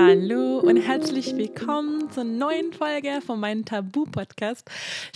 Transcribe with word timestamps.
Hallo 0.00 0.60
und 0.60 0.76
herzlich 0.76 1.36
willkommen 1.36 2.08
zur 2.12 2.22
neuen 2.22 2.72
Folge 2.72 3.20
von 3.20 3.40
meinem 3.40 3.64
Tabu-Podcast. 3.64 4.70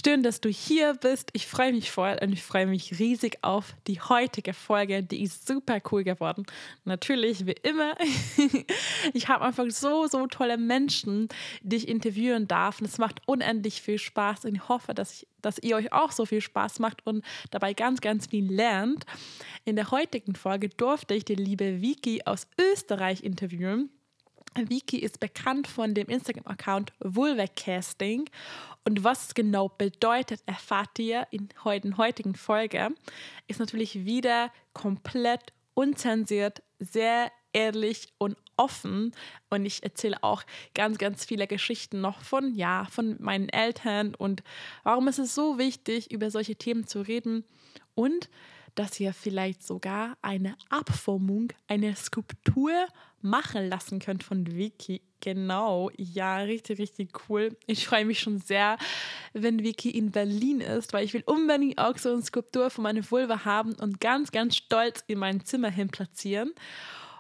Schön, 0.05 0.25
dass 0.25 0.41
du 0.41 0.49
hier 0.49 0.95
bist. 0.95 1.31
Ich 1.35 1.47
freue 1.47 1.73
mich 1.73 1.93
voll 1.93 2.19
und 2.21 2.33
ich 2.33 2.43
freue 2.43 2.67
mich 2.67 2.99
riesig 2.99 3.39
auf 3.43 3.77
die 3.87 4.01
heutige 4.01 4.53
Folge. 4.53 5.05
Die 5.05 5.23
ist 5.23 5.47
super 5.47 5.79
cool 5.93 6.03
geworden. 6.03 6.47
Natürlich, 6.85 7.47
wie 7.47 7.55
immer. 7.63 7.95
Ich 9.15 9.29
habe 9.29 9.45
einfach 9.45 9.71
so, 9.71 10.09
so 10.09 10.27
tolle 10.27 10.59
Menschen, 10.59 11.29
die 11.63 11.77
ich 11.77 11.87
interviewen 11.89 12.49
darf. 12.49 12.81
Und 12.81 12.87
es 12.87 12.99
macht 12.99 13.21
unendlich 13.27 13.83
viel 13.83 13.99
Spaß. 13.99 14.47
Und 14.47 14.57
ich 14.57 14.69
hoffe, 14.69 14.95
dass, 14.95 15.13
ich, 15.13 15.29
dass 15.43 15.59
ihr 15.59 15.77
euch 15.77 15.93
auch 15.93 16.11
so 16.11 16.27
viel 16.27 16.41
Spaß 16.41 16.81
macht 16.81 17.07
und 17.07 17.25
dabei 17.53 17.73
ganz, 17.73 18.01
ganz 18.01 18.27
viel 18.27 18.53
lernt. 18.53 19.05
In 19.65 19.77
der 19.77 19.93
heutigen 19.93 20.35
Folge 20.35 20.71
durfte 20.71 21.15
ich 21.15 21.25
die 21.25 21.37
liebe 21.37 21.81
Vicky 21.81 22.23
aus 22.25 22.49
Österreich 22.59 23.23
interviewen. 23.23 23.89
Vicky 24.55 24.99
ist 24.99 25.21
bekannt 25.21 25.67
von 25.67 25.95
dem 25.95 26.09
Instagram-Account 26.09 26.93
Vulvacasting 27.01 28.29
und 28.85 29.05
was 29.05 29.29
es 29.29 29.35
genau 29.35 29.69
bedeutet, 29.69 30.43
erfahrt 30.47 30.99
ihr 30.99 31.27
in 31.31 31.49
der 31.49 31.97
heutigen 31.97 32.35
Folge. 32.35 32.89
Ist 33.47 33.61
natürlich 33.61 34.05
wieder 34.05 34.51
komplett 34.73 35.53
unzensiert, 35.75 36.63
sehr 36.79 37.31
ehrlich 37.53 38.13
und 38.19 38.37
offen. 38.57 39.13
Und 39.51 39.67
ich 39.67 39.83
erzähle 39.83 40.23
auch 40.23 40.43
ganz, 40.75 40.99
ganz 40.99 41.25
viele 41.25 41.47
Geschichten 41.47 42.01
noch 42.01 42.23
von, 42.23 42.55
ja, 42.55 42.87
von 42.91 43.17
meinen 43.21 43.49
Eltern 43.49 44.15
und 44.15 44.43
warum 44.83 45.09
ist 45.09 45.19
es 45.19 45.35
so 45.35 45.59
wichtig, 45.59 46.11
über 46.11 46.31
solche 46.31 46.57
Themen 46.57 46.87
zu 46.87 47.01
reden. 47.03 47.45
Und 47.95 48.29
dass 48.75 48.99
ihr 49.01 49.13
vielleicht 49.13 49.63
sogar 49.63 50.17
eine 50.23 50.57
Abformung, 50.71 51.53
eine 51.69 51.95
Skulptur 51.97 52.73
machen 53.21 53.69
lassen 53.69 53.99
könnt 53.99 54.25
von 54.25 54.47
Vicky. 54.57 55.01
Genau, 55.21 55.91
ja, 55.97 56.39
richtig, 56.39 56.79
richtig 56.79 57.11
cool. 57.29 57.57
Ich 57.67 57.87
freue 57.87 58.05
mich 58.05 58.21
schon 58.21 58.41
sehr, 58.41 58.77
wenn 59.33 59.63
Vicky 59.63 59.91
in 59.91 60.11
Berlin 60.11 60.61
ist, 60.61 60.93
weil 60.93 61.05
ich 61.05 61.15
will 61.15 61.23
unbedingt 61.25 61.79
auch 61.79 61.97
so 61.97 62.13
eine 62.13 62.23
Skulptur 62.23 62.71
von 62.71 62.83
meiner 62.83 63.09
Vulva 63.09 63.45
haben 63.45 63.75
und 63.75 64.01
ganz, 64.01 64.33
ganz 64.33 64.57
stolz 64.57 65.05
in 65.07 65.19
mein 65.21 65.45
Zimmer 65.45 65.71
hin 65.71 65.89
platzieren. 65.89 66.53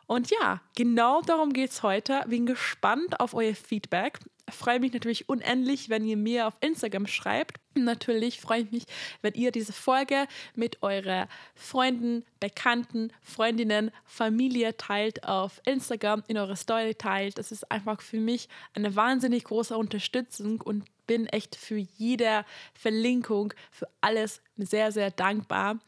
Und 0.06 0.30
ja, 0.30 0.60
genau 0.76 1.22
darum 1.22 1.52
geht 1.52 1.70
es 1.70 1.82
heute. 1.82 2.22
Bin 2.26 2.44
gespannt 2.44 3.20
auf 3.20 3.34
euer 3.34 3.54
Feedback 3.54 4.18
freue 4.54 4.80
mich 4.80 4.92
natürlich 4.92 5.28
unendlich, 5.28 5.88
wenn 5.88 6.04
ihr 6.04 6.16
mir 6.16 6.46
auf 6.46 6.54
Instagram 6.60 7.06
schreibt. 7.06 7.58
Natürlich 7.74 8.40
freue 8.40 8.62
ich 8.62 8.70
mich, 8.70 8.84
wenn 9.22 9.34
ihr 9.34 9.50
diese 9.50 9.72
Folge 9.72 10.26
mit 10.54 10.82
euren 10.82 11.26
Freunden, 11.54 12.24
Bekannten, 12.40 13.12
Freundinnen, 13.22 13.90
Familie 14.04 14.76
teilt 14.76 15.24
auf 15.24 15.60
Instagram, 15.64 16.22
in 16.28 16.36
eure 16.36 16.56
Story 16.56 16.94
teilt. 16.94 17.38
Das 17.38 17.52
ist 17.52 17.70
einfach 17.70 18.02
für 18.02 18.18
mich 18.18 18.48
eine 18.74 18.94
wahnsinnig 18.94 19.44
große 19.44 19.76
Unterstützung 19.76 20.60
und 20.60 20.84
bin 21.06 21.26
echt 21.26 21.56
für 21.56 21.76
jede 21.76 22.44
Verlinkung, 22.74 23.52
für 23.70 23.88
alles 24.00 24.40
sehr, 24.56 24.92
sehr 24.92 25.10
dankbar. 25.10 25.78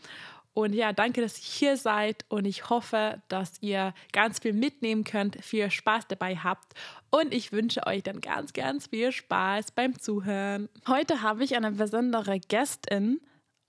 Und 0.55 0.73
ja, 0.73 0.93
danke, 0.93 1.21
dass 1.21 1.39
ihr 1.39 1.45
hier 1.45 1.77
seid. 1.77 2.25
Und 2.29 2.45
ich 2.47 2.71
hoffe, 2.71 3.21
dass 3.29 3.55
ihr 3.61 3.93
ganz 4.13 4.39
viel 4.39 4.53
mitnehmen 4.53 5.05
könnt, 5.05 5.45
viel 5.45 5.71
Spaß 5.71 6.07
dabei 6.09 6.37
habt. 6.37 6.73
Und 7.11 7.35
ich 7.35 7.53
wünsche 7.53 7.87
euch 7.87 8.05
dann 8.05 8.21
ganz, 8.21 8.53
ganz 8.53 8.87
viel 8.87 9.13
Spaß 9.13 9.73
beim 9.73 9.99
Zuhören. 9.99 10.69
Heute 10.87 11.23
habe 11.23 11.45
ich 11.45 11.57
eine 11.57 11.73
besondere 11.73 12.39
Gästin 12.39 13.21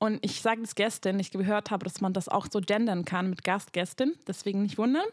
und 0.06 0.20
ich 0.24 0.42
sage 0.42 0.62
das 0.62 0.76
Gästin, 0.76 1.20
ich 1.20 1.32
gehört 1.32 1.72
habe, 1.72 1.84
dass 1.84 2.00
man 2.00 2.14
das 2.14 2.30
auch 2.30 2.48
so 2.52 2.62
gendern 2.62 3.06
kann 3.06 3.30
mit 3.30 3.44
Gastgästin, 3.44 4.14
deswegen 4.28 4.62
nicht 4.62 4.78
wundern. 4.78 5.06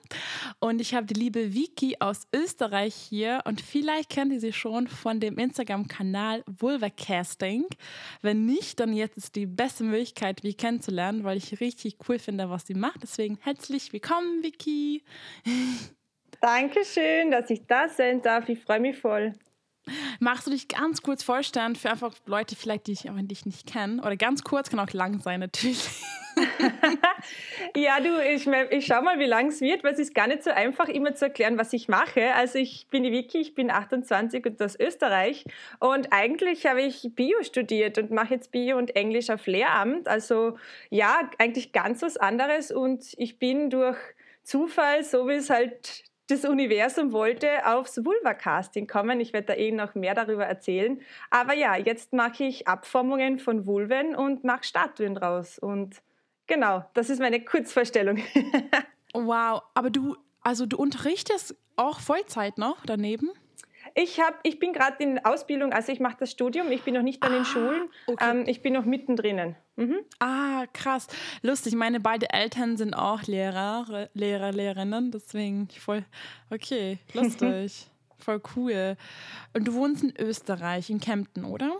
Und 0.60 0.80
ich 0.80 0.94
habe 0.94 1.06
die 1.06 1.18
liebe 1.18 1.54
Vicky 1.54 1.96
aus 2.00 2.28
Österreich 2.34 2.94
hier 2.94 3.40
und 3.46 3.60
vielleicht 3.60 4.10
kennt 4.10 4.32
ihr 4.32 4.40
sie 4.40 4.52
schon 4.52 4.88
von 4.88 5.18
dem 5.18 5.38
Instagram-Kanal 5.38 6.44
Vulvacasting. 6.46 7.66
Wenn 8.20 8.44
nicht, 8.44 8.80
dann 8.80 8.92
jetzt 8.92 9.16
ist 9.16 9.34
die 9.34 9.46
beste 9.46 9.84
Möglichkeit, 9.84 10.42
wie 10.42 10.54
kennenzulernen, 10.54 11.24
weil 11.24 11.38
ich 11.38 11.60
richtig 11.60 11.96
cool 12.08 12.18
finde, 12.18 12.50
was 12.50 12.66
sie 12.66 12.74
macht. 12.74 13.02
Deswegen 13.02 13.38
herzlich 13.40 13.92
willkommen, 13.92 14.42
Vicky. 14.42 15.02
Dankeschön, 16.40 17.30
dass 17.30 17.48
ich 17.50 17.66
da 17.66 17.88
sein 17.88 18.20
darf. 18.20 18.48
Ich 18.48 18.60
freue 18.60 18.80
mich 18.80 18.98
voll. 18.98 19.32
Magst 20.20 20.46
du 20.46 20.50
dich 20.50 20.68
ganz 20.68 21.02
kurz 21.02 21.22
vorstellen 21.22 21.74
für 21.74 21.90
einfach 21.90 22.14
Leute 22.26 22.54
vielleicht, 22.54 22.86
die 22.86 22.94
dich 22.94 23.46
nicht 23.46 23.66
kennen? 23.66 24.00
Oder 24.00 24.16
ganz 24.16 24.44
kurz, 24.44 24.70
kann 24.70 24.78
auch 24.78 24.92
lang 24.92 25.20
sein 25.20 25.40
natürlich. 25.40 25.88
ja, 27.76 28.00
du, 28.00 28.22
ich, 28.22 28.46
ich 28.46 28.86
schau 28.86 29.02
mal, 29.02 29.18
wie 29.18 29.26
lang 29.26 29.48
es 29.48 29.60
wird, 29.60 29.84
weil 29.84 29.92
es 29.92 29.98
ist 29.98 30.14
gar 30.14 30.26
nicht 30.26 30.44
so 30.44 30.50
einfach, 30.50 30.88
immer 30.88 31.14
zu 31.14 31.26
erklären, 31.26 31.58
was 31.58 31.72
ich 31.72 31.88
mache. 31.88 32.34
Also 32.34 32.58
ich 32.58 32.86
bin 32.90 33.02
die 33.02 33.12
Vicky, 33.12 33.38
ich 33.38 33.54
bin 33.54 33.70
28 33.70 34.46
und 34.46 34.62
aus 34.62 34.78
Österreich 34.78 35.44
und 35.78 36.12
eigentlich 36.12 36.66
habe 36.66 36.82
ich 36.82 37.10
Bio 37.14 37.42
studiert 37.42 37.98
und 37.98 38.10
mache 38.10 38.34
jetzt 38.34 38.52
Bio 38.52 38.78
und 38.78 38.94
Englisch 38.96 39.30
auf 39.30 39.46
Lehramt. 39.46 40.08
Also 40.08 40.56
ja, 40.90 41.28
eigentlich 41.38 41.72
ganz 41.72 42.02
was 42.02 42.16
anderes 42.16 42.70
und 42.70 43.14
ich 43.16 43.38
bin 43.38 43.70
durch 43.70 43.98
Zufall, 44.42 45.04
so 45.04 45.28
wie 45.28 45.34
es 45.34 45.50
halt 45.50 46.04
das 46.28 46.44
Universum 46.44 47.12
wollte 47.12 47.66
aufs 47.66 48.04
Vulva-Casting 48.04 48.86
kommen. 48.86 49.20
Ich 49.20 49.32
werde 49.32 49.48
da 49.48 49.54
eh 49.54 49.72
noch 49.72 49.94
mehr 49.94 50.14
darüber 50.14 50.46
erzählen. 50.46 51.00
Aber 51.30 51.54
ja, 51.54 51.76
jetzt 51.76 52.12
mache 52.12 52.44
ich 52.44 52.68
Abformungen 52.68 53.38
von 53.38 53.66
Vulven 53.66 54.14
und 54.14 54.44
mache 54.44 54.64
Statuen 54.64 55.14
draus. 55.14 55.58
Und 55.58 56.02
genau, 56.46 56.84
das 56.94 57.10
ist 57.10 57.18
meine 57.18 57.44
Kurzvorstellung. 57.44 58.18
wow, 59.12 59.62
aber 59.74 59.90
du, 59.90 60.16
also 60.40 60.64
du 60.66 60.76
unterrichtest 60.76 61.56
auch 61.76 62.00
Vollzeit 62.00 62.58
noch 62.58 62.86
daneben? 62.86 63.30
Ich, 63.94 64.20
hab, 64.20 64.40
ich 64.42 64.58
bin 64.58 64.72
gerade 64.72 65.02
in 65.02 65.24
Ausbildung, 65.24 65.72
also 65.72 65.92
ich 65.92 66.00
mache 66.00 66.16
das 66.20 66.30
Studium, 66.30 66.70
ich 66.70 66.82
bin 66.82 66.94
noch 66.94 67.02
nicht 67.02 67.22
an 67.22 67.32
den 67.32 67.42
ah, 67.42 67.44
Schulen, 67.44 67.88
okay. 68.06 68.30
ähm, 68.30 68.44
ich 68.46 68.62
bin 68.62 68.72
noch 68.72 68.84
mittendrin. 68.84 69.56
Mhm. 69.76 69.98
Ah, 70.18 70.64
krass. 70.72 71.08
Lustig, 71.42 71.74
meine 71.74 72.00
beiden 72.00 72.28
Eltern 72.28 72.76
sind 72.76 72.94
auch 72.94 73.22
Lehrer, 73.22 74.08
Lehrer, 74.14 74.52
Lehrerinnen, 74.52 75.10
deswegen 75.10 75.68
voll, 75.68 76.04
okay, 76.50 76.98
lustig, 77.12 77.86
voll 78.18 78.40
cool. 78.56 78.96
Und 79.52 79.68
du 79.68 79.74
wohnst 79.74 80.02
in 80.02 80.14
Österreich, 80.18 80.90
in 80.90 81.00
Kempten, 81.00 81.44
oder? 81.44 81.78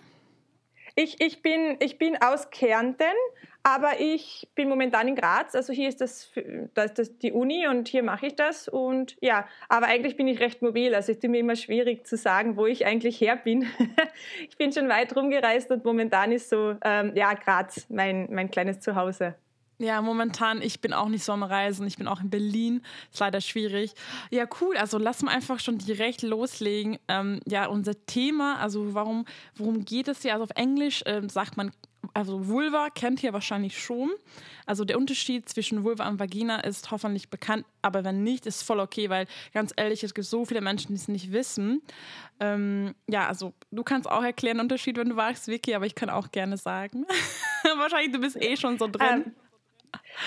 Ich, 0.95 1.21
ich, 1.21 1.41
bin, 1.41 1.77
ich 1.81 1.97
bin 1.97 2.21
aus 2.21 2.51
Kärnten, 2.51 3.17
aber 3.63 4.01
ich 4.01 4.49
bin 4.55 4.69
momentan 4.69 5.07
in 5.07 5.15
Graz, 5.15 5.55
also 5.55 5.73
hier 5.73 5.89
ist 5.89 6.01
das, 6.01 6.33
da 6.75 6.83
ist 6.83 6.99
das 6.99 7.19
die 7.19 7.33
Uni 7.33 7.69
und 7.69 7.87
hier 7.87 8.03
mache 8.03 8.27
ich 8.27 8.37
das. 8.37 8.69
Und 8.69 9.17
ja, 9.21 9.47
aber 9.69 9.87
eigentlich 9.87 10.17
bin 10.17 10.27
ich 10.27 10.41
recht 10.41 10.63
mobil. 10.63 10.95
Also 10.95 11.13
es 11.13 11.19
ist 11.19 11.29
mir 11.29 11.39
immer 11.39 11.57
schwierig 11.57 12.07
zu 12.07 12.17
sagen, 12.17 12.57
wo 12.57 12.67
ich 12.67 12.87
eigentlich 12.87 13.21
her 13.21 13.37
bin. 13.37 13.67
ich 14.49 14.57
bin 14.57 14.73
schon 14.73 14.89
weit 14.89 15.15
rumgereist 15.15 15.71
und 15.71 15.85
momentan 15.85 16.33
ist 16.33 16.51
so, 16.51 16.77
ähm, 16.83 17.13
ja, 17.15 17.35
Graz 17.35 17.87
mein, 17.89 18.29
mein 18.33 18.51
kleines 18.51 18.81
Zuhause. 18.81 19.37
Ja, 19.79 20.01
momentan, 20.01 20.63
ich 20.63 20.81
bin 20.81 20.93
auch 20.93 21.09
nicht 21.09 21.25
so 21.25 21.33
am 21.33 21.43
Reisen. 21.43 21.87
Ich 21.87 21.97
bin 21.97 22.07
auch 22.07 22.21
in 22.21 22.31
Berlin. 22.31 22.83
Ist 23.13 23.19
leider 23.19 23.41
schwierig. 23.41 23.95
Ja, 24.31 24.45
cool. 24.61 24.77
Also 24.77 24.99
lass 24.99 25.23
mal 25.23 25.33
einfach 25.33 25.59
schon 25.59 25.79
direkt 25.79 26.23
loslegen. 26.23 26.99
Ähm, 27.09 27.41
ja, 27.47 27.67
unser 27.67 27.95
Thema, 28.07 28.59
also 28.59 28.95
warum, 28.95 29.25
worum 29.57 29.85
geht 29.85 30.07
es 30.09 30.23
hier? 30.23 30.35
Also 30.35 30.45
auf 30.45 30.51
Englisch 30.55 31.03
ähm, 31.07 31.29
sagt 31.29 31.57
man 31.57 31.73
also 32.15 32.49
Vulva 32.49 32.91
kennt 32.91 33.23
ihr 33.23 33.33
wahrscheinlich 33.33 33.83
schon. 33.83 34.11
Also 34.67 34.85
der 34.85 34.99
Unterschied 34.99 35.49
zwischen 35.49 35.85
Vulva 35.85 36.09
und 36.09 36.19
Vagina 36.19 36.61
ist 36.61 36.91
hoffentlich 36.91 37.31
bekannt, 37.31 37.65
aber 37.81 38.05
wenn 38.05 38.23
nicht, 38.23 38.47
ist 38.47 38.63
voll 38.63 38.81
okay, 38.81 39.09
weil 39.11 39.27
ganz 39.53 39.73
ehrlich, 39.77 40.05
es 40.05 40.15
gibt 40.15 40.27
so 40.27 40.45
viele 40.45 40.61
Menschen, 40.61 40.89
die 40.89 41.01
es 41.01 41.09
nicht 41.09 41.33
wissen. 41.33 41.83
Ähm, 42.41 42.95
ja, 43.09 43.29
also 43.29 43.55
du 43.71 43.83
kannst 43.83 44.09
auch 44.11 44.23
erklären 44.23 44.59
den 44.59 44.63
Unterschied, 44.63 44.97
wenn 44.97 45.09
du 45.09 45.15
magst, 45.15 45.49
Vicky, 45.49 45.75
aber 45.75 45.87
ich 45.87 45.95
kann 45.95 46.11
auch 46.11 46.31
gerne 46.31 46.57
sagen. 46.57 47.07
wahrscheinlich, 47.77 48.13
du 48.13 48.21
bist 48.21 48.41
eh 48.41 48.57
schon 48.57 48.79
so 48.79 48.89
drin. 48.89 49.25
Ähm, 49.27 49.33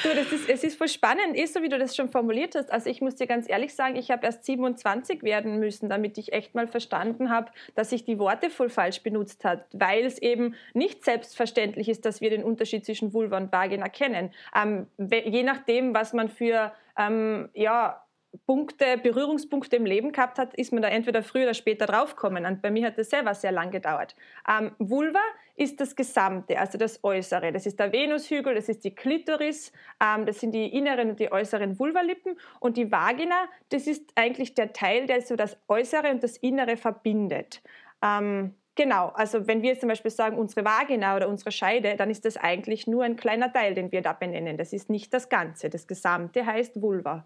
Du, 0.04 0.10
das 0.14 0.32
ist, 0.32 0.50
es 0.50 0.64
ist 0.64 0.78
voll 0.78 0.88
spannend, 0.88 1.36
ist 1.36 1.54
so 1.54 1.62
wie 1.62 1.70
du 1.70 1.78
das 1.78 1.96
schon 1.96 2.10
formuliert 2.10 2.56
hast. 2.56 2.72
Also 2.72 2.90
ich 2.90 3.02
muss 3.02 3.16
dir 3.16 3.28
ganz 3.28 3.50
ehrlich 3.50 3.74
sagen, 3.74 3.96
ich 3.96 4.12
habe 4.12 4.26
erst 4.26 4.46
27 4.46 5.24
werden 5.24 5.60
müssen, 5.60 5.90
damit 5.90 6.18
ich 6.18 6.34
echt 6.34 6.56
mal 6.56 6.68
verstanden 6.68 7.30
habe, 7.30 7.52
dass 7.76 7.92
ich 7.92 8.04
die 8.04 8.20
Worte 8.20 8.50
voll 8.50 8.70
falsch 8.70 9.02
benutzt 9.02 9.46
habe, 9.46 9.64
weil 9.74 10.06
es 10.06 10.20
eben 10.20 10.56
nicht 10.74 11.04
selbstverständlich 11.04 11.90
ist, 11.90 12.06
dass 12.06 12.22
wir 12.22 12.30
den 12.30 12.44
Unterschied 12.44 12.86
zwischen 12.86 13.14
Vulva 13.14 13.38
und 13.38 13.52
Vagina 13.52 13.90
kennen. 13.90 14.32
Ähm, 14.56 14.88
je 14.98 15.44
nachdem, 15.44 15.94
was 15.94 16.14
man 16.14 16.30
für 16.30 16.74
ähm, 16.98 17.50
ja, 17.54 18.05
Punkte, 18.46 18.98
Berührungspunkte 18.98 19.76
im 19.76 19.86
Leben 19.86 20.12
gehabt 20.12 20.38
hat, 20.38 20.54
ist 20.56 20.74
man 20.74 20.82
da 20.82 20.90
entweder 20.90 21.24
früher 21.24 21.44
oder 21.44 21.54
später 21.54 21.86
draufgekommen. 21.86 22.46
Und 22.46 22.62
bei 22.62 22.72
mir 22.72 22.88
hat 22.88 22.98
das 22.98 23.10
selber 23.10 23.34
sehr 23.34 23.52
lang 23.52 23.72
gedauert. 23.72 24.16
Ähm, 24.48 24.72
Vulva 24.80 25.22
ist 25.56 25.80
das 25.80 25.96
Gesamte, 25.96 26.60
also 26.60 26.78
das 26.78 27.04
Äußere. 27.04 27.52
Das 27.52 27.66
ist 27.66 27.80
der 27.80 27.92
Venushügel, 27.92 28.56
das 28.56 28.70
ist 28.70 28.84
die 28.84 28.94
Klitoris, 28.94 29.72
ähm, 30.04 30.26
das 30.26 30.40
sind 30.40 30.54
die 30.54 30.68
inneren 30.76 31.12
und 31.12 31.20
die 31.20 31.32
äußeren 31.32 31.80
Vulvalippen. 31.80 32.38
Und 32.60 32.78
die 32.78 32.92
Vagina, 32.92 33.48
das 33.70 33.88
ist 33.88 34.12
eigentlich 34.16 34.54
der 34.54 34.74
Teil, 34.74 35.08
der 35.08 35.22
so 35.22 35.36
das 35.36 35.58
Äußere 35.68 36.12
und 36.12 36.24
das 36.24 36.38
Innere 36.38 36.78
verbindet. 36.78 37.62
Ähm, 38.02 38.56
Genau, 38.76 39.08
also 39.16 39.48
wenn 39.48 39.62
wir 39.62 39.80
zum 39.80 39.88
Beispiel 39.88 40.12
sagen, 40.12 40.38
unsere 40.38 40.66
Vagina 40.66 41.16
oder 41.16 41.30
unsere 41.30 41.52
Scheide, 41.52 41.96
dann 41.96 42.10
ist 42.10 42.26
das 42.26 42.36
eigentlich 42.36 42.88
nur 42.88 43.06
ein 43.06 43.16
kleiner 43.16 43.52
Teil, 43.52 43.74
den 43.74 43.92
wir 43.94 44.02
da 44.02 44.12
benennen. 44.12 44.58
Das 44.58 44.74
ist 44.74 44.90
nicht 44.90 45.14
das 45.14 45.30
Ganze. 45.30 45.70
Das 45.70 45.88
Gesamte 45.88 46.46
heißt 46.46 46.82
Vulva. 46.82 47.26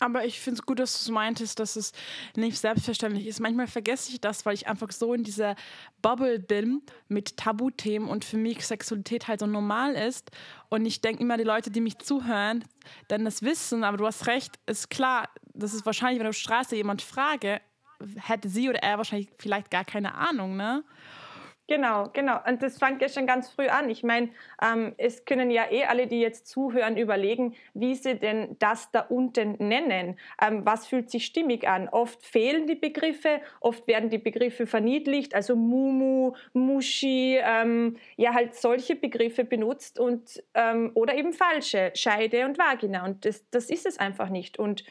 Aber 0.00 0.24
ich 0.26 0.40
finde 0.40 0.60
es 0.60 0.66
gut, 0.66 0.78
dass 0.78 0.92
du 0.92 0.98
es 0.98 1.10
meintest, 1.10 1.58
dass 1.58 1.76
es 1.76 1.92
nicht 2.36 2.58
selbstverständlich 2.58 3.26
ist. 3.26 3.40
Manchmal 3.40 3.66
vergesse 3.66 4.10
ich 4.10 4.20
das, 4.20 4.44
weil 4.44 4.54
ich 4.54 4.68
einfach 4.68 4.90
so 4.92 5.14
in 5.14 5.22
dieser 5.22 5.56
Bubble 6.02 6.38
bin 6.38 6.82
mit 7.08 7.36
Tabuthemen 7.38 8.08
und 8.08 8.24
für 8.24 8.36
mich 8.36 8.66
Sexualität 8.66 9.26
halt 9.26 9.40
so 9.40 9.46
normal 9.46 9.94
ist. 9.94 10.30
Und 10.68 10.84
ich 10.84 11.00
denke 11.00 11.22
immer, 11.22 11.38
die 11.38 11.44
Leute, 11.44 11.70
die 11.70 11.80
mich 11.80 11.98
zuhören, 11.98 12.64
dann 13.08 13.24
das 13.24 13.42
wissen, 13.42 13.84
aber 13.84 13.96
du 13.96 14.06
hast 14.06 14.26
recht, 14.26 14.58
ist 14.66 14.90
klar, 14.90 15.30
das 15.54 15.72
ist 15.72 15.86
wahrscheinlich, 15.86 16.18
wenn 16.18 16.24
du 16.24 16.30
auf 16.30 16.36
der 16.36 16.42
Straße 16.42 16.76
jemand 16.76 17.00
frage, 17.00 17.60
hätte 18.16 18.48
sie 18.48 18.68
oder 18.68 18.82
er 18.82 18.98
wahrscheinlich 18.98 19.28
vielleicht 19.38 19.70
gar 19.70 19.84
keine 19.84 20.14
Ahnung, 20.14 20.56
ne? 20.56 20.84
Genau, 21.68 22.10
genau. 22.12 22.38
Und 22.46 22.62
das 22.62 22.78
fängt 22.78 23.02
ja 23.02 23.08
schon 23.08 23.26
ganz 23.26 23.50
früh 23.50 23.66
an. 23.66 23.90
Ich 23.90 24.04
meine, 24.04 24.28
ähm, 24.62 24.94
es 24.98 25.24
können 25.24 25.50
ja 25.50 25.64
eh 25.68 25.84
alle, 25.84 26.06
die 26.06 26.20
jetzt 26.20 26.46
zuhören, 26.46 26.96
überlegen, 26.96 27.56
wie 27.74 27.96
sie 27.96 28.14
denn 28.14 28.56
das 28.60 28.92
da 28.92 29.00
unten 29.00 29.56
nennen. 29.58 30.16
Ähm, 30.40 30.64
was 30.64 30.86
fühlt 30.86 31.10
sich 31.10 31.26
stimmig 31.26 31.66
an? 31.66 31.88
Oft 31.88 32.24
fehlen 32.24 32.68
die 32.68 32.76
Begriffe, 32.76 33.40
oft 33.60 33.88
werden 33.88 34.10
die 34.10 34.18
Begriffe 34.18 34.68
verniedlicht, 34.68 35.34
also 35.34 35.56
Mumu, 35.56 36.34
Mushi, 36.52 37.40
ähm, 37.42 37.96
ja 38.16 38.32
halt 38.32 38.54
solche 38.54 38.94
Begriffe 38.94 39.44
benutzt 39.44 39.98
und 39.98 40.40
ähm, 40.54 40.92
oder 40.94 41.16
eben 41.16 41.32
falsche, 41.32 41.90
Scheide 41.96 42.44
und 42.46 42.58
Vagina. 42.58 43.04
Und 43.04 43.24
das, 43.24 43.44
das 43.50 43.70
ist 43.70 43.86
es 43.86 43.98
einfach 43.98 44.28
nicht. 44.28 44.56
Und 44.60 44.84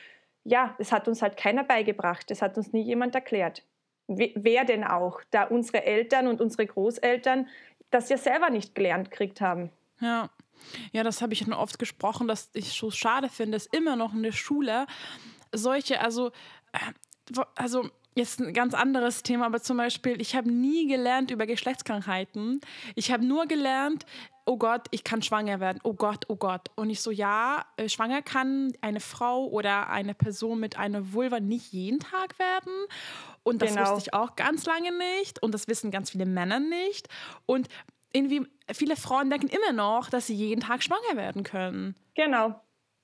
ja, 0.44 0.75
das 0.78 0.92
hat 0.92 1.07
uns 1.07 1.21
halt 1.21 1.38
keiner 1.38 1.63
beigebracht. 1.63 2.30
Das 2.30 2.42
hat 2.42 2.57
uns 2.57 2.74
nie 2.74 2.81
jemand 2.81 3.16
erklärt 3.16 3.63
wer 4.07 4.66
denn 4.66 4.84
auch, 4.84 5.22
da 5.31 5.44
unsere 5.44 5.84
Eltern 5.84 6.28
und 6.28 6.42
unsere 6.42 6.66
Großeltern 6.66 7.48
das 7.92 8.10
ja 8.10 8.18
selber 8.18 8.50
nicht 8.50 8.75
gelernt 8.75 9.12
gekriegt 9.12 9.42
haben. 9.42 9.69
Ja. 10.00 10.30
Ja, 10.92 11.04
das 11.04 11.22
habe 11.22 11.34
ich 11.34 11.40
schon 11.40 11.54
oft 11.54 11.78
gesprochen, 11.80 12.28
dass 12.28 12.50
ich 12.54 12.69
so 12.69 12.90
schade 12.90 13.30
finde, 13.30 13.57
dass 13.57 13.68
immer 13.68 13.96
noch 13.96 14.13
in 14.13 14.24
der 14.24 14.31
Schule 14.31 14.88
solche, 15.52 16.02
also, 16.02 16.31
äh, 16.72 17.42
also 17.56 17.90
jetzt 18.16 18.40
ein 18.40 18.54
ganz 18.54 18.74
anderes 18.74 19.22
Thema, 19.22 19.46
aber 19.46 19.62
zum 19.62 19.78
Beispiel, 19.78 20.19
ich 20.19 20.36
habe 20.36 20.50
nie 20.50 20.88
gelernt 20.88 21.31
über 21.31 21.46
Geschlechtskrankheiten. 21.46 22.62
Ich 22.96 23.12
habe 23.12 23.25
nur 23.25 23.46
gelernt, 23.46 24.06
oh 24.45 24.57
Gott, 24.57 24.88
ich 24.92 25.03
kann 25.03 25.21
schwanger 25.21 25.59
werden. 25.59 25.80
Oh 25.83 25.94
Gott, 25.94 26.25
oh 26.27 26.36
Gott. 26.36 26.69
Und 26.75 26.89
ich 26.89 27.01
so, 27.01 27.12
ja, 27.12 27.65
äh, 27.77 27.89
schwanger 27.89 28.21
kann 28.21 28.74
eine 28.81 29.00
Frau 29.00 29.47
oder 29.47 29.89
eine 29.89 30.13
Person 30.13 30.59
mit 30.59 30.77
einer 30.77 31.13
Vulva 31.13 31.39
nicht 31.39 31.74
jeden 31.74 32.00
Tag 32.00 32.38
werden. 32.39 32.74
Und 33.44 33.62
das 33.62 33.74
genau. 33.74 33.81
wusste 33.81 34.09
ich 34.09 34.13
auch 34.13 34.36
ganz 34.36 34.65
lange 34.65 34.92
nicht. 34.92 35.42
Und 35.42 35.53
das 35.53 35.68
wissen 35.68 35.92
ganz 35.92 36.12
viele 36.12 36.25
Männer 36.25 36.59
nicht. 36.59 37.09
Und 37.45 37.68
irgendwie, 38.13 38.47
viele 38.71 38.95
Frauen 38.95 39.30
denken 39.30 39.47
immer 39.47 39.74
noch, 39.74 40.09
dass 40.09 40.27
sie 40.27 40.36
jeden 40.36 40.62
Tag 40.62 40.83
schwanger 40.83 41.15
werden 41.15 41.44
können. 41.44 41.95
Genau. 42.13 42.59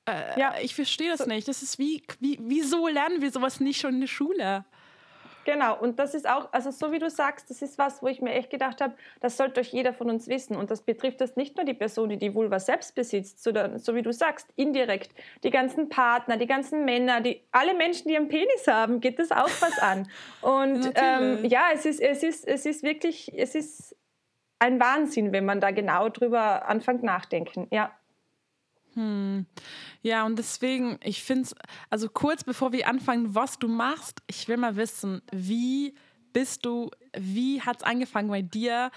Äh, 0.06 0.40
ja. 0.40 0.56
Ich 0.62 0.76
verstehe 0.76 1.10
das 1.10 1.20
so. 1.20 1.26
nicht. 1.26 1.48
Das 1.48 1.64
ist 1.64 1.80
wie, 1.80 2.04
wie, 2.20 2.40
wieso 2.42 2.88
lernen 2.88 3.22
wir 3.22 3.32
sowas 3.32 3.60
nicht 3.60 3.82
schon 3.82 3.96
in 3.96 4.02
der 4.02 4.08
Schule? 4.08 4.66
Genau, 5.46 5.80
und 5.80 6.00
das 6.00 6.14
ist 6.14 6.30
auch, 6.30 6.50
also 6.52 6.72
so 6.72 6.92
wie 6.92 7.00
du 7.00 7.10
sagst, 7.10 7.50
das 7.50 7.62
ist 7.62 7.78
was, 7.78 8.04
wo 8.04 8.08
ich 8.08 8.22
mir 8.22 8.34
echt 8.34 8.50
gedacht 8.50 8.82
habe, 8.82 8.94
das 9.20 9.38
sollte 9.38 9.60
euch 9.62 9.74
jeder 9.74 9.94
von 9.94 10.10
uns 10.10 10.28
wissen. 10.28 10.56
Und 10.56 10.72
das 10.72 10.82
betrifft 10.82 11.22
das 11.22 11.36
nicht 11.36 11.56
nur 11.58 11.66
die 11.66 11.74
Person, 11.74 12.10
die 12.10 12.18
die 12.18 12.34
Vulva 12.34 12.60
selbst 12.60 12.96
besitzt, 12.96 13.42
sondern 13.44 13.80
so 13.80 13.96
wie 13.96 14.02
du 14.02 14.14
sagst, 14.14 14.48
indirekt. 14.56 15.12
Die 15.44 15.50
ganzen 15.50 15.90
Partner, 15.90 16.38
die 16.38 16.48
ganzen 16.48 16.86
Männer, 16.86 17.22
die, 17.22 17.42
alle 17.52 17.74
Menschen, 17.74 18.08
die 18.08 18.18
einen 18.18 18.28
Penis 18.28 18.68
haben, 18.68 19.00
geht 19.00 19.20
das 19.20 19.32
auch 19.32 19.50
was 19.62 19.80
an. 19.80 20.08
Und 20.42 20.92
ähm, 20.96 21.44
ja, 21.46 21.70
es 21.74 21.86
ist, 21.86 22.00
es, 22.00 22.24
ist, 22.24 22.48
es 22.48 22.66
ist 22.66 22.84
wirklich, 22.84 23.32
es 23.36 23.56
ist 23.56 23.96
ein 24.60 24.80
Wahnsinn, 24.80 25.32
wenn 25.32 25.46
man 25.46 25.60
da 25.60 25.72
genau 25.72 26.10
drüber 26.10 26.68
anfängt 26.68 27.04
nachdenken. 27.04 27.68
Ja. 27.72 27.92
Hm. 28.94 29.46
Ja, 30.02 30.26
und 30.26 30.38
deswegen, 30.38 30.98
ich 31.04 31.24
finde 31.24 31.44
es, 31.44 31.56
also 31.90 32.10
kurz 32.10 32.44
bevor 32.44 32.72
wir 32.72 32.88
anfangen, 32.88 33.36
was 33.36 33.60
du 33.60 33.68
machst, 33.68 34.22
ich 34.28 34.48
will 34.48 34.58
mal 34.58 34.76
wissen, 34.76 35.22
wie 35.32 35.96
bist 36.34 36.66
du, 36.66 36.92
wie 37.18 37.62
hat 37.62 37.78
es 37.78 37.84
angefangen 37.84 38.30
bei 38.30 38.42
dir, 38.42 38.92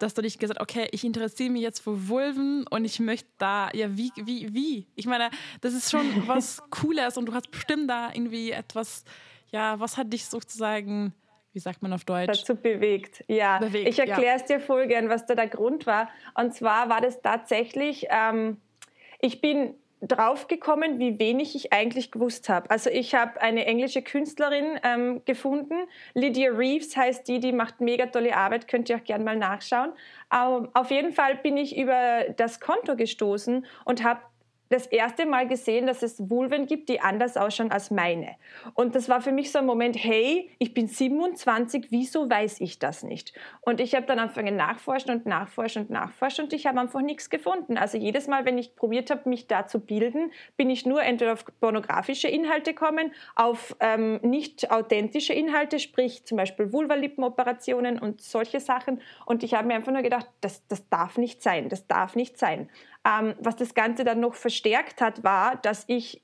dass 0.00 0.14
du 0.14 0.22
dich 0.22 0.38
gesagt 0.38 0.60
okay, 0.60 0.88
ich 0.92 1.04
interessiere 1.04 1.50
mich 1.50 1.62
jetzt 1.62 1.80
für 1.80 2.08
Vulven 2.08 2.66
und 2.68 2.84
ich 2.84 3.00
möchte 3.00 3.28
da, 3.38 3.70
ja, 3.72 3.96
wie, 3.96 4.10
wie, 4.16 4.52
wie? 4.52 4.86
Ich 4.96 5.06
meine, 5.06 5.30
das 5.60 5.74
ist 5.74 5.90
schon 5.90 6.04
was 6.26 6.62
Cooles 6.70 7.16
und 7.16 7.26
du 7.26 7.34
hast 7.34 7.50
bestimmt 7.50 7.88
da 7.88 8.10
irgendwie 8.12 8.50
etwas, 8.50 9.04
ja, 9.50 9.78
was 9.78 9.96
hat 9.96 10.12
dich 10.12 10.26
sozusagen 10.26 11.14
wie 11.54 11.60
sagt 11.60 11.82
man 11.82 11.92
auf 11.92 12.04
Deutsch? 12.04 12.40
Dazu 12.40 12.56
bewegt, 12.56 13.24
ja. 13.28 13.58
Bewegt, 13.58 13.88
ich 13.88 13.98
erkläre 14.00 14.34
es 14.34 14.48
ja. 14.48 14.56
dir 14.56 14.60
voll 14.60 14.88
gern, 14.88 15.08
was 15.08 15.24
da 15.24 15.36
der 15.36 15.46
Grund 15.46 15.86
war. 15.86 16.10
Und 16.34 16.52
zwar 16.52 16.88
war 16.88 17.00
das 17.00 17.22
tatsächlich, 17.22 18.06
ähm, 18.10 18.56
ich 19.24 19.40
bin 19.40 19.74
draufgekommen, 20.02 20.98
wie 20.98 21.18
wenig 21.18 21.56
ich 21.56 21.72
eigentlich 21.72 22.10
gewusst 22.10 22.50
habe. 22.50 22.70
Also 22.70 22.90
ich 22.90 23.14
habe 23.14 23.40
eine 23.40 23.64
englische 23.64 24.02
Künstlerin 24.02 24.78
ähm, 24.82 25.22
gefunden. 25.24 25.74
Lydia 26.12 26.50
Reeves 26.50 26.94
heißt 26.94 27.26
die, 27.26 27.40
die 27.40 27.52
macht 27.52 27.80
mega 27.80 28.04
tolle 28.04 28.36
Arbeit, 28.36 28.68
könnt 28.68 28.90
ihr 28.90 28.96
auch 28.96 29.04
gerne 29.04 29.24
mal 29.24 29.36
nachschauen. 29.36 29.92
Ähm, 30.30 30.68
auf 30.74 30.90
jeden 30.90 31.12
Fall 31.12 31.36
bin 31.36 31.56
ich 31.56 31.78
über 31.78 32.24
das 32.36 32.60
Konto 32.60 32.96
gestoßen 32.96 33.64
und 33.86 34.04
habe 34.04 34.20
das 34.70 34.86
erste 34.86 35.26
Mal 35.26 35.46
gesehen, 35.46 35.86
dass 35.86 36.02
es 36.02 36.30
Vulven 36.30 36.66
gibt, 36.66 36.88
die 36.88 37.00
anders 37.00 37.36
ausschauen 37.36 37.70
als 37.70 37.90
meine. 37.90 38.36
Und 38.74 38.94
das 38.94 39.08
war 39.08 39.20
für 39.20 39.32
mich 39.32 39.52
so 39.52 39.58
ein 39.58 39.66
Moment, 39.66 39.96
hey, 39.96 40.50
ich 40.58 40.74
bin 40.74 40.88
27, 40.88 41.88
wieso 41.90 42.28
weiß 42.28 42.60
ich 42.60 42.78
das 42.78 43.02
nicht? 43.02 43.34
Und 43.60 43.80
ich 43.80 43.94
habe 43.94 44.06
dann 44.06 44.18
angefangen 44.18 44.56
nachforschen 44.56 45.10
und 45.10 45.26
nachforschen 45.26 45.82
und 45.82 45.90
nachforschen 45.90 46.44
und 46.44 46.52
ich 46.52 46.66
habe 46.66 46.80
einfach 46.80 47.02
nichts 47.02 47.30
gefunden. 47.30 47.76
Also 47.76 47.98
jedes 47.98 48.26
Mal, 48.26 48.44
wenn 48.44 48.58
ich 48.58 48.74
probiert 48.74 49.10
habe, 49.10 49.28
mich 49.28 49.46
da 49.46 49.66
zu 49.66 49.80
bilden, 49.80 50.32
bin 50.56 50.70
ich 50.70 50.86
nur 50.86 51.02
entweder 51.02 51.34
auf 51.34 51.44
pornografische 51.60 52.28
Inhalte 52.28 52.72
gekommen, 52.74 53.12
auf 53.36 53.76
ähm, 53.80 54.18
nicht 54.22 54.70
authentische 54.70 55.34
Inhalte, 55.34 55.78
sprich 55.78 56.24
zum 56.24 56.36
Beispiel 56.36 56.72
Vulvalippenoperationen 56.72 57.98
und 57.98 58.20
solche 58.20 58.60
Sachen. 58.60 59.00
Und 59.26 59.42
ich 59.42 59.54
habe 59.54 59.68
mir 59.68 59.74
einfach 59.74 59.92
nur 59.92 60.02
gedacht, 60.02 60.28
das, 60.40 60.66
das 60.68 60.88
darf 60.88 61.18
nicht 61.18 61.42
sein, 61.42 61.68
das 61.68 61.86
darf 61.86 62.16
nicht 62.16 62.38
sein. 62.38 62.70
Ähm, 63.04 63.34
was 63.38 63.56
das 63.56 63.74
Ganze 63.74 64.04
dann 64.04 64.20
noch 64.20 64.34
verstärkt 64.34 65.00
hat, 65.00 65.24
war, 65.24 65.56
dass 65.56 65.84
ich 65.88 66.22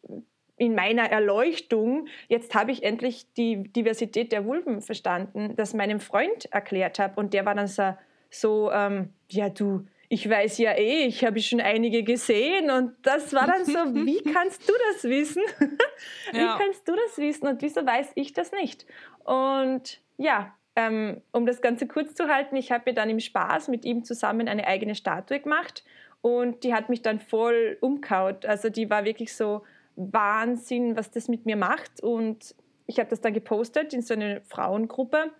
in 0.60 0.74
meiner 0.74 1.10
Erleuchtung, 1.10 2.06
jetzt 2.28 2.54
habe 2.54 2.70
ich 2.70 2.82
endlich 2.82 3.32
die 3.32 3.62
Diversität 3.62 4.30
der 4.30 4.44
Vulven 4.44 4.82
verstanden, 4.82 5.54
das 5.56 5.72
meinem 5.72 6.00
Freund 6.00 6.52
erklärt 6.52 6.98
habe. 6.98 7.18
Und 7.18 7.32
der 7.32 7.46
war 7.46 7.54
dann 7.54 7.66
so, 7.66 7.94
so 8.28 8.70
ähm, 8.70 9.08
ja 9.30 9.48
du, 9.48 9.86
ich 10.10 10.28
weiß 10.28 10.58
ja 10.58 10.72
eh, 10.72 11.06
ich 11.06 11.24
habe 11.24 11.40
schon 11.40 11.62
einige 11.62 12.02
gesehen. 12.02 12.70
Und 12.70 12.92
das 13.02 13.32
war 13.32 13.46
dann 13.46 13.64
so, 13.64 13.72
wie 14.04 14.22
kannst 14.22 14.68
du 14.68 14.74
das 14.92 15.04
wissen? 15.04 15.42
wie 16.32 16.38
ja. 16.38 16.58
kannst 16.60 16.86
du 16.86 16.92
das 16.94 17.16
wissen 17.16 17.48
und 17.48 17.62
wieso 17.62 17.86
weiß 17.86 18.12
ich 18.14 18.34
das 18.34 18.52
nicht? 18.52 18.84
Und 19.24 20.02
ja, 20.18 20.54
ähm, 20.76 21.22
um 21.32 21.46
das 21.46 21.62
Ganze 21.62 21.86
kurz 21.86 22.14
zu 22.14 22.28
halten, 22.28 22.56
ich 22.56 22.70
habe 22.70 22.90
mir 22.90 22.94
dann 22.94 23.08
im 23.08 23.20
Spaß 23.20 23.68
mit 23.68 23.86
ihm 23.86 24.04
zusammen 24.04 24.46
eine 24.46 24.66
eigene 24.66 24.94
Statue 24.94 25.40
gemacht 25.40 25.84
und 26.22 26.64
die 26.64 26.74
hat 26.74 26.88
mich 26.88 27.02
dann 27.02 27.18
voll 27.18 27.78
umkaut. 27.80 28.44
Also 28.44 28.68
die 28.68 28.90
war 28.90 29.04
wirklich 29.04 29.34
so 29.34 29.62
Wahnsinn, 29.96 30.96
was 30.96 31.10
das 31.10 31.28
mit 31.28 31.46
mir 31.46 31.56
macht. 31.56 32.02
Und 32.02 32.54
ich 32.86 32.98
habe 32.98 33.08
das 33.08 33.20
dann 33.20 33.32
gepostet 33.32 33.94
in 33.94 34.02
so 34.02 34.14
eine 34.14 34.42
Frauengruppe, 34.42 35.30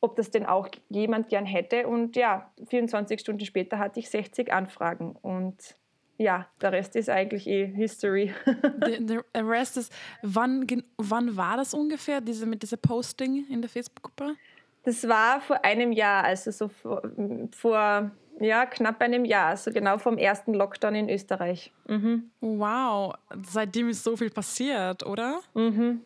ob 0.00 0.16
das 0.16 0.30
denn 0.30 0.46
auch 0.46 0.68
jemand 0.88 1.28
gern 1.28 1.46
hätte. 1.46 1.86
Und 1.86 2.16
ja, 2.16 2.50
24 2.68 3.20
Stunden 3.20 3.44
später 3.44 3.78
hatte 3.78 4.00
ich 4.00 4.10
60 4.10 4.52
Anfragen. 4.52 5.16
Und 5.22 5.76
ja, 6.16 6.46
der 6.60 6.72
Rest 6.72 6.96
ist 6.96 7.10
eigentlich 7.10 7.46
eh 7.46 7.66
History. 7.66 8.32
Der 8.86 9.48
Rest 9.48 9.76
ist, 9.76 9.92
wann, 10.22 10.66
wann 10.96 11.36
war 11.36 11.56
das 11.56 11.74
ungefähr, 11.74 12.20
diese, 12.20 12.46
mit 12.46 12.62
dieser 12.62 12.76
Posting 12.76 13.46
in 13.50 13.60
der 13.62 13.68
Facebook-Gruppe? 13.68 14.36
Das 14.84 15.08
war 15.08 15.40
vor 15.40 15.64
einem 15.64 15.92
Jahr, 15.92 16.24
also 16.24 16.50
so 16.50 16.68
vor, 16.68 17.02
vor 17.50 18.10
ja, 18.40 18.66
knapp 18.66 19.00
einem 19.00 19.24
Jahr, 19.24 19.56
so 19.56 19.70
genau 19.70 19.98
vom 19.98 20.18
ersten 20.18 20.54
Lockdown 20.54 20.94
in 20.94 21.08
Österreich. 21.08 21.72
Mhm. 21.86 22.30
Wow, 22.40 23.14
seitdem 23.44 23.88
ist 23.88 24.02
so 24.02 24.16
viel 24.16 24.30
passiert, 24.30 25.04
oder? 25.06 25.40
Mhm. 25.54 26.02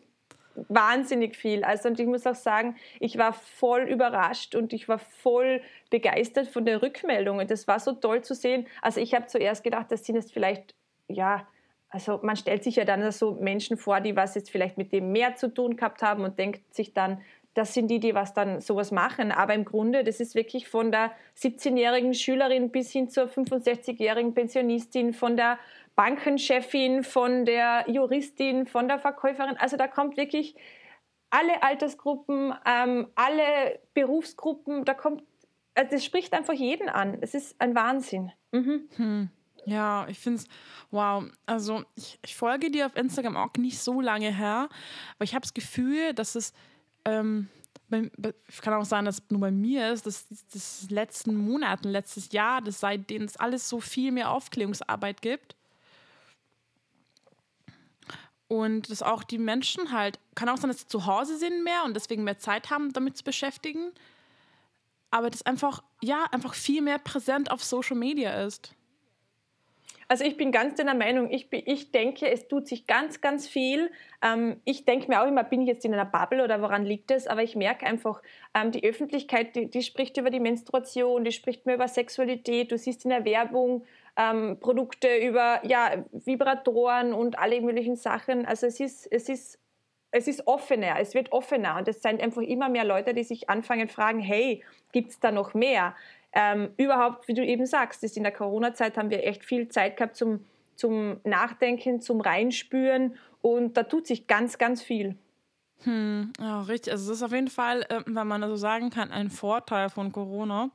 Wahnsinnig 0.67 1.37
viel. 1.37 1.63
Also, 1.63 1.89
und 1.89 1.99
ich 1.99 2.07
muss 2.07 2.27
auch 2.27 2.35
sagen, 2.35 2.75
ich 2.99 3.17
war 3.17 3.33
voll 3.33 3.83
überrascht 3.83 4.55
und 4.55 4.73
ich 4.73 4.89
war 4.89 4.99
voll 4.99 5.61
begeistert 5.89 6.47
von 6.47 6.65
der 6.65 6.81
Rückmeldung. 6.81 7.37
Und 7.37 7.49
das 7.49 7.67
war 7.67 7.79
so 7.79 7.93
toll 7.93 8.23
zu 8.23 8.35
sehen. 8.35 8.67
Also, 8.81 8.99
ich 8.99 9.13
habe 9.13 9.27
zuerst 9.27 9.63
gedacht, 9.63 9.87
das 9.89 10.05
sind 10.05 10.15
jetzt 10.15 10.33
vielleicht, 10.33 10.75
ja, 11.07 11.47
also 11.89 12.19
man 12.21 12.35
stellt 12.35 12.63
sich 12.63 12.75
ja 12.75 12.85
dann 12.85 13.11
so 13.11 13.33
Menschen 13.35 13.77
vor, 13.77 13.99
die 13.99 14.15
was 14.15 14.35
jetzt 14.35 14.51
vielleicht 14.51 14.77
mit 14.77 14.91
dem 14.91 15.11
mehr 15.11 15.35
zu 15.35 15.51
tun 15.51 15.75
gehabt 15.75 16.03
haben 16.03 16.23
und 16.23 16.37
denkt 16.37 16.73
sich 16.73 16.93
dann, 16.93 17.21
das 17.59 17.73
sind 17.73 17.89
die, 17.89 17.99
die 17.99 18.15
was 18.15 18.33
dann 18.33 18.61
sowas 18.61 18.89
machen. 18.91 19.33
Aber 19.33 19.53
im 19.53 19.65
Grunde, 19.65 20.05
das 20.05 20.21
ist 20.21 20.33
wirklich 20.33 20.69
von 20.69 20.93
der 20.93 21.11
17-jährigen 21.37 22.13
Schülerin 22.13 22.71
bis 22.71 22.91
hin 22.91 23.09
zur 23.09 23.25
65-jährigen 23.25 24.33
Pensionistin, 24.33 25.13
von 25.13 25.35
der 25.35 25.59
Bankenchefin, 25.95 27.03
von 27.03 27.43
der 27.43 27.83
Juristin, 27.89 28.65
von 28.65 28.87
der 28.87 28.97
Verkäuferin. 28.97 29.57
Also 29.57 29.75
da 29.75 29.87
kommt 29.87 30.15
wirklich 30.15 30.55
alle 31.31 31.61
Altersgruppen, 31.61 32.53
ähm, 32.65 33.07
alle 33.15 33.79
Berufsgruppen, 33.93 34.85
da 34.85 34.93
kommt, 34.93 35.21
also 35.75 35.91
das 35.91 36.05
spricht 36.05 36.31
einfach 36.33 36.53
jeden 36.53 36.87
an. 36.87 37.17
Es 37.19 37.33
ist 37.33 37.59
ein 37.59 37.75
Wahnsinn. 37.75 38.31
Mhm. 38.53 38.89
Hm. 38.95 39.29
Ja, 39.65 40.07
ich 40.07 40.17
finde 40.17 40.39
es, 40.39 40.47
wow. 40.91 41.25
Also 41.45 41.83
ich, 41.95 42.19
ich, 42.23 42.35
folge 42.37 42.71
dir 42.71 42.85
auf 42.85 42.95
Instagram 42.95 43.35
auch 43.35 43.53
nicht 43.57 43.79
so 43.79 43.99
lange 43.99 44.33
her, 44.33 44.69
aber 45.15 45.23
ich 45.25 45.35
habe 45.35 45.41
das 45.41 45.53
Gefühl, 45.53 46.13
dass 46.13 46.35
es, 46.35 46.53
ähm, 47.09 47.47
bei, 47.89 48.11
kann 48.61 48.73
auch 48.73 48.85
sein, 48.85 49.05
dass 49.05 49.19
es 49.19 49.23
nur 49.29 49.41
bei 49.41 49.51
mir 49.51 49.91
ist, 49.91 50.05
dass 50.05 50.27
das 50.53 50.89
letzten 50.89 51.35
Monaten, 51.35 51.89
letztes 51.89 52.31
Jahr, 52.31 52.61
dass 52.61 52.79
seitdem 52.79 53.23
es 53.23 53.37
alles 53.37 53.67
so 53.67 53.79
viel 53.79 54.11
mehr 54.11 54.31
Aufklärungsarbeit 54.31 55.21
gibt. 55.21 55.55
Und 58.47 58.89
dass 58.89 59.03
auch 59.03 59.23
die 59.23 59.37
Menschen 59.37 59.91
halt, 59.91 60.19
kann 60.33 60.49
auch 60.49 60.57
sein, 60.57 60.69
dass 60.69 60.79
sie 60.81 60.87
zu 60.87 61.05
Hause 61.05 61.37
sind 61.37 61.63
mehr 61.63 61.83
und 61.85 61.93
deswegen 61.93 62.23
mehr 62.23 62.39
Zeit 62.39 62.69
haben, 62.71 62.91
damit 62.93 63.17
zu 63.17 63.23
beschäftigen. 63.23 63.91
Aber 65.11 65.29
das 65.29 65.43
einfach, 65.43 65.83
ja, 66.01 66.25
einfach 66.31 66.53
viel 66.53 66.81
mehr 66.81 66.99
präsent 66.99 67.51
auf 67.51 67.63
Social 67.63 67.95
Media 67.95 68.43
ist. 68.45 68.73
Also 70.11 70.23
ich 70.23 70.37
bin 70.37 70.51
ganz 70.51 70.73
deiner 70.73 70.95
Meinung. 70.95 71.29
Ich, 71.29 71.49
ich 71.51 71.91
denke, 71.91 72.31
es 72.31 72.47
tut 72.47 72.67
sich 72.67 72.87
ganz, 72.87 73.21
ganz 73.21 73.47
viel. 73.47 73.91
Ähm, 74.23 74.59
ich 74.65 74.83
denke 74.83 75.07
mir 75.07 75.21
auch 75.21 75.27
immer, 75.27 75.43
bin 75.43 75.61
ich 75.61 75.67
jetzt 75.67 75.85
in 75.85 75.93
einer 75.93 76.03
Bubble 76.03 76.43
oder 76.43 76.63
woran 76.63 76.83
liegt 76.83 77.11
es? 77.11 77.27
Aber 77.27 77.43
ich 77.43 77.55
merke 77.55 77.85
einfach, 77.85 78.19
ähm, 78.55 78.71
die 78.71 78.83
Öffentlichkeit, 78.83 79.55
die, 79.55 79.69
die, 79.69 79.83
spricht 79.83 80.17
über 80.17 80.31
die 80.31 80.39
Menstruation, 80.39 81.23
die 81.23 81.31
spricht 81.31 81.67
mehr 81.67 81.75
über 81.75 81.87
Sexualität. 81.87 82.71
Du 82.71 82.77
siehst 82.79 83.05
in 83.05 83.11
der 83.11 83.23
Werbung 83.23 83.85
ähm, 84.17 84.57
Produkte 84.59 85.15
über 85.15 85.61
ja, 85.63 86.03
Vibratoren 86.11 87.13
und 87.13 87.37
alle 87.37 87.61
möglichen 87.61 87.95
Sachen. 87.95 88.47
Also 88.47 88.65
es 88.65 88.79
ist, 88.79 89.05
es 89.11 89.29
ist 89.29 89.59
es 90.11 90.27
ist 90.27 90.47
offener, 90.47 90.95
es 90.99 91.13
wird 91.13 91.31
offener 91.31 91.77
und 91.77 91.87
es 91.87 92.01
sind 92.01 92.19
einfach 92.19 92.41
immer 92.41 92.67
mehr 92.67 92.83
Leute, 92.83 93.13
die 93.13 93.23
sich 93.23 93.47
anfangen 93.47 93.87
fragen, 93.87 94.19
hey, 94.19 94.63
gibt 94.91 95.11
es 95.11 95.19
da 95.19 95.31
noch 95.31 95.53
mehr? 95.53 95.95
Ähm, 96.33 96.69
überhaupt, 96.77 97.27
wie 97.27 97.33
du 97.33 97.43
eben 97.43 97.65
sagst, 97.65 98.03
ist 98.03 98.17
in 98.17 98.23
der 98.23 98.31
Corona-Zeit 98.31 98.97
haben 98.97 99.09
wir 99.09 99.25
echt 99.25 99.43
viel 99.43 99.67
Zeit 99.69 99.97
gehabt 99.97 100.15
zum, 100.15 100.45
zum 100.75 101.19
Nachdenken, 101.23 102.01
zum 102.01 102.21
Reinspüren 102.21 103.15
und 103.41 103.77
da 103.77 103.83
tut 103.83 104.07
sich 104.07 104.27
ganz, 104.27 104.57
ganz 104.57 104.81
viel. 104.81 105.15
Hm, 105.83 106.33
ja, 106.39 106.61
richtig. 106.61 106.91
Also 106.91 107.11
es 107.11 107.17
ist 107.17 107.23
auf 107.23 107.31
jeden 107.31 107.47
Fall, 107.47 107.83
äh, 107.83 108.01
wenn 108.05 108.27
man 108.27 108.41
so 108.43 108.57
sagen 108.57 108.89
kann, 108.89 109.11
ein 109.11 109.29
Vorteil 109.29 109.89
von 109.89 110.11
Corona, 110.11 110.71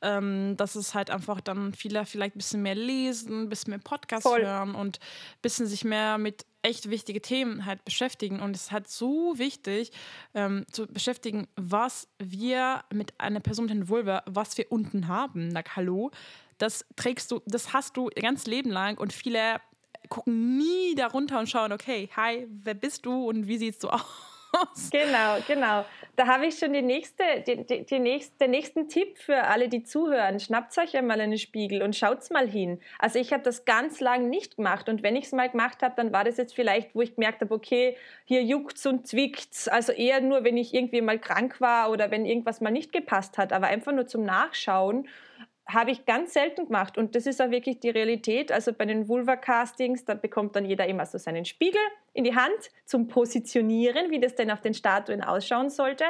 ähm, 0.00 0.56
dass 0.56 0.76
es 0.76 0.94
halt 0.94 1.10
einfach 1.10 1.42
dann 1.42 1.74
viele 1.74 2.06
vielleicht 2.06 2.36
ein 2.36 2.38
bisschen 2.38 2.62
mehr 2.62 2.74
lesen, 2.74 3.42
ein 3.42 3.48
bisschen 3.50 3.72
mehr 3.72 3.80
Podcasts 3.80 4.30
hören 4.30 4.74
und 4.74 4.98
ein 4.98 5.42
bisschen 5.42 5.66
sich 5.66 5.84
mehr 5.84 6.16
mit 6.16 6.46
echt 6.62 6.90
wichtige 6.90 7.20
Themen 7.20 7.66
halt 7.66 7.84
beschäftigen. 7.84 8.40
Und 8.40 8.54
es 8.54 8.64
ist 8.64 8.72
halt 8.72 8.88
so 8.88 9.38
wichtig 9.38 9.92
ähm, 10.34 10.64
zu 10.70 10.86
beschäftigen, 10.86 11.48
was 11.56 12.08
wir 12.18 12.84
mit 12.92 13.18
einer 13.18 13.40
Person 13.40 13.66
mit 13.66 13.74
einer 13.74 13.88
Vulva, 13.88 14.22
was 14.26 14.56
wir 14.58 14.70
unten 14.70 15.08
haben. 15.08 15.48
Na, 15.48 15.62
hallo, 15.74 16.10
das 16.58 16.84
trägst 16.96 17.30
du, 17.30 17.40
das 17.46 17.72
hast 17.72 17.96
du 17.96 18.10
ganz 18.14 18.46
Leben 18.46 18.70
lang 18.70 18.98
und 18.98 19.12
viele 19.12 19.60
gucken 20.08 20.58
nie 20.58 20.94
darunter 20.94 21.38
und 21.38 21.48
schauen, 21.48 21.72
okay, 21.72 22.08
hi, 22.16 22.46
wer 22.50 22.74
bist 22.74 23.06
du 23.06 23.28
und 23.28 23.46
wie 23.46 23.58
siehst 23.58 23.82
du 23.84 23.88
aus? 23.88 24.29
Genau, 24.90 25.38
genau. 25.46 25.84
Da 26.16 26.26
habe 26.26 26.46
ich 26.46 26.58
schon 26.58 26.72
die 26.72 26.82
nächste, 26.82 27.22
die, 27.46 27.64
die, 27.64 27.84
die 27.84 27.98
nächste, 27.98 28.36
den 28.38 28.50
nächsten 28.50 28.88
Tipp 28.88 29.18
für 29.18 29.44
alle, 29.44 29.68
die 29.68 29.84
zuhören. 29.84 30.40
Schnappt 30.40 30.76
euch 30.78 30.96
einmal 30.96 31.20
einen 31.20 31.38
Spiegel 31.38 31.82
und 31.82 31.96
schaut 31.96 32.28
mal 32.30 32.48
hin. 32.48 32.80
Also 32.98 33.18
ich 33.18 33.32
habe 33.32 33.42
das 33.42 33.64
ganz 33.64 34.00
lang 34.00 34.28
nicht 34.28 34.56
gemacht 34.56 34.88
und 34.88 35.02
wenn 35.02 35.16
ich 35.16 35.26
es 35.26 35.32
mal 35.32 35.48
gemacht 35.48 35.82
habe, 35.82 35.94
dann 35.96 36.12
war 36.12 36.24
das 36.24 36.36
jetzt 36.36 36.54
vielleicht, 36.54 36.94
wo 36.94 37.00
ich 37.00 37.14
gemerkt 37.14 37.40
habe, 37.40 37.54
okay, 37.54 37.96
hier 38.24 38.42
juckt's 38.42 38.84
und 38.86 39.06
zwickt's. 39.06 39.68
Also 39.68 39.92
eher 39.92 40.20
nur, 40.20 40.44
wenn 40.44 40.56
ich 40.56 40.74
irgendwie 40.74 41.00
mal 41.00 41.18
krank 41.18 41.60
war 41.60 41.90
oder 41.90 42.10
wenn 42.10 42.26
irgendwas 42.26 42.60
mal 42.60 42.70
nicht 42.70 42.92
gepasst 42.92 43.38
hat, 43.38 43.52
aber 43.52 43.68
einfach 43.68 43.92
nur 43.92 44.06
zum 44.06 44.24
Nachschauen 44.24 45.08
habe 45.72 45.90
ich 45.90 46.04
ganz 46.04 46.32
selten 46.34 46.66
gemacht 46.66 46.98
und 46.98 47.14
das 47.14 47.26
ist 47.26 47.40
auch 47.40 47.50
wirklich 47.50 47.80
die 47.80 47.90
Realität. 47.90 48.52
Also 48.52 48.72
bei 48.72 48.84
den 48.84 49.08
Vulva-Castings, 49.08 50.04
da 50.04 50.14
bekommt 50.14 50.56
dann 50.56 50.64
jeder 50.64 50.86
immer 50.86 51.06
so 51.06 51.18
seinen 51.18 51.44
Spiegel 51.44 51.80
in 52.12 52.24
die 52.24 52.34
Hand 52.34 52.70
zum 52.84 53.08
Positionieren, 53.08 54.10
wie 54.10 54.20
das 54.20 54.34
denn 54.34 54.50
auf 54.50 54.60
den 54.60 54.74
Statuen 54.74 55.22
ausschauen 55.22 55.70
sollte. 55.70 56.04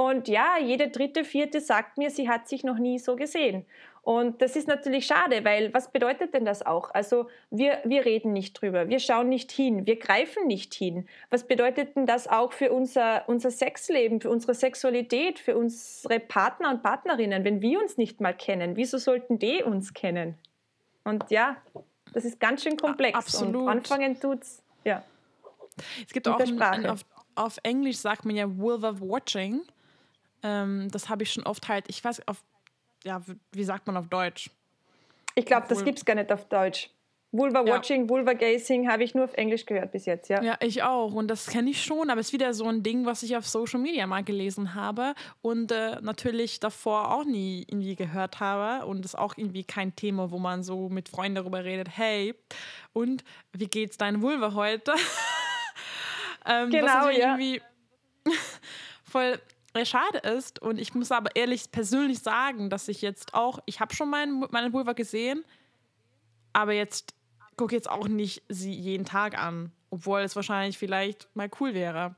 Und 0.00 0.28
ja, 0.28 0.56
jede 0.58 0.88
dritte, 0.88 1.24
vierte 1.24 1.60
sagt 1.60 1.98
mir, 1.98 2.08
sie 2.08 2.26
hat 2.26 2.48
sich 2.48 2.64
noch 2.64 2.78
nie 2.78 2.98
so 2.98 3.16
gesehen. 3.16 3.66
Und 4.00 4.40
das 4.40 4.56
ist 4.56 4.66
natürlich 4.66 5.04
schade, 5.04 5.44
weil 5.44 5.74
was 5.74 5.92
bedeutet 5.92 6.32
denn 6.32 6.46
das 6.46 6.64
auch? 6.64 6.94
Also 6.94 7.28
wir, 7.50 7.80
wir 7.84 8.06
reden 8.06 8.32
nicht 8.32 8.54
drüber, 8.54 8.88
wir 8.88 8.98
schauen 8.98 9.28
nicht 9.28 9.52
hin, 9.52 9.86
wir 9.86 9.98
greifen 9.98 10.46
nicht 10.46 10.72
hin. 10.72 11.06
Was 11.28 11.46
bedeutet 11.46 11.96
denn 11.96 12.06
das 12.06 12.28
auch 12.28 12.54
für 12.54 12.72
unser, 12.72 13.28
unser 13.28 13.50
Sexleben, 13.50 14.22
für 14.22 14.30
unsere 14.30 14.54
Sexualität, 14.54 15.38
für 15.38 15.58
unsere 15.58 16.18
Partner 16.18 16.70
und 16.70 16.82
Partnerinnen, 16.82 17.44
wenn 17.44 17.60
wir 17.60 17.78
uns 17.78 17.98
nicht 17.98 18.22
mal 18.22 18.32
kennen? 18.32 18.76
Wieso 18.76 18.96
sollten 18.96 19.38
die 19.38 19.62
uns 19.62 19.92
kennen? 19.92 20.38
Und 21.04 21.30
ja, 21.30 21.58
das 22.14 22.24
ist 22.24 22.40
ganz 22.40 22.62
schön 22.62 22.78
komplex. 22.78 23.18
Absolut. 23.18 23.64
Und 23.64 23.68
anfangen 23.68 24.18
tut's, 24.18 24.62
ja. 24.82 25.04
Es 26.06 26.14
gibt 26.14 26.26
auch 26.26 26.40
ein, 26.40 26.86
auf, 26.86 27.04
auf 27.34 27.58
Englisch 27.64 27.98
sagt 27.98 28.24
man 28.24 28.34
ja 28.34 28.46
Vulva 28.48 28.98
Watching. 28.98 29.60
Ähm, 30.42 30.88
das 30.90 31.08
habe 31.08 31.22
ich 31.22 31.32
schon 31.32 31.44
oft 31.44 31.68
halt, 31.68 31.84
ich 31.88 32.02
weiß, 32.02 32.26
auf 32.26 32.42
ja, 33.04 33.22
wie 33.52 33.64
sagt 33.64 33.86
man 33.86 33.96
auf 33.96 34.08
Deutsch? 34.08 34.50
Ich 35.34 35.46
glaube, 35.46 35.66
das 35.68 35.84
gibt 35.84 35.98
es 35.98 36.04
gar 36.04 36.14
nicht 36.14 36.30
auf 36.32 36.44
Deutsch. 36.48 36.90
Vulva 37.32 37.64
Watching, 37.64 38.02
ja. 38.02 38.08
Vulva 38.08 38.32
Gazing 38.32 38.88
habe 38.90 39.04
ich 39.04 39.14
nur 39.14 39.24
auf 39.24 39.34
Englisch 39.34 39.64
gehört 39.64 39.92
bis 39.92 40.04
jetzt, 40.04 40.28
ja. 40.28 40.42
Ja, 40.42 40.56
ich 40.60 40.82
auch. 40.82 41.14
Und 41.14 41.28
das 41.28 41.46
kenne 41.46 41.70
ich 41.70 41.80
schon, 41.80 42.10
aber 42.10 42.20
es 42.20 42.28
ist 42.28 42.32
wieder 42.32 42.52
so 42.54 42.66
ein 42.66 42.82
Ding, 42.82 43.06
was 43.06 43.22
ich 43.22 43.36
auf 43.36 43.46
Social 43.46 43.78
Media 43.78 44.04
mal 44.08 44.24
gelesen 44.24 44.74
habe 44.74 45.14
und 45.40 45.70
äh, 45.70 46.00
natürlich 46.00 46.58
davor 46.58 47.14
auch 47.14 47.24
nie 47.24 47.64
irgendwie 47.68 47.94
gehört 47.94 48.40
habe. 48.40 48.84
Und 48.84 49.04
es 49.04 49.12
ist 49.12 49.18
auch 49.18 49.34
irgendwie 49.36 49.62
kein 49.62 49.94
Thema, 49.94 50.32
wo 50.32 50.40
man 50.40 50.64
so 50.64 50.88
mit 50.88 51.08
Freunden 51.08 51.36
darüber 51.36 51.64
redet, 51.64 51.96
hey, 51.96 52.34
und 52.92 53.22
wie 53.52 53.68
geht's 53.68 53.96
dein 53.96 54.22
Vulva 54.22 54.54
heute? 54.54 54.92
ähm, 56.46 56.70
genau, 56.70 57.10
ja. 57.10 57.38
Irgendwie 57.38 57.62
voll 59.04 59.38
schade 59.84 60.18
ist. 60.18 60.60
Und 60.60 60.78
ich 60.78 60.94
muss 60.94 61.12
aber 61.12 61.34
ehrlich 61.36 61.70
persönlich 61.70 62.20
sagen, 62.20 62.70
dass 62.70 62.88
ich 62.88 63.02
jetzt 63.02 63.34
auch, 63.34 63.60
ich 63.66 63.80
habe 63.80 63.94
schon 63.94 64.10
mein, 64.10 64.44
meine 64.50 64.72
Vulva 64.72 64.92
gesehen, 64.92 65.44
aber 66.52 66.72
jetzt 66.72 67.14
gucke 67.56 67.74
jetzt 67.74 67.90
auch 67.90 68.08
nicht 68.08 68.42
sie 68.48 68.72
jeden 68.72 69.04
Tag 69.04 69.38
an, 69.38 69.72
obwohl 69.90 70.20
es 70.20 70.34
wahrscheinlich 70.34 70.78
vielleicht 70.78 71.28
mal 71.34 71.50
cool 71.60 71.74
wäre. 71.74 72.16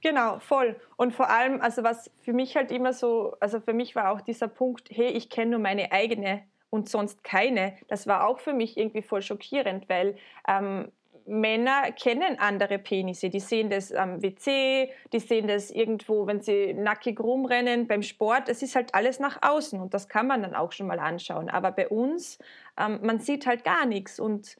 Genau, 0.00 0.38
voll. 0.38 0.76
Und 0.96 1.12
vor 1.12 1.28
allem, 1.28 1.60
also 1.60 1.82
was 1.82 2.10
für 2.20 2.32
mich 2.32 2.56
halt 2.56 2.70
immer 2.70 2.92
so, 2.92 3.36
also 3.40 3.60
für 3.60 3.72
mich 3.72 3.96
war 3.96 4.12
auch 4.12 4.20
dieser 4.20 4.48
Punkt, 4.48 4.88
hey, 4.90 5.08
ich 5.08 5.28
kenne 5.28 5.52
nur 5.52 5.60
meine 5.60 5.90
eigene 5.92 6.44
und 6.70 6.88
sonst 6.88 7.24
keine. 7.24 7.76
Das 7.88 8.06
war 8.06 8.26
auch 8.26 8.38
für 8.38 8.52
mich 8.52 8.76
irgendwie 8.76 9.02
voll 9.02 9.22
schockierend, 9.22 9.88
weil 9.88 10.16
ähm, 10.46 10.92
Männer 11.28 11.92
kennen 11.92 12.38
andere 12.38 12.78
Penisse. 12.78 13.28
Die 13.28 13.40
sehen 13.40 13.70
das 13.70 13.92
am 13.92 14.22
WC, 14.22 14.90
die 15.12 15.20
sehen 15.20 15.46
das 15.46 15.70
irgendwo, 15.70 16.26
wenn 16.26 16.40
sie 16.40 16.74
nackig 16.74 17.20
rumrennen 17.20 17.86
beim 17.86 18.02
Sport. 18.02 18.48
Es 18.48 18.62
ist 18.62 18.74
halt 18.74 18.94
alles 18.94 19.20
nach 19.20 19.38
außen 19.42 19.80
und 19.80 19.94
das 19.94 20.08
kann 20.08 20.26
man 20.26 20.42
dann 20.42 20.54
auch 20.54 20.72
schon 20.72 20.86
mal 20.86 20.98
anschauen. 20.98 21.48
Aber 21.48 21.70
bei 21.72 21.88
uns, 21.88 22.38
ähm, 22.78 23.00
man 23.02 23.20
sieht 23.20 23.46
halt 23.46 23.64
gar 23.64 23.86
nichts 23.86 24.18
und 24.18 24.56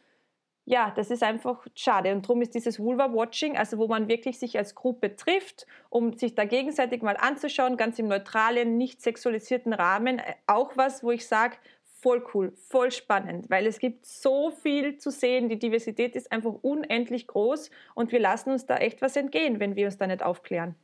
ja, 0.70 0.92
das 0.94 1.10
ist 1.10 1.22
einfach 1.22 1.66
schade. 1.74 2.12
Und 2.12 2.26
darum 2.26 2.42
ist 2.42 2.54
dieses 2.54 2.78
Vulva-Watching, 2.78 3.56
also 3.56 3.78
wo 3.78 3.88
man 3.88 4.06
wirklich 4.06 4.38
sich 4.38 4.58
als 4.58 4.74
Gruppe 4.74 5.16
trifft, 5.16 5.66
um 5.88 6.12
sich 6.12 6.34
da 6.34 6.44
gegenseitig 6.44 7.00
mal 7.00 7.16
anzuschauen, 7.16 7.78
ganz 7.78 7.98
im 7.98 8.06
neutralen, 8.06 8.76
nicht 8.76 9.00
sexualisierten 9.00 9.72
Rahmen, 9.72 10.18
äh, 10.18 10.34
auch 10.46 10.76
was, 10.76 11.02
wo 11.02 11.10
ich 11.10 11.26
sage, 11.26 11.56
voll 12.00 12.24
cool, 12.32 12.52
voll 12.68 12.90
spannend, 12.90 13.50
weil 13.50 13.66
es 13.66 13.78
gibt 13.78 14.06
so 14.06 14.50
viel 14.50 14.98
zu 14.98 15.10
sehen. 15.10 15.48
Die 15.48 15.58
Diversität 15.58 16.14
ist 16.16 16.30
einfach 16.30 16.54
unendlich 16.62 17.26
groß 17.26 17.70
und 17.94 18.12
wir 18.12 18.20
lassen 18.20 18.50
uns 18.50 18.66
da 18.66 18.76
echt 18.76 19.02
was 19.02 19.16
entgehen, 19.16 19.60
wenn 19.60 19.76
wir 19.76 19.86
uns 19.86 19.98
da 19.98 20.06
nicht 20.06 20.22
aufklären. 20.22 20.74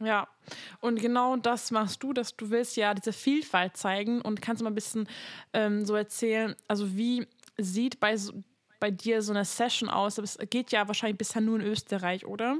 Ja, 0.00 0.28
und 0.80 1.00
genau 1.00 1.36
das 1.36 1.70
machst 1.70 2.02
du, 2.02 2.12
dass 2.12 2.36
du 2.36 2.50
willst 2.50 2.76
ja 2.76 2.94
diese 2.94 3.12
Vielfalt 3.12 3.76
zeigen 3.76 4.20
und 4.20 4.42
kannst 4.42 4.62
mal 4.62 4.70
ein 4.70 4.74
bisschen 4.74 5.08
ähm, 5.52 5.84
so 5.84 5.94
erzählen, 5.94 6.56
also 6.66 6.96
wie 6.96 7.26
sieht 7.56 8.00
bei, 8.00 8.16
bei 8.80 8.90
dir 8.90 9.22
so 9.22 9.32
eine 9.32 9.44
Session 9.44 9.88
aus? 9.88 10.18
Es 10.18 10.36
geht 10.50 10.72
ja 10.72 10.88
wahrscheinlich 10.88 11.18
bisher 11.18 11.40
nur 11.40 11.60
in 11.60 11.66
Österreich, 11.66 12.26
oder? 12.26 12.58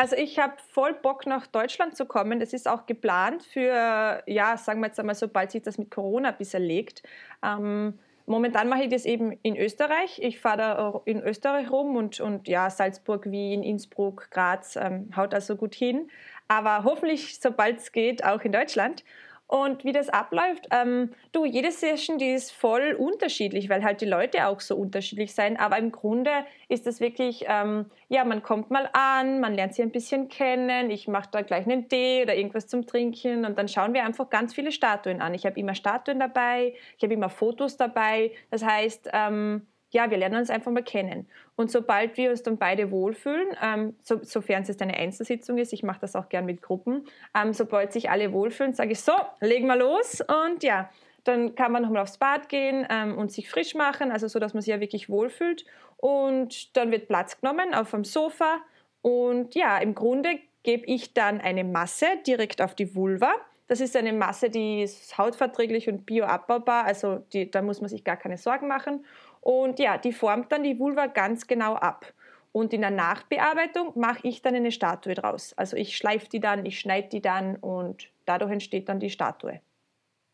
Also 0.00 0.14
ich 0.14 0.38
habe 0.38 0.52
voll 0.70 0.94
Bock 0.94 1.26
nach 1.26 1.48
Deutschland 1.48 1.96
zu 1.96 2.06
kommen. 2.06 2.38
Das 2.38 2.52
ist 2.52 2.68
auch 2.68 2.86
geplant 2.86 3.42
für, 3.42 4.22
ja, 4.26 4.56
sagen 4.56 4.78
wir 4.78 4.86
jetzt 4.86 5.00
einmal, 5.00 5.16
sobald 5.16 5.50
sich 5.50 5.62
das 5.62 5.76
mit 5.76 5.90
Corona 5.90 6.28
ein 6.28 6.36
bisschen 6.38 6.62
legt. 6.62 7.02
Ähm, 7.42 7.98
momentan 8.24 8.68
mache 8.68 8.84
ich 8.84 8.90
das 8.90 9.04
eben 9.04 9.32
in 9.42 9.56
Österreich. 9.56 10.20
Ich 10.22 10.38
fahre 10.38 10.56
da 10.56 11.02
in 11.04 11.20
Österreich 11.20 11.68
rum 11.72 11.96
und, 11.96 12.20
und 12.20 12.46
ja, 12.46 12.70
Salzburg, 12.70 13.28
Wien, 13.28 13.64
Innsbruck, 13.64 14.30
Graz 14.30 14.76
ähm, 14.76 15.10
haut 15.16 15.34
also 15.34 15.56
gut 15.56 15.74
hin. 15.74 16.08
Aber 16.46 16.84
hoffentlich, 16.84 17.40
sobald 17.40 17.78
es 17.78 17.90
geht, 17.90 18.24
auch 18.24 18.42
in 18.42 18.52
Deutschland. 18.52 19.02
Und 19.48 19.82
wie 19.84 19.92
das 19.92 20.10
abläuft, 20.10 20.68
ähm, 20.70 21.12
du, 21.32 21.46
jede 21.46 21.72
Session, 21.72 22.18
die 22.18 22.32
ist 22.32 22.52
voll 22.52 22.92
unterschiedlich, 22.92 23.70
weil 23.70 23.82
halt 23.82 24.02
die 24.02 24.06
Leute 24.06 24.46
auch 24.46 24.60
so 24.60 24.76
unterschiedlich 24.76 25.34
sein. 25.34 25.56
Aber 25.56 25.78
im 25.78 25.90
Grunde 25.90 26.30
ist 26.68 26.86
das 26.86 27.00
wirklich, 27.00 27.46
ähm, 27.48 27.86
ja, 28.08 28.26
man 28.26 28.42
kommt 28.42 28.70
mal 28.70 28.90
an, 28.92 29.40
man 29.40 29.54
lernt 29.54 29.74
sie 29.74 29.80
ein 29.80 29.90
bisschen 29.90 30.28
kennen, 30.28 30.90
ich 30.90 31.08
mache 31.08 31.30
da 31.32 31.40
gleich 31.40 31.64
einen 31.64 31.88
Tee 31.88 32.22
oder 32.22 32.36
irgendwas 32.36 32.66
zum 32.66 32.86
Trinken 32.86 33.46
und 33.46 33.58
dann 33.58 33.68
schauen 33.68 33.94
wir 33.94 34.04
einfach 34.04 34.28
ganz 34.28 34.52
viele 34.52 34.70
Statuen 34.70 35.22
an. 35.22 35.32
Ich 35.32 35.46
habe 35.46 35.58
immer 35.58 35.74
Statuen 35.74 36.20
dabei, 36.20 36.74
ich 36.98 37.02
habe 37.02 37.14
immer 37.14 37.30
Fotos 37.30 37.78
dabei. 37.78 38.32
Das 38.50 38.62
heißt, 38.62 39.08
ähm, 39.14 39.66
ja, 39.90 40.10
wir 40.10 40.18
lernen 40.18 40.38
uns 40.38 40.50
einfach 40.50 40.70
mal 40.70 40.82
kennen. 40.82 41.26
Und 41.56 41.70
sobald 41.70 42.16
wir 42.16 42.30
uns 42.30 42.42
dann 42.42 42.58
beide 42.58 42.90
wohlfühlen, 42.90 43.48
ähm, 43.62 43.96
so, 44.02 44.20
sofern 44.22 44.62
es 44.62 44.68
jetzt 44.68 44.82
eine 44.82 44.94
Einzelsitzung 44.94 45.58
ist, 45.58 45.72
ich 45.72 45.82
mache 45.82 46.00
das 46.00 46.14
auch 46.14 46.28
gern 46.28 46.44
mit 46.44 46.62
Gruppen, 46.62 47.06
ähm, 47.34 47.52
sobald 47.52 47.92
sich 47.92 48.10
alle 48.10 48.32
wohlfühlen, 48.32 48.74
sage 48.74 48.92
ich 48.92 49.00
so, 49.00 49.12
legen 49.40 49.66
wir 49.66 49.76
los 49.76 50.20
und 50.20 50.62
ja, 50.62 50.90
dann 51.24 51.54
kann 51.54 51.72
man 51.72 51.82
nochmal 51.82 52.02
aufs 52.02 52.18
Bad 52.18 52.48
gehen 52.48 52.86
ähm, 52.90 53.16
und 53.18 53.32
sich 53.32 53.50
frisch 53.50 53.74
machen, 53.74 54.12
also 54.12 54.28
so, 54.28 54.38
dass 54.38 54.54
man 54.54 54.62
sich 54.62 54.70
ja 54.70 54.80
wirklich 54.80 55.08
wohlfühlt. 55.08 55.64
Und 55.96 56.76
dann 56.76 56.90
wird 56.90 57.08
Platz 57.08 57.40
genommen 57.40 57.74
auf 57.74 57.90
dem 57.90 58.04
Sofa 58.04 58.58
und 59.02 59.54
ja, 59.54 59.78
im 59.78 59.94
Grunde 59.94 60.38
gebe 60.62 60.86
ich 60.86 61.14
dann 61.14 61.40
eine 61.40 61.64
Masse 61.64 62.06
direkt 62.26 62.60
auf 62.62 62.74
die 62.74 62.94
Vulva. 62.94 63.32
Das 63.68 63.80
ist 63.80 63.96
eine 63.96 64.12
Masse, 64.12 64.48
die 64.48 64.82
ist 64.82 65.18
hautverträglich 65.18 65.88
und 65.88 66.06
bioabbaubar, 66.06 66.84
also 66.84 67.18
die, 67.32 67.50
da 67.50 67.62
muss 67.62 67.80
man 67.80 67.90
sich 67.90 68.04
gar 68.04 68.16
keine 68.16 68.38
Sorgen 68.38 68.66
machen. 68.66 69.04
Und 69.40 69.78
ja, 69.78 69.98
die 69.98 70.12
formt 70.12 70.52
dann 70.52 70.62
die 70.62 70.78
Vulva 70.78 71.06
ganz 71.06 71.46
genau 71.46 71.74
ab. 71.74 72.12
Und 72.52 72.72
in 72.72 72.80
der 72.80 72.90
Nachbearbeitung 72.90 73.92
mache 73.98 74.20
ich 74.22 74.42
dann 74.42 74.54
eine 74.54 74.72
Statue 74.72 75.14
draus. 75.14 75.52
Also 75.56 75.76
ich 75.76 75.96
schleife 75.96 76.28
die 76.28 76.40
dann, 76.40 76.66
ich 76.66 76.80
schneide 76.80 77.08
die 77.08 77.22
dann 77.22 77.56
und 77.56 78.10
dadurch 78.24 78.50
entsteht 78.50 78.88
dann 78.88 79.00
die 79.00 79.10
Statue. 79.10 79.60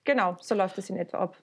Genau, 0.05 0.37
so 0.41 0.55
läuft 0.55 0.79
es 0.79 0.91
in 0.91 0.97
etwa 0.97 1.19
ab. 1.19 1.37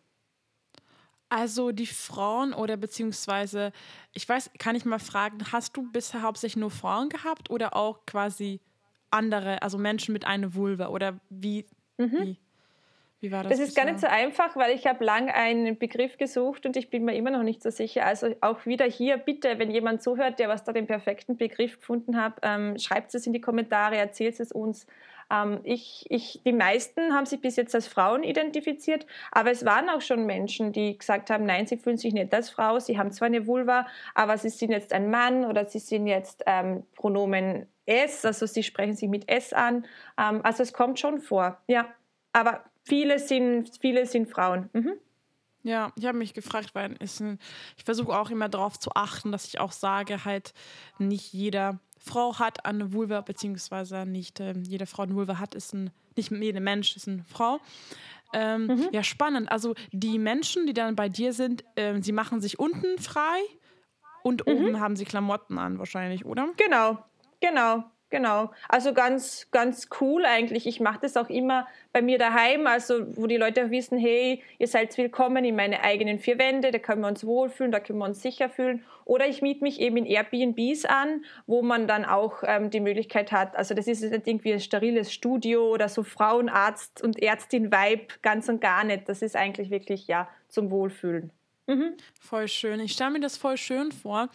Also 1.30 1.72
die 1.72 1.88
Frauen 1.88 2.54
oder 2.54 2.76
beziehungsweise, 2.76 3.72
ich 4.12 4.28
weiß, 4.28 4.52
kann 4.60 4.76
ich 4.76 4.84
mal 4.84 5.00
fragen, 5.00 5.38
hast 5.52 5.78
du 5.78 5.90
bisher 5.90 6.24
hauptsächlich 6.24 6.60
nur 6.60 6.72
Frauen 6.72 7.08
gehabt 7.08 7.50
oder 7.50 7.76
auch 7.76 8.06
quasi 8.06 8.60
andere, 9.12 9.62
also 9.62 9.78
Menschen 9.78 10.12
mit 10.14 10.26
einer 10.26 10.54
Vulva 10.56 10.88
oder 10.88 11.20
wie? 11.30 11.66
Mhm. 11.98 12.12
wie? 12.12 12.38
Wie 13.22 13.32
war 13.32 13.44
das? 13.44 13.52
Das 13.52 13.60
ist 13.60 13.76
bisher? 13.76 13.86
gar 13.86 13.92
nicht 13.92 14.02
so 14.02 14.08
einfach, 14.08 14.56
weil 14.56 14.76
ich 14.76 14.88
habe 14.88 15.06
lang 15.06 15.30
einen 15.30 15.78
Begriff 15.78 16.18
gesucht 16.18 16.66
und 16.66 16.76
ich 16.76 16.90
bin 16.90 17.06
mir 17.06 17.16
immer 17.16 17.30
noch 17.30 17.44
nicht 17.44 17.62
so 17.62 17.70
sicher. 17.70 18.06
Also 18.06 18.36
auch 18.42 18.66
wieder 18.66 18.86
hier 18.86 19.18
bitte, 19.18 19.60
wenn 19.60 19.70
jemand 19.70 20.02
zuhört, 20.02 20.40
der 20.40 20.50
was 20.50 20.64
da 20.64 20.74
den 20.74 20.88
perfekten 20.88 21.38
Begriff 21.38 21.78
gefunden 21.78 22.18
hat, 22.20 22.40
ähm, 22.42 22.80
schreibt 22.80 23.14
es 23.14 23.28
in 23.28 23.34
die 23.34 23.42
Kommentare, 23.42 23.96
erzählt 23.96 24.40
es 24.40 24.52
uns. 24.52 24.88
Ähm, 25.32 25.60
ich, 25.64 26.08
ich, 26.10 26.42
die 26.44 26.52
meisten 26.52 27.14
haben 27.14 27.28
sich 27.28 27.40
bis 27.40 27.58
jetzt 27.58 27.76
als 27.76 27.88
Frauen 27.88 28.24
identifiziert, 28.24 29.06
aber 29.32 29.52
es 29.52 29.66
waren 29.66 29.88
auch 29.90 30.02
schon 30.02 30.26
Menschen, 30.26 30.72
die 30.72 30.98
gesagt 30.98 31.30
haben, 31.30 31.46
nein, 31.46 31.68
sie 31.68 31.78
fühlen 31.78 31.98
sich 31.98 32.14
nicht 32.14 32.34
als 32.34 32.50
Frau, 32.50 32.80
sie 32.80 32.98
haben 32.98 33.12
zwar 33.12 33.28
eine 33.28 33.46
Vulva, 33.46 33.86
aber 34.16 34.36
sie 34.40 34.50
sind 34.50 34.72
jetzt 34.72 34.94
ein 34.94 35.12
Mann 35.12 35.46
oder 35.46 35.66
sie 35.66 35.80
sind 35.80 36.08
jetzt 36.08 36.44
ähm, 36.48 36.84
Pronomen 36.96 37.68
S, 37.86 38.26
also 38.26 38.48
sie 38.48 38.64
sprechen 38.64 38.96
sich 38.96 39.10
mit 39.10 39.30
S 39.30 39.54
an. 39.54 39.86
Ähm, 40.18 40.42
also 40.44 40.64
es 40.64 40.74
kommt 40.74 41.00
schon 41.00 41.20
vor, 41.20 41.62
ja. 41.68 41.88
Aber 42.34 42.64
Viele 42.84 43.20
sind, 43.20 43.72
viele 43.80 44.06
sind 44.06 44.30
Frauen. 44.30 44.70
Mhm. 44.74 44.94
Ja, 45.64 45.92
ich 45.96 46.06
habe 46.06 46.18
mich 46.18 46.34
gefragt, 46.34 46.74
weil 46.74 46.96
ein, 47.00 47.40
ich 47.78 47.84
versuche 47.84 48.18
auch 48.18 48.30
immer 48.32 48.50
darauf 48.50 48.80
zu 48.80 48.92
achten, 48.96 49.32
dass 49.32 49.46
ich 49.46 49.60
auch 49.60 49.72
sage, 49.72 50.26
halt 50.26 50.54
nicht 50.98 51.34
jeder 51.34 51.80
Frau 52.00 52.40
hat 52.40 52.66
eine 52.66 52.94
Vulva, 52.94 53.22
beziehungsweise 53.22 54.06
nicht 54.06 54.40
äh, 54.40 54.54
jede 54.58 54.88
Frau 54.88 55.04
eine 55.04 55.14
Vulva 55.14 55.38
hat, 55.38 55.54
ist 55.54 55.74
ein, 55.74 55.92
nicht 56.16 56.32
jeder 56.32 56.60
Mensch 56.60 56.96
ist 56.96 57.08
eine 57.08 57.24
Frau. 57.26 57.60
Ähm, 58.34 58.68
mhm. 58.68 58.88
Ja, 58.92 59.04
spannend. 59.04 59.52
Also 59.52 59.76
die 59.92 60.18
Menschen, 60.18 60.66
die 60.66 60.74
dann 60.74 60.96
bei 60.96 61.10
dir 61.10 61.34
sind, 61.34 61.64
äh, 61.76 62.02
sie 62.02 62.12
machen 62.12 62.42
sich 62.42 62.58
unten 62.58 62.98
frei 62.98 63.40
und 64.24 64.48
mhm. 64.48 64.54
oben 64.54 64.80
haben 64.80 64.96
sie 64.96 65.06
Klamotten 65.06 65.60
an 65.60 65.78
wahrscheinlich, 65.78 66.26
oder? 66.26 66.50
Genau, 66.58 66.98
genau. 67.40 67.84
Genau. 68.12 68.52
Also 68.68 68.94
ganz, 68.94 69.48
ganz 69.52 69.88
cool 70.02 70.26
eigentlich. 70.26 70.68
Ich 70.68 70.82
mache 70.82 71.00
das 71.02 71.16
auch 71.16 71.30
immer 71.30 71.66
bei 71.94 72.02
mir 72.02 72.18
daheim, 72.18 72.68
also 72.68 73.06
wo 73.16 73.26
die 73.26 73.38
Leute 73.38 73.66
auch 73.66 73.70
wissen, 73.70 73.98
hey, 73.98 74.44
ihr 74.60 74.68
seid 74.68 74.98
willkommen 74.98 75.46
in 75.46 75.56
meine 75.56 75.82
eigenen 75.82 76.20
vier 76.20 76.38
Wände, 76.38 76.72
da 76.72 76.78
können 76.78 77.02
wir 77.02 77.08
uns 77.08 77.26
wohlfühlen, 77.26 77.72
da 77.72 77.80
können 77.80 78.00
wir 78.00 78.06
uns 78.06 78.22
sicher 78.22 78.50
fühlen. 78.50 78.84
Oder 79.06 79.28
ich 79.28 79.42
miete 79.42 79.64
mich 79.64 79.80
eben 79.80 79.96
in 79.96 80.06
Airbnbs 80.06 80.84
an, 80.86 81.24
wo 81.48 81.62
man 81.62 81.88
dann 81.88 82.04
auch 82.04 82.44
ähm, 82.44 82.70
die 82.70 82.82
Möglichkeit 82.82 83.32
hat, 83.32 83.56
also 83.56 83.74
das 83.74 83.88
ist 83.88 84.02
nicht 84.02 84.28
irgendwie 84.28 84.54
ein 84.54 84.60
steriles 84.60 85.14
Studio 85.14 85.70
oder 85.70 85.88
so 85.88 86.04
Frauenarzt 86.04 87.02
und 87.02 87.22
Ärztin-Vibe, 87.22 88.08
ganz 88.22 88.50
und 88.50 88.60
gar 88.60 88.84
nicht. 88.84 89.08
Das 89.08 89.22
ist 89.22 89.38
eigentlich 89.38 89.70
wirklich 89.70 90.08
ja 90.08 90.28
zum 90.50 90.70
Wohlfühlen. 90.70 91.32
Mhm. 91.68 91.96
Voll 92.20 92.48
schön. 92.48 92.80
Ich 92.80 92.94
stelle 92.94 93.12
mir 93.12 93.20
das 93.20 93.38
voll 93.38 93.58
schön 93.58 93.92
vor. 93.92 94.30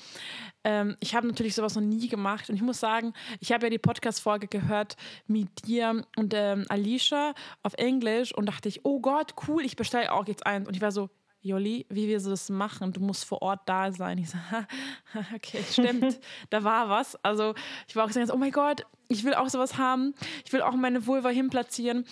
Ähm, 0.65 0.97
ich 1.01 1.15
habe 1.15 1.27
natürlich 1.27 1.55
sowas 1.55 1.75
noch 1.75 1.83
nie 1.83 2.09
gemacht 2.09 2.49
und 2.49 2.55
ich 2.57 2.63
muss 2.63 2.81
sagen, 2.81 3.13
ich 3.41 3.53
habe 3.53 3.67
ja 3.67 3.71
die 3.71 3.79
Podcast-Folge 3.79 4.47
gehört 4.47 4.97
mit 5.27 5.67
dir 5.67 6.05
und 6.17 6.35
ähm, 6.35 6.65
Alicia 6.69 7.35
auf 7.63 7.75
Englisch 7.75 8.35
und 8.35 8.47
dachte 8.47 8.69
ich, 8.69 8.85
oh 8.85 9.01
Gott, 9.01 9.35
cool, 9.49 9.65
ich 9.65 9.77
bestelle 9.77 10.13
auch 10.13 10.27
jetzt 10.27 10.47
eins. 10.47 10.69
Und 10.69 10.75
ich 10.77 10.83
war 10.83 10.93
so, 10.93 11.11
Jolli, 11.47 11.87
wie 11.89 12.09
wir 12.09 12.21
das 12.21 12.49
machen, 12.49 12.93
du 12.93 13.01
musst 13.01 13.25
vor 13.25 13.41
Ort 13.43 13.61
da 13.67 13.93
sein. 13.93 14.19
Ich 14.19 14.31
so, 14.31 14.39
okay, 15.35 15.63
stimmt, 15.71 16.19
da 16.51 16.65
war 16.65 16.89
was. 16.89 17.23
Also 17.25 17.55
ich 17.87 17.95
war 17.95 18.05
auch 18.05 18.11
so, 18.11 18.21
oh 18.33 18.37
mein 18.37 18.51
Gott, 18.51 18.85
ich 19.09 19.25
will 19.25 19.35
auch 19.35 19.49
sowas 19.49 19.79
haben. 19.79 20.15
Ich 20.45 20.53
will 20.53 20.63
auch 20.63 20.75
meine 20.75 21.07
Vulva 21.07 21.29
hinplatzieren. 21.29 22.05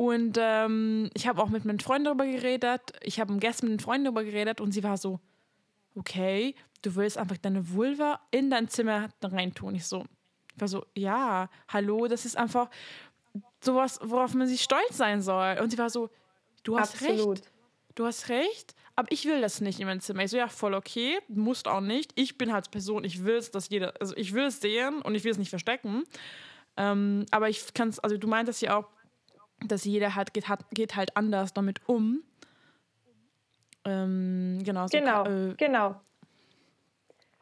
Und 0.00 0.38
ähm, 0.40 1.10
ich 1.12 1.28
habe 1.28 1.42
auch 1.42 1.50
mit 1.50 1.66
meinen 1.66 1.78
Freunden 1.78 2.06
darüber 2.06 2.24
geredet. 2.24 2.80
Ich 3.02 3.20
habe 3.20 3.36
gestern 3.36 3.68
mit 3.68 3.80
den 3.80 3.84
Freunden 3.84 4.04
darüber 4.06 4.24
geredet 4.24 4.62
und 4.62 4.72
sie 4.72 4.82
war 4.82 4.96
so, 4.96 5.20
okay, 5.94 6.54
du 6.80 6.94
willst 6.94 7.18
einfach 7.18 7.36
deine 7.36 7.68
Vulva 7.74 8.18
in 8.30 8.48
dein 8.48 8.66
Zimmer 8.68 9.10
reintun. 9.22 9.74
Ich 9.74 9.84
so, 9.86 10.06
ich 10.54 10.60
war 10.62 10.68
so, 10.68 10.86
ja, 10.96 11.50
hallo, 11.68 12.08
das 12.08 12.24
ist 12.24 12.38
einfach 12.38 12.70
sowas, 13.62 14.00
worauf 14.02 14.32
man 14.32 14.46
sich 14.46 14.62
stolz 14.62 14.96
sein 14.96 15.20
soll. 15.20 15.58
Und 15.60 15.68
sie 15.68 15.76
war 15.76 15.90
so, 15.90 16.08
du 16.62 16.78
hast 16.78 16.94
Absolut. 16.94 17.40
recht. 17.40 17.52
Du 17.94 18.06
hast 18.06 18.30
recht, 18.30 18.74
aber 18.96 19.12
ich 19.12 19.26
will 19.26 19.42
das 19.42 19.60
nicht 19.60 19.80
in 19.80 19.86
meinem 19.86 20.00
Zimmer. 20.00 20.24
Ich 20.24 20.30
so, 20.30 20.38
ja, 20.38 20.48
voll 20.48 20.72
okay, 20.72 21.18
musst 21.28 21.68
auch 21.68 21.82
nicht. 21.82 22.12
Ich 22.14 22.38
bin 22.38 22.54
halt 22.54 22.70
Person, 22.70 23.04
ich 23.04 23.22
will 23.26 23.34
es, 23.34 23.50
dass 23.50 23.68
jeder, 23.68 23.92
also 24.00 24.16
ich 24.16 24.32
will 24.32 24.44
es 24.44 24.62
sehen 24.62 25.02
und 25.02 25.14
ich 25.14 25.24
will 25.24 25.32
es 25.32 25.36
nicht 25.36 25.50
verstecken. 25.50 26.04
Ähm, 26.78 27.26
aber 27.30 27.50
ich 27.50 27.74
kann 27.74 27.90
es, 27.90 27.98
also 27.98 28.16
du 28.16 28.28
meintest 28.28 28.62
ja 28.62 28.78
auch, 28.78 28.88
dass 29.66 29.84
jeder 29.84 30.14
halt 30.14 30.34
geht, 30.34 30.48
hat, 30.48 30.64
geht 30.70 30.96
halt 30.96 31.16
anders 31.16 31.52
damit 31.52 31.80
um. 31.86 32.22
Ähm, 33.84 34.60
genau. 34.64 34.86
So 34.86 34.98
genau, 34.98 35.24
äh, 35.24 35.54
genau. 35.56 35.96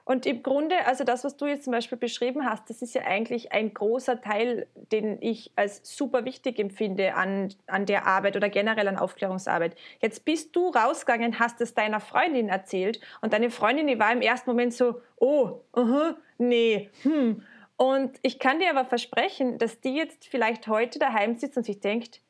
Und 0.09 0.25
im 0.25 0.43
Grunde, 0.43 0.75
also 0.87 1.05
das, 1.05 1.23
was 1.23 1.37
du 1.37 1.45
jetzt 1.45 1.65
zum 1.65 1.73
Beispiel 1.73 1.99
beschrieben 1.99 2.47
hast, 2.47 2.71
das 2.71 2.81
ist 2.81 2.95
ja 2.95 3.03
eigentlich 3.03 3.53
ein 3.53 3.75
großer 3.75 4.23
Teil, 4.23 4.67
den 4.91 5.21
ich 5.21 5.53
als 5.55 5.83
super 5.85 6.25
wichtig 6.25 6.59
empfinde 6.59 7.15
an, 7.15 7.53
an 7.67 7.85
der 7.85 8.07
Arbeit 8.07 8.35
oder 8.35 8.49
generell 8.49 8.89
an 8.89 8.97
Aufklärungsarbeit. 8.97 9.77
Jetzt 10.01 10.25
bist 10.25 10.57
du 10.57 10.71
rausgegangen, 10.71 11.39
hast 11.39 11.61
es 11.61 11.75
deiner 11.75 12.01
Freundin 12.01 12.49
erzählt 12.49 13.01
und 13.21 13.35
deine 13.35 13.51
Freundin, 13.51 13.87
die 13.87 13.99
war 13.99 14.11
im 14.11 14.23
ersten 14.23 14.49
Moment 14.49 14.73
so, 14.73 15.03
oh, 15.17 15.61
uh 15.77 15.81
-huh, 15.81 16.17
nee, 16.39 16.89
hm, 17.03 17.43
und 17.79 18.19
ich 18.23 18.39
kann 18.39 18.59
dir 18.59 18.71
aber 18.71 18.85
versprechen, 18.85 19.57
dass 19.57 19.81
die 19.81 19.95
jetzt 19.95 20.27
vielleicht 20.27 20.67
heute 20.69 20.99
daheim 20.99 21.37
sitzt 21.37 21.57
und 21.57 21.65
sich 21.65 21.81
denkt, 21.81 22.21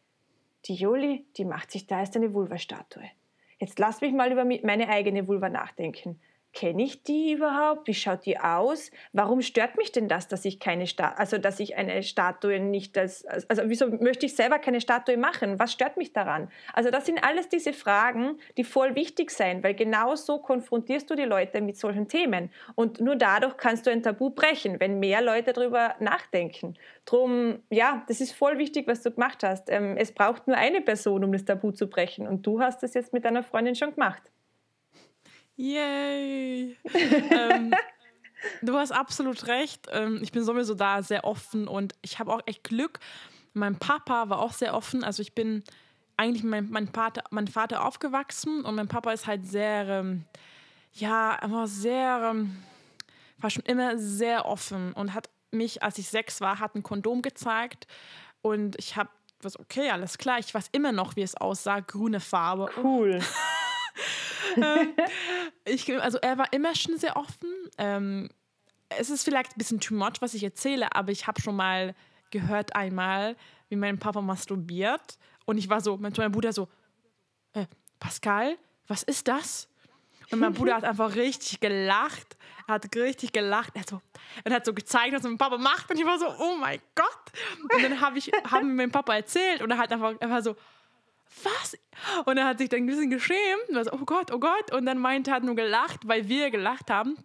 die 0.67 0.75
Juli, 0.75 1.27
die 1.37 1.45
macht 1.45 1.71
sich 1.71 1.87
da 1.87 2.01
erst 2.01 2.17
eine 2.17 2.35
Vulva-Statue. 2.35 3.11
Jetzt 3.59 3.79
lass 3.79 4.01
mich 4.01 4.13
mal 4.13 4.31
über 4.31 4.45
meine 4.45 4.89
eigene 4.89 5.27
Vulva 5.27 5.49
nachdenken 5.49 6.21
kenne 6.59 6.83
ich 6.83 7.05
die 7.05 7.35
überhaupt? 7.35 7.87
Wie 7.87 7.95
schaut 7.95 8.27
die 8.27 8.41
aus? 8.41 8.91
Warum 9.13 9.43
stört 9.43 9.77
mich 9.77 9.93
denn 9.93 10.09
das, 10.09 10.27
dass 10.27 10.45
ich 10.45 10.59
keine 10.59 10.89
Sta 10.89 11.11
also 11.17 11.39
dass 11.39 11.61
ich 11.61 11.77
eine 11.77 12.03
Statue 12.03 12.59
nicht 12.59 12.99
als 12.99 13.25
also 13.25 13.63
wieso 13.67 13.87
möchte 13.87 14.27
ich 14.27 14.35
selber 14.35 14.59
keine 14.59 14.81
Statue 14.81 15.17
machen? 15.17 15.61
Was 15.61 15.73
stört 15.73 15.97
mich 15.97 16.13
daran? 16.13 16.51
Also 16.73 16.91
das 16.91 17.07
sind 17.07 17.23
alles 17.23 17.49
diese 17.49 17.73
Fragen, 17.73 18.41
die 18.57 18.65
voll 18.65 18.97
wichtig 18.97 19.31
sind, 19.31 19.63
weil 19.63 19.75
genau 19.75 20.17
so 20.17 20.39
konfrontierst 20.39 21.09
du 21.09 21.15
die 21.15 21.23
Leute 21.23 21.61
mit 21.61 21.77
solchen 21.77 22.09
Themen 22.09 22.51
und 22.75 23.01
nur 23.01 23.15
dadurch 23.15 23.57
kannst 23.57 23.87
du 23.87 23.93
ein 23.93 24.03
Tabu 24.03 24.31
brechen, 24.31 24.81
wenn 24.81 24.99
mehr 24.99 25.23
Leute 25.23 25.53
darüber 25.53 25.95
nachdenken. 26.01 26.75
Drum 27.05 27.61
ja, 27.71 28.03
das 28.09 28.21
ist 28.21 28.33
voll 28.33 28.59
wichtig, 28.59 28.89
was 28.89 29.03
du 29.03 29.13
gemacht 29.13 29.45
hast. 29.45 29.71
Ähm, 29.71 29.97
es 29.97 30.11
braucht 30.11 30.49
nur 30.49 30.57
eine 30.57 30.81
Person, 30.81 31.23
um 31.23 31.31
das 31.31 31.45
Tabu 31.45 31.71
zu 31.71 31.89
brechen 31.89 32.27
und 32.27 32.45
du 32.45 32.61
hast 32.61 32.83
das 32.83 32.95
jetzt 32.95 33.13
mit 33.13 33.25
deiner 33.25 33.45
Freundin 33.45 33.77
schon 33.77 33.95
gemacht. 33.95 34.25
Yay! 35.59 36.77
ähm, 36.95 37.75
du 38.63 38.77
hast 38.77 38.93
absolut 38.93 39.49
recht. 39.49 39.89
Ähm, 39.91 40.21
ich 40.23 40.31
bin 40.31 40.45
sowieso 40.45 40.75
da 40.75 41.03
sehr 41.03 41.25
offen 41.25 41.67
und 41.67 41.95
ich 42.01 42.21
habe 42.21 42.33
auch 42.33 42.41
echt 42.47 42.63
Glück. 42.63 43.01
Mein 43.55 43.77
Papa 43.77 44.29
war 44.29 44.39
auch 44.39 44.53
sehr 44.53 44.73
offen. 44.75 45.03
Also 45.03 45.21
ich 45.21 45.35
bin 45.35 45.65
eigentlich 46.17 46.45
mit 46.45 46.53
meinem 46.53 46.71
mein 46.71 46.87
Vater, 46.87 47.25
mein 47.31 47.49
Vater 47.49 47.85
aufgewachsen 47.85 48.65
und 48.65 48.77
mein 48.77 48.87
Papa 48.87 49.13
ist 49.13 49.27
halt 49.27 49.47
sehr, 49.47 49.89
ähm, 49.89 50.27
ja, 50.93 51.35
immer 51.43 51.67
sehr, 51.67 52.31
ähm, 52.31 52.57
war 53.39 53.51
schon 53.51 53.65
immer 53.65 53.99
sehr 53.99 54.47
offen 54.47 54.93
und 54.93 55.13
hat 55.13 55.29
mich, 55.51 55.83
als 55.83 55.99
ich 55.99 56.09
sechs 56.09 56.41
war, 56.41 56.61
hat 56.61 56.77
ein 56.77 56.85
Kondom 56.85 57.21
gezeigt 57.21 57.89
und 58.43 58.77
ich 58.79 58.95
habe 58.97 59.11
was 59.41 59.59
okay, 59.59 59.91
alles 59.91 60.19
klar. 60.19 60.39
Ich 60.39 60.53
weiß 60.55 60.69
immer 60.73 60.91
noch, 60.93 61.15
wie 61.17 61.23
es 61.23 61.37
aussah. 61.37 61.79
Grüne 61.81 62.19
Farbe. 62.21 62.71
Cool. 62.83 63.21
ähm, 64.57 64.95
ich, 65.69 66.01
also 66.01 66.19
er 66.19 66.39
war 66.39 66.53
immer 66.53 66.75
schon 66.75 66.99
sehr 66.99 67.17
offen. 67.17 67.53
Ähm, 67.79 68.29
es 68.91 69.11
ist 69.11 69.25
vielleicht 69.25 69.53
ein 69.53 69.59
bisschen 69.59 69.81
too 69.81 69.95
much, 69.95 70.21
was 70.21 70.35
ich 70.35 70.43
erzähle, 70.43 70.95
aber 70.95 71.13
ich 71.13 71.27
habe 71.27 71.41
schon 71.41 71.57
mal 71.57 71.95
gehört 72.31 72.75
einmal, 72.75 73.37
wie 73.69 73.77
mein 73.77 73.99
Papa 73.99 74.21
masturbiert. 74.21 75.19
Und 75.45 75.59
ich 75.59 75.69
war 75.69 75.81
so, 75.81 75.97
mein, 75.97 76.13
Bruder 76.13 76.53
so, 76.53 76.69
äh, 77.53 77.67
Pascal, 77.99 78.57
was 78.87 79.03
ist 79.03 79.29
das? 79.29 79.69
Und 80.31 80.41
mein 80.41 80.53
Bruder 80.53 80.77
hat 80.77 80.85
einfach 80.85 81.15
richtig 81.15 81.61
gelacht. 81.61 82.37
Er 82.67 82.75
hat 82.75 82.95
richtig 82.95 83.33
gelacht. 83.33 83.71
Er 83.75 83.81
hat 83.83 83.89
so, 83.89 84.01
er 84.45 84.55
hat 84.55 84.67
so 84.67 84.75
gezeigt, 84.75 85.15
was 85.15 85.23
mein 85.23 85.39
Papa 85.39 85.57
macht. 85.57 85.91
Und 85.91 85.99
ich 85.99 86.05
war 86.05 86.19
so, 86.19 86.27
oh 86.27 86.57
mein 86.57 86.81
Gott. 86.95 87.73
Und 87.73 87.83
dann 87.83 88.01
habe 88.01 88.19
ich 88.19 88.31
haben 88.51 88.77
meinem 88.77 88.93
Papa 88.93 89.15
erzählt. 89.15 89.63
Und 89.63 89.71
er 89.71 89.79
hat 89.79 89.91
einfach, 89.93 90.15
er 90.19 90.31
war 90.31 90.43
so, 90.43 90.55
was? 91.45 91.77
Und 92.25 92.39
er 92.39 92.47
hat 92.47 92.59
sich 92.59 92.69
dann 92.69 92.81
ein 92.81 92.87
bisschen 92.87 93.11
geschämt. 93.11 93.39
So, 93.71 93.93
oh 93.93 94.05
Gott, 94.05 94.33
oh 94.33 94.39
Gott. 94.39 94.73
Und 94.73 94.87
dann 94.87 94.99
meinte 94.99 95.31
er, 95.31 95.37
hat 95.37 95.45
nur 95.45 95.55
gelacht, 95.55 96.07
weil 96.07 96.29
wir 96.29 96.51
gelacht 96.51 96.91
haben. 96.91 97.17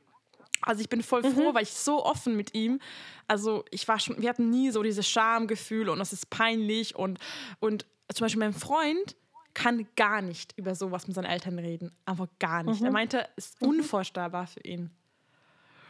Also 0.61 0.81
ich 0.81 0.89
bin 0.89 1.03
voll 1.03 1.23
froh, 1.23 1.51
mhm. 1.51 1.55
weil 1.55 1.63
ich 1.63 1.73
so 1.73 2.05
offen 2.05 2.35
mit 2.35 2.53
ihm. 2.53 2.79
Also 3.27 3.65
ich 3.71 3.87
war 3.87 3.99
schon, 3.99 4.21
wir 4.21 4.29
hatten 4.29 4.49
nie 4.49 4.71
so 4.71 4.81
dieses 4.81 5.07
Schamgefühl 5.09 5.89
und 5.89 5.99
das 5.99 6.13
ist 6.13 6.29
peinlich 6.29 6.95
und 6.95 7.19
und 7.59 7.85
zum 8.13 8.25
Beispiel 8.25 8.39
mein 8.39 8.53
Freund 8.53 9.15
kann 9.53 9.87
gar 9.95 10.21
nicht 10.21 10.53
über 10.57 10.75
sowas 10.75 11.07
mit 11.07 11.15
seinen 11.15 11.25
Eltern 11.25 11.59
reden, 11.59 11.91
einfach 12.05 12.27
gar 12.39 12.63
nicht. 12.63 12.79
Mhm. 12.79 12.87
Er 12.87 12.91
meinte, 12.91 13.29
es 13.35 13.47
ist 13.47 13.61
mhm. 13.61 13.69
unvorstellbar 13.69 14.47
für 14.47 14.61
ihn. 14.61 14.89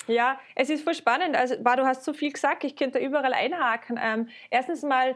Ja, 0.07 0.39
es 0.55 0.69
ist 0.69 0.83
voll 0.83 0.95
spannend. 0.95 1.35
Also, 1.35 1.55
du 1.55 1.85
hast 1.85 2.03
so 2.03 2.13
viel 2.13 2.31
gesagt, 2.31 2.65
ich 2.65 2.75
könnte 2.75 2.99
überall 2.99 3.33
einhaken. 3.33 3.97
Ähm, 4.01 4.27
erstens 4.49 4.81
mal, 4.81 5.15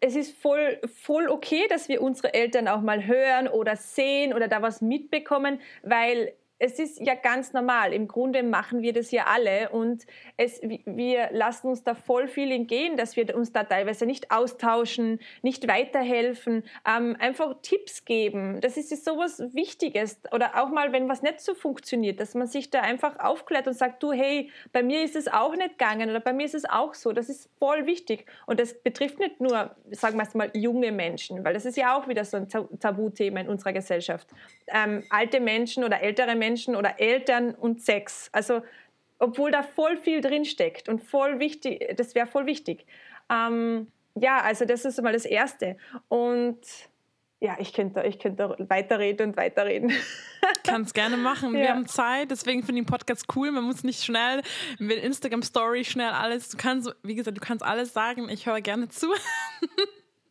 es 0.00 0.16
ist 0.16 0.36
voll, 0.36 0.80
voll 1.02 1.28
okay, 1.28 1.66
dass 1.68 1.88
wir 1.88 2.02
unsere 2.02 2.34
Eltern 2.34 2.68
auch 2.68 2.80
mal 2.80 3.06
hören 3.06 3.48
oder 3.48 3.76
sehen 3.76 4.34
oder 4.34 4.48
da 4.48 4.62
was 4.62 4.80
mitbekommen, 4.80 5.60
weil 5.82 6.32
es 6.60 6.78
ist 6.78 7.00
ja 7.00 7.14
ganz 7.14 7.54
normal. 7.54 7.94
Im 7.94 8.06
Grunde 8.06 8.42
machen 8.42 8.82
wir 8.82 8.92
das 8.92 9.10
ja 9.10 9.24
alle 9.24 9.70
und 9.70 10.04
es, 10.36 10.60
wir 10.60 11.30
lassen 11.32 11.68
uns 11.68 11.82
da 11.84 11.94
voll 11.94 12.28
viel 12.28 12.52
entgehen, 12.52 12.98
dass 12.98 13.16
wir 13.16 13.34
uns 13.34 13.52
da 13.52 13.64
teilweise 13.64 14.04
nicht 14.04 14.30
austauschen, 14.30 15.20
nicht 15.40 15.66
weiterhelfen, 15.66 16.64
ähm, 16.86 17.16
einfach 17.18 17.56
Tipps 17.62 18.04
geben. 18.04 18.60
Das 18.60 18.76
ist 18.76 18.90
sowas 19.04 19.42
Wichtiges. 19.54 20.20
Oder 20.32 20.62
auch 20.62 20.68
mal, 20.68 20.92
wenn 20.92 21.08
was 21.08 21.22
nicht 21.22 21.40
so 21.40 21.54
funktioniert, 21.54 22.20
dass 22.20 22.34
man 22.34 22.46
sich 22.46 22.68
da 22.68 22.82
einfach 22.82 23.18
aufklärt 23.18 23.66
und 23.66 23.74
sagt, 23.74 24.02
du, 24.02 24.12
hey, 24.12 24.50
bei 24.70 24.82
mir 24.82 25.02
ist 25.02 25.16
es 25.16 25.28
auch 25.28 25.56
nicht 25.56 25.78
gegangen 25.78 26.10
oder 26.10 26.20
bei 26.20 26.34
mir 26.34 26.44
ist 26.44 26.54
es 26.54 26.66
auch 26.66 26.92
so. 26.92 27.12
Das 27.12 27.30
ist 27.30 27.48
voll 27.58 27.86
wichtig. 27.86 28.26
Und 28.44 28.60
das 28.60 28.74
betrifft 28.82 29.18
nicht 29.18 29.40
nur, 29.40 29.74
sagen 29.92 30.18
wir 30.18 30.24
es 30.24 30.34
mal, 30.34 30.50
junge 30.52 30.92
Menschen, 30.92 31.42
weil 31.42 31.54
das 31.54 31.64
ist 31.64 31.78
ja 31.78 31.96
auch 31.96 32.06
wieder 32.06 32.26
so 32.26 32.36
ein 32.36 32.48
Tabuthema 32.48 33.40
in 33.40 33.48
unserer 33.48 33.72
Gesellschaft. 33.72 34.28
Ähm, 34.66 35.04
alte 35.08 35.40
Menschen 35.40 35.84
oder 35.84 36.02
ältere 36.02 36.36
Menschen 36.36 36.49
Menschen 36.50 36.74
oder 36.74 36.98
Eltern 36.98 37.54
und 37.54 37.80
Sex. 37.80 38.28
Also 38.32 38.62
obwohl 39.18 39.50
da 39.50 39.62
voll 39.62 39.96
viel 39.96 40.20
drin 40.20 40.44
steckt 40.44 40.88
und 40.88 41.02
voll 41.02 41.38
wichtig, 41.38 41.94
das 41.96 42.14
wäre 42.14 42.26
voll 42.26 42.46
wichtig. 42.46 42.86
Ähm, 43.30 43.86
ja, 44.14 44.40
also 44.40 44.64
das 44.64 44.84
ist 44.84 45.00
mal 45.00 45.12
das 45.12 45.24
Erste. 45.24 45.76
Und 46.08 46.58
ja, 47.38 47.56
ich 47.58 47.72
könnte, 47.72 48.02
ich 48.02 48.18
könnte 48.18 48.56
weiterreden 48.58 49.30
und 49.30 49.36
weiterreden. 49.36 49.92
Kannst 50.64 50.94
gerne 50.94 51.16
machen. 51.16 51.52
Wir 51.52 51.60
ja. 51.60 51.68
haben 51.70 51.86
Zeit, 51.86 52.30
deswegen 52.30 52.62
finde 52.62 52.80
ich 52.80 52.86
den 52.86 52.90
Podcast 52.90 53.26
cool. 53.36 53.50
Man 53.52 53.64
muss 53.64 53.84
nicht 53.84 54.02
schnell 54.02 54.42
mit 54.78 54.98
Instagram 54.98 55.42
Story 55.42 55.84
schnell 55.84 56.10
alles. 56.10 56.48
Du 56.48 56.56
kannst, 56.56 56.94
wie 57.02 57.14
gesagt, 57.14 57.36
du 57.36 57.40
kannst 57.40 57.64
alles 57.64 57.92
sagen. 57.92 58.28
Ich 58.28 58.46
höre 58.46 58.60
gerne 58.60 58.88
zu. 58.88 59.06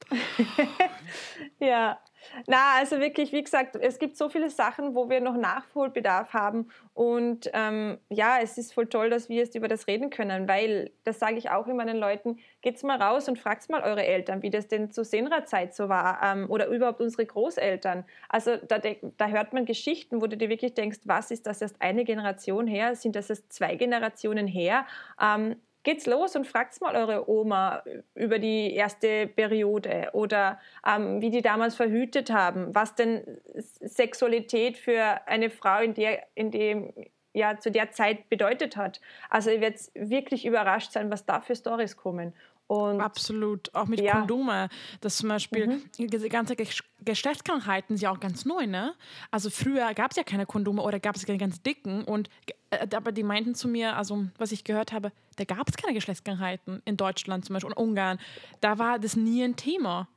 ja, 1.59 1.99
na, 2.47 2.75
also 2.77 2.99
wirklich, 2.99 3.31
wie 3.31 3.43
gesagt, 3.43 3.75
es 3.75 3.99
gibt 3.99 4.17
so 4.17 4.29
viele 4.29 4.49
Sachen, 4.49 4.95
wo 4.95 5.09
wir 5.09 5.21
noch 5.21 5.35
Nachholbedarf 5.35 6.33
haben. 6.33 6.69
Und 6.93 7.49
ähm, 7.53 7.97
ja, 8.09 8.39
es 8.41 8.57
ist 8.57 8.73
voll 8.73 8.87
toll, 8.87 9.09
dass 9.09 9.29
wir 9.29 9.37
jetzt 9.37 9.55
über 9.55 9.67
das 9.67 9.87
reden 9.87 10.09
können, 10.09 10.47
weil, 10.47 10.91
das 11.03 11.19
sage 11.19 11.37
ich 11.37 11.49
auch 11.49 11.67
immer 11.67 11.85
den 11.85 11.97
Leuten, 11.97 12.39
geht's 12.61 12.83
mal 12.83 13.01
raus 13.01 13.27
und 13.29 13.39
fragt 13.39 13.69
mal 13.69 13.81
eure 13.81 14.05
Eltern, 14.05 14.41
wie 14.41 14.49
das 14.49 14.67
denn 14.67 14.91
zur 14.91 15.05
Senra-Zeit 15.05 15.73
so 15.73 15.89
war 15.89 16.19
ähm, 16.23 16.49
oder 16.49 16.67
überhaupt 16.67 17.01
unsere 17.01 17.25
Großeltern. 17.25 18.05
Also 18.27 18.57
da, 18.57 18.79
da 18.79 19.27
hört 19.27 19.53
man 19.53 19.65
Geschichten, 19.65 20.21
wo 20.21 20.27
du 20.27 20.37
dir 20.37 20.49
wirklich 20.49 20.73
denkst, 20.73 20.99
was 21.05 21.31
ist 21.31 21.45
das 21.47 21.61
erst 21.61 21.81
eine 21.81 22.03
Generation 22.03 22.67
her? 22.67 22.95
Sind 22.95 23.15
das 23.15 23.29
erst 23.29 23.51
zwei 23.51 23.75
Generationen 23.75 24.47
her? 24.47 24.85
Ähm, 25.21 25.55
geht's 25.83 26.05
los 26.05 26.35
und 26.35 26.45
fragt 26.45 26.79
mal 26.81 26.95
eure 26.95 27.29
Oma 27.29 27.83
über 28.15 28.39
die 28.39 28.73
erste 28.73 29.27
Periode 29.27 30.09
oder 30.13 30.59
ähm, 30.85 31.21
wie 31.21 31.29
die 31.29 31.41
damals 31.41 31.75
verhütet 31.75 32.31
haben, 32.31 32.73
was 32.75 32.95
denn 32.95 33.39
Sexualität 33.55 34.77
für 34.77 35.27
eine 35.27 35.49
Frau 35.49 35.81
in 35.81 35.93
der, 35.93 36.25
in 36.35 36.51
dem 36.51 36.93
ja 37.33 37.57
zu 37.59 37.71
der 37.71 37.91
Zeit 37.91 38.29
bedeutet 38.29 38.75
hat. 38.75 39.01
Also 39.29 39.49
ihr 39.51 39.61
werdet 39.61 39.91
wirklich 39.93 40.45
überrascht 40.45 40.91
sein, 40.91 41.11
was 41.11 41.25
da 41.25 41.41
für 41.41 41.55
Stories 41.55 41.95
kommen. 41.95 42.33
Und 42.69 43.01
Absolut, 43.01 43.73
auch 43.73 43.87
mit 43.87 43.99
ja. 43.99 44.11
Kondome. 44.11 44.69
Das 45.01 45.17
zum 45.17 45.29
Beispiel, 45.29 45.67
mhm. 45.67 45.81
diese 45.97 46.29
ganze 46.29 46.55
Geschlechtskrankheiten 47.03 47.97
sind 47.97 48.03
ja 48.03 48.11
auch 48.11 48.19
ganz 48.19 48.45
neu, 48.45 48.67
ne? 48.67 48.93
Also 49.31 49.49
früher 49.49 49.91
gab 49.95 50.11
es 50.11 50.17
ja 50.17 50.23
keine 50.23 50.45
Kondome 50.45 50.83
oder 50.83 50.99
gab 50.99 51.15
es 51.15 51.25
keine 51.25 51.39
ganz 51.39 51.63
dicken 51.63 52.03
und 52.03 52.29
äh, 52.69 52.85
aber 52.95 53.11
die 53.11 53.23
meinten 53.23 53.55
zu 53.55 53.67
mir, 53.67 53.97
also 53.97 54.25
was 54.37 54.51
ich 54.51 54.63
gehört 54.63 54.91
habe, 54.91 55.11
da 55.37 55.45
gab 55.45 55.67
es 55.67 55.77
keine 55.77 55.95
Geschlechtskrankheiten 55.95 56.83
in 56.85 56.95
Deutschland 56.95 57.43
zum 57.43 57.55
Beispiel 57.55 57.71
und 57.71 57.77
Ungarn. 57.77 58.19
Da 58.61 58.77
war 58.77 58.99
das 58.99 59.15
nie 59.15 59.43
ein 59.43 59.55
Thema. 59.55 60.07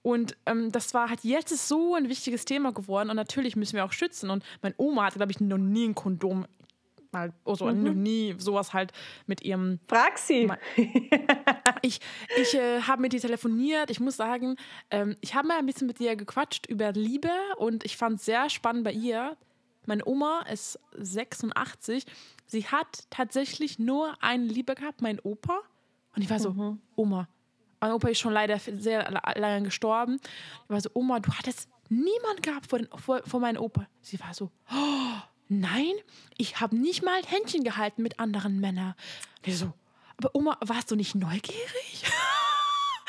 Und 0.00 0.38
ähm, 0.46 0.72
das 0.72 0.94
war 0.94 1.10
halt 1.10 1.22
jetzt 1.22 1.52
ist 1.52 1.68
so 1.68 1.94
ein 1.94 2.08
wichtiges 2.08 2.46
Thema 2.46 2.72
geworden 2.72 3.10
und 3.10 3.16
natürlich 3.16 3.56
müssen 3.56 3.76
wir 3.76 3.84
auch 3.84 3.92
schützen. 3.92 4.30
Und 4.30 4.42
meine 4.62 4.74
Oma 4.78 5.04
hatte, 5.04 5.18
glaube 5.18 5.32
ich, 5.32 5.40
noch 5.40 5.58
nie 5.58 5.86
ein 5.86 5.94
Kondom 5.94 6.46
mal, 7.14 7.32
also 7.44 7.66
mhm. 7.66 7.82
noch 7.82 7.94
nie 7.94 8.34
sowas 8.38 8.74
halt 8.74 8.92
mit 9.26 9.42
ihrem. 9.42 9.80
Frag 9.88 10.18
sie. 10.18 10.50
ich 11.82 12.00
ich 12.36 12.54
äh, 12.54 12.82
habe 12.82 13.00
mit 13.00 13.14
ihr 13.14 13.20
telefoniert. 13.20 13.90
Ich 13.90 14.00
muss 14.00 14.16
sagen, 14.16 14.56
ähm, 14.90 15.16
ich 15.22 15.34
habe 15.34 15.48
mal 15.48 15.58
ein 15.58 15.66
bisschen 15.66 15.86
mit 15.86 15.98
ihr 16.00 16.16
gequatscht 16.16 16.66
über 16.66 16.92
Liebe 16.92 17.30
und 17.56 17.84
ich 17.84 17.96
fand 17.96 18.18
es 18.18 18.26
sehr 18.26 18.50
spannend 18.50 18.84
bei 18.84 18.92
ihr. 18.92 19.36
Meine 19.86 20.06
Oma 20.06 20.42
ist 20.50 20.78
86. 20.92 22.04
Sie 22.46 22.66
hat 22.66 23.04
tatsächlich 23.10 23.78
nur 23.78 24.14
eine 24.22 24.44
Liebe 24.44 24.74
gehabt, 24.74 25.02
mein 25.02 25.20
Opa. 25.20 25.60
Und 26.14 26.22
ich 26.22 26.30
war 26.30 26.38
so, 26.38 26.52
mhm. 26.52 26.80
Oma. 26.96 27.28
Mein 27.80 27.92
Opa 27.92 28.08
ist 28.08 28.18
schon 28.18 28.32
leider 28.32 28.58
sehr 28.58 29.10
lange 29.36 29.64
gestorben. 29.64 30.18
Ich 30.64 30.70
war 30.70 30.80
so, 30.80 30.90
Oma, 30.94 31.20
du 31.20 31.32
hattest 31.32 31.68
niemand 31.88 32.42
gehabt 32.42 32.66
vor, 32.66 32.78
den, 32.78 32.88
vor, 32.96 33.20
vor 33.26 33.40
meinem 33.40 33.62
Opa. 33.62 33.86
Sie 34.00 34.18
war 34.20 34.32
so, 34.32 34.50
oh, 34.72 35.18
Nein, 35.48 35.92
ich 36.38 36.60
habe 36.60 36.76
nicht 36.76 37.02
mal 37.02 37.20
Händchen 37.26 37.64
gehalten 37.64 38.02
mit 38.02 38.18
anderen 38.18 38.60
Männern. 38.60 38.94
Und 39.46 39.52
so, 39.52 39.72
aber 40.16 40.34
Oma, 40.34 40.56
warst 40.60 40.90
du 40.90 40.96
nicht 40.96 41.14
neugierig? 41.14 42.04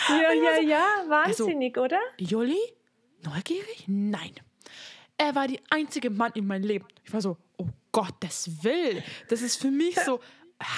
Ja, 0.07 0.31
ja, 0.33 0.59
ja, 0.59 0.85
wahnsinnig, 1.07 1.75
also, 1.77 1.85
oder? 1.85 1.99
Jolli, 2.19 2.59
neugierig? 3.23 3.85
Nein. 3.87 4.35
Er 5.17 5.33
war 5.33 5.47
der 5.47 5.59
einzige 5.71 6.11
Mann 6.11 6.31
in 6.35 6.45
meinem 6.45 6.63
Leben. 6.63 6.85
Ich 7.03 7.11
war 7.11 7.21
so, 7.21 7.37
oh 7.57 7.65
Gottes 7.91 8.63
Will. 8.63 9.01
Das 9.29 9.41
ist 9.41 9.59
für 9.59 9.71
mich 9.71 9.95
so, 10.01 10.19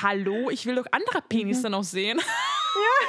hallo, 0.02 0.50
ich 0.50 0.65
will 0.65 0.76
doch 0.76 0.86
andere 0.91 1.22
Penisse 1.24 1.67
mhm. 1.67 1.72
noch 1.74 1.84
sehen. 1.84 2.20
Ja. 2.20 3.08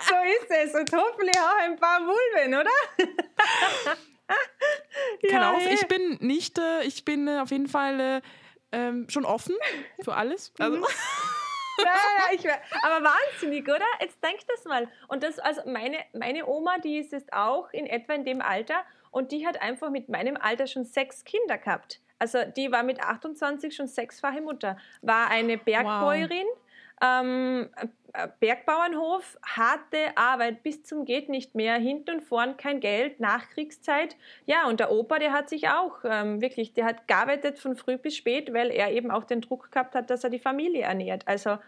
so 0.08 0.14
ist 0.14 0.50
es. 0.50 0.74
Und 0.74 0.90
hoffentlich 0.92 1.38
auch 1.38 1.58
ein 1.60 1.76
paar 1.76 2.00
Vulven, 2.00 2.54
oder? 2.54 3.96
Kann 5.28 5.30
ja, 5.42 5.52
auch. 5.52 5.60
Hey. 5.60 5.74
Ich 5.74 5.86
bin 5.86 6.18
nicht, 6.20 6.58
äh, 6.58 6.82
ich 6.84 7.04
bin 7.04 7.28
äh, 7.28 7.38
auf 7.38 7.50
jeden 7.50 7.68
Fall 7.68 8.00
äh, 8.00 8.20
ähm, 8.72 9.08
schon 9.08 9.24
offen 9.24 9.54
für 10.02 10.14
alles. 10.14 10.52
Also. 10.58 10.78
Mhm. 10.78 10.84
ja, 11.84 11.84
ja, 11.84 12.34
ich, 12.34 12.44
aber 12.82 13.04
wahnsinnig, 13.04 13.62
oder? 13.68 13.84
Jetzt 14.00 14.22
denk 14.22 14.40
das 14.48 14.64
mal. 14.64 14.88
Und 15.06 15.22
das, 15.22 15.38
also 15.38 15.62
meine, 15.66 15.98
meine 16.12 16.46
Oma, 16.46 16.78
die 16.78 16.98
ist 16.98 17.12
jetzt 17.12 17.32
auch 17.32 17.70
in 17.70 17.86
etwa 17.86 18.14
in 18.14 18.24
dem 18.24 18.40
Alter 18.42 18.82
und 19.12 19.30
die 19.30 19.46
hat 19.46 19.62
einfach 19.62 19.90
mit 19.90 20.08
meinem 20.08 20.36
Alter 20.36 20.66
schon 20.66 20.84
sechs 20.84 21.24
Kinder 21.24 21.56
gehabt. 21.56 22.00
Also 22.18 22.40
die 22.56 22.72
war 22.72 22.82
mit 22.82 23.00
28 23.00 23.76
schon 23.76 23.86
sechsfache 23.86 24.40
Mutter, 24.40 24.76
war 25.02 25.30
eine 25.30 25.56
Bergbäuerin. 25.56 26.46
Wow 26.48 26.58
ähm, 27.00 27.68
äh, 27.76 27.86
Bergbauernhof, 28.40 29.36
harte 29.44 30.16
Arbeit 30.16 30.62
bis 30.62 30.82
zum 30.82 31.04
geht 31.04 31.28
nicht 31.28 31.54
mehr, 31.54 31.74
hinten 31.76 32.16
und 32.16 32.22
vorn 32.22 32.56
kein 32.56 32.80
Geld, 32.80 33.20
Nachkriegszeit. 33.20 34.16
Ja, 34.46 34.66
und 34.66 34.80
der 34.80 34.90
Opa, 34.90 35.18
der 35.18 35.32
hat 35.32 35.48
sich 35.48 35.68
auch 35.68 35.98
ähm, 36.04 36.40
wirklich, 36.40 36.72
der 36.72 36.86
hat 36.86 37.06
gearbeitet 37.06 37.58
von 37.58 37.76
früh 37.76 37.98
bis 37.98 38.16
spät, 38.16 38.52
weil 38.54 38.70
er 38.70 38.92
eben 38.92 39.10
auch 39.10 39.24
den 39.24 39.40
Druck 39.40 39.70
gehabt 39.70 39.94
hat, 39.94 40.10
dass 40.10 40.24
er 40.24 40.30
die 40.30 40.38
Familie 40.38 40.82
ernährt. 40.82 41.28
Also 41.28 41.58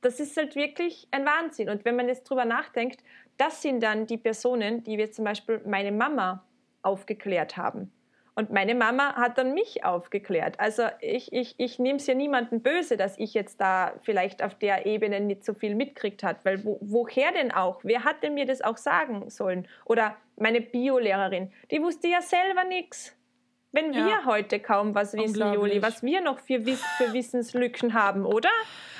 das 0.00 0.20
ist 0.20 0.36
halt 0.36 0.56
wirklich 0.56 1.08
ein 1.10 1.24
Wahnsinn. 1.24 1.68
Und 1.68 1.84
wenn 1.84 1.96
man 1.96 2.08
jetzt 2.08 2.24
drüber 2.24 2.44
nachdenkt, 2.44 3.02
das 3.38 3.62
sind 3.62 3.82
dann 3.82 4.06
die 4.06 4.18
Personen, 4.18 4.82
die 4.84 4.98
wir 4.98 5.12
zum 5.12 5.24
Beispiel 5.24 5.60
meine 5.66 5.92
Mama 5.92 6.44
aufgeklärt 6.82 7.56
haben. 7.56 7.92
Und 8.38 8.52
meine 8.52 8.74
Mama 8.74 9.14
hat 9.16 9.38
dann 9.38 9.54
mich 9.54 9.82
aufgeklärt. 9.82 10.60
Also 10.60 10.82
ich, 11.00 11.32
ich, 11.32 11.54
ich 11.56 11.78
nehme 11.78 11.96
es 11.96 12.06
ja 12.06 12.14
niemanden 12.14 12.60
böse, 12.60 12.98
dass 12.98 13.18
ich 13.18 13.32
jetzt 13.32 13.62
da 13.62 13.94
vielleicht 14.02 14.42
auf 14.42 14.54
der 14.54 14.84
Ebene 14.84 15.20
nicht 15.20 15.42
so 15.42 15.54
viel 15.54 15.74
mitkriegt 15.74 16.22
hat, 16.22 16.44
weil 16.44 16.62
wo, 16.62 16.76
woher 16.82 17.32
denn 17.32 17.50
auch? 17.50 17.80
Wer 17.82 18.04
hat 18.04 18.22
denn 18.22 18.34
mir 18.34 18.44
das 18.44 18.60
auch 18.60 18.76
sagen 18.76 19.30
sollen? 19.30 19.66
Oder 19.86 20.18
meine 20.36 20.60
Biolehrerin, 20.60 21.50
die 21.70 21.80
wusste 21.80 22.08
ja 22.08 22.20
selber 22.20 22.64
nichts. 22.64 23.16
Wenn 23.72 23.94
ja. 23.94 24.06
wir 24.06 24.26
heute 24.26 24.60
kaum 24.60 24.94
was 24.94 25.14
wissen, 25.14 25.54
Juli, 25.54 25.80
was 25.80 26.02
wir 26.02 26.20
noch 26.20 26.38
für, 26.38 26.60
für 26.60 27.14
Wissenslücken 27.14 27.94
haben, 27.94 28.26
oder? 28.26 28.50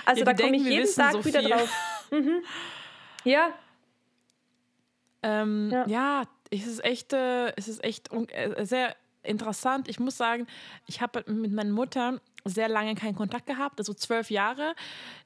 Also 0.06 0.24
ja, 0.24 0.32
da 0.32 0.42
komme 0.42 0.56
ich 0.56 0.64
jeden 0.64 0.94
Tag 0.94 1.12
so 1.12 1.24
wieder 1.24 1.42
drauf. 1.42 1.70
Mhm. 2.10 2.42
Ja. 3.24 3.50
Ähm, 5.22 5.70
ja. 5.70 5.86
ja, 5.88 6.22
es 6.50 6.66
ist 6.66 6.84
echt, 6.84 7.12
äh, 7.12 7.54
es 7.56 7.68
ist 7.68 7.84
echt 7.84 8.10
äh, 8.12 8.64
sehr 8.64 8.94
interessant. 9.26 9.88
Ich 9.88 10.00
muss 10.00 10.16
sagen, 10.16 10.46
ich 10.86 11.00
habe 11.00 11.24
mit 11.30 11.52
meiner 11.52 11.72
Mutter 11.72 12.20
sehr 12.48 12.68
lange 12.68 12.94
keinen 12.94 13.14
Kontakt 13.14 13.46
gehabt, 13.46 13.78
also 13.78 13.94
zwölf 13.94 14.30
Jahre. 14.30 14.74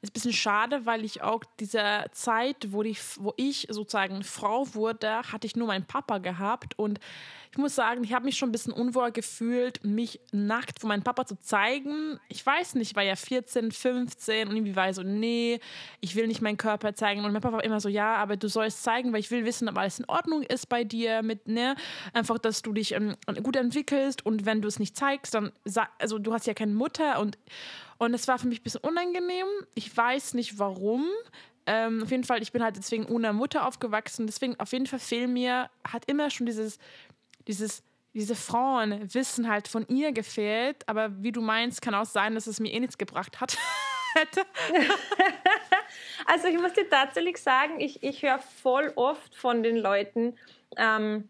Ist 0.02 0.10
ein 0.10 0.14
bisschen 0.14 0.32
schade, 0.32 0.86
weil 0.86 1.04
ich 1.04 1.22
auch 1.22 1.44
diese 1.58 2.06
Zeit, 2.12 2.72
wo, 2.72 2.82
die, 2.82 2.96
wo 3.16 3.32
ich 3.36 3.66
sozusagen 3.70 4.22
Frau 4.22 4.74
wurde, 4.74 5.22
hatte 5.32 5.46
ich 5.46 5.56
nur 5.56 5.68
meinen 5.68 5.86
Papa 5.86 6.18
gehabt 6.18 6.78
und 6.78 7.00
ich 7.52 7.58
muss 7.58 7.74
sagen, 7.74 8.04
ich 8.04 8.12
habe 8.12 8.26
mich 8.26 8.38
schon 8.38 8.50
ein 8.50 8.52
bisschen 8.52 8.72
unwohl 8.72 9.10
gefühlt, 9.10 9.84
mich 9.84 10.20
nackt 10.30 10.78
vor 10.78 10.86
meinem 10.88 11.02
Papa 11.02 11.26
zu 11.26 11.36
zeigen. 11.40 12.20
Ich 12.28 12.46
weiß 12.46 12.76
nicht, 12.76 12.92
ich 12.92 12.96
war 12.96 13.02
ja 13.02 13.16
14, 13.16 13.72
15 13.72 14.46
und 14.46 14.54
irgendwie 14.54 14.76
war 14.76 14.88
ich 14.88 14.94
so, 14.94 15.02
nee, 15.02 15.58
ich 16.00 16.14
will 16.14 16.28
nicht 16.28 16.42
meinen 16.42 16.58
Körper 16.58 16.94
zeigen. 16.94 17.24
Und 17.24 17.32
mein 17.32 17.42
Papa 17.42 17.54
war 17.54 17.64
immer 17.64 17.80
so, 17.80 17.88
ja, 17.88 18.14
aber 18.14 18.36
du 18.36 18.48
sollst 18.48 18.84
zeigen, 18.84 19.12
weil 19.12 19.18
ich 19.18 19.32
will 19.32 19.44
wissen, 19.44 19.68
ob 19.68 19.78
alles 19.78 19.98
in 19.98 20.04
Ordnung 20.04 20.42
ist 20.44 20.68
bei 20.68 20.84
dir, 20.84 21.22
mit, 21.22 21.48
ne, 21.48 21.74
einfach, 22.12 22.38
dass 22.38 22.62
du 22.62 22.72
dich 22.72 22.92
ähm, 22.92 23.16
gut 23.42 23.56
entwickelst 23.56 24.24
und 24.24 24.46
wenn 24.46 24.62
du 24.62 24.68
es 24.68 24.78
nicht 24.78 24.96
zeigst, 24.96 25.34
dann, 25.34 25.50
also 25.98 26.20
du 26.20 26.32
hast 26.32 26.46
ja 26.46 26.54
keine 26.54 26.72
Mutter 26.72 27.09
und 27.18 27.38
und 27.98 28.14
es 28.14 28.26
war 28.28 28.38
für 28.38 28.46
mich 28.46 28.60
ein 28.60 28.62
bisschen 28.62 28.80
unangenehm. 28.80 29.46
Ich 29.74 29.94
weiß 29.94 30.32
nicht 30.32 30.58
warum. 30.58 31.04
Ähm, 31.66 32.02
auf 32.02 32.10
jeden 32.10 32.24
Fall, 32.24 32.40
ich 32.40 32.50
bin 32.50 32.62
halt 32.62 32.78
deswegen 32.78 33.04
ohne 33.04 33.34
Mutter 33.34 33.66
aufgewachsen. 33.66 34.26
Deswegen 34.26 34.58
auf 34.58 34.72
jeden 34.72 34.86
Fall 34.86 34.98
fehlt 34.98 35.28
mir, 35.28 35.68
hat 35.84 36.06
immer 36.06 36.30
schon 36.30 36.46
dieses 36.46 36.78
dieses, 37.50 37.82
diese 38.14 38.34
Frauen 38.34 39.12
wissen 39.14 39.48
halt 39.48 39.68
von 39.68 39.86
ihr 39.88 40.12
gefehlt, 40.12 40.88
aber 40.88 41.22
wie 41.22 41.32
du 41.32 41.40
meinst, 41.40 41.82
kann 41.82 41.94
auch 41.94 42.06
sein, 42.06 42.34
dass 42.34 42.46
es 42.46 42.60
mir 42.60 42.72
eh 42.72 42.80
nichts 42.80 42.98
gebracht 42.98 43.40
hat. 43.40 43.56
also 46.26 46.48
ich 46.48 46.58
muss 46.58 46.72
dir 46.72 46.88
tatsächlich 46.88 47.38
sagen, 47.38 47.80
ich, 47.80 48.02
ich 48.02 48.22
höre 48.22 48.38
voll 48.38 48.92
oft 48.96 49.34
von 49.34 49.62
den 49.62 49.76
Leuten, 49.76 50.36
ähm, 50.76 51.28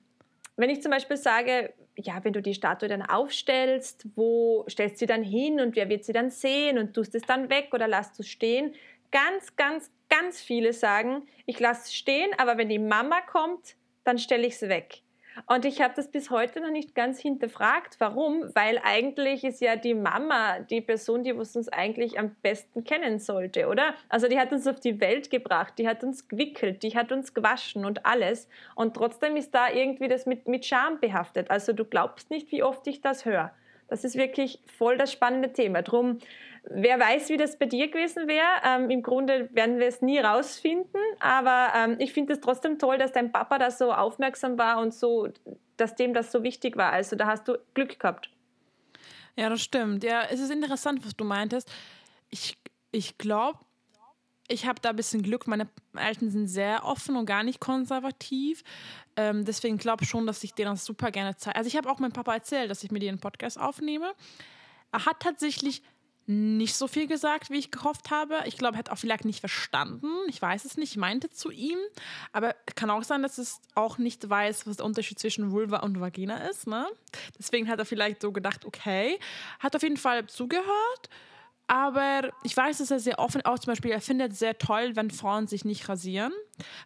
wenn 0.56 0.70
ich 0.70 0.82
zum 0.82 0.90
Beispiel 0.90 1.16
sage, 1.16 1.72
ja, 1.96 2.22
wenn 2.24 2.32
du 2.32 2.42
die 2.42 2.54
Statue 2.54 2.88
dann 2.88 3.02
aufstellst, 3.02 4.06
wo 4.14 4.64
stellst 4.68 4.96
du 4.96 4.98
sie 5.00 5.06
dann 5.06 5.22
hin 5.22 5.60
und 5.60 5.76
wer 5.76 5.88
wird 5.88 6.04
sie 6.04 6.12
dann 6.12 6.30
sehen 6.30 6.78
und 6.78 6.94
tust 6.94 7.14
es 7.14 7.22
dann 7.22 7.50
weg 7.50 7.68
oder 7.72 7.88
lässt 7.88 8.18
du 8.18 8.22
stehen? 8.22 8.74
Ganz, 9.10 9.56
ganz, 9.56 9.90
ganz 10.08 10.40
viele 10.40 10.72
sagen, 10.72 11.26
ich 11.46 11.58
lasse 11.58 11.84
es 11.86 11.94
stehen, 11.94 12.30
aber 12.38 12.58
wenn 12.58 12.68
die 12.68 12.78
Mama 12.78 13.20
kommt, 13.22 13.76
dann 14.04 14.18
stelle 14.18 14.46
ich 14.46 14.54
es 14.54 14.62
weg. 14.62 15.02
Und 15.46 15.64
ich 15.64 15.80
habe 15.80 15.94
das 15.94 16.08
bis 16.08 16.30
heute 16.30 16.60
noch 16.60 16.70
nicht 16.70 16.94
ganz 16.94 17.20
hinterfragt. 17.20 17.96
Warum? 17.98 18.44
Weil 18.54 18.80
eigentlich 18.82 19.44
ist 19.44 19.60
ja 19.60 19.76
die 19.76 19.94
Mama 19.94 20.60
die 20.60 20.80
Person, 20.80 21.22
die 21.22 21.32
uns 21.32 21.68
eigentlich 21.68 22.18
am 22.18 22.34
besten 22.42 22.84
kennen 22.84 23.18
sollte, 23.18 23.66
oder? 23.66 23.94
Also 24.08 24.28
die 24.28 24.38
hat 24.38 24.52
uns 24.52 24.66
auf 24.66 24.80
die 24.80 25.00
Welt 25.00 25.30
gebracht, 25.30 25.74
die 25.78 25.88
hat 25.88 26.04
uns 26.04 26.28
gewickelt, 26.28 26.82
die 26.82 26.96
hat 26.96 27.12
uns 27.12 27.34
gewaschen 27.34 27.84
und 27.84 28.06
alles. 28.06 28.48
Und 28.74 28.94
trotzdem 28.94 29.36
ist 29.36 29.54
da 29.54 29.70
irgendwie 29.70 30.08
das 30.08 30.26
mit, 30.26 30.48
mit 30.48 30.66
Scham 30.66 31.00
behaftet. 31.00 31.50
Also 31.50 31.72
du 31.72 31.84
glaubst 31.84 32.30
nicht, 32.30 32.50
wie 32.52 32.62
oft 32.62 32.86
ich 32.86 33.00
das 33.00 33.24
höre. 33.24 33.52
Das 33.88 34.04
ist 34.04 34.16
wirklich 34.16 34.60
voll 34.66 34.96
das 34.96 35.12
spannende 35.12 35.52
Thema. 35.52 35.82
Drum, 35.82 36.20
wer 36.64 36.98
weiß, 36.98 37.28
wie 37.28 37.36
das 37.36 37.58
bei 37.58 37.66
dir 37.66 37.88
gewesen 37.88 38.28
wäre. 38.28 38.46
Ähm, 38.64 38.90
Im 38.90 39.02
Grunde 39.02 39.48
werden 39.52 39.78
wir 39.78 39.86
es 39.86 40.02
nie 40.02 40.18
rausfinden, 40.18 41.00
aber 41.20 41.72
ähm, 41.74 41.96
ich 41.98 42.12
finde 42.12 42.34
es 42.34 42.40
trotzdem 42.40 42.78
toll, 42.78 42.98
dass 42.98 43.12
dein 43.12 43.32
Papa 43.32 43.58
da 43.58 43.70
so 43.70 43.92
aufmerksam 43.92 44.58
war 44.58 44.80
und 44.80 44.94
so, 44.94 45.28
dass 45.76 45.94
dem 45.94 46.14
das 46.14 46.32
so 46.32 46.42
wichtig 46.42 46.76
war. 46.76 46.92
Also 46.92 47.16
da 47.16 47.26
hast 47.26 47.48
du 47.48 47.58
Glück 47.74 47.98
gehabt. 47.98 48.30
Ja, 49.36 49.48
das 49.48 49.62
stimmt. 49.62 50.04
Ja, 50.04 50.22
es 50.30 50.40
ist 50.40 50.50
interessant, 50.50 51.04
was 51.04 51.16
du 51.16 51.24
meintest. 51.24 51.70
Ich, 52.30 52.58
ich 52.92 53.16
glaube, 53.16 53.58
ich 54.48 54.66
habe 54.66 54.80
da 54.80 54.90
ein 54.90 54.96
bisschen 54.96 55.22
Glück. 55.22 55.46
Meine 55.46 55.68
Eltern 55.96 56.30
sind 56.30 56.48
sehr 56.48 56.84
offen 56.84 57.16
und 57.16 57.26
gar 57.26 57.42
nicht 57.42 57.60
konservativ. 57.60 58.62
Ähm, 59.16 59.44
deswegen 59.44 59.78
glaube 59.78 60.04
ich 60.04 60.10
schon, 60.10 60.26
dass 60.26 60.42
ich 60.42 60.54
denen 60.54 60.72
das 60.72 60.84
super 60.84 61.10
gerne 61.10 61.36
zeige. 61.36 61.56
Also 61.56 61.68
ich 61.68 61.76
habe 61.76 61.90
auch 61.90 62.00
meinem 62.00 62.12
Papa 62.12 62.34
erzählt, 62.34 62.70
dass 62.70 62.82
ich 62.82 62.90
mir 62.90 62.98
den 62.98 63.20
Podcast 63.20 63.58
aufnehme. 63.58 64.12
Er 64.92 65.06
hat 65.06 65.20
tatsächlich 65.20 65.82
nicht 66.30 66.76
so 66.76 66.86
viel 66.86 67.08
gesagt, 67.08 67.50
wie 67.50 67.58
ich 67.58 67.72
gehofft 67.72 68.10
habe. 68.10 68.42
Ich 68.46 68.56
glaube, 68.56 68.76
er 68.76 68.78
hat 68.78 68.90
auch 68.90 68.98
vielleicht 68.98 69.24
nicht 69.24 69.40
verstanden. 69.40 70.06
Ich 70.28 70.40
weiß 70.40 70.64
es 70.64 70.76
nicht. 70.76 70.92
Ich 70.92 70.96
meinte 70.96 71.28
zu 71.28 71.50
ihm. 71.50 71.78
Aber 72.32 72.54
kann 72.76 72.88
auch 72.88 73.02
sein, 73.02 73.22
dass 73.22 73.38
es 73.38 73.60
auch 73.74 73.98
nicht 73.98 74.30
weiß, 74.30 74.66
was 74.68 74.76
der 74.76 74.86
Unterschied 74.86 75.18
zwischen 75.18 75.50
Vulva 75.50 75.78
und 75.78 76.00
Vagina 76.00 76.36
ist. 76.48 76.68
Ne? 76.68 76.86
Deswegen 77.36 77.68
hat 77.68 77.80
er 77.80 77.84
vielleicht 77.84 78.22
so 78.22 78.30
gedacht, 78.30 78.64
okay. 78.64 79.18
Hat 79.58 79.74
auf 79.74 79.82
jeden 79.82 79.96
Fall 79.96 80.26
zugehört. 80.26 81.10
Aber 81.66 82.30
ich 82.44 82.56
weiß, 82.56 82.78
dass 82.78 82.92
er 82.92 83.00
sehr 83.00 83.18
offen 83.18 83.44
auch 83.44 83.58
zum 83.58 83.72
Beispiel, 83.72 83.90
er 83.90 84.00
findet 84.00 84.36
sehr 84.36 84.56
toll, 84.58 84.94
wenn 84.94 85.10
Frauen 85.10 85.48
sich 85.48 85.64
nicht 85.64 85.88
rasieren. 85.88 86.32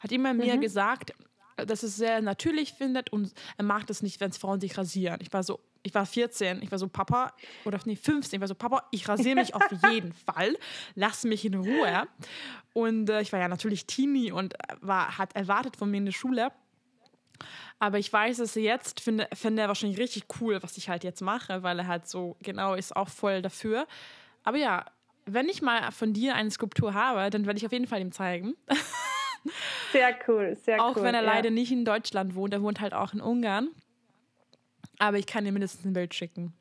Hat 0.00 0.12
immer 0.12 0.32
mhm. 0.32 0.40
mir 0.40 0.58
gesagt, 0.58 1.12
dass 1.56 1.82
es 1.82 1.96
sehr 1.96 2.20
natürlich 2.20 2.72
findet 2.72 3.12
und 3.12 3.32
er 3.56 3.64
mag 3.64 3.86
das 3.86 4.02
nicht, 4.02 4.20
wenn 4.20 4.30
es 4.30 4.38
Frauen 4.38 4.60
sich 4.60 4.76
rasieren. 4.76 5.18
Ich 5.20 5.32
war 5.32 5.42
so, 5.42 5.60
ich 5.82 5.94
war 5.94 6.06
14, 6.06 6.62
ich 6.62 6.70
war 6.70 6.78
so, 6.78 6.88
Papa, 6.88 7.32
oder 7.64 7.78
nee, 7.84 7.96
15, 7.96 8.36
ich 8.36 8.40
war 8.40 8.48
so, 8.48 8.54
Papa, 8.54 8.84
ich 8.90 9.08
rasiere 9.08 9.36
mich 9.36 9.54
auf 9.54 9.62
jeden 9.90 10.12
Fall, 10.26 10.56
lass 10.94 11.24
mich 11.24 11.44
in 11.44 11.54
Ruhe. 11.54 12.08
Und 12.72 13.10
äh, 13.10 13.20
ich 13.20 13.32
war 13.32 13.40
ja 13.40 13.48
natürlich 13.48 13.86
Teenie 13.86 14.32
und 14.32 14.54
war, 14.80 15.18
hat 15.18 15.36
erwartet 15.36 15.76
von 15.76 15.90
mir 15.90 15.98
in 15.98 16.06
der 16.06 16.12
Schule. 16.12 16.50
Aber 17.78 17.98
ich 17.98 18.12
weiß 18.12 18.38
er 18.38 18.62
jetzt, 18.62 19.00
finde, 19.00 19.28
finde 19.34 19.62
er 19.62 19.68
wahrscheinlich 19.68 19.98
richtig 19.98 20.24
cool, 20.40 20.62
was 20.62 20.76
ich 20.78 20.88
halt 20.88 21.04
jetzt 21.04 21.20
mache, 21.20 21.62
weil 21.62 21.78
er 21.78 21.86
halt 21.86 22.08
so 22.08 22.36
genau 22.40 22.74
ist, 22.74 22.96
auch 22.96 23.08
voll 23.08 23.42
dafür. 23.42 23.86
Aber 24.42 24.56
ja, 24.56 24.86
wenn 25.26 25.48
ich 25.48 25.62
mal 25.62 25.90
von 25.90 26.12
dir 26.12 26.34
eine 26.34 26.50
Skulptur 26.50 26.94
habe, 26.94 27.30
dann 27.30 27.46
werde 27.46 27.58
ich 27.58 27.66
auf 27.66 27.72
jeden 27.72 27.86
Fall 27.86 28.00
ihm 28.00 28.12
zeigen. 28.12 28.54
Sehr 29.92 30.16
cool, 30.26 30.56
sehr 30.56 30.82
auch 30.82 30.96
cool. 30.96 31.02
Auch 31.02 31.04
wenn 31.04 31.14
er 31.14 31.22
ja. 31.22 31.34
leider 31.34 31.50
nicht 31.50 31.70
in 31.70 31.84
Deutschland 31.84 32.34
wohnt, 32.34 32.54
er 32.54 32.62
wohnt 32.62 32.80
halt 32.80 32.94
auch 32.94 33.12
in 33.12 33.20
Ungarn. 33.20 33.68
Aber 34.98 35.18
ich 35.18 35.26
kann 35.26 35.44
dir 35.44 35.52
mindestens 35.52 35.84
ein 35.84 35.92
Bild 35.92 36.14
schicken. 36.14 36.54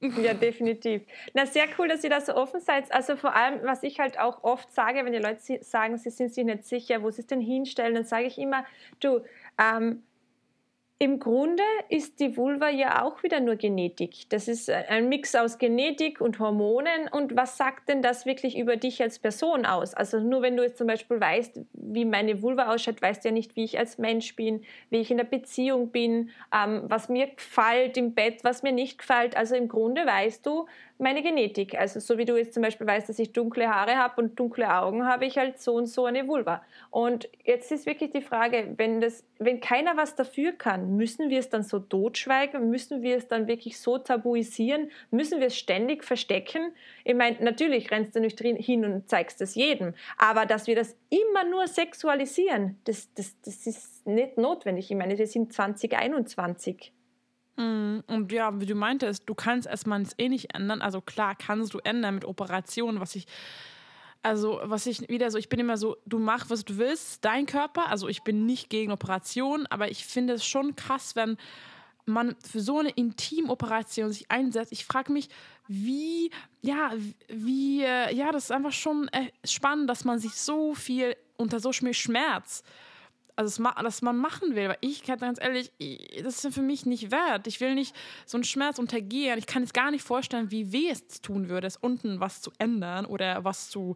Ja, 0.00 0.34
definitiv. 0.34 1.02
Na, 1.32 1.46
sehr 1.46 1.64
cool, 1.78 1.88
dass 1.88 2.04
ihr 2.04 2.10
da 2.10 2.20
so 2.20 2.34
offen 2.34 2.60
seid. 2.60 2.92
Also 2.92 3.16
vor 3.16 3.34
allem, 3.34 3.60
was 3.62 3.82
ich 3.82 3.98
halt 3.98 4.18
auch 4.18 4.44
oft 4.44 4.70
sage, 4.72 5.04
wenn 5.04 5.12
die 5.12 5.18
Leute 5.18 5.40
sagen, 5.62 5.96
sie 5.96 6.10
sind 6.10 6.34
sich 6.34 6.44
nicht 6.44 6.64
sicher, 6.64 7.02
wo 7.02 7.10
sie 7.10 7.22
es 7.22 7.26
denn 7.26 7.40
hinstellen, 7.40 7.94
dann 7.94 8.04
sage 8.04 8.26
ich 8.26 8.38
immer, 8.38 8.64
du, 9.00 9.22
ähm, 9.58 10.02
im 10.98 11.18
Grunde 11.18 11.62
ist 11.90 12.20
die 12.20 12.38
Vulva 12.38 12.70
ja 12.70 13.02
auch 13.02 13.22
wieder 13.22 13.40
nur 13.40 13.56
Genetik. 13.56 14.30
Das 14.30 14.48
ist 14.48 14.70
ein 14.70 15.10
Mix 15.10 15.34
aus 15.34 15.58
Genetik 15.58 16.22
und 16.22 16.38
Hormonen. 16.38 17.08
Und 17.12 17.36
was 17.36 17.58
sagt 17.58 17.90
denn 17.90 18.00
das 18.00 18.24
wirklich 18.24 18.56
über 18.56 18.76
dich 18.76 19.02
als 19.02 19.18
Person 19.18 19.66
aus? 19.66 19.92
Also 19.92 20.20
nur 20.20 20.40
wenn 20.40 20.56
du 20.56 20.62
jetzt 20.62 20.78
zum 20.78 20.86
Beispiel 20.86 21.20
weißt, 21.20 21.60
wie 21.74 22.06
meine 22.06 22.40
Vulva 22.40 22.72
ausschaut, 22.72 23.02
weißt 23.02 23.22
du 23.22 23.28
ja 23.28 23.32
nicht, 23.32 23.56
wie 23.56 23.64
ich 23.64 23.78
als 23.78 23.98
Mensch 23.98 24.36
bin, 24.36 24.64
wie 24.88 25.00
ich 25.00 25.10
in 25.10 25.18
der 25.18 25.24
Beziehung 25.24 25.90
bin, 25.90 26.30
ähm, 26.50 26.84
was 26.84 27.10
mir 27.10 27.26
gefällt 27.26 27.98
im 27.98 28.14
Bett, 28.14 28.42
was 28.42 28.62
mir 28.62 28.72
nicht 28.72 28.96
gefällt. 28.96 29.36
Also 29.36 29.54
im 29.54 29.68
Grunde 29.68 30.06
weißt 30.06 30.46
du, 30.46 30.66
meine 30.98 31.22
Genetik. 31.22 31.78
Also 31.78 32.00
so 32.00 32.18
wie 32.18 32.24
du 32.24 32.36
jetzt 32.36 32.54
zum 32.54 32.62
Beispiel 32.62 32.86
weißt, 32.86 33.08
dass 33.08 33.18
ich 33.18 33.32
dunkle 33.32 33.68
Haare 33.68 33.96
habe 33.96 34.22
und 34.22 34.38
dunkle 34.38 34.72
Augen, 34.72 35.06
habe 35.06 35.26
ich 35.26 35.36
halt 35.38 35.60
so 35.60 35.74
und 35.74 35.86
so 35.86 36.06
eine 36.06 36.26
Vulva. 36.26 36.62
Und 36.90 37.28
jetzt 37.44 37.70
ist 37.72 37.86
wirklich 37.86 38.10
die 38.10 38.22
Frage, 38.22 38.74
wenn, 38.76 39.00
das, 39.00 39.24
wenn 39.38 39.60
keiner 39.60 39.96
was 39.96 40.14
dafür 40.14 40.52
kann, 40.52 40.96
müssen 40.96 41.30
wir 41.30 41.38
es 41.38 41.48
dann 41.48 41.62
so 41.62 41.78
totschweigen? 41.78 42.70
Müssen 42.70 43.02
wir 43.02 43.16
es 43.16 43.28
dann 43.28 43.46
wirklich 43.46 43.78
so 43.78 43.98
tabuisieren? 43.98 44.90
Müssen 45.10 45.40
wir 45.40 45.48
es 45.48 45.56
ständig 45.56 46.04
verstecken? 46.04 46.72
Ich 47.04 47.14
meine, 47.14 47.36
natürlich 47.40 47.90
rennst 47.90 48.16
du 48.16 48.20
nicht 48.20 48.40
hin 48.40 48.84
und 48.84 49.08
zeigst 49.08 49.40
es 49.40 49.54
jedem, 49.54 49.94
aber 50.16 50.46
dass 50.46 50.66
wir 50.66 50.76
das 50.76 50.96
immer 51.10 51.44
nur 51.44 51.66
sexualisieren, 51.66 52.78
das, 52.84 53.12
das, 53.14 53.40
das 53.42 53.66
ist 53.66 54.06
nicht 54.06 54.38
notwendig. 54.38 54.90
Ich 54.90 54.96
meine, 54.96 55.18
wir 55.18 55.26
sind 55.26 55.52
2021. 55.52 56.92
Mm, 57.56 58.00
und 58.06 58.32
ja, 58.32 58.60
wie 58.60 58.66
du 58.66 58.74
meintest, 58.74 59.24
du 59.26 59.34
kannst 59.34 59.66
erstmal 59.66 60.02
eh 60.18 60.28
nicht 60.28 60.54
ändern. 60.54 60.82
Also 60.82 61.00
klar 61.00 61.34
kannst 61.34 61.74
du 61.74 61.78
ändern 61.78 62.14
mit 62.14 62.24
Operationen, 62.24 63.00
was 63.00 63.14
ich, 63.14 63.26
also 64.22 64.60
was 64.62 64.86
ich 64.86 65.08
wieder 65.08 65.30
so, 65.30 65.38
ich 65.38 65.48
bin 65.48 65.60
immer 65.60 65.76
so, 65.76 65.96
du 66.06 66.18
mach, 66.18 66.50
was 66.50 66.64
du 66.64 66.76
willst, 66.78 67.24
dein 67.24 67.46
Körper. 67.46 67.88
Also 67.88 68.08
ich 68.08 68.22
bin 68.22 68.46
nicht 68.46 68.70
gegen 68.70 68.92
Operationen, 68.92 69.66
aber 69.66 69.90
ich 69.90 70.04
finde 70.04 70.34
es 70.34 70.46
schon 70.46 70.76
krass, 70.76 71.16
wenn 71.16 71.36
man 72.04 72.36
für 72.40 72.60
so 72.60 72.78
eine 72.78 72.90
Intimoperation 72.90 74.12
sich 74.12 74.30
einsetzt. 74.30 74.72
Ich 74.72 74.86
frage 74.86 75.12
mich, 75.12 75.28
wie, 75.66 76.30
ja, 76.62 76.92
wie, 77.28 77.82
äh, 77.82 78.14
ja, 78.14 78.30
das 78.30 78.44
ist 78.44 78.52
einfach 78.52 78.72
schon 78.72 79.08
äh, 79.08 79.30
spannend, 79.44 79.90
dass 79.90 80.04
man 80.04 80.20
sich 80.20 80.34
so 80.34 80.74
viel 80.74 81.16
unter 81.36 81.58
so 81.58 81.72
viel 81.72 81.92
Schmerz 81.94 82.62
also 83.36 83.62
das 83.62 84.02
man 84.02 84.16
machen 84.16 84.54
will. 84.56 84.70
Weil 84.70 84.78
ich 84.80 85.02
kann 85.02 85.18
ganz 85.18 85.38
ehrlich, 85.40 85.72
das 86.22 86.44
ist 86.44 86.54
für 86.54 86.62
mich 86.62 86.86
nicht 86.86 87.10
wert. 87.10 87.46
Ich 87.46 87.60
will 87.60 87.74
nicht 87.74 87.94
so 88.24 88.36
einen 88.36 88.44
Schmerz 88.44 88.78
untergehen. 88.78 89.38
Ich 89.38 89.46
kann 89.46 89.62
es 89.62 89.72
gar 89.72 89.90
nicht 89.90 90.02
vorstellen, 90.02 90.50
wie 90.50 90.72
weh 90.72 90.88
es 90.88 91.20
tun 91.20 91.48
würde, 91.48 91.66
es 91.66 91.76
unten 91.76 92.18
was 92.18 92.40
zu 92.40 92.50
ändern 92.58 93.04
oder 93.04 93.44
was 93.44 93.70
zu, 93.70 93.94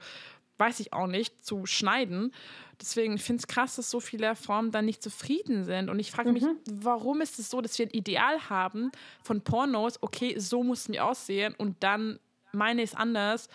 weiß 0.58 0.80
ich 0.80 0.92
auch 0.92 1.06
nicht, 1.06 1.44
zu 1.44 1.66
schneiden. 1.66 2.32
Deswegen 2.80 3.18
finde 3.18 3.40
ich 3.40 3.48
es 3.48 3.54
krass, 3.54 3.76
dass 3.76 3.90
so 3.90 4.00
viele 4.00 4.36
Frauen 4.36 4.70
dann 4.70 4.84
nicht 4.84 5.02
zufrieden 5.02 5.64
sind. 5.64 5.90
Und 5.90 5.98
ich 5.98 6.10
frage 6.10 6.32
mich, 6.32 6.42
mhm. 6.42 6.58
warum 6.70 7.20
ist 7.20 7.38
es 7.38 7.50
so, 7.50 7.60
dass 7.60 7.78
wir 7.78 7.86
ein 7.86 7.90
Ideal 7.90 8.48
haben 8.48 8.92
von 9.22 9.42
Pornos, 9.42 10.02
okay, 10.02 10.38
so 10.38 10.62
mussten 10.62 10.92
die 10.92 11.00
aussehen 11.00 11.54
und 11.56 11.82
dann 11.82 12.18
meine 12.52 12.82
es 12.82 12.94
anders, 12.94 13.48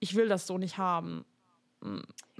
ich 0.00 0.14
will 0.14 0.28
das 0.28 0.46
so 0.46 0.58
nicht 0.58 0.78
haben. 0.78 1.24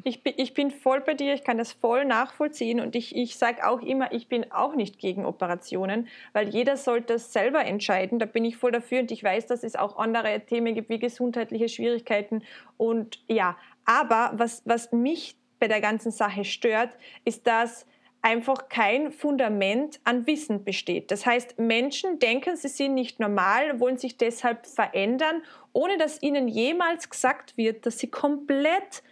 Ich 0.02 0.22
bin, 0.22 0.34
ich 0.36 0.54
bin 0.54 0.70
voll 0.70 1.00
bei 1.00 1.14
dir, 1.14 1.34
ich 1.34 1.44
kann 1.44 1.58
das 1.58 1.72
voll 1.72 2.04
nachvollziehen 2.04 2.80
und 2.80 2.94
ich, 2.94 3.16
ich 3.16 3.36
sage 3.36 3.66
auch 3.66 3.80
immer, 3.80 4.12
ich 4.12 4.28
bin 4.28 4.50
auch 4.52 4.74
nicht 4.74 4.98
gegen 4.98 5.24
Operationen, 5.24 6.08
weil 6.32 6.48
jeder 6.48 6.76
sollte 6.76 7.14
das 7.14 7.32
selber 7.32 7.64
entscheiden. 7.64 8.18
Da 8.18 8.26
bin 8.26 8.44
ich 8.44 8.56
voll 8.56 8.72
dafür 8.72 9.00
und 9.00 9.10
ich 9.10 9.24
weiß, 9.24 9.46
dass 9.46 9.62
es 9.62 9.76
auch 9.76 9.98
andere 9.98 10.40
Themen 10.40 10.74
gibt 10.74 10.90
wie 10.90 10.98
gesundheitliche 10.98 11.68
Schwierigkeiten 11.68 12.42
und 12.76 13.22
ja, 13.28 13.56
aber 13.84 14.32
was, 14.34 14.62
was 14.64 14.92
mich 14.92 15.36
bei 15.58 15.68
der 15.68 15.80
ganzen 15.80 16.10
Sache 16.10 16.44
stört, 16.44 16.96
ist, 17.24 17.46
dass 17.46 17.86
einfach 18.22 18.68
kein 18.68 19.12
Fundament 19.12 20.00
an 20.04 20.26
Wissen 20.26 20.64
besteht. 20.64 21.10
Das 21.10 21.24
heißt, 21.24 21.58
Menschen 21.58 22.18
denken, 22.18 22.56
sie 22.56 22.68
sind 22.68 22.94
nicht 22.94 23.18
normal, 23.20 23.80
wollen 23.80 23.96
sich 23.96 24.18
deshalb 24.18 24.66
verändern, 24.66 25.42
ohne 25.72 25.96
dass 25.96 26.22
ihnen 26.22 26.48
jemals 26.48 27.08
gesagt 27.08 27.56
wird, 27.56 27.86
dass 27.86 27.98
sie 27.98 28.10
komplett 28.10 29.02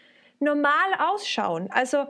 normal 0.40 0.94
ausschauen. 0.98 1.70
Also 1.70 2.07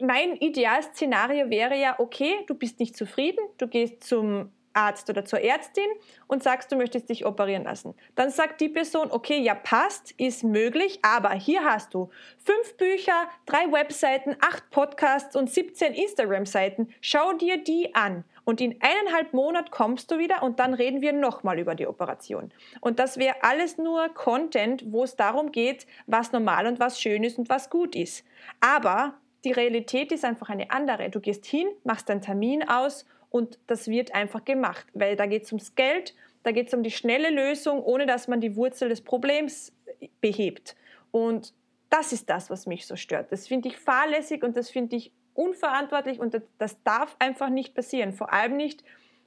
mein 0.00 0.36
Idealszenario 0.36 1.50
wäre 1.50 1.76
ja, 1.76 1.98
okay, 1.98 2.44
du 2.46 2.54
bist 2.54 2.80
nicht 2.80 2.96
zufrieden, 2.96 3.40
du 3.58 3.68
gehst 3.68 4.04
zum 4.04 4.50
Arzt 4.74 5.10
oder 5.10 5.24
zur 5.24 5.40
Ärztin 5.40 5.88
und 6.26 6.42
sagst, 6.42 6.72
du 6.72 6.76
möchtest 6.76 7.08
dich 7.08 7.26
operieren 7.26 7.64
lassen. 7.64 7.94
Dann 8.14 8.30
sagt 8.30 8.60
die 8.60 8.68
Person, 8.68 9.10
okay, 9.10 9.38
ja 9.38 9.54
passt, 9.54 10.12
ist 10.12 10.44
möglich, 10.44 10.98
aber 11.02 11.30
hier 11.32 11.64
hast 11.64 11.94
du 11.94 12.10
fünf 12.38 12.76
Bücher, 12.76 13.28
drei 13.46 13.70
Webseiten, 13.70 14.36
acht 14.40 14.70
Podcasts 14.70 15.36
und 15.36 15.50
17 15.50 15.94
Instagram-Seiten. 15.94 16.88
Schau 17.00 17.34
dir 17.34 17.62
die 17.62 17.94
an. 17.94 18.24
Und 18.44 18.60
in 18.60 18.76
eineinhalb 18.80 19.32
Monat 19.32 19.70
kommst 19.70 20.10
du 20.10 20.18
wieder 20.18 20.42
und 20.42 20.58
dann 20.58 20.74
reden 20.74 21.00
wir 21.00 21.12
nochmal 21.12 21.58
über 21.58 21.74
die 21.74 21.86
Operation. 21.86 22.52
Und 22.80 22.98
das 22.98 23.16
wäre 23.16 23.36
alles 23.42 23.78
nur 23.78 24.08
Content, 24.08 24.84
wo 24.88 25.04
es 25.04 25.16
darum 25.16 25.52
geht, 25.52 25.86
was 26.06 26.32
normal 26.32 26.66
und 26.66 26.80
was 26.80 27.00
schön 27.00 27.22
ist 27.22 27.38
und 27.38 27.48
was 27.48 27.70
gut 27.70 27.94
ist. 27.94 28.24
Aber 28.60 29.14
die 29.44 29.52
Realität 29.52 30.12
ist 30.12 30.24
einfach 30.24 30.50
eine 30.50 30.70
andere. 30.70 31.10
Du 31.10 31.20
gehst 31.20 31.46
hin, 31.46 31.68
machst 31.84 32.08
deinen 32.08 32.22
Termin 32.22 32.68
aus 32.68 33.06
und 33.30 33.58
das 33.66 33.88
wird 33.88 34.14
einfach 34.14 34.44
gemacht, 34.44 34.86
weil 34.94 35.16
da 35.16 35.26
geht 35.26 35.44
es 35.44 35.52
ums 35.52 35.74
Geld, 35.74 36.14
da 36.42 36.50
geht 36.50 36.68
es 36.68 36.74
um 36.74 36.82
die 36.82 36.90
schnelle 36.90 37.30
Lösung, 37.30 37.82
ohne 37.82 38.06
dass 38.06 38.28
man 38.28 38.40
die 38.40 38.56
Wurzel 38.56 38.88
des 38.88 39.00
Problems 39.00 39.72
behebt. 40.20 40.74
Und 41.12 41.54
das 41.90 42.12
ist 42.12 42.28
das, 42.30 42.50
was 42.50 42.66
mich 42.66 42.86
so 42.86 42.96
stört. 42.96 43.30
Das 43.30 43.46
finde 43.46 43.68
ich 43.68 43.76
fahrlässig 43.76 44.42
und 44.42 44.56
das 44.56 44.70
finde 44.70 44.96
ich 44.96 45.12
unverantwortlich 45.34 46.20
und 46.20 46.40
das 46.58 46.82
darf 46.82 47.16
einfach 47.18 47.48
nicht 47.48 47.74
passieren. 47.74 48.12
Vor 48.12 48.32
allem 48.32 48.56
nicht 48.56 48.84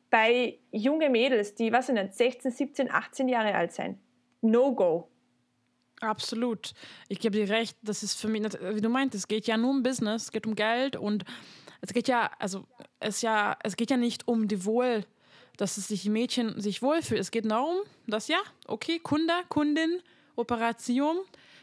bei 0.09 0.59
jungen 0.71 1.11
Mädels, 1.11 1.55
die, 1.55 1.71
was 1.71 1.87
sind 1.87 2.13
16, 2.13 2.51
17, 2.51 2.91
18 2.91 3.27
Jahre 3.27 3.55
alt 3.55 3.71
sein. 3.73 3.99
No 4.41 4.73
go. 4.73 5.09
Absolut. 6.01 6.73
Ich 7.07 7.19
gebe 7.19 7.37
dir 7.37 7.49
recht, 7.49 7.77
das 7.81 8.03
ist 8.03 8.19
für 8.19 8.27
mich, 8.27 8.43
wie 8.43 8.81
du 8.81 8.89
meintest, 8.89 9.23
es 9.23 9.27
geht 9.27 9.47
ja 9.47 9.57
nur 9.57 9.71
um 9.71 9.83
Business, 9.83 10.23
es 10.23 10.31
geht 10.31 10.45
um 10.45 10.55
Geld 10.55 10.95
und 10.95 11.25
es 11.81 11.93
geht 11.93 12.07
ja, 12.07 12.31
also 12.39 12.65
es 12.99 13.21
ja, 13.21 13.57
es 13.63 13.75
geht 13.75 13.91
ja 13.91 13.97
nicht 13.97 14.27
um 14.27 14.47
die 14.47 14.65
Wohl, 14.65 15.05
dass 15.57 15.77
es 15.77 15.87
sich 15.87 16.05
Mädchen 16.05 16.59
sich 16.59 16.81
wohlfühlt. 16.81 17.19
Es 17.19 17.31
geht 17.31 17.49
darum, 17.49 17.77
dass 18.07 18.27
ja, 18.27 18.39
okay, 18.67 18.99
Kunde, 18.99 19.33
Kundin, 19.49 20.01
Operation, 20.35 21.17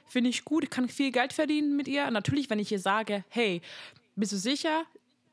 finde 0.07 0.31
ich 0.31 0.45
gut, 0.45 0.71
kann 0.71 0.89
viel 0.89 1.13
Geld 1.13 1.33
verdienen 1.33 1.77
mit 1.77 1.89
ihr. 1.89 2.11
Natürlich, 2.11 2.51
wenn 2.51 2.59
ich 2.59 2.73
ihr 2.73 2.79
sage, 2.79 3.25
hey, 3.29 3.61
bist 4.17 4.33
du 4.33 4.37
sicher? 4.37 4.85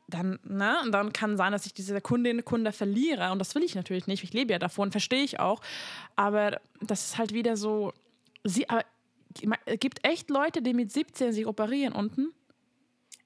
Dann, 0.07 0.39
ne, 0.43 0.77
und 0.83 0.91
dann 0.91 1.13
kann 1.13 1.37
sein, 1.37 1.51
dass 1.51 1.65
ich 1.65 1.73
diese 1.73 2.01
Kundin, 2.01 2.43
Kunde 2.43 2.71
verliere. 2.71 3.31
Und 3.31 3.39
das 3.39 3.53
will 3.53 3.63
ich 3.63 3.75
natürlich 3.75 4.07
nicht. 4.07 4.23
Ich 4.23 4.33
lebe 4.33 4.51
ja 4.51 4.59
davon, 4.59 4.91
verstehe 4.91 5.23
ich 5.23 5.39
auch. 5.39 5.61
Aber 6.15 6.59
das 6.81 7.05
ist 7.05 7.17
halt 7.17 7.33
wieder 7.33 7.57
so. 7.57 7.93
Sie, 8.43 8.67
aber, 8.69 8.83
es 9.65 9.79
gibt 9.79 10.07
echt 10.07 10.31
Leute, 10.31 10.63
die 10.63 10.73
mit 10.73 10.91
17 10.91 11.31
sich 11.33 11.45
operieren 11.45 11.93
unten 11.93 12.33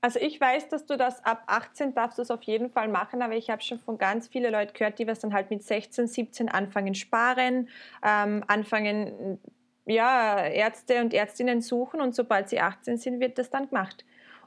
also 0.03 0.19
ich 0.19 0.39
weiß, 0.39 0.67
dass 0.67 0.85
du 0.85 0.97
das 0.97 1.23
ab 1.23 1.43
18 1.47 1.93
darfst 1.93 2.17
du 2.17 2.23
es 2.23 2.29
auf 2.29 2.43
jeden 2.43 2.69
Fall 2.69 2.89
machen, 2.89 3.21
aber 3.21 3.37
ich 3.37 3.49
habe 3.49 3.61
schon 3.61 3.79
von 3.79 3.97
ganz 3.97 4.27
vielen 4.27 4.51
Leuten 4.51 4.73
gehört, 4.73 4.99
die 4.99 5.07
was 5.07 5.19
dann 5.19 5.33
halt 5.33 5.49
mit 5.49 5.63
16, 5.63 6.07
17 6.07 6.49
anfangen 6.49 6.93
sparen, 6.93 7.69
ähm, 8.05 8.43
anfangen 8.47 9.39
ja 9.85 10.43
Ärzte 10.43 10.99
und 10.99 11.13
Ärztinnen 11.13 11.61
suchen 11.61 12.01
und 12.01 12.13
sobald 12.15 12.49
sie 12.49 12.59
18 12.59 12.97
sind, 12.97 13.21
wird 13.21 13.37
das 13.37 13.49
dann 13.49 13.69
gemacht. 13.69 14.03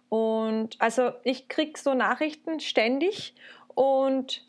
Und 0.08 0.76
also 0.80 1.12
ich 1.24 1.48
kriege 1.48 1.78
so 1.78 1.94
Nachrichten 1.94 2.60
ständig 2.60 3.34
und 3.74 4.46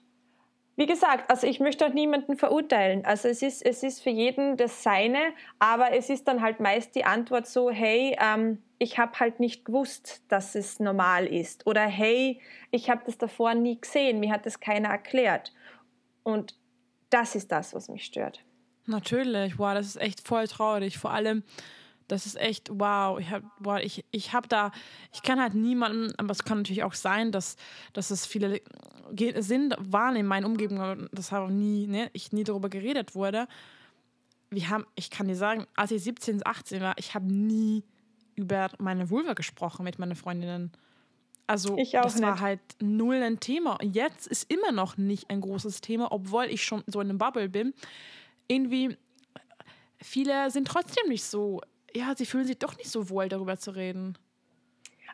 wie 0.77 0.85
gesagt, 0.85 1.31
also 1.31 1.47
ich 1.47 1.59
möchte 1.59 1.87
auch 1.87 1.93
niemanden 1.93 2.37
verurteilen. 2.37 3.03
Also 3.03 3.27
es 3.27 3.41
ist, 3.41 3.65
es 3.65 3.81
ist 3.81 4.03
für 4.03 4.11
jeden 4.11 4.57
das 4.57 4.83
Seine, 4.83 5.33
aber 5.57 5.91
es 5.91 6.11
ist 6.11 6.27
dann 6.27 6.43
halt 6.43 6.59
meist 6.59 6.93
die 6.93 7.03
Antwort 7.03 7.47
so, 7.47 7.71
hey, 7.71 8.15
ähm, 8.21 8.61
ich 8.77 8.99
habe 8.99 9.19
halt 9.19 9.39
nicht 9.39 9.65
gewusst, 9.65 10.21
dass 10.27 10.53
es 10.53 10.79
normal 10.79 11.25
ist. 11.25 11.65
Oder 11.65 11.81
hey, 11.81 12.39
ich 12.69 12.91
habe 12.91 13.01
das 13.07 13.17
davor 13.17 13.55
nie 13.55 13.81
gesehen, 13.81 14.19
mir 14.19 14.31
hat 14.31 14.45
das 14.45 14.59
keiner 14.59 14.89
erklärt. 14.89 15.51
Und 16.21 16.55
das 17.09 17.33
ist 17.33 17.51
das, 17.51 17.73
was 17.73 17.89
mich 17.89 18.05
stört. 18.05 18.43
Natürlich, 18.85 19.57
wow, 19.57 19.73
das 19.73 19.87
ist 19.87 20.01
echt 20.01 20.25
voll 20.25 20.47
traurig. 20.47 20.99
Vor 20.99 21.11
allem, 21.11 21.43
das 22.07 22.25
ist 22.25 22.37
echt, 22.37 22.69
wow, 22.71 23.19
ich 23.19 23.29
habe 23.29 23.45
wow, 23.59 23.79
ich, 23.79 24.05
ich 24.11 24.33
hab 24.33 24.49
da, 24.49 24.71
ich 25.13 25.21
kann 25.21 25.39
halt 25.39 25.53
niemanden, 25.53 26.13
aber 26.17 26.31
es 26.31 26.43
kann 26.43 26.59
natürlich 26.59 26.83
auch 26.83 26.93
sein, 26.93 27.31
dass, 27.31 27.57
dass 27.93 28.11
es 28.11 28.25
viele 28.25 28.61
sind, 29.39 29.75
waren 29.79 30.15
in 30.15 30.25
meinen 30.25 30.45
Umgebungen, 30.45 31.09
das 31.11 31.31
habe 31.31 31.51
nie, 31.51 31.87
ne, 31.87 32.09
ich 32.13 32.31
nie 32.31 32.43
darüber 32.43 32.69
geredet 32.69 33.15
wurde. 33.15 33.47
Wir 34.49 34.69
haben, 34.69 34.85
ich 34.95 35.09
kann 35.09 35.27
dir 35.27 35.35
sagen, 35.35 35.65
als 35.75 35.91
ich 35.91 36.03
17, 36.03 36.45
18 36.45 36.81
war, 36.81 36.93
ich 36.97 37.13
habe 37.13 37.31
nie 37.31 37.83
über 38.35 38.69
meine 38.79 39.09
Vulva 39.09 39.33
gesprochen 39.33 39.83
mit 39.83 39.99
meinen 39.99 40.15
Freundinnen. 40.15 40.71
Also 41.47 41.77
das 41.91 42.15
nicht. 42.15 42.23
war 42.23 42.39
halt 42.41 42.59
null 42.81 43.15
ein 43.15 43.39
Thema. 43.39 43.77
Jetzt 43.81 44.27
ist 44.27 44.51
immer 44.51 44.73
noch 44.73 44.97
nicht 44.97 45.29
ein 45.29 45.41
großes 45.41 45.79
Thema, 45.81 46.11
obwohl 46.11 46.45
ich 46.45 46.63
schon 46.63 46.83
so 46.87 46.99
in 46.99 47.09
einem 47.09 47.17
Bubble 47.17 47.47
bin. 47.47 47.73
Irgendwie, 48.47 48.97
viele 50.01 50.51
sind 50.51 50.67
trotzdem 50.67 51.07
nicht 51.07 51.23
so, 51.23 51.61
ja, 51.97 52.13
sie 52.15 52.25
fühlen 52.25 52.45
sich 52.45 52.59
doch 52.59 52.77
nicht 52.77 52.89
so 52.89 53.09
wohl, 53.09 53.27
darüber 53.27 53.57
zu 53.57 53.71
reden. 53.71 54.17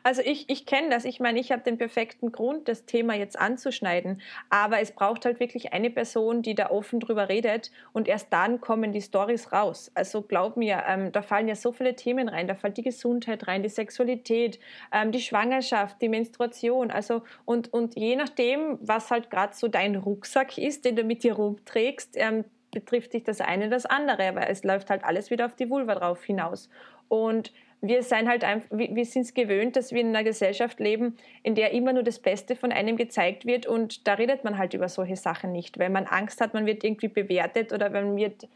Also 0.06 0.20
ich, 0.22 0.50
ich 0.50 0.66
kenne 0.66 0.90
das. 0.90 1.06
Ich 1.06 1.18
meine, 1.18 1.40
ich 1.40 1.50
habe 1.50 1.62
den 1.62 1.78
perfekten 1.78 2.30
Grund, 2.30 2.68
das 2.68 2.84
Thema 2.84 3.14
jetzt 3.14 3.38
anzuschneiden. 3.38 4.20
Aber 4.50 4.80
es 4.80 4.92
braucht 4.92 5.24
halt 5.24 5.40
wirklich 5.40 5.72
eine 5.72 5.88
Person, 5.88 6.42
die 6.42 6.54
da 6.54 6.70
offen 6.70 7.00
drüber 7.00 7.30
redet 7.30 7.70
und 7.94 8.06
erst 8.06 8.30
dann 8.30 8.60
kommen 8.60 8.92
die 8.92 9.00
Stories 9.00 9.50
raus. 9.50 9.90
Also 9.94 10.20
glaub 10.20 10.58
mir, 10.58 10.84
ähm, 10.86 11.10
da 11.10 11.22
fallen 11.22 11.48
ja 11.48 11.54
so 11.54 11.72
viele 11.72 11.96
Themen 11.96 12.28
rein. 12.28 12.46
Da 12.46 12.54
fällt 12.54 12.76
die 12.76 12.82
Gesundheit 12.82 13.48
rein, 13.48 13.62
die 13.62 13.70
Sexualität, 13.70 14.60
ähm, 14.92 15.10
die 15.10 15.20
Schwangerschaft, 15.20 16.02
die 16.02 16.10
Menstruation. 16.10 16.90
Also 16.90 17.22
und, 17.46 17.72
und 17.72 17.96
je 17.96 18.16
nachdem, 18.16 18.78
was 18.82 19.10
halt 19.10 19.30
gerade 19.30 19.54
so 19.54 19.68
dein 19.68 19.96
Rucksack 19.96 20.58
ist, 20.58 20.84
den 20.84 20.96
du 20.96 21.04
mit 21.04 21.22
dir 21.22 21.32
rumträgst, 21.32 22.16
ähm, 22.16 22.44
betrifft 22.74 23.14
dich 23.14 23.24
das 23.24 23.40
eine 23.40 23.68
das 23.70 23.86
andere, 23.86 24.34
weil 24.34 24.48
es 24.50 24.64
läuft 24.64 24.90
halt 24.90 25.04
alles 25.04 25.30
wieder 25.30 25.46
auf 25.46 25.54
die 25.54 25.70
Vulva 25.70 25.94
drauf 25.94 26.22
hinaus. 26.22 26.68
Und 27.08 27.52
wir 27.80 28.02
sind 28.02 28.28
halt 28.28 28.44
einfach, 28.44 28.68
wir 28.70 29.04
sind 29.04 29.22
es 29.22 29.34
gewöhnt, 29.34 29.76
dass 29.76 29.92
wir 29.92 30.00
in 30.00 30.08
einer 30.08 30.24
Gesellschaft 30.24 30.80
leben, 30.80 31.16
in 31.42 31.54
der 31.54 31.72
immer 31.72 31.92
nur 31.92 32.02
das 32.02 32.18
Beste 32.18 32.56
von 32.56 32.72
einem 32.72 32.96
gezeigt 32.96 33.46
wird 33.46 33.66
und 33.66 34.06
da 34.06 34.14
redet 34.14 34.42
man 34.42 34.56
halt 34.56 34.72
über 34.74 34.88
solche 34.88 35.16
Sachen 35.16 35.52
nicht, 35.52 35.78
weil 35.78 35.90
man 35.90 36.06
Angst 36.06 36.40
hat, 36.40 36.54
man 36.54 36.66
wird 36.66 36.82
irgendwie 36.82 37.08
bewertet 37.08 37.72
oder 37.72 37.90
man 37.90 38.16
wird 38.16 38.48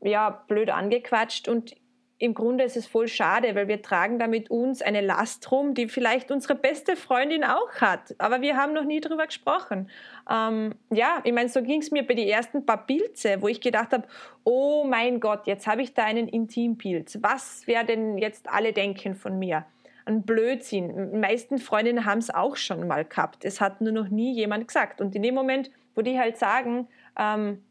ja 0.00 0.30
blöd 0.48 0.70
angequatscht 0.70 1.48
und 1.48 1.76
im 2.22 2.34
Grunde 2.34 2.62
ist 2.62 2.76
es 2.76 2.86
voll 2.86 3.08
schade, 3.08 3.56
weil 3.56 3.66
wir 3.66 3.82
tragen 3.82 4.20
damit 4.20 4.48
uns 4.48 4.80
eine 4.80 5.00
Last 5.00 5.50
rum, 5.50 5.74
die 5.74 5.88
vielleicht 5.88 6.30
unsere 6.30 6.54
beste 6.54 6.94
Freundin 6.94 7.42
auch 7.42 7.72
hat. 7.80 8.14
Aber 8.18 8.40
wir 8.40 8.56
haben 8.56 8.74
noch 8.74 8.84
nie 8.84 9.00
darüber 9.00 9.26
gesprochen. 9.26 9.90
Ähm, 10.30 10.72
ja, 10.90 11.20
ich 11.24 11.32
meine, 11.32 11.48
so 11.48 11.62
ging 11.62 11.80
es 11.80 11.90
mir 11.90 12.06
bei 12.06 12.14
den 12.14 12.28
ersten 12.28 12.64
paar 12.64 12.86
Pilze, 12.86 13.42
wo 13.42 13.48
ich 13.48 13.60
gedacht 13.60 13.92
habe, 13.92 14.06
oh 14.44 14.84
mein 14.84 15.18
Gott, 15.18 15.48
jetzt 15.48 15.66
habe 15.66 15.82
ich 15.82 15.94
da 15.94 16.04
einen 16.04 16.28
Intimpilz. 16.28 17.18
Was 17.22 17.66
werden 17.66 18.16
jetzt 18.18 18.48
alle 18.48 18.72
denken 18.72 19.16
von 19.16 19.40
mir? 19.40 19.66
Ein 20.04 20.22
Blödsinn. 20.22 21.10
Die 21.12 21.18
meisten 21.18 21.58
Freundinnen 21.58 22.04
haben 22.04 22.18
es 22.18 22.32
auch 22.32 22.54
schon 22.54 22.86
mal 22.86 23.04
gehabt. 23.04 23.44
Es 23.44 23.60
hat 23.60 23.80
nur 23.80 23.92
noch 23.92 24.10
nie 24.10 24.32
jemand 24.32 24.68
gesagt. 24.68 25.00
Und 25.00 25.16
in 25.16 25.22
dem 25.22 25.34
Moment, 25.34 25.72
wo 25.96 26.02
die 26.02 26.20
halt 26.20 26.38
sagen, 26.38 26.86
ähm, 27.18 27.64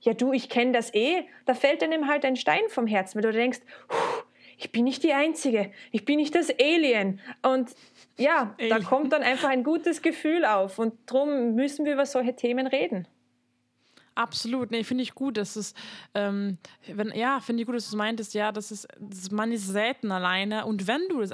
ja 0.00 0.14
du, 0.14 0.32
ich 0.32 0.48
kenne 0.48 0.72
das 0.72 0.94
eh, 0.94 1.24
da 1.46 1.54
fällt 1.54 1.82
einem 1.82 2.08
halt 2.08 2.24
ein 2.24 2.36
Stein 2.36 2.62
vom 2.68 2.86
Herzen, 2.86 3.16
weil 3.16 3.30
du 3.30 3.36
denkst, 3.36 3.60
ich 4.58 4.72
bin 4.72 4.84
nicht 4.84 5.04
die 5.04 5.12
Einzige, 5.12 5.70
ich 5.92 6.04
bin 6.04 6.16
nicht 6.16 6.34
das 6.34 6.50
Alien. 6.60 7.20
Und 7.42 7.70
ja, 8.18 8.54
Alien. 8.58 8.70
da 8.70 8.84
kommt 8.84 9.12
dann 9.12 9.22
einfach 9.22 9.48
ein 9.48 9.62
gutes 9.62 10.02
Gefühl 10.02 10.44
auf. 10.44 10.78
Und 10.78 10.94
darum 11.06 11.54
müssen 11.54 11.84
wir 11.84 11.92
über 11.92 12.06
solche 12.06 12.34
Themen 12.34 12.66
reden. 12.66 13.06
Absolut, 14.16 14.72
nee, 14.72 14.82
finde 14.82 15.04
ich 15.04 15.14
gut, 15.14 15.36
dass 15.36 15.54
es, 15.54 15.74
ähm, 16.12 16.58
wenn, 16.88 17.12
ja, 17.14 17.38
finde 17.38 17.62
ich 17.62 17.66
gut, 17.66 17.76
dass 17.76 17.88
du 17.88 17.96
meintest, 17.96 18.34
ja, 18.34 18.50
das 18.50 18.72
ist, 18.72 18.88
das, 18.98 19.30
man 19.30 19.52
ist 19.52 19.68
selten 19.68 20.10
alleine 20.10 20.66
und 20.66 20.88
wenn 20.88 21.02
du 21.08 21.20
das, 21.20 21.30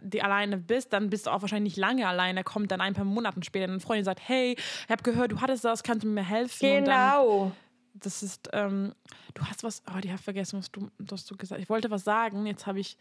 die 0.00 0.22
alleine 0.22 0.56
bist, 0.56 0.94
dann 0.94 1.10
bist 1.10 1.26
du 1.26 1.30
auch 1.30 1.42
wahrscheinlich 1.42 1.74
nicht 1.74 1.80
lange 1.80 2.08
alleine, 2.08 2.42
kommt 2.42 2.70
dann 2.70 2.80
ein 2.80 2.94
paar 2.94 3.04
Monate 3.04 3.38
später 3.44 3.70
eine 3.70 3.80
Freundin 3.80 4.06
sagt, 4.06 4.20
hey, 4.26 4.52
ich 4.56 4.90
habe 4.90 5.02
gehört, 5.02 5.32
du 5.32 5.42
hattest 5.42 5.66
das, 5.66 5.82
kannst 5.82 6.04
du 6.04 6.08
mir 6.08 6.26
helfen? 6.26 6.84
Genau. 6.84 7.52
Das 7.94 8.22
ist, 8.22 8.48
ähm, 8.52 8.94
du 9.34 9.44
hast 9.44 9.64
was, 9.64 9.82
oh, 9.88 9.98
ich 10.02 10.10
habe 10.10 10.22
vergessen, 10.22 10.58
was 10.58 10.70
du, 10.70 10.90
was 10.98 11.24
du 11.24 11.36
gesagt 11.36 11.58
hast. 11.58 11.62
Ich 11.62 11.70
wollte 11.70 11.90
was 11.90 12.04
sagen, 12.04 12.46
jetzt 12.46 12.66
habe 12.66 12.80
ich, 12.80 12.96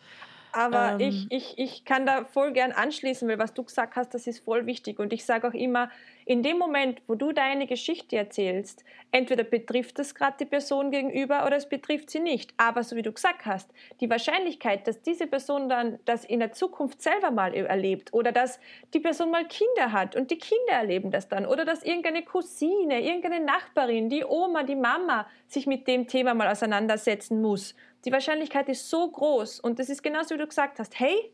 aber 0.53 0.97
ähm, 0.99 0.99
ich, 0.99 1.31
ich, 1.31 1.57
ich 1.57 1.85
kann 1.85 2.05
da 2.05 2.25
voll 2.25 2.51
gern 2.51 2.71
anschließen, 2.71 3.27
weil 3.27 3.39
was 3.39 3.53
du 3.53 3.63
gesagt 3.63 3.95
hast, 3.95 4.13
das 4.13 4.27
ist 4.27 4.43
voll 4.43 4.65
wichtig. 4.65 4.99
Und 4.99 5.13
ich 5.13 5.25
sage 5.25 5.47
auch 5.47 5.53
immer, 5.53 5.89
in 6.25 6.43
dem 6.43 6.57
Moment, 6.57 7.01
wo 7.07 7.15
du 7.15 7.31
deine 7.31 7.67
Geschichte 7.67 8.15
erzählst, 8.15 8.83
entweder 9.11 9.43
betrifft 9.43 9.99
es 9.99 10.15
gerade 10.15 10.37
die 10.39 10.45
Person 10.45 10.91
gegenüber 10.91 11.45
oder 11.45 11.57
es 11.57 11.67
betrifft 11.67 12.09
sie 12.09 12.19
nicht. 12.19 12.53
Aber 12.57 12.83
so 12.83 12.95
wie 12.95 13.01
du 13.01 13.11
gesagt 13.11 13.45
hast, 13.45 13.69
die 13.99 14.09
Wahrscheinlichkeit, 14.09 14.87
dass 14.87 15.01
diese 15.01 15.27
Person 15.27 15.67
dann 15.67 15.99
das 16.05 16.23
in 16.25 16.39
der 16.39 16.51
Zukunft 16.51 17.01
selber 17.01 17.31
mal 17.31 17.53
erlebt 17.53 18.13
oder 18.13 18.31
dass 18.31 18.59
die 18.93 18.99
Person 18.99 19.31
mal 19.31 19.45
Kinder 19.45 19.91
hat 19.91 20.15
und 20.15 20.31
die 20.31 20.37
Kinder 20.37 20.73
erleben 20.73 21.11
das 21.11 21.27
dann 21.27 21.45
oder 21.45 21.65
dass 21.65 21.83
irgendeine 21.83 22.23
Cousine, 22.23 23.01
irgendeine 23.01 23.43
Nachbarin, 23.43 24.09
die 24.09 24.23
Oma, 24.23 24.63
die 24.63 24.75
Mama 24.75 25.27
sich 25.47 25.67
mit 25.67 25.87
dem 25.87 26.07
Thema 26.07 26.33
mal 26.33 26.49
auseinandersetzen 26.49 27.41
muss 27.41 27.75
die 28.05 28.11
Wahrscheinlichkeit 28.11 28.69
ist 28.69 28.89
so 28.89 29.09
groß 29.09 29.59
und 29.59 29.79
das 29.79 29.89
ist 29.89 30.01
genauso 30.03 30.35
wie 30.35 30.39
du 30.39 30.47
gesagt 30.47 30.79
hast, 30.79 30.99
hey, 30.99 31.33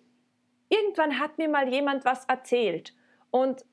irgendwann 0.69 1.19
hat 1.19 1.37
mir 1.37 1.47
mal 1.47 1.71
jemand 1.71 2.05
was 2.05 2.25
erzählt 2.25 2.93
und 3.31 3.65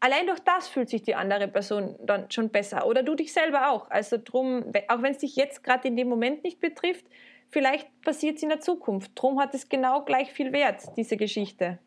allein 0.00 0.26
durch 0.26 0.40
das 0.40 0.68
fühlt 0.68 0.88
sich 0.88 1.02
die 1.02 1.14
andere 1.14 1.48
Person 1.48 1.96
dann 2.00 2.30
schon 2.30 2.50
besser 2.50 2.86
oder 2.86 3.02
du 3.02 3.14
dich 3.14 3.32
selber 3.32 3.70
auch. 3.70 3.90
Also 3.90 4.18
drum, 4.22 4.72
auch 4.88 5.02
wenn 5.02 5.12
es 5.12 5.18
dich 5.18 5.36
jetzt 5.36 5.62
gerade 5.62 5.88
in 5.88 5.96
dem 5.96 6.08
Moment 6.08 6.44
nicht 6.44 6.60
betrifft, 6.60 7.06
vielleicht 7.48 7.88
passiert 8.02 8.36
es 8.36 8.42
in 8.42 8.48
der 8.48 8.60
Zukunft. 8.60 9.12
Drum 9.14 9.40
hat 9.40 9.54
es 9.54 9.68
genau 9.68 10.04
gleich 10.04 10.32
viel 10.32 10.52
Wert, 10.52 10.82
diese 10.96 11.16
Geschichte. 11.16 11.78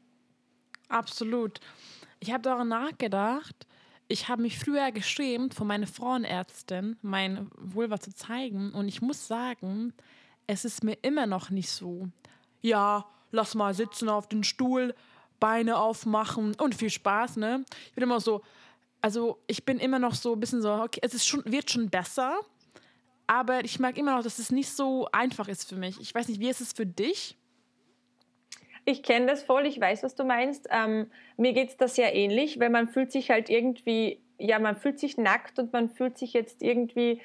Absolut. 0.90 1.60
Ich 2.20 2.32
habe 2.32 2.42
darüber 2.42 2.66
nachgedacht, 2.66 3.68
ich 4.12 4.28
habe 4.28 4.42
mich 4.42 4.58
früher 4.58 4.92
geschämt, 4.92 5.54
von 5.54 5.68
meiner 5.68 5.86
Frauenärztin 5.86 6.98
mein 7.04 7.48
Vulva 7.56 8.00
zu 8.00 8.14
zeigen. 8.14 8.72
Und 8.72 8.88
ich 8.88 9.02
muss 9.02 9.28
sagen, 9.28 9.94
es 10.50 10.66
ist 10.66 10.84
mir 10.84 10.97
immer 11.04 11.28
noch 11.28 11.52
nicht 11.52 11.70
so. 11.70 12.10
Ja, 12.62 13.06
lass 13.32 13.54
mal 13.54 13.76
sitzen 13.76 14.10
auf 14.10 14.28
den 14.28 14.43
Stuhl, 14.43 14.95
Beine 15.39 15.78
aufmachen 15.78 16.56
und 16.56 16.74
viel 16.74 16.89
Spaß, 16.89 17.38
ne? 17.38 17.64
Ich 17.86 17.93
bin 17.93 18.04
immer 18.04 18.20
so, 18.20 18.41
also 19.00 19.38
ich 19.45 19.64
bin 19.64 19.78
immer 19.78 20.00
noch 20.00 20.16
so 20.16 20.34
ein 20.34 20.39
bisschen 20.39 20.64
so, 20.64 20.74
okay, 20.74 21.02
es 21.04 21.14
ist 21.14 21.28
schon, 21.28 21.43
wird 21.45 21.70
schon 21.70 21.91
besser, 21.91 22.39
aber 23.28 23.64
ich 23.64 23.80
merke 23.80 24.00
immer 24.00 24.16
noch, 24.16 24.24
dass 24.24 24.39
es 24.39 24.52
nicht 24.52 24.72
so 24.72 25.08
einfach 25.12 25.47
ist 25.47 25.70
für 25.70 25.76
mich. 25.76 26.02
Ich 26.02 26.16
weiß 26.16 26.28
nicht, 26.28 26.39
wie 26.39 26.50
ist 26.50 26.62
es 26.62 26.74
für 26.74 26.88
dich? 26.88 27.38
Ich 28.86 29.04
kenne 29.04 29.28
das 29.28 29.43
voll, 29.43 29.68
ich 29.68 29.80
weiß, 29.80 30.02
was 30.02 30.16
du 30.16 30.24
meinst. 30.24 30.68
Ähm, 30.72 31.12
mir 31.38 31.54
geht 31.54 31.70
es 31.70 31.78
da 31.78 31.88
sehr 31.88 32.16
ähnlich, 32.16 32.60
weil 32.60 32.72
man 32.72 32.88
fühlt 32.88 33.12
sich 33.12 33.30
halt 33.30 33.52
irgendwie, 33.52 34.20
ja, 34.39 34.58
man 34.58 34.76
fühlt 34.76 34.97
sich 34.97 35.16
nackt 35.16 35.60
und 35.60 35.74
man 35.74 35.89
fühlt 35.89 36.18
sich 36.18 36.34
jetzt 36.34 36.64
irgendwie 36.64 37.22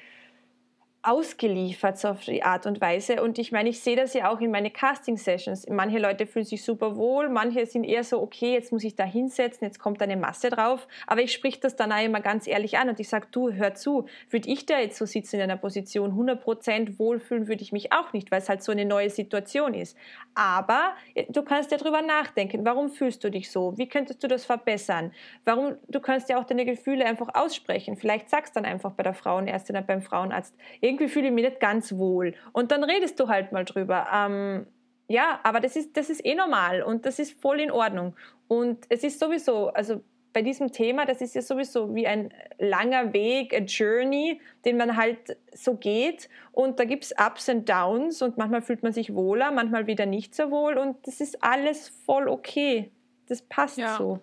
ausgeliefert 1.05 1.99
so 1.99 2.09
auf 2.09 2.25
die 2.25 2.41
Art 2.41 2.65
und 2.65 2.81
Weise. 2.81 3.21
Und 3.21 3.37
ich 3.37 3.51
meine, 3.51 3.69
ich 3.69 3.79
sehe 3.79 3.95
das 3.95 4.13
ja 4.15 4.31
auch 4.31 4.41
in 4.41 4.49
meine 4.49 4.71
Casting-Sessions. 4.71 5.67
Manche 5.69 5.99
Leute 5.99 6.25
fühlen 6.25 6.45
sich 6.45 6.63
super 6.63 6.95
wohl, 6.95 7.29
manche 7.29 7.65
sind 7.67 7.83
eher 7.83 8.03
so, 8.03 8.21
okay, 8.21 8.53
jetzt 8.53 8.71
muss 8.71 8.83
ich 8.83 8.95
da 8.95 9.03
hinsetzen, 9.03 9.65
jetzt 9.65 9.79
kommt 9.79 10.01
eine 10.01 10.17
Masse 10.17 10.49
drauf. 10.49 10.87
Aber 11.05 11.21
ich 11.21 11.31
sprich 11.31 11.59
das 11.59 11.75
dann 11.75 11.91
auch 11.91 12.03
immer 12.03 12.21
ganz 12.21 12.47
ehrlich 12.47 12.77
an 12.77 12.89
und 12.89 12.99
ich 12.99 13.07
sage, 13.07 13.27
du, 13.31 13.51
hör 13.51 13.75
zu, 13.75 14.07
würde 14.31 14.49
ich 14.49 14.65
da 14.65 14.79
jetzt 14.79 14.97
so 14.97 15.05
sitzen 15.05 15.35
in 15.35 15.43
einer 15.43 15.57
Position, 15.57 16.13
100% 16.13 16.97
wohlfühlen 16.97 17.47
würde 17.47 17.61
ich 17.61 17.71
mich 17.71 17.93
auch 17.93 18.11
nicht, 18.13 18.31
weil 18.31 18.41
es 18.41 18.49
halt 18.49 18.63
so 18.63 18.71
eine 18.71 18.85
neue 18.85 19.11
Situation 19.11 19.75
ist. 19.75 19.95
Aber 20.33 20.93
äh, 21.13 21.25
du 21.29 21.43
kannst 21.43 21.71
ja 21.71 21.77
drüber 21.77 22.01
nachdenken, 22.01 22.65
warum 22.65 22.89
fühlst 22.89 23.23
du 23.23 23.29
dich 23.29 23.51
so? 23.51 23.77
Wie 23.77 23.87
könntest 23.87 24.23
du 24.23 24.27
das 24.27 24.43
verbessern? 24.43 25.11
Warum, 25.43 25.75
du 25.87 25.99
kannst 25.99 26.29
ja 26.29 26.39
auch 26.39 26.45
deine 26.45 26.65
Gefühle 26.65 27.05
einfach 27.05 27.29
aussprechen. 27.35 27.95
Vielleicht 27.95 28.29
sagst 28.29 28.55
du 28.55 28.61
dann 28.61 28.71
einfach 28.71 28.91
bei 28.91 29.03
der 29.03 29.13
Frauenärztin 29.13 29.75
oder 29.75 29.85
beim 29.85 30.01
Frauenarzt, 30.01 30.55
irgendwie 30.81 30.94
fühle 30.97 31.27
ich 31.27 31.33
mich 31.33 31.45
nicht 31.45 31.59
ganz 31.59 31.95
wohl. 31.95 32.33
Und 32.51 32.71
dann 32.71 32.83
redest 32.83 33.19
du 33.19 33.27
halt 33.27 33.51
mal 33.51 33.65
drüber. 33.65 34.07
Ähm, 34.13 34.67
ja, 35.07 35.39
aber 35.43 35.59
das 35.59 35.75
ist, 35.75 35.95
das 35.97 36.09
ist 36.09 36.25
eh 36.25 36.35
normal 36.35 36.81
und 36.81 37.05
das 37.05 37.19
ist 37.19 37.39
voll 37.39 37.59
in 37.59 37.71
Ordnung. 37.71 38.15
Und 38.47 38.85
es 38.89 39.03
ist 39.03 39.19
sowieso, 39.19 39.69
also 39.69 40.01
bei 40.33 40.41
diesem 40.41 40.71
Thema, 40.71 41.05
das 41.05 41.21
ist 41.21 41.33
ja 41.33 41.41
sowieso 41.41 41.95
wie 41.95 42.07
ein 42.07 42.33
langer 42.59 43.13
Weg, 43.13 43.53
a 43.53 43.59
Journey, 43.59 44.41
den 44.65 44.75
man 44.75 44.97
halt 44.97 45.37
so 45.53 45.75
geht. 45.75 46.27
Und 46.51 46.79
da 46.79 46.83
gibt 46.83 47.05
es 47.05 47.13
Ups 47.17 47.47
und 47.47 47.69
Downs 47.69 48.21
und 48.21 48.37
manchmal 48.37 48.61
fühlt 48.61 48.83
man 48.83 48.91
sich 48.91 49.13
wohler, 49.13 49.51
manchmal 49.51 49.87
wieder 49.87 50.05
nicht 50.05 50.35
so 50.35 50.51
wohl 50.51 50.77
und 50.77 50.97
das 51.07 51.21
ist 51.21 51.41
alles 51.41 51.87
voll 52.05 52.27
okay. 52.27 52.91
Das 53.27 53.41
passt 53.43 53.77
ja. 53.77 53.95
so. 53.97 54.19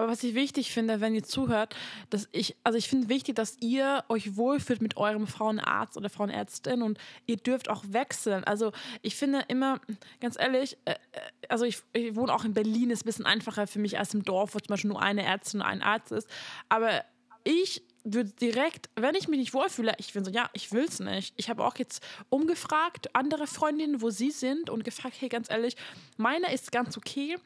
Aber 0.00 0.08
was 0.08 0.24
ich 0.24 0.34
wichtig 0.34 0.72
finde, 0.72 1.02
wenn 1.02 1.14
ihr 1.14 1.24
zuhört, 1.24 1.76
dass 2.08 2.26
ich, 2.32 2.56
also 2.64 2.78
ich 2.78 2.88
finde 2.88 3.10
wichtig, 3.10 3.36
dass 3.36 3.58
ihr 3.60 4.02
euch 4.08 4.34
wohlfühlt 4.34 4.80
mit 4.80 4.96
eurem 4.96 5.26
Frauenarzt 5.26 5.98
oder 5.98 6.08
Frauenärztin 6.08 6.80
und 6.80 6.98
ihr 7.26 7.36
dürft 7.36 7.68
auch 7.68 7.84
wechseln. 7.86 8.42
Also 8.44 8.72
ich 9.02 9.14
finde 9.14 9.44
immer, 9.48 9.78
ganz 10.18 10.38
ehrlich, 10.40 10.78
äh, 10.86 10.92
äh, 10.92 10.96
also 11.50 11.66
ich, 11.66 11.82
ich 11.92 12.16
wohne 12.16 12.32
auch 12.32 12.46
in 12.46 12.54
Berlin, 12.54 12.88
ist 12.88 13.02
ein 13.02 13.04
bisschen 13.04 13.26
einfacher 13.26 13.66
für 13.66 13.78
mich 13.78 13.98
als 13.98 14.14
im 14.14 14.24
Dorf, 14.24 14.54
wo 14.54 14.58
zum 14.58 14.68
Beispiel 14.68 14.88
nur 14.88 15.02
eine 15.02 15.22
Ärztin 15.22 15.60
und 15.60 15.66
ein 15.66 15.82
Arzt 15.82 16.12
ist. 16.12 16.30
Aber 16.70 17.04
ich 17.44 17.82
würde 18.04 18.30
direkt, 18.30 18.88
wenn 18.96 19.14
ich 19.14 19.28
mich 19.28 19.38
nicht 19.38 19.54
wohlfühle, 19.54 19.94
ich 19.98 20.12
bin 20.12 20.24
so, 20.24 20.30
ja, 20.30 20.48
ich 20.52 20.72
will 20.72 20.84
es 20.84 21.00
nicht. 21.00 21.34
Ich 21.36 21.50
habe 21.50 21.64
auch 21.64 21.76
jetzt 21.76 22.02
umgefragt, 22.28 23.14
andere 23.14 23.46
Freundinnen, 23.46 24.00
wo 24.00 24.10
sie 24.10 24.30
sind 24.30 24.70
und 24.70 24.84
gefragt, 24.84 25.16
hey, 25.18 25.28
ganz 25.28 25.50
ehrlich, 25.50 25.76
meine 26.16 26.52
ist 26.52 26.72
ganz 26.72 26.96
okay, 26.96 27.36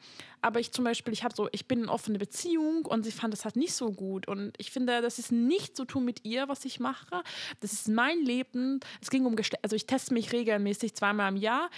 aber 0.41 0.59
ich 0.59 0.71
zum 0.71 0.85
Beispiel, 0.85 1.13
ich 1.13 1.23
habe 1.23 1.35
so, 1.35 1.49
ich 1.51 1.67
bin 1.67 1.83
in 1.83 1.89
offene 1.89 2.19
Beziehung 2.19 2.85
und 2.85 3.03
sie 3.03 3.11
fand 3.11 3.33
das 3.33 3.45
halt 3.45 3.55
nicht 3.55 3.73
so 3.73 3.91
gut 3.91 4.27
und 4.27 4.53
ich 4.57 4.71
finde, 4.71 5.01
das 5.01 5.19
ist 5.19 5.31
nicht 5.31 5.75
zu 5.75 5.85
tun 5.85 6.05
mit 6.05 6.23
ihr, 6.23 6.47
was 6.47 6.65
ich 6.65 6.79
mache. 6.79 7.23
Das 7.59 7.73
ist 7.73 7.87
mein 7.87 8.19
Leben. 8.19 8.79
Es 9.01 9.09
ging 9.09 9.25
um 9.25 9.35
also 9.61 9.75
ich 9.75 9.87
teste 9.87 10.13
mich 10.13 10.31
regelmäßig 10.31 10.95
zweimal 10.95 11.29
im 11.31 11.37
Jahr 11.37 11.69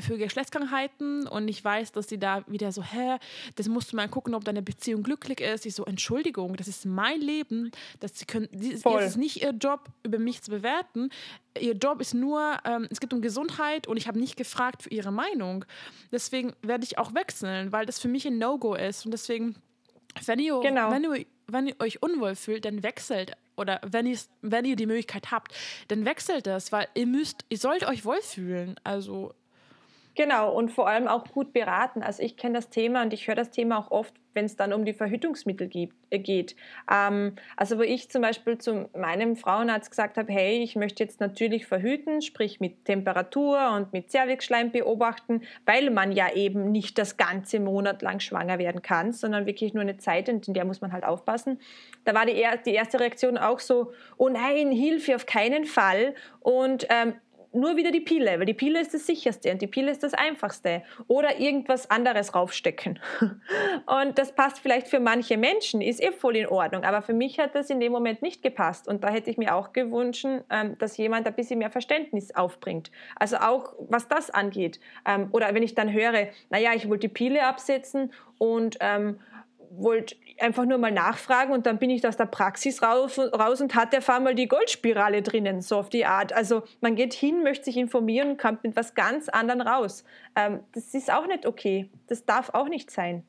für 0.00 0.18
Geschlechtskrankheiten 0.18 1.26
und 1.26 1.48
ich 1.48 1.64
weiß, 1.64 1.92
dass 1.92 2.08
sie 2.08 2.18
da 2.18 2.44
wieder 2.46 2.72
so, 2.72 2.82
hä, 2.82 3.18
das 3.56 3.68
musst 3.68 3.92
du 3.92 3.96
mal 3.96 4.08
gucken, 4.08 4.34
ob 4.34 4.44
deine 4.44 4.62
Beziehung 4.62 5.02
glücklich 5.02 5.40
ist. 5.40 5.66
Ich 5.66 5.74
so, 5.74 5.84
Entschuldigung, 5.84 6.56
das 6.56 6.68
ist 6.68 6.84
mein 6.84 7.20
Leben. 7.20 7.70
Das 8.00 8.18
sie 8.18 8.24
können, 8.24 8.48
das 8.52 9.06
ist 9.06 9.16
nicht 9.16 9.42
ihr 9.42 9.50
Job, 9.50 9.88
über 10.02 10.18
mich 10.18 10.42
zu 10.42 10.50
bewerten. 10.50 11.10
Ihr 11.58 11.74
Job 11.74 12.00
ist 12.00 12.14
nur, 12.14 12.58
ähm, 12.64 12.88
es 12.90 12.98
geht 13.00 13.12
um 13.12 13.22
Gesundheit 13.22 13.86
und 13.86 13.96
ich 13.96 14.08
habe 14.08 14.18
nicht 14.18 14.36
gefragt 14.36 14.82
für 14.82 14.90
ihre 14.90 15.12
Meinung. 15.12 15.64
Deswegen 16.10 16.54
werde 16.62 16.84
ich 16.84 16.98
auch 16.98 17.14
wechseln, 17.14 17.70
weil 17.72 17.86
das 17.86 18.00
für 18.00 18.08
mich 18.08 18.26
ein 18.26 18.38
No-Go 18.38 18.74
ist. 18.74 19.04
Und 19.04 19.12
deswegen, 19.12 19.54
wenn 20.26 20.40
ihr, 20.40 20.58
genau. 20.60 20.90
wenn, 20.90 21.04
ihr, 21.04 21.26
wenn 21.46 21.68
ihr 21.68 21.76
euch 21.78 22.02
unwohl 22.02 22.34
fühlt, 22.34 22.64
dann 22.64 22.82
wechselt 22.82 23.32
oder 23.56 23.80
wenn, 23.86 24.18
wenn 24.42 24.64
ihr 24.64 24.74
die 24.74 24.86
Möglichkeit 24.86 25.30
habt, 25.30 25.54
dann 25.88 26.04
wechselt 26.04 26.46
das, 26.48 26.72
weil 26.72 26.88
ihr 26.94 27.06
müsst, 27.06 27.44
ihr 27.48 27.58
sollt 27.58 27.86
euch 27.86 28.04
wohlfühlen. 28.04 28.74
Also 28.82 29.32
Genau, 30.16 30.52
und 30.52 30.70
vor 30.70 30.88
allem 30.88 31.08
auch 31.08 31.24
gut 31.24 31.52
beraten. 31.52 32.02
Also 32.02 32.22
ich 32.22 32.36
kenne 32.36 32.54
das 32.54 32.70
Thema 32.70 33.02
und 33.02 33.12
ich 33.12 33.26
höre 33.26 33.34
das 33.34 33.50
Thema 33.50 33.78
auch 33.78 33.90
oft, 33.90 34.14
wenn 34.32 34.44
es 34.44 34.56
dann 34.56 34.72
um 34.72 34.84
die 34.84 34.92
Verhütungsmittel 34.92 35.66
gibt, 35.66 35.94
äh, 36.10 36.20
geht. 36.20 36.54
Ähm, 36.90 37.34
also 37.56 37.78
wo 37.78 37.82
ich 37.82 38.10
zum 38.10 38.22
Beispiel 38.22 38.58
zu 38.58 38.88
meinem 38.96 39.34
Frauenarzt 39.34 39.90
gesagt 39.90 40.16
habe, 40.16 40.32
hey, 40.32 40.62
ich 40.62 40.76
möchte 40.76 41.02
jetzt 41.02 41.20
natürlich 41.20 41.66
verhüten, 41.66 42.22
sprich 42.22 42.60
mit 42.60 42.84
Temperatur 42.84 43.72
und 43.74 43.92
mit 43.92 44.10
Cervixschleim 44.10 44.70
beobachten, 44.70 45.42
weil 45.66 45.90
man 45.90 46.12
ja 46.12 46.32
eben 46.32 46.70
nicht 46.70 46.96
das 46.98 47.16
ganze 47.16 47.58
Monat 47.58 48.00
lang 48.02 48.20
schwanger 48.20 48.58
werden 48.58 48.82
kann, 48.82 49.12
sondern 49.12 49.46
wirklich 49.46 49.74
nur 49.74 49.82
eine 49.82 49.98
Zeit, 49.98 50.28
in 50.28 50.40
der 50.46 50.64
muss 50.64 50.80
man 50.80 50.92
halt 50.92 51.04
aufpassen. 51.04 51.60
Da 52.04 52.14
war 52.14 52.26
die, 52.26 52.44
die 52.66 52.74
erste 52.74 53.00
Reaktion 53.00 53.36
auch 53.36 53.58
so, 53.58 53.92
oh 54.16 54.28
nein, 54.28 54.70
Hilfe 54.70 55.16
auf 55.16 55.26
keinen 55.26 55.64
Fall. 55.64 56.14
Und 56.40 56.86
ähm, 56.90 57.14
nur 57.54 57.76
wieder 57.76 57.90
die 57.90 58.00
Pille, 58.00 58.38
weil 58.38 58.46
die 58.46 58.54
Pille 58.54 58.80
ist 58.80 58.94
das 58.94 59.06
sicherste 59.06 59.50
und 59.50 59.62
die 59.62 59.66
Pille 59.66 59.90
ist 59.90 60.02
das 60.02 60.14
einfachste. 60.14 60.82
Oder 61.06 61.38
irgendwas 61.38 61.90
anderes 61.90 62.34
raufstecken. 62.34 62.98
Und 63.86 64.18
das 64.18 64.34
passt 64.34 64.58
vielleicht 64.58 64.88
für 64.88 65.00
manche 65.00 65.36
Menschen, 65.36 65.80
ist 65.80 66.02
eh 66.02 66.12
voll 66.12 66.36
in 66.36 66.46
Ordnung. 66.46 66.84
Aber 66.84 67.02
für 67.02 67.12
mich 67.12 67.38
hat 67.38 67.54
das 67.54 67.70
in 67.70 67.80
dem 67.80 67.92
Moment 67.92 68.22
nicht 68.22 68.42
gepasst. 68.42 68.88
Und 68.88 69.04
da 69.04 69.08
hätte 69.08 69.30
ich 69.30 69.38
mir 69.38 69.54
auch 69.54 69.72
gewünscht, 69.72 70.26
ähm, 70.50 70.78
dass 70.78 70.96
jemand 70.96 71.26
ein 71.26 71.34
bisschen 71.34 71.58
mehr 71.58 71.70
Verständnis 71.70 72.34
aufbringt. 72.34 72.90
Also 73.16 73.36
auch 73.36 73.74
was 73.88 74.08
das 74.08 74.30
angeht. 74.30 74.80
Ähm, 75.06 75.28
oder 75.32 75.54
wenn 75.54 75.62
ich 75.62 75.74
dann 75.74 75.92
höre, 75.92 76.28
naja, 76.50 76.72
ich 76.74 76.88
wollte 76.88 77.08
die 77.08 77.14
Pille 77.14 77.46
absetzen 77.46 78.12
und 78.38 78.76
ähm, 78.80 79.18
wollte 79.70 80.16
einfach 80.40 80.64
nur 80.64 80.78
mal 80.78 80.90
nachfragen 80.90 81.52
und 81.52 81.66
dann 81.66 81.78
bin 81.78 81.90
ich 81.90 82.06
aus 82.06 82.16
der 82.16 82.26
Praxis 82.26 82.82
raus, 82.82 83.18
raus 83.18 83.60
und 83.60 83.74
hatte 83.74 83.98
auf 83.98 84.08
einmal 84.10 84.34
die 84.34 84.48
Goldspirale 84.48 85.22
drinnen, 85.22 85.60
so 85.60 85.76
auf 85.76 85.88
die 85.88 86.06
Art. 86.06 86.32
Also 86.32 86.62
man 86.80 86.96
geht 86.96 87.14
hin, 87.14 87.42
möchte 87.42 87.66
sich 87.66 87.76
informieren 87.76 88.30
und 88.30 88.38
kommt 88.38 88.64
mit 88.64 88.76
was 88.76 88.94
ganz 88.94 89.28
anderem 89.28 89.60
raus. 89.60 90.04
Ähm, 90.36 90.60
das 90.72 90.94
ist 90.94 91.12
auch 91.12 91.26
nicht 91.26 91.46
okay. 91.46 91.90
Das 92.06 92.24
darf 92.24 92.50
auch 92.50 92.68
nicht 92.68 92.90
sein. 92.90 93.24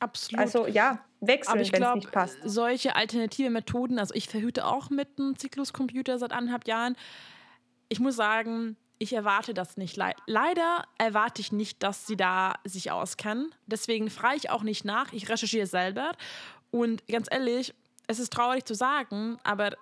Absolut. 0.00 0.40
Also 0.40 0.66
ja, 0.66 1.04
wechseln, 1.20 1.60
wenn 1.72 1.82
es 1.82 1.94
nicht 1.94 2.12
passt. 2.12 2.38
Solche 2.44 2.96
alternative 2.96 3.50
Methoden, 3.50 3.98
also 3.98 4.14
ich 4.14 4.28
verhüte 4.28 4.66
auch 4.66 4.90
mit 4.90 5.08
einem 5.18 5.38
Zykluscomputer 5.38 6.18
seit 6.18 6.32
anderthalb 6.32 6.66
Jahren. 6.66 6.96
Ich 7.88 8.00
muss 8.00 8.16
sagen, 8.16 8.76
ich 9.00 9.14
erwarte 9.14 9.54
das 9.54 9.78
nicht. 9.78 9.96
Leider 10.26 10.84
erwarte 10.98 11.40
ich 11.40 11.52
nicht, 11.52 11.82
dass 11.82 12.06
sie 12.06 12.16
da 12.16 12.54
sich 12.64 12.90
auskennen. 12.90 13.52
Deswegen 13.66 14.10
frage 14.10 14.36
ich 14.36 14.50
auch 14.50 14.62
nicht 14.62 14.84
nach. 14.84 15.12
Ich 15.14 15.28
recherchiere 15.30 15.66
selber. 15.66 16.12
Und 16.70 17.06
ganz 17.08 17.26
ehrlich, 17.30 17.74
es 18.06 18.18
ist 18.18 18.30
traurig 18.30 18.66
zu 18.66 18.74
sagen, 18.74 19.38
aber 19.42 19.72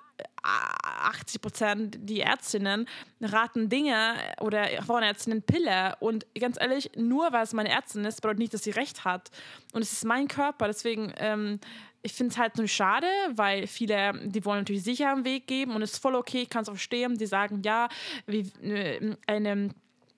80 0.43 1.41
Prozent 1.41 1.99
die 2.01 2.21
Ärztinnen 2.21 2.89
raten 3.21 3.69
Dinge 3.69 4.15
oder 4.41 4.69
Frauenärztinnen 4.87 5.43
Pille. 5.43 5.97
Und 5.99 6.25
ganz 6.39 6.57
ehrlich, 6.61 6.93
nur 6.97 7.33
weil 7.33 7.43
es 7.43 7.53
meine 7.53 7.71
Ärztin 7.71 8.05
ist, 8.05 8.21
bedeutet 8.21 8.39
nicht, 8.39 8.55
dass 8.55 8.63
sie 8.63 8.71
recht 8.71 9.05
hat. 9.05 9.31
Und 9.73 9.83
es 9.83 9.93
ist 9.93 10.05
mein 10.05 10.29
Körper. 10.29 10.69
Deswegen, 10.69 11.13
ähm, 11.17 11.59
ich 12.03 12.13
finde 12.13 12.33
es 12.33 12.39
halt 12.39 12.57
nur 12.57 12.69
schade, 12.69 13.07
weil 13.33 13.67
viele, 13.67 14.13
die 14.29 14.45
wollen 14.45 14.61
natürlich 14.61 14.85
sicher 14.85 15.13
einen 15.13 15.25
Weg 15.25 15.47
geben 15.47 15.75
und 15.75 15.83
es 15.83 15.95
ist 15.95 16.03
voll 16.03 16.15
okay, 16.15 16.43
ich 16.43 16.51
kann 16.51 16.63
es 16.63 16.69
auch 16.69 16.75
verstehen. 16.75 17.19
Die 17.19 17.27
sagen, 17.27 17.63
ja, 17.65 17.89
wie 18.27 18.41
äh, 18.63 19.17
eine 19.27 19.71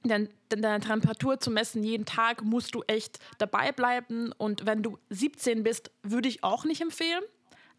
deine, 0.03 0.29
deine 0.49 0.81
Temperatur 0.81 1.41
zu 1.41 1.51
messen 1.51 1.83
jeden 1.83 2.07
Tag 2.07 2.43
musst 2.43 2.75
du 2.75 2.83
echt 2.87 3.19
dabei 3.39 3.73
bleiben. 3.73 4.33
Und 4.33 4.67
wenn 4.67 4.83
du 4.83 4.99
17 5.11 5.63
bist, 5.63 5.91
würde 6.03 6.29
ich 6.29 6.43
auch 6.43 6.65
nicht 6.65 6.81
empfehlen 6.81 7.23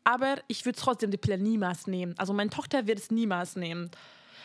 aber 0.04 0.38
ich 0.48 0.66
würde 0.66 0.80
trotzdem 0.80 1.12
die 1.12 1.18
Pille 1.18 1.38
niemals 1.38 1.88
nehmen. 1.88 2.16
Also 2.18 2.34
meine 2.34 2.50
Tochter 2.50 2.88
wird 2.88 3.00
es 3.00 3.12
niemals 3.12 3.56
nehmen. 3.56 3.92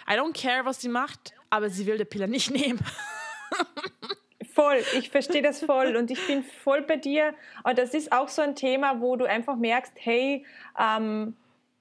I 0.09 0.13
don't 0.13 0.35
care, 0.35 0.65
was 0.65 0.81
sie 0.81 0.89
macht, 0.89 1.35
aber 1.51 1.71
sie 1.71 1.87
will 1.87 1.99
die 1.99 2.05
Pille 2.05 2.29
nicht 2.29 2.51
nehmen. 2.53 2.79
Voll, 4.57 4.83
ich 4.99 5.11
verstehe 5.11 5.43
das 5.43 5.63
voll 5.63 5.97
und 5.97 6.11
ich 6.11 6.27
bin 6.27 6.43
voll 6.43 6.81
bei 6.81 6.97
dir. 6.97 7.35
Und 7.63 7.77
das 7.77 7.93
ist 7.93 8.11
auch 8.11 8.29
so 8.29 8.41
ein 8.41 8.55
Thema, 8.55 9.03
wo 9.03 9.17
du 9.17 9.27
einfach 9.27 9.57
merkst, 9.57 9.93
hey, 9.97 10.47
ähm, 10.81 11.37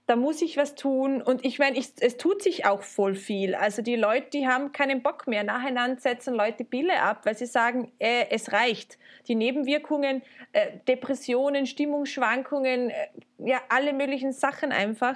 da 0.08 0.18
muss 0.18 0.42
ich 0.42 0.58
was 0.58 0.76
tun. 0.76 1.22
Und 1.22 1.46
ich 1.46 1.58
meine, 1.58 1.78
es 1.78 2.18
tut 2.18 2.44
sich 2.44 2.66
auch 2.66 2.82
voll 2.82 3.16
viel. 3.16 3.56
Also 3.56 3.82
die 3.82 3.96
Leute, 3.96 4.28
die 4.34 4.46
haben 4.46 4.74
keinen 4.74 5.02
Bock 5.02 5.26
mehr. 5.26 5.46
Nacheinander 5.46 6.02
setzen 6.02 6.34
Leute 6.34 6.66
Pille 6.66 7.02
ab, 7.02 7.22
weil 7.24 7.38
sie 7.38 7.46
sagen, 7.46 7.94
äh, 7.98 8.26
es 8.30 8.52
reicht. 8.52 9.00
Die 9.30 9.36
Nebenwirkungen, 9.36 10.22
äh, 10.52 10.72
Depressionen, 10.86 11.68
Stimmungsschwankungen, 11.68 12.90
äh, 12.90 13.08
ja, 13.38 13.62
alle 13.70 13.94
möglichen 13.94 14.34
Sachen 14.34 14.74
einfach. 14.74 15.16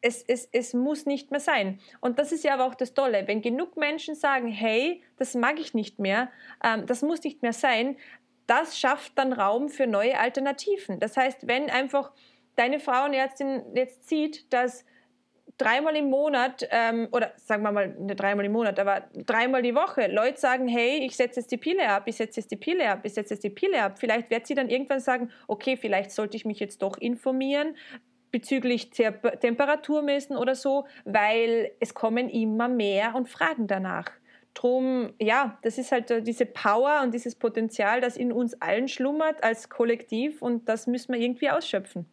Es, 0.00 0.22
es, 0.22 0.48
es 0.52 0.74
muss 0.74 1.06
nicht 1.06 1.30
mehr 1.30 1.40
sein. 1.40 1.80
Und 2.00 2.18
das 2.18 2.32
ist 2.32 2.44
ja 2.44 2.54
aber 2.54 2.66
auch 2.66 2.74
das 2.74 2.94
Tolle. 2.94 3.26
Wenn 3.26 3.42
genug 3.42 3.76
Menschen 3.76 4.14
sagen, 4.14 4.48
hey, 4.48 5.02
das 5.16 5.34
mag 5.34 5.58
ich 5.58 5.74
nicht 5.74 5.98
mehr, 5.98 6.30
ähm, 6.64 6.86
das 6.86 7.02
muss 7.02 7.22
nicht 7.22 7.42
mehr 7.42 7.52
sein, 7.52 7.96
das 8.46 8.78
schafft 8.78 9.12
dann 9.16 9.32
Raum 9.32 9.68
für 9.68 9.86
neue 9.86 10.18
Alternativen. 10.18 11.00
Das 11.00 11.16
heißt, 11.16 11.46
wenn 11.46 11.68
einfach 11.68 12.12
deine 12.56 12.80
Frauenärztin 12.80 13.62
jetzt 13.74 14.08
sieht, 14.08 14.52
dass 14.52 14.84
dreimal 15.58 15.96
im 15.96 16.08
Monat, 16.08 16.66
ähm, 16.70 17.08
oder 17.12 17.32
sagen 17.36 17.62
wir 17.62 17.72
mal 17.72 17.88
nicht 17.88 18.18
dreimal 18.18 18.44
im 18.44 18.52
Monat, 18.52 18.78
aber 18.78 19.02
dreimal 19.14 19.60
die 19.60 19.74
Woche, 19.74 20.06
Leute 20.06 20.38
sagen, 20.38 20.68
hey, 20.68 21.04
ich 21.04 21.16
setze 21.16 21.40
jetzt 21.40 21.50
die 21.50 21.56
Pille 21.56 21.88
ab, 21.88 22.04
ich 22.06 22.16
setze 22.16 22.40
jetzt 22.40 22.50
die 22.50 22.56
Pille 22.56 22.88
ab, 22.88 23.00
ich 23.02 23.12
setze 23.12 23.34
jetzt 23.34 23.44
die 23.44 23.50
Pille 23.50 23.82
ab. 23.82 23.98
Vielleicht 23.98 24.30
wird 24.30 24.46
sie 24.46 24.54
dann 24.54 24.70
irgendwann 24.70 25.00
sagen, 25.00 25.30
okay, 25.46 25.76
vielleicht 25.76 26.12
sollte 26.12 26.36
ich 26.36 26.44
mich 26.44 26.60
jetzt 26.60 26.82
doch 26.82 26.96
informieren 26.96 27.74
bezüglich 28.30 28.90
Temperaturmessen 28.90 30.36
oder 30.36 30.54
so, 30.54 30.86
weil 31.04 31.72
es 31.80 31.94
kommen 31.94 32.28
immer 32.28 32.68
mehr 32.68 33.14
und 33.14 33.28
fragen 33.28 33.66
danach. 33.66 34.10
Drum, 34.54 35.12
ja, 35.20 35.58
das 35.62 35.78
ist 35.78 35.92
halt 35.92 36.10
äh, 36.10 36.22
diese 36.22 36.46
Power 36.46 37.02
und 37.04 37.14
dieses 37.14 37.36
Potenzial, 37.36 38.00
das 38.00 38.16
in 38.16 38.32
uns 38.32 38.60
allen 38.60 38.88
schlummert 38.88 39.44
als 39.44 39.68
Kollektiv 39.68 40.42
und 40.42 40.68
das 40.68 40.86
müssen 40.86 41.12
wir 41.12 41.20
irgendwie 41.20 41.50
ausschöpfen. 41.50 42.06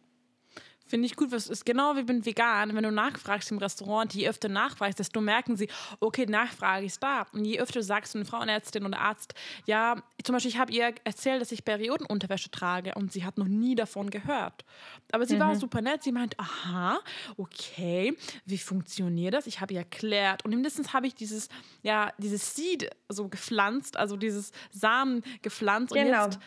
Finde 0.86 1.06
ich 1.06 1.16
gut. 1.16 1.32
Was 1.32 1.48
ist 1.48 1.66
genau 1.66 1.96
wie 1.96 2.04
beim 2.04 2.24
Vegan, 2.24 2.74
wenn 2.74 2.84
du 2.84 2.92
nachfragst 2.92 3.50
im 3.50 3.58
Restaurant, 3.58 4.14
je 4.14 4.28
öfter 4.28 4.48
nachfragst, 4.48 4.98
desto 4.98 5.20
merken 5.20 5.56
sie, 5.56 5.68
okay, 6.00 6.26
Nachfrage 6.26 6.86
ist 6.86 7.02
da. 7.02 7.26
Und 7.32 7.44
je 7.44 7.60
öfter 7.60 7.82
sagst 7.82 8.14
du 8.14 8.18
eine 8.18 8.24
Frauenärztin 8.24 8.84
oder 8.84 8.98
Arzt, 9.00 9.34
ja, 9.66 9.96
zum 10.22 10.34
Beispiel, 10.34 10.50
ich 10.50 10.58
habe 10.58 10.72
ihr 10.72 10.94
erzählt, 11.04 11.40
dass 11.40 11.52
ich 11.52 11.64
Periodenunterwäsche 11.64 12.50
trage 12.50 12.94
und 12.94 13.12
sie 13.12 13.24
hat 13.24 13.38
noch 13.38 13.48
nie 13.48 13.74
davon 13.74 14.10
gehört. 14.10 14.64
Aber 15.12 15.26
sie 15.26 15.36
mhm. 15.36 15.40
war 15.40 15.56
super 15.56 15.80
nett. 15.80 16.02
Sie 16.02 16.12
meint, 16.12 16.38
aha, 16.38 16.98
okay, 17.36 18.16
wie 18.44 18.58
funktioniert 18.58 19.34
das? 19.34 19.46
Ich 19.46 19.60
habe 19.60 19.74
ihr 19.74 19.80
erklärt. 19.80 20.44
Und 20.44 20.52
mindestens 20.52 20.92
habe 20.92 21.06
ich 21.06 21.14
dieses, 21.14 21.48
ja, 21.82 22.12
dieses 22.18 22.54
Seed 22.54 22.90
so 23.08 23.28
gepflanzt, 23.28 23.96
also 23.96 24.16
dieses 24.16 24.52
Samen 24.70 25.22
gepflanzt. 25.42 25.94
Genau. 25.94 26.24
Und 26.24 26.34
jetzt 26.34 26.40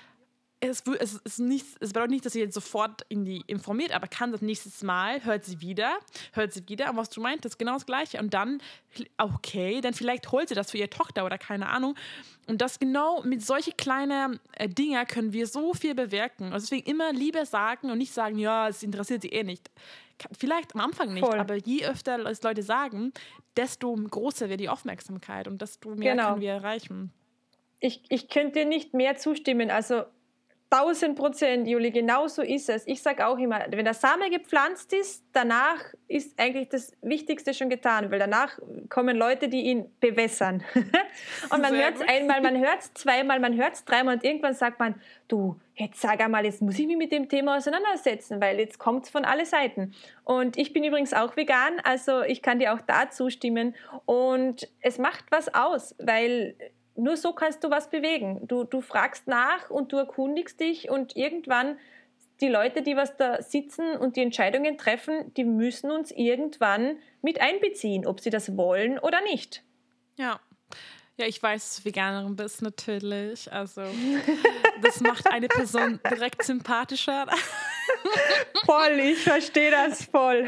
es, 0.61 0.83
es, 0.99 1.13
ist 1.13 1.39
nicht, 1.39 1.65
es 1.79 1.89
bedeutet 1.89 2.11
nicht, 2.11 2.25
dass 2.25 2.33
sie 2.33 2.41
jetzt 2.41 2.53
sofort 2.53 3.05
in 3.07 3.23
die 3.23 3.41
informiert, 3.47 3.91
aber 3.91 4.07
kann 4.07 4.31
das 4.31 4.41
nächstes 4.41 4.83
Mal, 4.83 5.23
hört 5.23 5.45
sie 5.45 5.61
wieder, 5.61 5.97
hört 6.33 6.51
sie 6.51 6.67
wieder, 6.67 6.89
und 6.89 6.97
was 6.97 7.09
du 7.09 7.21
meintest, 7.21 7.57
genau 7.57 7.73
das 7.73 7.85
Gleiche. 7.85 8.19
Und 8.19 8.33
dann, 8.33 8.61
okay, 9.17 9.79
dann 9.81 9.93
vielleicht 9.93 10.31
holt 10.31 10.49
sie 10.49 10.55
das 10.55 10.71
für 10.71 10.77
ihre 10.77 10.89
Tochter 10.89 11.25
oder 11.25 11.37
keine 11.37 11.69
Ahnung. 11.69 11.95
Und 12.47 12.61
das 12.61 12.79
genau 12.79 13.21
mit 13.23 13.41
solchen 13.45 13.77
kleinen 13.77 14.39
äh, 14.53 14.67
Dinger 14.67 15.05
können 15.05 15.31
wir 15.31 15.47
so 15.47 15.73
viel 15.73 15.95
bewirken. 15.95 16.51
Also 16.51 16.65
deswegen 16.65 16.89
immer 16.89 17.13
lieber 17.13 17.45
sagen 17.45 17.89
und 17.89 17.97
nicht 17.97 18.13
sagen, 18.13 18.37
ja, 18.37 18.67
es 18.67 18.83
interessiert 18.83 19.21
sie 19.21 19.29
eh 19.29 19.43
nicht. 19.43 19.69
Vielleicht 20.37 20.75
am 20.75 20.81
Anfang 20.81 21.13
nicht, 21.13 21.25
Voll. 21.25 21.39
aber 21.39 21.55
je 21.55 21.85
öfter 21.85 22.25
es 22.25 22.43
Leute 22.43 22.63
sagen, 22.63 23.13
desto 23.55 23.95
größer 23.95 24.49
wird 24.49 24.59
die 24.59 24.67
Aufmerksamkeit 24.67 25.47
und 25.47 25.61
desto 25.61 25.95
mehr 25.95 26.15
genau. 26.15 26.31
können 26.31 26.41
wir 26.41 26.51
erreichen. 26.51 27.13
Ich, 27.79 28.03
ich 28.09 28.27
könnte 28.27 28.59
dir 28.59 28.65
nicht 28.65 28.93
mehr 28.93 29.15
zustimmen. 29.15 29.71
Also 29.71 30.03
1000 30.71 31.17
Prozent, 31.17 31.67
Juli, 31.67 31.89
genau 31.89 32.27
so 32.27 32.43
ist 32.43 32.69
es. 32.69 32.85
Ich 32.85 33.01
sage 33.01 33.25
auch 33.25 33.39
immer, 33.39 33.65
wenn 33.71 33.85
der 33.85 33.95
Same 33.95 34.29
gepflanzt 34.29 34.93
ist, 34.93 35.25
danach 35.33 35.79
ist 36.07 36.39
eigentlich 36.39 36.69
das 36.69 36.91
Wichtigste 37.01 37.55
schon 37.55 37.69
getan, 37.69 38.11
weil 38.11 38.19
danach 38.19 38.59
kommen 38.87 39.17
Leute, 39.17 39.47
die 39.47 39.61
ihn 39.61 39.91
bewässern. 39.99 40.63
und 41.49 41.61
man 41.61 41.75
hört 41.75 41.95
es 41.95 42.01
einmal, 42.01 42.41
man 42.41 42.55
hört 42.59 42.81
es 42.81 42.93
zweimal, 42.93 43.39
man 43.39 43.57
hört 43.57 43.73
es 43.73 43.85
dreimal 43.85 44.15
und 44.15 44.23
irgendwann 44.23 44.53
sagt 44.53 44.79
man, 44.79 44.93
du, 45.27 45.59
jetzt 45.73 46.01
sag 46.01 46.21
einmal, 46.21 46.45
jetzt 46.45 46.61
muss 46.61 46.77
ich 46.77 46.85
mich 46.85 46.97
mit 46.97 47.11
dem 47.11 47.29
Thema 47.29 47.57
auseinandersetzen, 47.57 48.39
weil 48.39 48.59
jetzt 48.59 48.77
kommt 48.77 49.05
es 49.05 49.09
von 49.09 49.25
alle 49.25 49.47
Seiten. 49.47 49.95
Und 50.23 50.55
ich 50.55 50.71
bin 50.71 50.83
übrigens 50.83 51.13
auch 51.15 51.35
vegan, 51.35 51.79
also 51.83 52.21
ich 52.21 52.43
kann 52.43 52.59
dir 52.59 52.75
auch 52.75 52.81
da 52.81 53.09
zustimmen. 53.09 53.75
Und 54.05 54.67
es 54.81 54.99
macht 54.99 55.25
was 55.31 55.51
aus, 55.51 55.95
weil 55.97 56.55
nur 56.99 57.17
so 57.17 57.33
kannst 57.33 57.63
du 57.63 57.69
was 57.69 57.89
bewegen. 57.89 58.47
Du, 58.47 58.63
du 58.63 58.81
fragst 58.81 59.27
nach 59.27 59.69
und 59.69 59.91
du 59.91 59.97
erkundigst 59.97 60.59
dich 60.59 60.89
und 60.89 61.15
irgendwann 61.15 61.77
die 62.41 62.47
Leute, 62.47 62.81
die 62.81 62.95
was 62.95 63.17
da 63.17 63.41
sitzen 63.41 63.97
und 63.97 64.15
die 64.15 64.21
Entscheidungen 64.21 64.77
treffen, 64.77 65.33
die 65.35 65.43
müssen 65.43 65.91
uns 65.91 66.11
irgendwann 66.11 66.97
mit 67.21 67.41
einbeziehen, 67.41 68.05
ob 68.05 68.21
sie 68.21 68.29
das 68.29 68.55
wollen 68.55 68.97
oder 68.97 69.21
nicht. 69.21 69.63
Ja. 70.17 70.39
Ja, 71.17 71.25
ich 71.25 71.43
weiß, 71.43 71.83
Veganerin 71.83 72.37
bist, 72.37 72.61
natürlich. 72.61 73.51
Also, 73.51 73.81
das 74.81 75.01
macht 75.01 75.29
eine 75.29 75.49
Person 75.49 75.99
direkt 76.09 76.43
sympathischer. 76.43 77.27
Voll, 78.65 78.99
ich 78.99 79.19
verstehe 79.19 79.71
das 79.71 80.05
voll. 80.05 80.47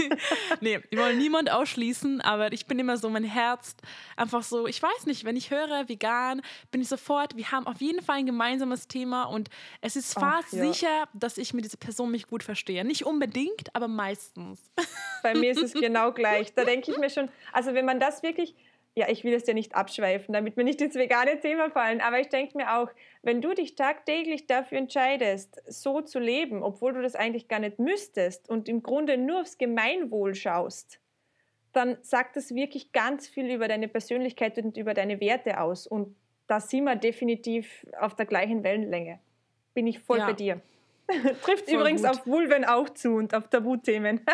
nee, 0.60 0.80
ich 0.90 0.98
wollen 0.98 1.18
niemand 1.18 1.50
ausschließen, 1.50 2.20
aber 2.20 2.52
ich 2.52 2.66
bin 2.66 2.78
immer 2.78 2.96
so, 2.96 3.08
mein 3.08 3.24
Herz 3.24 3.74
einfach 4.16 4.42
so, 4.42 4.66
ich 4.66 4.82
weiß 4.82 5.06
nicht, 5.06 5.24
wenn 5.24 5.36
ich 5.36 5.50
höre 5.50 5.88
vegan, 5.88 6.42
bin 6.70 6.80
ich 6.80 6.88
sofort, 6.88 7.36
wir 7.36 7.50
haben 7.50 7.66
auf 7.66 7.80
jeden 7.80 8.02
Fall 8.02 8.16
ein 8.16 8.26
gemeinsames 8.26 8.88
Thema 8.88 9.24
und 9.24 9.48
es 9.80 9.96
ist 9.96 10.14
fast 10.14 10.48
Ach, 10.48 10.52
ja. 10.52 10.72
sicher, 10.72 11.08
dass 11.12 11.38
ich 11.38 11.54
mit 11.54 11.64
dieser 11.64 11.78
Person 11.78 12.10
mich 12.10 12.26
gut 12.26 12.42
verstehe. 12.42 12.84
Nicht 12.84 13.04
unbedingt, 13.04 13.74
aber 13.74 13.88
meistens. 13.88 14.60
Bei 15.22 15.34
mir 15.34 15.52
ist 15.52 15.62
es 15.62 15.72
genau 15.72 16.12
gleich. 16.12 16.52
Da 16.54 16.64
denke 16.64 16.90
ich 16.90 16.98
mir 16.98 17.10
schon, 17.10 17.28
also 17.52 17.74
wenn 17.74 17.84
man 17.84 18.00
das 18.00 18.22
wirklich 18.22 18.54
ja, 18.94 19.08
ich 19.08 19.24
will 19.24 19.32
es 19.32 19.46
ja 19.46 19.54
nicht 19.54 19.74
abschweifen, 19.74 20.34
damit 20.34 20.56
wir 20.56 20.64
nicht 20.64 20.80
ins 20.82 20.94
vegane 20.94 21.40
Thema 21.40 21.70
fallen, 21.70 22.00
aber 22.00 22.20
ich 22.20 22.28
denke 22.28 22.56
mir 22.58 22.76
auch, 22.76 22.90
wenn 23.22 23.40
du 23.40 23.54
dich 23.54 23.74
tagtäglich 23.74 24.46
dafür 24.46 24.78
entscheidest, 24.78 25.62
so 25.66 26.02
zu 26.02 26.18
leben, 26.18 26.62
obwohl 26.62 26.92
du 26.92 27.00
das 27.00 27.14
eigentlich 27.14 27.48
gar 27.48 27.58
nicht 27.58 27.78
müsstest 27.78 28.50
und 28.50 28.68
im 28.68 28.82
Grunde 28.82 29.16
nur 29.16 29.40
aufs 29.40 29.56
Gemeinwohl 29.56 30.34
schaust, 30.34 31.00
dann 31.72 31.96
sagt 32.02 32.36
das 32.36 32.54
wirklich 32.54 32.92
ganz 32.92 33.26
viel 33.26 33.50
über 33.50 33.66
deine 33.66 33.88
Persönlichkeit 33.88 34.58
und 34.58 34.76
über 34.76 34.92
deine 34.92 35.20
Werte 35.20 35.58
aus. 35.58 35.86
Und 35.86 36.14
da 36.46 36.60
sind 36.60 36.84
wir 36.84 36.96
definitiv 36.96 37.86
auf 37.98 38.14
der 38.14 38.26
gleichen 38.26 38.62
Wellenlänge. 38.62 39.20
Bin 39.72 39.86
ich 39.86 40.00
voll 40.00 40.18
ja. 40.18 40.26
bei 40.26 40.32
dir. 40.34 40.60
Trifft 41.42 41.70
voll 41.70 41.80
übrigens 41.80 42.02
gut. 42.02 42.10
auf 42.10 42.26
Vulven 42.26 42.66
auch 42.66 42.90
zu 42.90 43.14
und 43.14 43.34
auf 43.34 43.48
Tabuthemen. 43.48 44.20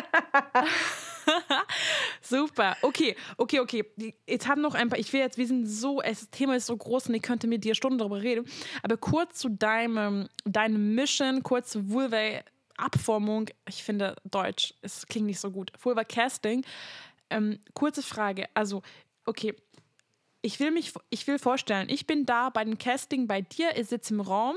Super. 2.21 2.77
Okay, 2.83 3.17
okay, 3.37 3.61
okay. 3.61 3.85
Jetzt 4.27 4.49
haben 4.49 4.61
noch 4.61 4.75
ein 4.75 4.89
paar. 4.89 4.99
Ich 4.99 5.13
will 5.13 5.21
jetzt, 5.21 5.39
wir 5.39 5.47
sind 5.47 5.67
so, 5.67 6.01
das 6.01 6.31
Thema 6.31 6.57
ist 6.57 6.67
so 6.67 6.77
groß 6.77 7.09
und 7.09 7.15
ich 7.15 7.23
könnte 7.23 7.47
mit 7.47 7.65
dir 7.65 7.75
Stunden 7.75 7.99
darüber 7.99 8.21
reden. 8.21 8.47
Aber 8.83 8.97
kurz 8.97 9.39
zu 9.39 9.49
deinem, 9.49 10.29
deinem 10.45 10.95
Mission, 10.95 11.43
kurz 11.43 11.71
zu 11.71 11.91
Vulva 11.91 12.41
Abformung. 12.77 13.51
Ich 13.69 13.83
finde 13.83 14.17
Deutsch, 14.25 14.75
es 14.83 15.07
klingt 15.07 15.27
nicht 15.27 15.41
so 15.41 15.51
gut. 15.51 15.73
Vulva 15.83 16.05
Casting. 16.05 16.65
Ähm, 17.31 17.59
kurze 17.75 18.03
Frage. 18.03 18.47
Also, 18.55 18.83
okay. 19.27 19.55
Ich 20.41 20.61
will 20.61 20.71
mich, 20.71 20.93
ich 21.11 21.27
will 21.27 21.41
vorstellen, 21.41 21.89
ich 21.91 22.07
bin 22.07 22.25
da 22.25 22.49
bei 22.51 22.63
dem 22.63 22.79
Casting 22.79 23.27
bei 23.27 23.43
dir, 23.43 23.77
ich 23.77 23.89
sitze 23.89 24.15
im 24.15 24.21
Raum, 24.21 24.55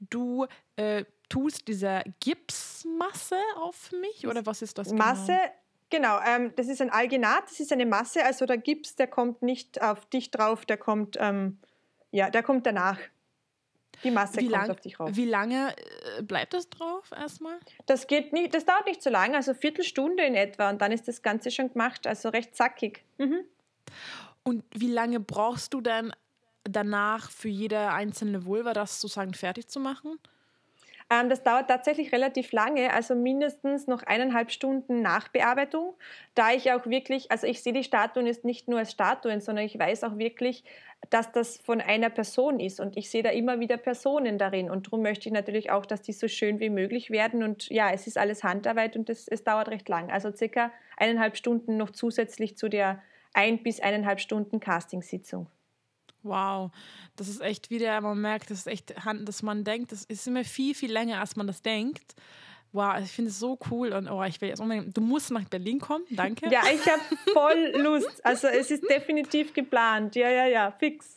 du 0.00 0.46
äh, 0.74 1.04
tust 1.28 1.68
diese 1.68 2.02
Gipsmasse 2.18 3.36
auf 3.56 3.92
mich 3.92 4.26
oder 4.26 4.44
was 4.44 4.60
ist 4.60 4.76
das? 4.76 4.88
Genau? 4.88 5.04
Masse, 5.04 5.28
genau, 5.28 5.52
ähm, 5.92 6.52
das 6.56 6.68
ist 6.68 6.80
ein 6.80 6.90
Alginat, 6.90 7.44
das 7.44 7.60
ist 7.60 7.72
eine 7.72 7.86
Masse, 7.86 8.24
also 8.24 8.46
der 8.46 8.58
Gips, 8.58 8.96
der 8.96 9.06
kommt 9.06 9.42
nicht 9.42 9.82
auf 9.82 10.06
dich 10.06 10.30
drauf, 10.30 10.64
der 10.64 10.76
kommt, 10.76 11.16
ähm, 11.20 11.58
ja, 12.10 12.30
der 12.30 12.42
kommt 12.42 12.66
danach. 12.66 12.98
Die 14.02 14.10
Masse 14.10 14.38
wie 14.40 14.48
kommt 14.48 14.52
lang, 14.52 14.70
auf 14.70 14.80
dich 14.80 14.98
rauf. 14.98 15.10
Wie 15.12 15.26
lange 15.26 15.74
äh, 16.18 16.22
bleibt 16.22 16.54
das 16.54 16.70
drauf 16.70 17.10
erstmal? 17.12 17.58
Das 17.86 18.06
geht 18.06 18.32
nicht, 18.32 18.54
das 18.54 18.64
dauert 18.64 18.86
nicht 18.86 19.02
so 19.02 19.10
lange, 19.10 19.36
also 19.36 19.52
Viertelstunde 19.52 20.24
in 20.24 20.34
etwa 20.34 20.70
und 20.70 20.80
dann 20.80 20.92
ist 20.92 21.06
das 21.08 21.22
Ganze 21.22 21.50
schon 21.50 21.70
gemacht, 21.72 22.06
also 22.06 22.30
recht 22.30 22.54
zackig. 22.56 23.04
Mhm. 23.18 23.44
Und 24.42 24.64
wie 24.74 24.90
lange 24.90 25.20
brauchst 25.20 25.74
du 25.74 25.80
dann 25.80 26.12
danach 26.64 27.30
für 27.30 27.48
jede 27.48 27.90
einzelne 27.90 28.44
Vulva 28.44 28.72
das 28.72 29.00
sozusagen 29.00 29.34
fertig 29.34 29.68
zu 29.68 29.80
machen? 29.80 30.18
Ähm, 31.10 31.28
das 31.28 31.42
dauert 31.42 31.68
tatsächlich 31.68 32.12
relativ 32.12 32.52
lange, 32.52 32.92
also 32.92 33.16
mindestens 33.16 33.88
noch 33.88 34.04
eineinhalb 34.04 34.52
Stunden 34.52 35.02
Nachbearbeitung, 35.02 35.94
da 36.34 36.52
ich 36.52 36.72
auch 36.72 36.86
wirklich, 36.86 37.32
also 37.32 37.48
ich 37.48 37.62
sehe 37.62 37.72
die 37.72 37.82
Statuen 37.82 38.28
ist 38.28 38.44
nicht 38.44 38.68
nur 38.68 38.78
als 38.78 38.92
Statuen, 38.92 39.40
sondern 39.40 39.64
ich 39.64 39.76
weiß 39.76 40.04
auch 40.04 40.18
wirklich, 40.18 40.62
dass 41.08 41.32
das 41.32 41.58
von 41.58 41.80
einer 41.80 42.10
Person 42.10 42.60
ist 42.60 42.78
und 42.78 42.96
ich 42.96 43.10
sehe 43.10 43.24
da 43.24 43.30
immer 43.30 43.58
wieder 43.58 43.76
Personen 43.76 44.38
darin. 44.38 44.70
Und 44.70 44.86
darum 44.86 45.02
möchte 45.02 45.28
ich 45.28 45.32
natürlich 45.32 45.70
auch, 45.70 45.84
dass 45.84 46.02
die 46.02 46.12
so 46.12 46.28
schön 46.28 46.60
wie 46.60 46.70
möglich 46.70 47.10
werden. 47.10 47.42
Und 47.42 47.68
ja, 47.70 47.90
es 47.90 48.06
ist 48.06 48.18
alles 48.18 48.44
Handarbeit 48.44 48.96
und 48.96 49.10
es, 49.10 49.26
es 49.26 49.42
dauert 49.42 49.68
recht 49.68 49.88
lang, 49.88 50.10
also 50.10 50.30
circa 50.30 50.70
eineinhalb 50.96 51.36
Stunden 51.36 51.76
noch 51.76 51.90
zusätzlich 51.90 52.56
zu 52.56 52.68
der 52.68 53.02
ein 53.32 53.62
bis 53.62 53.80
eineinhalb 53.80 54.20
Stunden 54.20 54.60
Castingsitzung. 54.60 55.46
Wow, 56.22 56.70
das 57.16 57.28
ist 57.28 57.40
echt 57.40 57.70
wieder, 57.70 58.00
man 58.00 58.20
merkt, 58.20 58.50
das 58.50 58.60
ist 58.60 58.66
echt, 58.66 58.94
dass 59.22 59.42
man 59.42 59.64
denkt, 59.64 59.92
das 59.92 60.04
ist 60.04 60.26
immer 60.26 60.44
viel, 60.44 60.74
viel 60.74 60.92
länger, 60.92 61.20
als 61.20 61.36
man 61.36 61.46
das 61.46 61.62
denkt. 61.62 62.14
Wow, 62.72 63.00
ich 63.02 63.10
finde 63.10 63.30
es 63.30 63.38
so 63.38 63.58
cool 63.70 63.92
und 63.92 64.08
oh, 64.08 64.22
ich 64.22 64.40
will 64.40 64.48
jetzt 64.48 64.60
unbedingt, 64.60 64.96
du 64.96 65.00
musst 65.00 65.30
nach 65.32 65.44
Berlin 65.44 65.80
kommen, 65.80 66.04
danke. 66.10 66.48
Ja, 66.50 66.62
ich 66.72 66.86
habe 66.86 67.02
voll 67.32 67.72
Lust. 67.82 68.24
Also 68.24 68.46
es 68.46 68.70
ist 68.70 68.88
definitiv 68.88 69.52
geplant. 69.52 70.14
Ja, 70.14 70.30
ja, 70.30 70.46
ja, 70.46 70.70
fix. 70.70 71.16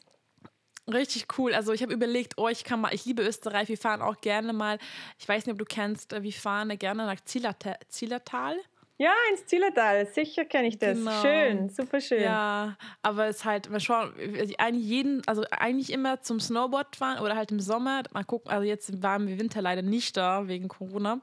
Richtig 0.92 1.28
cool. 1.38 1.54
Also 1.54 1.72
ich 1.72 1.82
habe 1.82 1.94
überlegt, 1.94 2.34
oh, 2.38 2.50
ich 2.50 2.64
kann 2.64 2.82
mal, 2.82 2.94
ich 2.94 3.06
liebe 3.06 3.24
Österreich, 3.24 3.70
wir 3.70 3.78
fahren 3.78 4.02
auch 4.02 4.20
gerne 4.20 4.52
mal, 4.52 4.80
ich 5.18 5.28
weiß 5.28 5.46
nicht, 5.46 5.54
ob 5.54 5.60
du 5.60 5.66
kennst, 5.66 6.12
äh, 6.12 6.24
wir 6.24 6.34
fahren 6.34 6.78
gerne 6.78 7.06
nach 7.06 7.22
Zillertal. 7.24 8.58
Ja, 8.98 9.12
ins 9.32 9.46
Zillertal, 9.48 10.06
sicher 10.06 10.46
kenne 10.46 10.68
ich 10.68 10.78
das. 10.78 10.98
Genau. 10.98 11.22
Schön, 11.22 11.70
super 11.70 12.00
schön. 12.00 12.22
Ja, 12.22 12.78
aber 13.02 13.28
es 13.28 13.38
ist 13.38 13.46
halt, 13.46 13.72
wir 13.72 13.80
schauen, 13.80 14.14
eigentlich 14.60 14.86
jeden, 14.86 15.22
also 15.28 15.44
eigentlich 15.50 15.92
immer 15.92 16.22
zum 16.22 16.40
Snowboard 16.40 16.96
fahren 16.96 17.20
oder 17.20 17.36
halt 17.36 17.52
im 17.52 17.60
Sommer. 17.60 18.04
Mal 18.14 18.24
gucken, 18.24 18.52
also 18.52 18.64
jetzt 18.64 19.02
waren 19.02 19.28
wir 19.28 19.40
Winter 19.40 19.62
leider 19.62 19.82
nicht 19.82 20.16
da 20.16 20.48
wegen 20.48 20.68
Corona. 20.68 21.20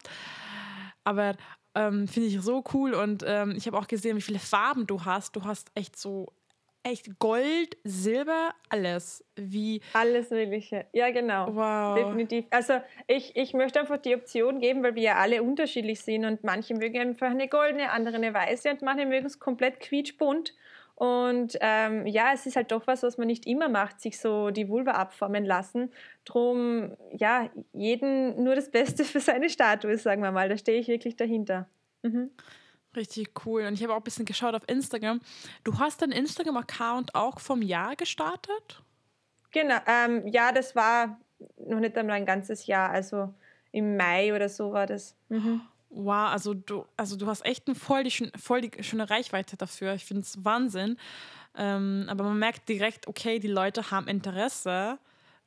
Aber 1.05 1.37
ähm, 1.77 2.09
finde 2.09 2.29
ich 2.29 2.41
so 2.41 2.65
cool 2.75 2.93
und 2.93 3.25
ähm, 3.27 3.55
ich 3.57 3.67
habe 3.67 3.79
auch 3.79 3.87
gesehen, 3.87 4.17
wie 4.17 4.23
viele 4.23 4.41
Farben 4.41 4.87
du 4.87 5.05
hast. 5.05 5.37
Du 5.37 5.45
hast 5.45 5.71
echt 5.75 5.97
so 5.97 6.33
echt 6.83 7.19
Gold, 7.19 7.77
Silber, 7.85 8.51
alles. 8.69 9.25
Wie 9.37 9.81
alles 9.93 10.31
Mögliche. 10.31 10.87
Ja, 10.93 11.11
genau. 11.11 11.55
Wow. 11.55 11.97
Definitiv. 11.97 12.47
Also 12.51 12.75
ich, 13.07 13.37
ich 13.37 13.53
möchte 13.53 13.81
einfach 13.81 13.99
die 13.99 14.15
Option 14.15 14.61
geben, 14.61 14.83
weil 14.83 14.95
wir 14.95 15.03
ja 15.03 15.17
alle 15.17 15.43
unterschiedlich 15.43 16.01
sind 16.01 16.25
und 16.25 16.45
manche 16.45 16.75
mögen 16.75 17.01
einfach 17.01 17.31
eine 17.31 17.49
goldene, 17.49 17.91
andere 17.91 18.17
eine 18.17 18.33
weiße 18.33 18.71
und 18.71 18.83
manche 18.83 19.07
mögen 19.07 19.27
es 19.27 19.39
komplett 19.39 19.81
quietschbunt. 19.81 20.55
Und 21.01 21.57
ähm, 21.63 22.07
ja, 22.07 22.33
es 22.35 22.45
ist 22.45 22.57
halt 22.57 22.73
doch 22.73 22.87
was, 22.87 23.03
was 23.03 23.17
man 23.17 23.27
nicht 23.27 23.47
immer 23.47 23.71
macht, 23.71 24.03
sich 24.03 24.19
so 24.19 24.51
die 24.51 24.69
Vulva 24.69 24.93
abformen 24.93 25.47
lassen. 25.47 25.91
Drum, 26.27 26.95
ja, 27.11 27.49
jeden 27.73 28.45
nur 28.45 28.55
das 28.55 28.71
Beste 28.71 29.05
für 29.05 29.21
seine 29.21 29.49
Statue, 29.49 29.97
sagen 29.97 30.23
wir 30.23 30.31
mal. 30.31 30.51
Da 30.51 30.59
stehe 30.59 30.79
ich 30.79 30.89
wirklich 30.89 31.17
dahinter. 31.17 31.69
Mhm. 32.03 32.31
Richtig 32.97 33.31
cool. 33.45 33.67
Und 33.67 33.75
ich 33.75 33.83
habe 33.83 33.93
auch 33.93 33.99
ein 33.99 34.03
bisschen 34.03 34.25
geschaut 34.25 34.55
auf 34.55 34.63
Instagram. 34.67 35.21
Du 35.65 35.79
hast 35.79 36.03
deinen 36.03 36.13
Instagram-Account 36.13 37.15
auch 37.15 37.39
vom 37.39 37.63
Jahr 37.63 37.95
gestartet? 37.97 38.83
Genau, 39.53 39.79
ähm, 39.87 40.27
ja, 40.27 40.53
das 40.53 40.75
war 40.75 41.19
noch 41.59 41.81
nicht 41.81 41.97
einmal 41.97 42.17
ein 42.17 42.27
ganzes 42.27 42.67
Jahr, 42.67 42.91
also 42.91 43.33
im 43.73 43.97
Mai 43.97 44.35
oder 44.35 44.49
so 44.49 44.73
war 44.73 44.87
das. 44.87 45.15
Mhm. 45.29 45.61
Wow, 45.91 46.31
also 46.31 46.55
du, 46.55 46.85
also 46.97 47.17
du 47.17 47.27
hast 47.27 47.45
echt 47.45 47.67
eine 47.67 47.75
voll 47.75 48.05
die, 48.05 48.31
voll 48.39 48.61
die 48.61 48.83
schöne 48.83 49.11
Reichweite 49.11 49.57
dafür. 49.57 49.95
Ich 49.95 50.05
finde 50.05 50.23
es 50.23 50.45
Wahnsinn. 50.45 50.97
Ähm, 51.57 52.07
aber 52.09 52.25
man 52.25 52.39
merkt 52.39 52.69
direkt, 52.69 53.09
okay, 53.09 53.41
die 53.41 53.49
Leute 53.49 53.91
haben 53.91 54.07
Interesse. 54.07 54.99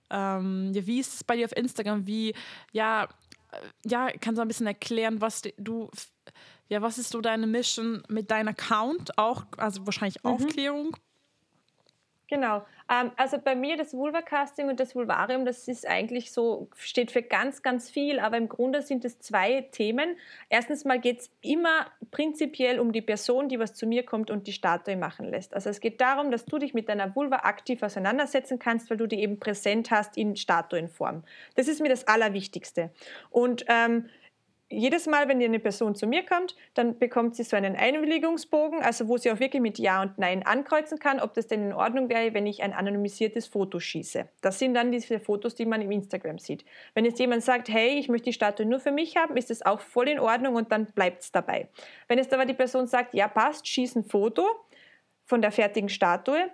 Ähm, 0.10 0.72
ja, 0.74 0.86
wie 0.86 1.00
ist 1.00 1.14
es 1.14 1.24
bei 1.24 1.38
dir 1.38 1.46
auf 1.46 1.56
Instagram? 1.56 2.06
Wie, 2.08 2.36
ja, 2.74 3.06
äh, 3.52 3.58
ja, 3.86 4.10
kannst 4.20 4.38
du 4.38 4.42
ein 4.42 4.48
bisschen 4.50 4.68
erklären, 4.68 5.22
was 5.22 5.44
du 5.58 5.90
ja, 6.74 6.82
was 6.82 6.98
ist 6.98 7.12
so 7.12 7.22
deine 7.22 7.46
Mission 7.46 8.02
mit 8.10 8.32
deinem 8.32 8.48
Account? 8.48 9.18
Auch, 9.20 9.46
also 9.58 9.86
wahrscheinlich 9.86 10.24
mhm. 10.24 10.32
Aufklärung. 10.32 10.98
Genau. 12.28 12.66
Ähm, 12.90 13.12
also 13.16 13.38
bei 13.38 13.54
mir 13.54 13.78
das 13.78 13.94
Vulva-Casting 13.94 14.68
und 14.68 14.80
das 14.80 14.96
Vulvarium, 14.96 15.46
das 15.46 15.68
ist 15.68 15.88
eigentlich 15.88 16.32
so, 16.32 16.68
steht 16.76 17.12
für 17.12 17.22
ganz, 17.22 17.62
ganz 17.62 17.92
viel, 17.92 18.20
aber 18.20 18.38
im 18.38 18.50
Grunde 18.50 18.82
sind 18.82 19.06
es 19.06 19.20
zwei 19.20 19.62
Themen. 19.72 20.18
Erstens 20.50 20.84
mal 20.84 21.00
geht 21.00 21.20
es 21.20 21.32
immer 21.42 21.86
prinzipiell 22.10 22.80
um 22.80 22.92
die 22.92 23.04
Person, 23.04 23.50
die 23.50 23.60
was 23.60 23.76
zu 23.76 23.86
mir 23.86 24.04
kommt 24.04 24.32
und 24.32 24.48
die 24.48 24.54
Statue 24.54 24.98
machen 24.98 25.30
lässt. 25.30 25.54
Also 25.54 25.70
es 25.70 25.80
geht 25.80 26.02
darum, 26.02 26.32
dass 26.32 26.46
du 26.46 26.58
dich 26.58 26.74
mit 26.74 26.90
deiner 26.90 27.16
Vulva 27.16 27.42
aktiv 27.44 27.84
auseinandersetzen 27.84 28.58
kannst, 28.58 28.90
weil 28.90 28.98
du 28.98 29.06
die 29.06 29.22
eben 29.22 29.40
präsent 29.40 29.92
hast 29.92 30.18
in 30.18 30.36
Statuenform. 30.36 31.24
Das 31.56 31.68
ist 31.68 31.82
mir 31.82 31.90
das 31.90 32.08
Allerwichtigste. 32.08 32.90
Und 33.30 33.64
ähm, 33.68 34.10
jedes 34.74 35.08
Mal, 35.08 35.28
wenn 35.28 35.42
eine 35.42 35.60
Person 35.60 35.96
zu 35.96 36.08
mir 36.08 36.26
kommt, 36.26 36.56
dann 36.74 36.98
bekommt 36.98 37.36
sie 37.36 37.44
so 37.44 37.56
einen 37.56 37.76
Einwilligungsbogen, 37.76 38.82
also 38.82 39.08
wo 39.08 39.18
sie 39.18 39.32
auch 39.32 39.40
wirklich 39.40 39.62
mit 39.62 39.80
Ja 39.80 40.02
und 40.02 40.18
Nein 40.18 40.46
ankreuzen 40.46 41.00
kann, 41.00 41.20
ob 41.20 41.34
das 41.34 41.48
denn 41.48 41.68
in 41.68 41.74
Ordnung 41.74 42.10
wäre, 42.10 42.34
wenn 42.34 42.48
ich 42.48 42.64
ein 42.64 42.74
anonymisiertes 42.74 43.48
Foto 43.48 43.80
schieße. 43.80 44.28
Das 44.42 44.60
sind 44.60 44.74
dann 44.74 44.92
diese 44.92 45.20
Fotos, 45.20 45.56
die 45.56 45.66
man 45.66 45.82
im 45.82 45.92
Instagram 45.92 46.40
sieht. 46.40 46.66
Wenn 46.94 47.06
jetzt 47.06 47.20
jemand 47.20 47.44
sagt, 47.44 47.70
hey, 47.70 48.00
ich 48.00 48.10
möchte 48.10 48.26
die 48.26 48.34
Statue 48.34 48.66
nur 48.66 48.80
für 48.80 48.92
mich 48.92 49.16
haben, 49.16 49.38
ist 49.38 49.50
das 49.50 49.62
auch 49.62 49.80
voll 49.80 50.10
in 50.10 50.20
Ordnung 50.20 50.56
und 50.56 50.72
dann 50.72 50.88
bleibt 50.88 51.24
es 51.24 51.32
dabei. 51.32 51.68
Wenn 52.08 52.18
jetzt 52.18 52.34
aber 52.34 52.46
die 52.46 52.54
Person 52.54 52.88
sagt, 52.88 53.14
ja 53.14 53.28
passt, 53.28 53.68
schieß 53.68 53.96
ein 53.96 54.04
Foto 54.04 54.46
von 55.26 55.42
der 55.42 55.52
fertigen 55.52 55.90
Statue, 55.90 56.50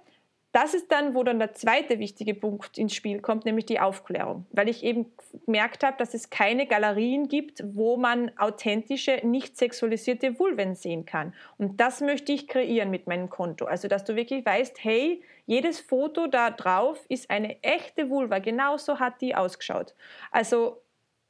das 0.52 0.74
ist 0.74 0.92
dann, 0.92 1.14
wo 1.14 1.24
dann 1.24 1.38
der 1.38 1.54
zweite 1.54 2.00
wichtige 2.00 2.34
Punkt 2.34 2.78
ins 2.78 2.96
Spiel 2.96 3.22
kommt, 3.22 3.46
nämlich 3.46 3.68
die 3.68 3.80
Aufklärung. 3.80 4.48
Weil 4.52 4.68
ich 4.68 4.84
eben 4.84 5.12
gemerkt 5.46 5.84
habe, 5.84 5.98
dass 5.98 6.16
es 6.16 6.32
keine 6.32 6.66
Galerien 6.66 7.28
gibt, 7.28 7.64
wo 7.76 7.98
man 7.98 8.32
authentische, 8.38 9.22
nicht 9.24 9.58
sexualisierte 9.58 10.40
Vulven 10.40 10.74
sehen 10.74 11.06
kann. 11.06 11.36
Und 11.58 11.80
das 11.80 12.02
möchte 12.02 12.32
ich 12.32 12.48
kreieren 12.48 12.90
mit 12.90 13.06
meinem 13.06 13.30
Konto. 13.30 13.66
Also, 13.66 13.88
dass 13.88 14.06
du 14.06 14.16
wirklich 14.16 14.44
weißt, 14.44 14.84
hey, 14.84 15.24
jedes 15.46 15.80
Foto 15.80 16.26
da 16.26 16.50
drauf 16.50 17.06
ist 17.10 17.30
eine 17.30 17.62
echte 17.64 18.10
Vulva. 18.10 18.40
Genauso 18.40 19.00
hat 19.00 19.22
die 19.22 19.36
ausgeschaut. 19.36 19.94
Also 20.32 20.82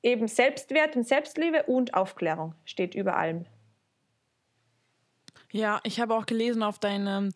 eben 0.01 0.27
Selbstwert 0.27 0.95
und 0.95 1.07
Selbstliebe 1.07 1.63
und 1.63 1.93
Aufklärung 1.93 2.55
steht 2.63 2.95
über 2.95 3.17
allem. 3.17 3.45
Ja, 5.51 5.79
ich 5.83 5.99
habe 5.99 6.15
auch 6.15 6.25
gelesen 6.25 6.63
auf 6.63 6.79
deinem 6.79 7.33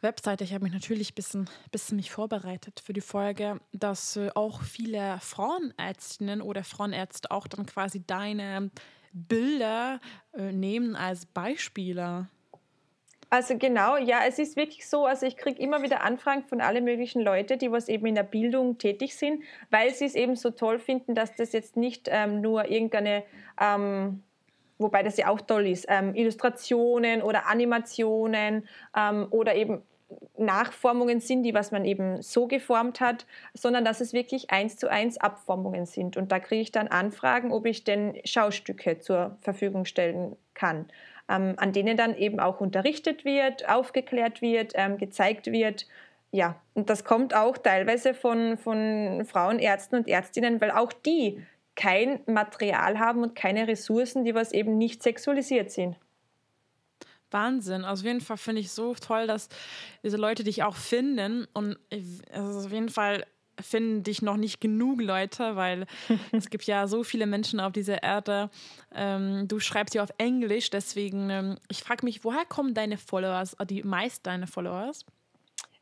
Webseite. 0.00 0.44
Ich 0.44 0.54
habe 0.54 0.64
mich 0.64 0.72
natürlich 0.72 1.12
ein 1.12 1.14
bisschen, 1.14 1.50
bisschen 1.70 1.96
mich 1.96 2.10
vorbereitet 2.10 2.80
für 2.84 2.92
die 2.92 3.00
Folge, 3.00 3.60
dass 3.72 4.16
äh, 4.16 4.30
auch 4.34 4.62
viele 4.62 5.18
Frauenärztinnen 5.20 6.40
oder 6.42 6.64
Frauenärzte 6.64 7.30
auch 7.30 7.46
dann 7.46 7.66
quasi 7.66 8.04
deine 8.06 8.70
Bilder 9.12 10.00
äh, 10.34 10.52
nehmen 10.52 10.96
als 10.96 11.26
Beispiele. 11.26 12.28
Also 13.30 13.58
genau, 13.58 13.98
ja, 13.98 14.20
es 14.26 14.38
ist 14.38 14.56
wirklich 14.56 14.88
so, 14.88 15.04
also 15.04 15.26
ich 15.26 15.36
kriege 15.36 15.60
immer 15.60 15.82
wieder 15.82 16.02
Anfragen 16.02 16.44
von 16.44 16.62
allen 16.62 16.84
möglichen 16.84 17.20
Leuten, 17.20 17.58
die 17.58 17.70
was 17.70 17.88
eben 17.88 18.06
in 18.06 18.14
der 18.14 18.22
Bildung 18.22 18.78
tätig 18.78 19.16
sind, 19.16 19.42
weil 19.70 19.92
sie 19.94 20.06
es 20.06 20.14
eben 20.14 20.34
so 20.34 20.50
toll 20.50 20.78
finden, 20.78 21.14
dass 21.14 21.34
das 21.34 21.52
jetzt 21.52 21.76
nicht 21.76 22.08
ähm, 22.10 22.40
nur 22.40 22.70
irgendeine 22.70 23.24
ähm, 23.60 24.22
wobei 24.78 25.02
das 25.02 25.16
ja 25.16 25.28
auch 25.28 25.40
toll 25.40 25.66
ist, 25.66 25.86
ähm, 25.88 26.14
Illustrationen 26.14 27.22
oder 27.22 27.46
Animationen 27.46 28.66
ähm, 28.96 29.26
oder 29.30 29.54
eben 29.54 29.82
Nachformungen 30.38 31.20
sind, 31.20 31.42
die 31.42 31.52
was 31.52 31.70
man 31.70 31.84
eben 31.84 32.22
so 32.22 32.46
geformt 32.46 33.00
hat, 33.00 33.26
sondern 33.52 33.84
dass 33.84 34.00
es 34.00 34.12
wirklich 34.12 34.50
eins 34.50 34.76
zu 34.76 34.88
eins 34.90 35.18
Abformungen 35.18 35.84
sind. 35.84 36.16
Und 36.16 36.32
da 36.32 36.38
kriege 36.38 36.62
ich 36.62 36.72
dann 36.72 36.88
Anfragen, 36.88 37.52
ob 37.52 37.66
ich 37.66 37.84
denn 37.84 38.18
Schaustücke 38.24 39.00
zur 39.00 39.36
Verfügung 39.42 39.84
stellen 39.84 40.36
kann. 40.54 40.86
ähm, 41.28 41.54
an 41.58 41.72
denen 41.72 41.96
dann 41.96 42.16
eben 42.16 42.40
auch 42.40 42.60
unterrichtet 42.60 43.24
wird, 43.24 43.68
aufgeklärt 43.68 44.40
wird, 44.40 44.72
ähm, 44.74 44.96
gezeigt 44.98 45.46
wird. 45.52 45.86
Ja, 46.30 46.56
und 46.74 46.90
das 46.90 47.04
kommt 47.04 47.34
auch 47.34 47.58
teilweise 47.58 48.14
von, 48.14 48.58
von 48.58 49.24
Frauenärzten 49.24 49.98
und 49.98 50.08
Ärztinnen, 50.08 50.60
weil 50.60 50.70
auch 50.70 50.92
die 50.92 51.42
kein 51.78 52.20
Material 52.26 52.98
haben 52.98 53.22
und 53.22 53.36
keine 53.36 53.68
Ressourcen, 53.68 54.24
die 54.24 54.34
was 54.34 54.50
eben 54.50 54.76
nicht 54.78 55.00
sexualisiert 55.00 55.70
sind. 55.70 55.96
Wahnsinn. 57.30 57.84
Also 57.84 58.02
auf 58.02 58.06
jeden 58.06 58.20
Fall 58.20 58.36
finde 58.36 58.60
ich 58.60 58.72
so 58.72 58.94
toll, 58.94 59.28
dass 59.28 59.48
diese 60.02 60.16
Leute 60.16 60.42
dich 60.42 60.64
auch 60.64 60.74
finden. 60.74 61.46
Und 61.52 61.78
also 62.32 62.66
auf 62.66 62.72
jeden 62.72 62.88
Fall 62.88 63.24
finden 63.60 64.02
dich 64.02 64.22
noch 64.22 64.36
nicht 64.36 64.60
genug 64.60 65.00
Leute, 65.00 65.54
weil 65.54 65.86
es 66.32 66.50
gibt 66.50 66.64
ja 66.64 66.88
so 66.88 67.04
viele 67.04 67.26
Menschen 67.26 67.60
auf 67.60 67.72
dieser 67.72 68.02
Erde. 68.02 68.50
Ähm, 68.92 69.46
du 69.46 69.60
schreibst 69.60 69.94
ja 69.94 70.02
auf 70.02 70.10
Englisch, 70.18 70.70
deswegen, 70.70 71.30
ähm, 71.30 71.58
ich 71.68 71.84
frage 71.84 72.04
mich, 72.04 72.24
woher 72.24 72.44
kommen 72.44 72.74
deine 72.74 72.98
Followers, 72.98 73.56
die 73.68 73.84
meisten 73.84 74.24
deine 74.24 74.48
Followers? 74.48 75.04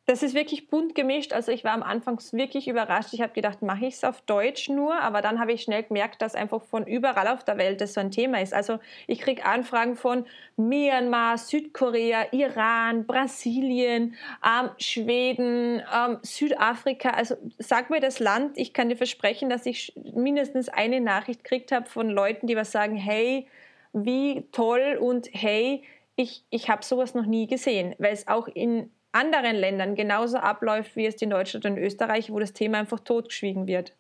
Das 0.09 0.23
ist 0.23 0.37
wirklich 0.37 0.69
bunt 0.69 0.95
gemischt. 0.95 1.33
Also 1.33 1.51
ich 1.51 1.65
war 1.65 1.73
am 1.73 1.83
Anfang 1.83 2.21
wirklich 2.31 2.69
überrascht. 2.69 3.13
Ich 3.13 3.21
habe 3.21 3.33
gedacht, 3.33 3.61
mache 3.63 3.87
ich 3.87 3.95
es 3.95 4.05
auf 4.05 4.21
Deutsch 4.21 4.69
nur, 4.69 4.95
aber 5.01 5.21
dann 5.21 5.41
habe 5.41 5.53
ich 5.53 5.63
schnell 5.63 5.83
gemerkt, 5.83 6.23
dass 6.23 6.37
einfach 6.37 6.63
von 6.63 6.87
überall 6.87 7.27
auf 7.27 7.43
der 7.43 7.59
Welt 7.59 7.81
das 7.81 7.95
so 7.95 8.01
ein 8.01 8.13
Thema 8.13 8.41
ist. 8.41 8.55
Also 8.55 8.79
ich 9.09 9.19
kriege 9.19 9.45
Anfragen 9.45 9.97
von 9.97 10.25
Myanmar, 10.57 11.39
Südkorea, 11.39 12.27
Iran, 12.31 13.05
Brasilien, 13.05 14.15
ähm, 14.45 14.71
Schweden, 14.79 15.83
ähm, 15.93 16.19
Südafrika. 16.23 17.11
Also 17.11 17.35
sag 17.59 17.91
mir 17.91 18.01
das 18.01 18.21
Land. 18.21 18.59
Ich 18.59 18.73
kann 18.73 18.89
dir 18.89 18.97
versprechen, 18.97 19.51
dass 19.51 19.67
ich 19.67 19.93
mindestens 20.15 20.69
eine 20.69 21.01
Nachricht 21.01 21.43
gekriegt 21.43 21.73
habe 21.73 21.87
von 21.87 22.09
Leuten, 22.11 22.47
die 22.47 22.55
was 22.55 22.71
sagen, 22.71 22.95
hey, 22.95 23.49
wie 23.93 24.47
toll 24.53 24.99
und 25.01 25.29
hey, 25.33 25.83
ich, 26.15 26.45
ich 26.51 26.71
habe 26.71 26.85
sowas 26.85 27.15
noch 27.15 27.27
nie 27.27 27.49
gesehen, 27.49 27.97
weil 27.99 28.13
es 28.13 28.29
auch 28.29 28.47
in 28.47 28.91
anderen 29.13 29.57
Ländern 29.57 29.95
genauso 29.95 30.39
abläuft, 30.39 30.97
wie 30.97 31.07
es 31.07 31.21
in 31.23 31.31
Deutschland 31.31 31.65
und 31.65 31.79
Österreich, 31.79 32.31
wo 32.31 32.39
das 32.39 32.53
Thema 32.53 32.79
einfach 32.79 33.01
totgeschwiegen 33.01 33.67
wird. 33.67 33.95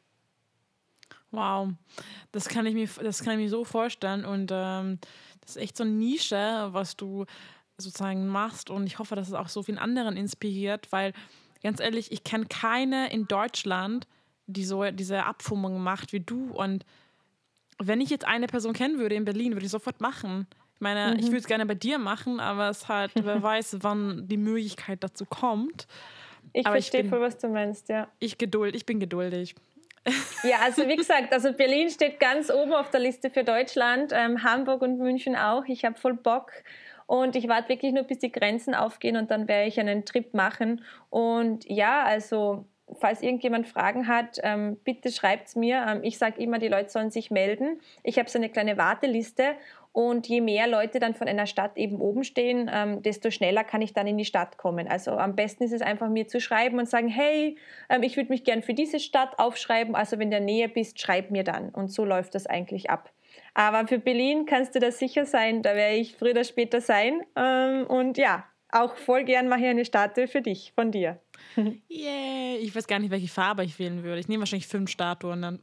Wow, 1.30 1.70
das 2.32 2.48
kann 2.48 2.66
ich 2.66 2.74
mir, 2.74 2.88
das 3.02 3.22
kann 3.22 3.34
ich 3.34 3.44
mir 3.44 3.50
so 3.50 3.64
vorstellen 3.64 4.24
und 4.24 4.50
ähm, 4.52 4.98
das 5.40 5.56
ist 5.56 5.62
echt 5.62 5.76
so 5.76 5.84
eine 5.84 5.92
Nische, 5.92 6.68
was 6.70 6.96
du 6.96 7.24
sozusagen 7.78 8.26
machst 8.26 8.70
und 8.70 8.86
ich 8.86 8.98
hoffe, 8.98 9.16
dass 9.16 9.28
es 9.28 9.34
auch 9.34 9.48
so 9.48 9.62
vielen 9.62 9.78
anderen 9.78 10.16
inspiriert, 10.16 10.92
weil 10.92 11.12
ganz 11.62 11.80
ehrlich, 11.80 12.12
ich 12.12 12.24
kenne 12.24 12.46
keine 12.46 13.12
in 13.12 13.26
Deutschland, 13.26 14.06
die 14.46 14.64
so 14.64 14.90
diese 14.90 15.24
Abfummung 15.24 15.80
macht 15.80 16.12
wie 16.12 16.20
du 16.20 16.52
und 16.52 16.84
wenn 17.78 18.00
ich 18.00 18.10
jetzt 18.10 18.26
eine 18.26 18.46
Person 18.46 18.72
kennen 18.72 18.98
würde 18.98 19.14
in 19.14 19.24
Berlin, 19.24 19.52
würde 19.52 19.66
ich 19.66 19.72
sofort 19.72 20.00
machen. 20.00 20.46
Ich 20.76 20.80
meine, 20.80 21.14
mhm. 21.14 21.18
ich 21.18 21.26
würde 21.26 21.38
es 21.38 21.46
gerne 21.46 21.64
bei 21.64 21.74
dir 21.74 21.98
machen, 21.98 22.38
aber 22.38 22.68
es 22.68 22.88
halt, 22.88 23.12
wer 23.14 23.42
weiß, 23.42 23.78
wann 23.80 24.28
die 24.28 24.36
Möglichkeit 24.36 25.02
dazu 25.02 25.24
kommt. 25.24 25.86
Ich 26.52 26.66
aber 26.66 26.76
verstehe 26.76 27.04
voll, 27.04 27.20
was 27.20 27.38
du 27.38 27.48
meinst, 27.48 27.88
ja. 27.88 28.08
Ich 28.18 28.38
geduld, 28.38 28.76
ich 28.76 28.86
bin 28.86 29.00
geduldig. 29.00 29.54
Ja, 30.42 30.58
also 30.62 30.86
wie 30.86 30.96
gesagt, 30.96 31.32
also 31.32 31.52
Berlin 31.52 31.90
steht 31.90 32.20
ganz 32.20 32.50
oben 32.50 32.74
auf 32.74 32.90
der 32.90 33.00
Liste 33.00 33.30
für 33.30 33.42
Deutschland, 33.42 34.12
ähm, 34.14 34.42
Hamburg 34.42 34.82
und 34.82 34.98
München 34.98 35.34
auch. 35.34 35.64
Ich 35.66 35.84
habe 35.84 35.98
voll 35.98 36.14
Bock. 36.14 36.52
Und 37.06 37.36
ich 37.36 37.48
warte 37.48 37.68
wirklich 37.68 37.92
nur, 37.92 38.02
bis 38.02 38.18
die 38.18 38.32
Grenzen 38.32 38.74
aufgehen 38.74 39.16
und 39.16 39.30
dann 39.30 39.48
werde 39.48 39.68
ich 39.68 39.78
einen 39.78 40.04
Trip 40.04 40.34
machen. 40.34 40.84
Und 41.08 41.64
ja, 41.66 42.04
also 42.04 42.66
falls 42.98 43.22
irgendjemand 43.22 43.66
Fragen 43.66 44.08
hat, 44.08 44.38
ähm, 44.42 44.76
bitte 44.84 45.10
schreibt 45.10 45.48
es 45.48 45.56
mir. 45.56 45.84
Ähm, 45.88 46.00
ich 46.02 46.18
sage 46.18 46.40
immer, 46.42 46.58
die 46.58 46.68
Leute 46.68 46.90
sollen 46.90 47.10
sich 47.10 47.30
melden. 47.30 47.80
Ich 48.02 48.18
habe 48.18 48.28
so 48.28 48.38
eine 48.38 48.48
kleine 48.48 48.76
Warteliste 48.76 49.54
und 49.96 50.28
je 50.28 50.42
mehr 50.42 50.66
Leute 50.66 51.00
dann 51.00 51.14
von 51.14 51.26
einer 51.26 51.46
Stadt 51.46 51.78
eben 51.78 52.02
oben 52.02 52.22
stehen, 52.22 52.70
ähm, 52.70 53.00
desto 53.00 53.30
schneller 53.30 53.64
kann 53.64 53.80
ich 53.80 53.94
dann 53.94 54.06
in 54.06 54.18
die 54.18 54.26
Stadt 54.26 54.58
kommen. 54.58 54.88
Also 54.88 55.12
am 55.12 55.34
besten 55.34 55.64
ist 55.64 55.72
es 55.72 55.80
einfach 55.80 56.10
mir 56.10 56.28
zu 56.28 56.38
schreiben 56.38 56.78
und 56.78 56.86
sagen, 56.86 57.08
hey, 57.08 57.56
ähm, 57.88 58.02
ich 58.02 58.18
würde 58.18 58.28
mich 58.28 58.44
gern 58.44 58.62
für 58.62 58.74
diese 58.74 59.00
Stadt 59.00 59.38
aufschreiben. 59.38 59.94
Also 59.94 60.18
wenn 60.18 60.30
du 60.30 60.36
in 60.36 60.44
der 60.44 60.54
Nähe 60.54 60.68
bist, 60.68 61.00
schreib 61.00 61.30
mir 61.30 61.44
dann. 61.44 61.70
Und 61.70 61.88
so 61.88 62.04
läuft 62.04 62.34
das 62.34 62.46
eigentlich 62.46 62.90
ab. 62.90 63.10
Aber 63.54 63.88
für 63.88 63.98
Berlin 63.98 64.44
kannst 64.44 64.74
du 64.74 64.80
da 64.80 64.90
sicher 64.92 65.24
sein, 65.24 65.62
da 65.62 65.74
werde 65.74 65.96
ich 65.96 66.14
früher 66.14 66.32
oder 66.32 66.44
später 66.44 66.82
sein. 66.82 67.22
Ähm, 67.34 67.86
und 67.86 68.18
ja, 68.18 68.44
auch 68.72 68.96
voll 68.96 69.24
gern 69.24 69.48
mache 69.48 69.60
ich 69.60 69.66
eine 69.66 69.86
Statue 69.86 70.28
für 70.28 70.42
dich, 70.42 70.72
von 70.74 70.92
dir. 70.92 71.22
Yeah, 71.90 72.58
ich 72.60 72.76
weiß 72.76 72.86
gar 72.86 72.98
nicht, 72.98 73.10
welche 73.10 73.28
Farbe 73.28 73.64
ich 73.64 73.78
wählen 73.78 74.04
würde. 74.04 74.20
Ich 74.20 74.28
nehme 74.28 74.42
wahrscheinlich 74.42 74.68
fünf 74.68 74.90
Statuen 74.90 75.40
dann. 75.40 75.58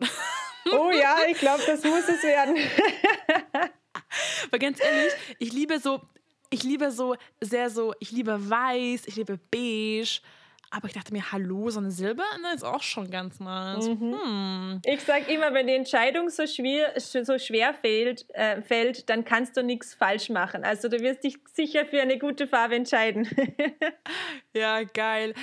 Oh 0.71 0.89
ja, 0.91 1.17
ich 1.29 1.37
glaube, 1.37 1.61
das 1.67 1.83
muss 1.83 2.09
es 2.09 2.23
werden. 2.23 2.55
Weil 4.51 4.59
ganz 4.59 4.79
ehrlich, 4.79 5.13
ich 5.39 5.53
liebe 5.53 5.79
so, 5.79 6.01
ich 6.49 6.63
liebe 6.63 6.91
so 6.91 7.15
sehr 7.41 7.69
so, 7.69 7.93
ich 7.99 8.11
liebe 8.11 8.49
weiß, 8.49 9.07
ich 9.07 9.15
liebe 9.15 9.39
beige. 9.51 10.21
Aber 10.75 10.87
ich 10.87 10.93
dachte 10.93 11.13
mir, 11.13 11.31
hallo, 11.31 11.69
so 11.69 11.79
eine 11.79 11.91
Silber 11.91 12.23
ist 12.55 12.63
auch 12.63 12.81
schon 12.81 13.11
ganz 13.11 13.39
nice. 13.39 13.87
Mhm. 13.89 14.19
Hm. 14.19 14.81
Ich 14.83 15.01
sage 15.01 15.31
immer, 15.31 15.53
wenn 15.53 15.67
die 15.67 15.75
Entscheidung 15.75 16.29
so 16.29 16.47
schwer, 16.47 16.93
so 16.97 17.37
schwer 17.37 17.75
fällt, 17.75 18.25
äh, 18.33 18.59
fällt, 18.63 19.07
dann 19.07 19.23
kannst 19.23 19.55
du 19.55 19.61
nichts 19.61 19.93
falsch 19.93 20.29
machen. 20.29 20.63
Also 20.63 20.89
du 20.89 20.99
wirst 21.01 21.23
dich 21.23 21.37
sicher 21.53 21.85
für 21.85 22.01
eine 22.01 22.17
gute 22.17 22.47
Farbe 22.47 22.73
entscheiden. 22.73 23.29
ja, 24.53 24.81
geil. 24.81 25.35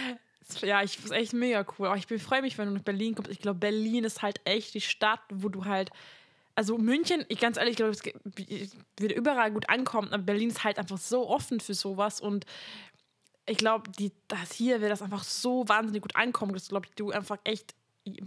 Ja, 0.62 0.82
ich 0.82 0.98
ist 0.98 1.12
echt 1.12 1.32
mega 1.32 1.64
cool. 1.78 1.92
Ich 1.96 2.22
freue 2.22 2.42
mich, 2.42 2.58
wenn 2.58 2.66
du 2.66 2.74
nach 2.74 2.82
Berlin 2.82 3.14
kommst. 3.14 3.30
Ich 3.30 3.38
glaube, 3.38 3.60
Berlin 3.60 4.02
ist 4.02 4.22
halt 4.22 4.40
echt 4.44 4.74
die 4.74 4.80
Stadt, 4.80 5.20
wo 5.32 5.48
du 5.48 5.64
halt 5.64 5.90
also 6.60 6.76
München, 6.76 7.24
ich 7.28 7.40
ganz 7.40 7.56
ehrlich, 7.56 7.76
glaube, 7.76 7.92
es 7.92 8.02
wird 8.98 9.12
überall 9.12 9.50
gut 9.50 9.70
ankommen, 9.70 10.12
aber 10.12 10.24
Berlin 10.24 10.50
ist 10.50 10.62
halt 10.62 10.78
einfach 10.78 10.98
so 10.98 11.26
offen 11.26 11.58
für 11.58 11.72
sowas 11.72 12.20
und 12.20 12.44
ich 13.46 13.56
glaube, 13.56 13.90
das 14.28 14.52
hier 14.52 14.82
wird 14.82 14.92
das 14.92 15.00
einfach 15.00 15.24
so 15.24 15.66
wahnsinnig 15.70 16.02
gut 16.02 16.14
ankommen, 16.16 16.52
dass 16.52 16.68
glaube 16.68 16.86
du 16.96 17.12
einfach 17.12 17.38
echt 17.44 17.74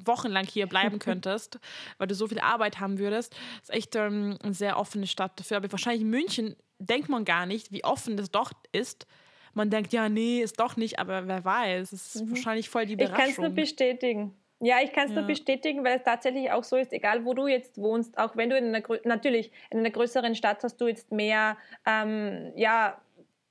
wochenlang 0.03 0.47
hier 0.47 0.65
bleiben 0.65 0.97
könntest, 1.07 1.59
weil 1.99 2.07
du 2.07 2.15
so 2.15 2.27
viel 2.27 2.39
Arbeit 2.39 2.79
haben 2.79 2.97
würdest. 2.97 3.33
Das 3.59 3.69
ist 3.69 3.75
echt 3.75 3.95
ähm, 3.95 4.39
eine 4.41 4.55
sehr 4.55 4.79
offene 4.79 5.05
Stadt 5.05 5.39
dafür. 5.39 5.57
Aber 5.57 5.71
wahrscheinlich 5.71 6.01
in 6.01 6.09
München 6.09 6.55
denkt 6.79 7.09
man 7.09 7.25
gar 7.25 7.45
nicht, 7.45 7.71
wie 7.71 7.83
offen 7.83 8.17
das 8.17 8.31
doch 8.31 8.51
ist. 8.71 9.05
Man 9.53 9.69
denkt, 9.69 9.93
ja, 9.93 10.09
nee, 10.09 10.41
ist 10.41 10.59
doch 10.59 10.75
nicht, 10.75 10.97
aber 10.97 11.27
wer 11.27 11.45
weiß, 11.45 11.91
es 11.91 12.15
ist 12.15 12.25
mhm. 12.25 12.31
wahrscheinlich 12.31 12.67
voll 12.67 12.87
die 12.87 12.93
Überraschung. 12.93 13.15
Ich 13.15 13.21
kann 13.21 13.29
es 13.29 13.37
nur 13.37 13.49
bestätigen. 13.51 14.35
Ja, 14.63 14.77
ich 14.81 14.93
kann 14.93 15.05
es 15.05 15.11
ja. 15.11 15.19
nur 15.19 15.27
bestätigen, 15.27 15.83
weil 15.83 15.97
es 15.97 16.03
tatsächlich 16.03 16.49
auch 16.51 16.63
so 16.63 16.77
ist, 16.77 16.93
egal 16.93 17.25
wo 17.25 17.33
du 17.33 17.47
jetzt 17.47 17.77
wohnst, 17.77 18.17
auch 18.17 18.37
wenn 18.37 18.49
du 18.49 18.57
in 18.57 18.73
einer, 18.73 18.83
natürlich 19.03 19.51
in 19.69 19.79
einer 19.79 19.89
größeren 19.89 20.35
Stadt 20.35 20.63
hast 20.63 20.79
du 20.79 20.87
jetzt 20.87 21.11
mehr, 21.11 21.57
ähm, 21.85 22.53
ja, 22.55 22.97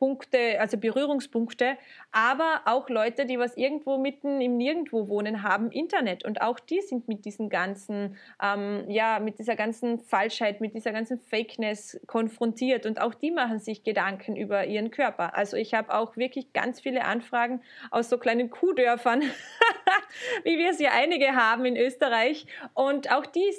Punkte, 0.03 0.59
also 0.59 0.79
Berührungspunkte, 0.79 1.79
aber 2.11 2.63
auch 2.65 2.89
Leute, 2.89 3.25
die 3.25 3.39
was 3.39 3.57
irgendwo 3.57 3.99
mitten 3.99 4.41
im 4.41 4.57
Nirgendwo 4.57 5.07
wohnen, 5.07 5.45
haben 5.45 5.71
Internet 5.71 6.25
und 6.25 6.43
auch 6.43 6.59
die 6.59 6.81
sind 6.81 7.07
mit 7.07 7.25
diesen 7.25 7.49
ganzen, 7.49 8.17
ähm, 8.43 8.83
ja, 8.89 9.21
mit 9.21 9.39
dieser 9.39 9.55
ganzen 9.55 10.01
Falschheit, 10.01 10.61
mit 10.61 10.75
dieser 10.75 10.91
ganzen 10.91 11.21
Fakeness 11.21 12.01
konfrontiert 12.09 12.85
und 12.85 13.01
auch 13.01 13.15
die 13.15 13.31
machen 13.31 13.61
sich 13.61 13.85
Gedanken 13.85 14.35
über 14.35 14.67
ihren 14.67 14.91
Körper. 14.91 15.37
Also 15.37 15.57
ich 15.57 15.73
habe 15.73 15.95
auch 15.95 16.17
wirklich 16.17 16.53
ganz 16.53 16.81
viele 16.81 17.05
Anfragen 17.05 17.63
aus 17.93 18.09
so 18.09 18.19
kleinen 18.19 18.51
Kuhdörfern, 18.51 19.23
wie 20.43 20.59
wir 20.59 20.71
es 20.71 20.81
ja 20.81 20.91
einige 20.95 21.37
haben 21.37 21.65
in 21.65 21.77
Österreich 21.77 22.47
und 22.75 23.13
auch 23.13 23.25
die 23.25 23.53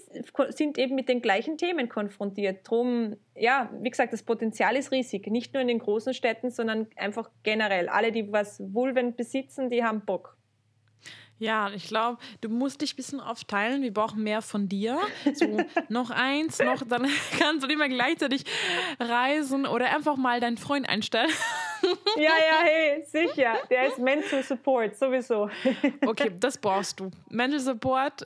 sind 0.49 0.77
eben 0.77 0.95
mit 0.95 1.07
den 1.07 1.21
gleichen 1.21 1.57
Themen 1.57 1.87
konfrontiert. 1.87 2.69
Drum 2.69 3.15
ja, 3.35 3.69
wie 3.81 3.89
gesagt, 3.89 4.13
das 4.13 4.23
Potenzial 4.23 4.75
ist 4.75 4.91
riesig. 4.91 5.27
Nicht 5.27 5.53
nur 5.53 5.61
in 5.61 5.67
den 5.67 5.79
großen 5.79 6.13
Städten, 6.13 6.32
sondern 6.51 6.88
einfach 6.95 7.29
generell. 7.43 7.89
Alle, 7.89 8.11
die 8.11 8.31
was 8.31 8.61
Vulven 8.73 9.15
besitzen, 9.15 9.69
die 9.69 9.84
haben 9.84 10.01
Bock. 10.01 10.38
Ja, 11.39 11.71
ich 11.71 11.88
glaube, 11.88 12.19
du 12.41 12.47
musst 12.47 12.81
dich 12.81 12.93
ein 12.93 12.95
bisschen 12.95 13.19
aufteilen. 13.19 13.81
Wir 13.81 13.93
brauchen 13.93 14.23
mehr 14.23 14.41
von 14.41 14.69
dir. 14.69 14.97
So, 15.34 15.57
noch 15.89 16.09
eins, 16.09 16.59
noch, 16.59 16.84
dann 16.88 17.07
kannst 17.39 17.65
du 17.65 17.69
immer 17.69 17.89
gleichzeitig 17.89 18.45
reisen 18.99 19.65
oder 19.65 19.93
einfach 19.93 20.15
mal 20.15 20.39
deinen 20.39 20.57
Freund 20.57 20.88
einstellen. 20.88 21.31
Ja, 22.15 22.21
ja, 22.21 22.63
hey, 22.63 23.03
sicher. 23.05 23.55
Der 23.69 23.88
ist 23.88 23.99
Mental 23.99 24.41
Support, 24.41 24.95
sowieso. 24.95 25.49
Okay, 26.05 26.31
das 26.39 26.57
brauchst 26.57 26.99
du. 26.99 27.11
Mental 27.29 27.59
Support 27.59 28.23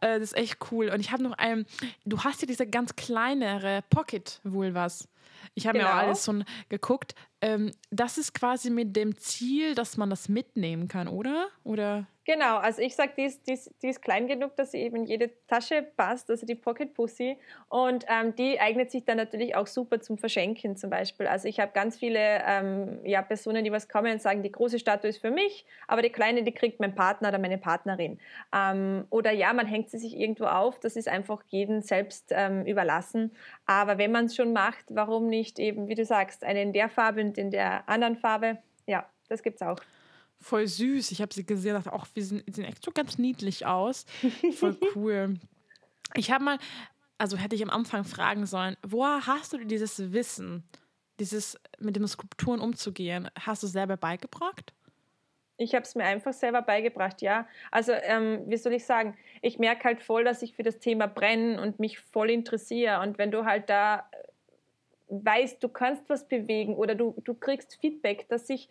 äh, 0.00 0.20
das 0.20 0.32
ist 0.32 0.36
echt 0.36 0.58
cool. 0.70 0.90
Und 0.90 1.00
ich 1.00 1.10
habe 1.10 1.22
noch 1.22 1.36
einen, 1.38 1.66
du 2.04 2.22
hast 2.22 2.42
ja 2.42 2.46
diese 2.46 2.66
ganz 2.66 2.94
kleinere 2.94 3.82
Pocket 3.90 4.40
Vulvas. 4.44 5.08
Ich 5.54 5.66
habe 5.66 5.78
genau. 5.78 5.90
mir 5.90 5.94
auch 5.94 5.98
alles 6.02 6.24
schon 6.24 6.44
geguckt. 6.68 7.14
Ähm, 7.40 7.72
das 7.90 8.18
ist 8.18 8.34
quasi 8.34 8.70
mit 8.70 8.96
dem 8.96 9.16
Ziel, 9.16 9.74
dass 9.74 9.96
man 9.96 10.10
das 10.10 10.28
mitnehmen 10.28 10.88
kann, 10.88 11.08
oder? 11.08 11.48
Oder? 11.62 12.06
Genau, 12.26 12.56
also 12.56 12.80
ich 12.80 12.96
sage, 12.96 13.12
die 13.18 13.24
ist, 13.24 13.46
die, 13.46 13.52
ist, 13.52 13.70
die 13.82 13.88
ist 13.88 14.00
klein 14.00 14.26
genug, 14.26 14.56
dass 14.56 14.70
sie 14.70 14.78
eben 14.78 14.96
in 14.96 15.04
jede 15.04 15.30
Tasche 15.46 15.82
passt, 15.82 16.30
also 16.30 16.46
die 16.46 16.54
Pocket 16.54 16.94
Pussy. 16.94 17.36
Und 17.68 18.06
ähm, 18.08 18.34
die 18.34 18.58
eignet 18.58 18.90
sich 18.90 19.04
dann 19.04 19.18
natürlich 19.18 19.54
auch 19.56 19.66
super 19.66 20.00
zum 20.00 20.16
Verschenken 20.16 20.74
zum 20.74 20.88
Beispiel. 20.88 21.26
Also 21.26 21.48
ich 21.48 21.60
habe 21.60 21.72
ganz 21.72 21.98
viele 21.98 22.42
ähm, 22.46 23.00
ja, 23.04 23.20
Personen, 23.20 23.62
die 23.62 23.70
was 23.70 23.90
kommen 23.90 24.10
und 24.10 24.22
sagen, 24.22 24.42
die 24.42 24.50
große 24.50 24.78
Statue 24.78 25.10
ist 25.10 25.18
für 25.18 25.30
mich, 25.30 25.66
aber 25.86 26.00
die 26.00 26.08
kleine, 26.08 26.44
die 26.44 26.52
kriegt 26.52 26.80
mein 26.80 26.94
Partner 26.94 27.28
oder 27.28 27.38
meine 27.38 27.58
Partnerin. 27.58 28.18
Ähm, 28.54 29.04
oder 29.10 29.30
ja, 29.30 29.52
man 29.52 29.66
hängt 29.66 29.90
sie 29.90 29.98
sich 29.98 30.18
irgendwo 30.18 30.46
auf, 30.46 30.80
das 30.80 30.96
ist 30.96 31.08
einfach 31.08 31.42
jedem 31.48 31.82
selbst 31.82 32.32
ähm, 32.34 32.64
überlassen. 32.64 33.32
Aber 33.66 33.98
wenn 33.98 34.12
man 34.12 34.26
es 34.26 34.34
schon 34.34 34.54
macht, 34.54 34.86
warum 34.88 35.26
nicht 35.26 35.58
eben, 35.58 35.88
wie 35.88 35.94
du 35.94 36.06
sagst, 36.06 36.42
eine 36.42 36.62
in 36.62 36.72
der 36.72 36.88
Farbe 36.88 37.20
und 37.20 37.36
in 37.36 37.50
der 37.50 37.86
anderen 37.86 38.16
Farbe. 38.16 38.56
Ja, 38.86 39.06
das 39.28 39.42
gibt's 39.42 39.60
auch. 39.60 39.78
Voll 40.44 40.66
süß. 40.66 41.10
Ich 41.10 41.22
habe 41.22 41.32
sie 41.32 41.46
gesehen, 41.46 41.72
dachte 41.72 41.90
auch, 41.90 42.06
wir 42.12 42.22
sehen, 42.22 42.44
sehen 42.46 42.66
echt 42.66 42.84
so 42.84 42.90
ganz 42.90 43.16
niedlich 43.16 43.64
aus. 43.64 44.04
Voll 44.52 44.76
cool. 44.94 45.38
Ich 46.16 46.30
habe 46.30 46.44
mal, 46.44 46.58
also 47.16 47.38
hätte 47.38 47.56
ich 47.56 47.62
am 47.62 47.70
Anfang 47.70 48.04
fragen 48.04 48.44
sollen, 48.44 48.76
woher 48.86 49.26
hast 49.26 49.54
du 49.54 49.64
dieses 49.64 50.12
Wissen, 50.12 50.62
dieses 51.18 51.58
mit 51.78 51.96
den 51.96 52.06
Skulpturen 52.06 52.60
umzugehen? 52.60 53.30
Hast 53.40 53.62
du 53.62 53.66
selber 53.66 53.96
beigebracht? 53.96 54.74
Ich 55.56 55.74
habe 55.74 55.84
es 55.84 55.94
mir 55.94 56.04
einfach 56.04 56.34
selber 56.34 56.60
beigebracht, 56.60 57.22
ja. 57.22 57.48
Also, 57.70 57.92
ähm, 57.92 58.42
wie 58.46 58.58
soll 58.58 58.74
ich 58.74 58.84
sagen, 58.84 59.16
ich 59.40 59.58
merke 59.58 59.84
halt 59.84 60.02
voll, 60.02 60.24
dass 60.24 60.42
ich 60.42 60.52
für 60.52 60.62
das 60.62 60.78
Thema 60.78 61.06
brenne 61.06 61.58
und 61.58 61.78
mich 61.78 62.00
voll 62.00 62.28
interessiere. 62.28 63.00
Und 63.00 63.16
wenn 63.16 63.30
du 63.30 63.46
halt 63.46 63.70
da 63.70 64.10
weißt, 65.08 65.64
du 65.64 65.70
kannst 65.70 66.06
was 66.10 66.28
bewegen 66.28 66.74
oder 66.74 66.94
du, 66.94 67.14
du 67.24 67.32
kriegst 67.32 67.78
Feedback, 67.80 68.28
dass 68.28 68.46
sich 68.46 68.68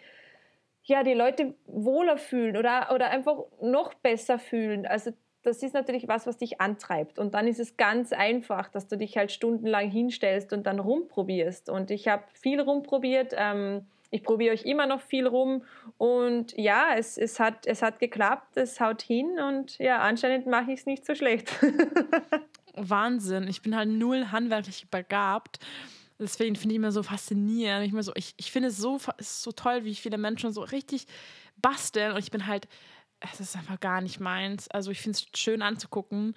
ja, 0.84 1.04
die 1.04 1.14
Leute 1.14 1.56
wohler 1.66 2.18
fühlen 2.18 2.58
oder, 2.58 2.92
oder 2.94 3.10
einfach 3.10 3.38
noch 3.62 3.94
besser 3.94 4.38
fühlen. 4.38 4.86
Also 4.86 5.12
das 5.44 5.62
ist 5.62 5.74
natürlich 5.74 6.08
was, 6.08 6.26
was 6.26 6.38
dich 6.38 6.62
antreibt. 6.62 7.20
Und 7.20 7.34
dann 7.34 7.48
ist 7.48 7.60
es 7.60 7.78
ganz 7.78 8.14
einfach, 8.14 8.70
dass 8.70 8.88
du 8.88 8.98
dich 8.98 9.18
halt 9.18 9.32
stundenlang 9.32 9.90
hinstellst 9.90 10.54
und 10.54 10.66
dann 10.66 10.80
rumprobierst. 10.80 11.70
Und 11.70 11.92
ich 11.92 12.08
habe 12.08 12.24
viel 12.34 12.62
rumprobiert. 12.62 13.34
Ähm, 13.38 13.86
ich 14.10 14.24
probiere 14.24 14.54
euch 14.54 14.64
immer 14.64 14.86
noch 14.86 15.02
viel 15.02 15.28
rum. 15.28 15.64
Und 15.98 16.58
ja, 16.58 16.96
es, 16.98 17.18
es, 17.18 17.40
hat, 17.40 17.66
es 17.66 17.82
hat 17.82 18.00
geklappt, 18.00 18.58
es 18.58 18.80
haut 18.80 19.02
hin. 19.02 19.40
Und 19.40 19.78
ja, 19.80 20.00
anscheinend 20.00 20.48
mache 20.48 20.72
ich 20.72 20.82
es 20.82 20.86
nicht 20.86 21.06
so 21.06 21.14
schlecht. 21.14 21.52
Wahnsinn. 22.76 23.48
Ich 23.48 23.62
bin 23.62 23.76
halt 23.76 23.90
null 23.90 24.28
handwerklich 24.32 24.88
begabt. 24.90 25.60
Deswegen 26.24 26.56
finde 26.56 26.74
ich 26.74 26.78
immer 26.78 26.92
so 26.92 27.04
faszinierend. 27.04 27.86
Ich, 27.86 28.06
so, 28.06 28.12
ich, 28.16 28.34
ich 28.38 28.52
finde 28.52 28.70
es 28.70 28.78
so, 28.78 29.00
es 29.18 29.44
so 29.44 29.52
toll, 29.52 29.86
wie 29.86 29.96
viele 29.96 30.18
Menschen 30.18 30.52
so 30.52 30.62
richtig 30.62 31.06
basteln. 31.58 32.14
Und 32.14 32.20
ich 32.20 32.32
bin 32.32 32.48
halt, 32.48 32.68
es 33.20 33.40
ist 33.40 33.56
einfach 33.56 33.80
gar 33.80 34.02
nicht 34.02 34.20
meins. 34.20 34.68
Also 34.70 34.92
ich 34.92 35.02
finde 35.02 35.18
es 35.18 35.40
schön 35.40 35.62
anzugucken. 35.62 36.36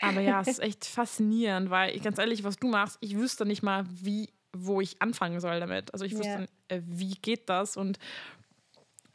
Aber 0.00 0.20
ja, 0.20 0.40
es 0.40 0.48
ist 0.48 0.58
echt 0.62 0.84
faszinierend, 0.84 1.70
weil 1.70 1.94
ich 1.94 2.02
ganz 2.02 2.18
ehrlich, 2.18 2.44
was 2.44 2.56
du 2.56 2.68
machst, 2.68 2.98
ich 3.00 3.16
wüsste 3.16 3.46
nicht 3.46 3.62
mal, 3.62 3.84
wie, 3.88 4.30
wo 4.52 4.80
ich 4.80 5.00
anfangen 5.00 5.40
soll 5.40 5.60
damit. 5.60 5.92
Also 5.92 6.04
ich 6.04 6.12
wüsste, 6.12 6.48
ja. 6.70 6.76
äh, 6.76 6.82
wie 6.84 7.14
geht 7.14 7.48
das 7.48 7.76
und 7.76 7.98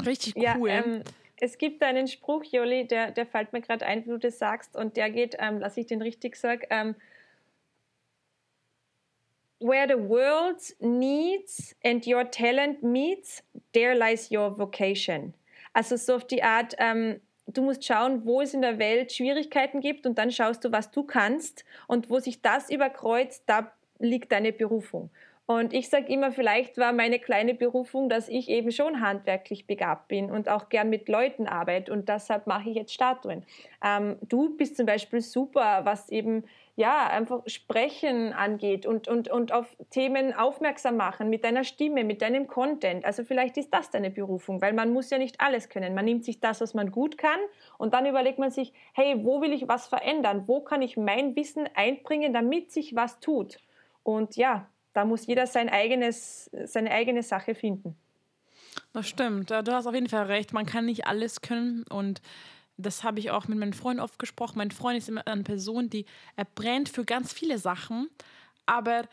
richtig 0.05 0.35
cool. 0.35 0.69
Ja, 0.69 0.83
ähm, 0.83 1.03
es 1.41 1.57
gibt 1.57 1.81
einen 1.83 2.07
Spruch, 2.07 2.43
Joli, 2.43 2.85
der, 2.85 3.11
der 3.11 3.25
fällt 3.25 3.53
mir 3.53 3.61
gerade 3.61 3.85
ein, 3.85 4.05
wie 4.05 4.09
du 4.09 4.17
das 4.17 4.39
sagst, 4.39 4.75
und 4.75 4.97
der 4.97 5.09
geht, 5.09 5.35
ähm, 5.39 5.59
lass 5.59 5.77
ich 5.77 5.85
den 5.85 6.01
richtig 6.01 6.35
sagen, 6.35 6.63
ähm, 6.69 6.95
where 9.59 9.87
the 9.87 9.97
world's 9.97 10.75
needs 10.79 11.75
and 11.83 12.05
your 12.05 12.23
talent 12.29 12.81
meets, 12.81 13.43
there 13.73 13.95
lies 13.95 14.31
your 14.31 14.57
vocation. 14.57 15.33
Also 15.73 15.97
so 15.97 16.15
auf 16.15 16.25
die 16.25 16.43
Art, 16.43 16.75
ähm, 16.79 17.19
du 17.47 17.61
musst 17.61 17.85
schauen, 17.85 18.25
wo 18.25 18.41
es 18.41 18.53
in 18.53 18.61
der 18.61 18.79
Welt 18.79 19.11
Schwierigkeiten 19.11 19.81
gibt 19.81 20.05
und 20.05 20.17
dann 20.17 20.31
schaust 20.31 20.63
du, 20.63 20.71
was 20.71 20.91
du 20.91 21.03
kannst 21.03 21.65
und 21.87 22.09
wo 22.09 22.19
sich 22.19 22.41
das 22.41 22.69
überkreuzt, 22.69 23.43
da 23.47 23.71
liegt 23.99 24.31
deine 24.31 24.53
Berufung. 24.53 25.09
Und 25.45 25.73
ich 25.73 25.89
sage 25.89 26.13
immer, 26.13 26.31
vielleicht 26.31 26.77
war 26.77 26.93
meine 26.93 27.17
kleine 27.17 27.55
Berufung, 27.55 28.07
dass 28.07 28.29
ich 28.29 28.49
eben 28.49 28.71
schon 28.71 29.01
handwerklich 29.01 29.65
begabt 29.65 30.07
bin 30.07 30.29
und 30.29 30.47
auch 30.47 30.69
gern 30.69 30.91
mit 30.91 31.09
Leuten 31.09 31.47
arbeite 31.47 31.91
und 31.91 32.07
deshalb 32.07 32.45
mache 32.45 32.69
ich 32.69 32.75
jetzt 32.75 32.93
Statuen. 32.93 33.43
Ähm, 33.83 34.17
du 34.21 34.55
bist 34.55 34.77
zum 34.77 34.85
Beispiel 34.85 35.21
super, 35.21 35.85
was 35.85 36.09
eben 36.09 36.43
ja, 36.79 37.07
einfach 37.07 37.41
Sprechen 37.45 38.31
angeht 38.31 38.85
und, 38.85 39.09
und, 39.09 39.29
und 39.29 39.51
auf 39.51 39.75
Themen 39.89 40.33
aufmerksam 40.33 40.95
machen 40.95 41.29
mit 41.29 41.43
deiner 41.43 41.65
Stimme, 41.65 42.05
mit 42.05 42.21
deinem 42.21 42.47
Content. 42.47 43.03
Also 43.03 43.25
vielleicht 43.25 43.57
ist 43.57 43.73
das 43.73 43.89
deine 43.89 44.09
Berufung, 44.09 44.61
weil 44.61 44.71
man 44.71 44.93
muss 44.93 45.09
ja 45.09 45.17
nicht 45.17 45.41
alles 45.41 45.67
können. 45.67 45.93
Man 45.93 46.05
nimmt 46.05 46.23
sich 46.23 46.39
das, 46.39 46.61
was 46.61 46.73
man 46.73 46.89
gut 46.89 47.17
kann 47.17 47.37
und 47.77 47.93
dann 47.93 48.05
überlegt 48.05 48.39
man 48.39 48.49
sich, 48.49 48.71
hey, 48.93 49.25
wo 49.25 49.41
will 49.41 49.51
ich 49.51 49.67
was 49.67 49.87
verändern? 49.87 50.47
Wo 50.47 50.61
kann 50.61 50.81
ich 50.81 50.95
mein 50.95 51.35
Wissen 51.35 51.67
einbringen, 51.75 52.31
damit 52.31 52.71
sich 52.71 52.95
was 52.95 53.19
tut? 53.19 53.59
Und 54.03 54.37
ja, 54.37 54.65
da 54.93 55.03
muss 55.03 55.27
jeder 55.27 55.47
sein 55.47 55.67
eigenes, 55.67 56.49
seine 56.63 56.91
eigene 56.91 57.23
Sache 57.23 57.55
finden. 57.55 57.97
Das 58.93 59.05
stimmt. 59.05 59.51
Du 59.51 59.73
hast 59.73 59.85
auf 59.85 59.93
jeden 59.93 60.07
Fall 60.07 60.27
recht. 60.27 60.53
Man 60.53 60.65
kann 60.65 60.85
nicht 60.85 61.07
alles 61.07 61.41
können 61.41 61.83
und 61.89 62.21
das 62.79 63.03
habe 63.03 63.19
ich 63.19 63.31
auch 63.31 63.47
mit 63.47 63.59
meinen 63.59 63.73
Freunden 63.73 64.01
oft 64.01 64.17
gesprochen. 64.19 64.57
Mein 64.57 64.71
Freund 64.71 64.97
ist 64.97 65.09
immer 65.09 65.25
eine 65.27 65.43
Person, 65.43 65.89
die 65.89 66.05
er 66.35 66.45
brennt 66.45 66.89
für 66.89 67.05
ganz 67.05 67.33
viele 67.33 67.57
Sachen, 67.57 68.09
aber 68.65 69.03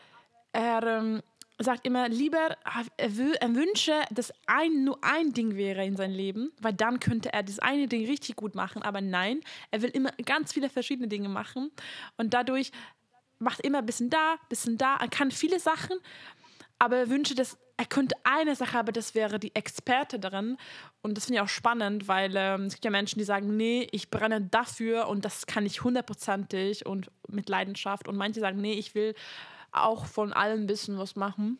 er 0.53 0.83
ähm, 0.83 1.21
sagt 1.59 1.85
immer 1.85 2.07
lieber, 2.07 2.55
er, 2.97 3.17
will, 3.17 3.33
er 3.33 3.55
wünsche, 3.55 3.93
dass 4.11 4.31
ein, 4.45 4.83
nur 4.83 4.99
ein 5.03 5.33
Ding 5.33 5.55
wäre 5.55 5.85
in 5.85 5.95
seinem 5.95 6.15
Leben, 6.15 6.51
weil 6.61 6.73
dann 6.73 6.99
könnte 6.99 7.33
er 7.33 7.43
das 7.43 7.59
eine 7.59 7.87
Ding 7.87 8.05
richtig 8.05 8.35
gut 8.35 8.55
machen. 8.55 8.83
Aber 8.83 9.01
nein, 9.01 9.41
er 9.71 9.81
will 9.81 9.89
immer 9.89 10.11
ganz 10.25 10.53
viele 10.53 10.69
verschiedene 10.69 11.07
Dinge 11.07 11.29
machen 11.29 11.71
und 12.17 12.33
dadurch 12.33 12.71
macht 13.39 13.61
immer 13.61 13.79
ein 13.79 13.85
bisschen 13.85 14.09
da, 14.09 14.33
ein 14.33 14.49
bisschen 14.49 14.77
da. 14.77 14.97
Er 14.97 15.09
kann 15.09 15.31
viele 15.31 15.59
Sachen, 15.59 15.97
aber 16.79 16.97
er 16.97 17.09
wünsche, 17.09 17.35
dass 17.35 17.57
er 17.77 17.85
könnte 17.85 18.15
eine 18.23 18.55
Sache, 18.55 18.77
aber 18.77 18.91
das 18.91 19.13
wäre 19.13 19.39
die 19.39 19.55
Experte 19.55 20.19
darin. 20.19 20.57
Und 21.03 21.15
das 21.15 21.25
finde 21.25 21.37
ich 21.37 21.43
auch 21.43 21.49
spannend, 21.49 22.07
weil 22.07 22.33
ähm, 22.35 22.63
es 22.63 22.73
gibt 22.73 22.85
ja 22.85 22.91
Menschen, 22.91 23.19
die 23.19 23.25
sagen, 23.25 23.55
nee, 23.55 23.87
ich 23.91 24.09
brenne 24.09 24.41
dafür 24.41 25.07
und 25.07 25.23
das 25.23 25.45
kann 25.45 25.65
ich 25.65 25.83
hundertprozentig 25.83 26.87
und 26.87 27.11
mit 27.27 27.49
Leidenschaft. 27.49 28.07
Und 28.07 28.17
manche 28.17 28.39
sagen, 28.39 28.59
nee, 28.59 28.73
ich 28.73 28.95
will 28.95 29.13
auch 29.71 30.07
von 30.07 30.33
allem 30.33 30.65
bisschen 30.65 30.97
was 30.97 31.15
machen. 31.15 31.59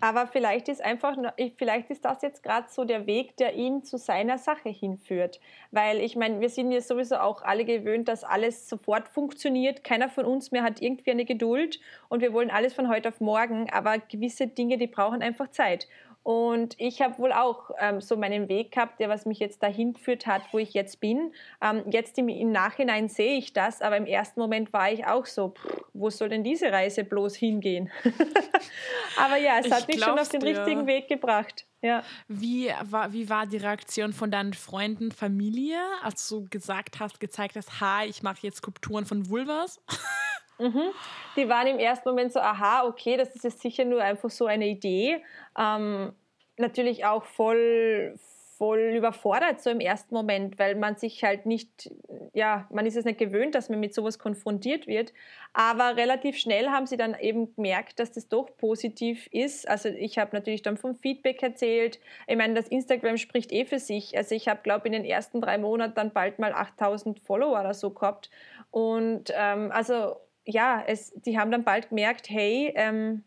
Aber 0.00 0.26
vielleicht 0.26 0.68
ist 0.68 0.82
einfach, 0.82 1.16
vielleicht 1.58 1.90
ist 1.90 2.04
das 2.04 2.22
jetzt 2.22 2.42
gerade 2.42 2.66
so 2.70 2.84
der 2.84 3.06
Weg, 3.06 3.36
der 3.36 3.54
ihn 3.54 3.84
zu 3.84 3.98
seiner 3.98 4.38
Sache 4.38 4.70
hinführt. 4.70 5.40
Weil 5.70 5.98
ich 5.98 6.16
meine, 6.16 6.40
wir 6.40 6.48
sind 6.48 6.72
ja 6.72 6.80
sowieso 6.80 7.16
auch 7.16 7.42
alle 7.42 7.64
gewöhnt, 7.64 8.08
dass 8.08 8.24
alles 8.24 8.68
sofort 8.68 9.08
funktioniert. 9.08 9.84
Keiner 9.84 10.08
von 10.08 10.24
uns 10.24 10.52
mehr 10.52 10.62
hat 10.62 10.80
irgendwie 10.80 11.10
eine 11.10 11.24
Geduld 11.24 11.80
und 12.08 12.22
wir 12.22 12.32
wollen 12.32 12.50
alles 12.50 12.72
von 12.72 12.88
heute 12.88 13.10
auf 13.10 13.20
morgen. 13.20 13.68
Aber 13.70 13.98
gewisse 13.98 14.46
Dinge, 14.46 14.78
die 14.78 14.86
brauchen 14.86 15.22
einfach 15.22 15.50
Zeit. 15.50 15.86
Und 16.22 16.74
ich 16.78 17.00
habe 17.00 17.18
wohl 17.18 17.32
auch 17.32 17.70
ähm, 17.78 18.00
so 18.00 18.16
meinen 18.16 18.48
Weg 18.48 18.72
gehabt, 18.72 19.00
der 19.00 19.08
was 19.08 19.24
mich 19.24 19.38
jetzt 19.38 19.62
dahin 19.62 19.94
geführt 19.94 20.26
hat, 20.26 20.42
wo 20.52 20.58
ich 20.58 20.74
jetzt 20.74 21.00
bin. 21.00 21.32
Ähm, 21.62 21.82
jetzt 21.90 22.18
im, 22.18 22.28
im, 22.28 22.52
Nachhinein 22.52 23.08
sehe 23.08 23.38
ich 23.38 23.54
das, 23.54 23.80
aber 23.80 23.96
im 23.96 24.06
ersten 24.06 24.38
Moment 24.38 24.72
war 24.72 24.92
ich 24.92 25.06
auch 25.06 25.24
so, 25.24 25.50
pff, 25.50 25.84
wo 25.94 26.10
soll 26.10 26.28
denn 26.28 26.44
diese 26.44 26.70
Reise 26.70 27.04
bloß 27.04 27.36
hingehen? 27.36 27.90
aber 29.16 29.36
ja, 29.36 29.60
es 29.60 29.66
ich 29.66 29.72
hat 29.72 29.88
mich 29.88 30.02
schon 30.02 30.18
auf 30.18 30.28
den 30.28 30.40
dir. 30.40 30.58
richtigen 30.58 30.86
Weg 30.86 31.08
gebracht. 31.08 31.66
Ja. 31.82 32.02
Wie, 32.28 32.70
war, 32.82 33.12
wie 33.14 33.30
war 33.30 33.46
die 33.46 33.56
Reaktion 33.56 34.12
von 34.12 34.30
deinen 34.30 34.52
Freunden, 34.52 35.12
Familie, 35.12 35.80
als 36.02 36.28
du 36.28 36.46
gesagt 36.50 37.00
hast, 37.00 37.20
gezeigt 37.20 37.56
hast, 37.56 37.80
hi, 37.80 38.06
ich 38.06 38.22
mache 38.22 38.40
jetzt 38.42 38.58
Skulpturen 38.58 39.06
von 39.06 39.30
Vulvas? 39.30 39.80
Mhm. 40.60 40.90
Die 41.36 41.48
waren 41.48 41.66
im 41.66 41.78
ersten 41.78 42.08
Moment 42.08 42.32
so, 42.32 42.40
aha, 42.40 42.84
okay, 42.86 43.16
das 43.16 43.34
ist 43.34 43.44
jetzt 43.44 43.60
sicher 43.60 43.84
nur 43.84 44.02
einfach 44.02 44.30
so 44.30 44.46
eine 44.46 44.68
Idee. 44.68 45.22
Ähm, 45.58 46.12
natürlich 46.56 47.06
auch 47.06 47.24
voll, 47.24 48.14
voll 48.58 48.92
überfordert 48.94 49.62
so 49.62 49.70
im 49.70 49.80
ersten 49.80 50.14
Moment, 50.14 50.58
weil 50.58 50.74
man 50.74 50.96
sich 50.96 51.24
halt 51.24 51.46
nicht, 51.46 51.90
ja, 52.34 52.68
man 52.70 52.84
ist 52.84 52.94
es 52.94 53.06
nicht 53.06 53.18
gewöhnt, 53.18 53.54
dass 53.54 53.70
man 53.70 53.80
mit 53.80 53.94
sowas 53.94 54.18
konfrontiert 54.18 54.86
wird. 54.86 55.14
Aber 55.54 55.96
relativ 55.96 56.36
schnell 56.36 56.68
haben 56.68 56.86
sie 56.86 56.98
dann 56.98 57.18
eben 57.18 57.54
gemerkt, 57.54 57.98
dass 57.98 58.12
das 58.12 58.28
doch 58.28 58.54
positiv 58.58 59.28
ist. 59.32 59.66
Also 59.66 59.88
ich 59.88 60.18
habe 60.18 60.36
natürlich 60.36 60.60
dann 60.60 60.76
vom 60.76 60.94
Feedback 60.94 61.42
erzählt. 61.42 62.00
Ich 62.26 62.36
meine, 62.36 62.52
das 62.52 62.68
Instagram 62.68 63.16
spricht 63.16 63.50
eh 63.50 63.64
für 63.64 63.78
sich. 63.78 64.16
Also 64.18 64.34
ich 64.34 64.46
habe, 64.46 64.60
glaube 64.62 64.86
in 64.86 64.92
den 64.92 65.06
ersten 65.06 65.40
drei 65.40 65.56
Monaten 65.56 65.94
dann 65.94 66.12
bald 66.12 66.38
mal 66.38 66.52
8000 66.52 67.18
Follower 67.20 67.58
oder 67.60 67.72
so 67.72 67.90
gehabt. 67.90 68.30
Und 68.70 69.32
ähm, 69.34 69.72
also 69.72 70.16
ja, 70.44 70.82
es, 70.86 71.12
die 71.14 71.38
haben 71.38 71.50
dann 71.50 71.64
bald 71.64 71.90
gemerkt, 71.90 72.30
hey, 72.30 72.72
ähm, 72.74 73.24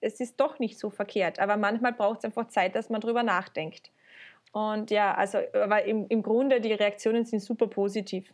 es 0.00 0.20
ist 0.20 0.40
doch 0.40 0.58
nicht 0.58 0.78
so 0.78 0.90
verkehrt. 0.90 1.38
Aber 1.38 1.56
manchmal 1.56 1.92
braucht 1.92 2.18
es 2.18 2.24
einfach 2.24 2.48
Zeit, 2.48 2.74
dass 2.74 2.90
man 2.90 3.00
drüber 3.00 3.22
nachdenkt. 3.22 3.90
Und 4.52 4.90
ja, 4.90 5.14
also, 5.14 5.38
aber 5.54 5.84
im, 5.84 6.06
im 6.08 6.22
Grunde, 6.22 6.60
die 6.60 6.72
Reaktionen 6.72 7.24
sind 7.24 7.40
super 7.40 7.68
positiv. 7.68 8.32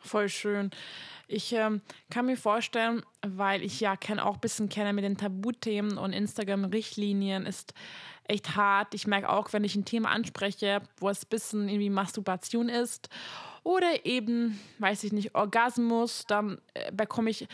Voll 0.00 0.28
schön. 0.28 0.70
Ich 1.28 1.52
ähm, 1.52 1.80
kann 2.10 2.26
mir 2.26 2.36
vorstellen, 2.36 3.02
weil 3.26 3.62
ich 3.62 3.80
ja 3.80 3.96
kenn, 3.96 4.20
auch 4.20 4.34
ein 4.34 4.40
bisschen 4.40 4.68
kenne 4.68 4.92
mit 4.92 5.04
den 5.04 5.16
Tabuthemen 5.16 5.98
und 5.98 6.12
Instagram-Richtlinien, 6.12 7.46
ist 7.46 7.74
echt 8.24 8.56
hart. 8.56 8.94
Ich 8.94 9.06
merke 9.06 9.28
auch, 9.28 9.52
wenn 9.52 9.64
ich 9.64 9.74
ein 9.74 9.84
Thema 9.84 10.10
anspreche, 10.10 10.82
wo 10.98 11.08
es 11.08 11.24
ein 11.24 11.28
bisschen 11.28 11.68
irgendwie 11.68 11.90
Masturbation 11.90 12.68
ist 12.68 13.08
oder 13.64 14.04
eben, 14.04 14.58
weiß 14.78 15.04
ich 15.04 15.12
nicht, 15.12 15.34
Orgasmus, 15.34 16.24
dann 16.26 16.60
äh, 16.74 16.90
bekomme 16.92 17.30
ich 17.30 17.46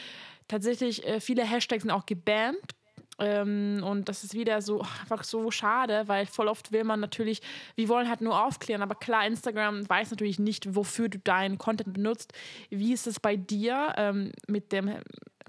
tatsächlich 0.48 1.06
äh, 1.06 1.20
viele 1.20 1.44
Hashtags 1.44 1.82
sind 1.82 1.90
auch 1.90 2.06
gebannt. 2.06 2.74
Ähm, 3.18 3.82
und 3.84 4.08
das 4.08 4.24
ist 4.24 4.34
wieder 4.34 4.62
so 4.62 4.80
einfach 4.80 5.24
so 5.24 5.50
schade, 5.50 6.04
weil 6.06 6.26
voll 6.26 6.48
oft 6.48 6.72
will 6.72 6.84
man 6.84 7.00
natürlich, 7.00 7.40
wir 7.74 7.88
wollen 7.88 8.08
halt 8.08 8.20
nur 8.20 8.44
aufklären, 8.44 8.82
aber 8.82 8.94
klar, 8.94 9.26
Instagram 9.26 9.88
weiß 9.88 10.10
natürlich 10.10 10.38
nicht, 10.38 10.74
wofür 10.74 11.08
du 11.08 11.18
deinen 11.18 11.58
Content 11.58 11.92
benutzt. 11.92 12.32
Wie 12.70 12.92
ist 12.92 13.06
es 13.06 13.20
bei 13.20 13.36
dir 13.36 13.94
ähm, 13.96 14.32
mit 14.46 14.72
dem 14.72 14.94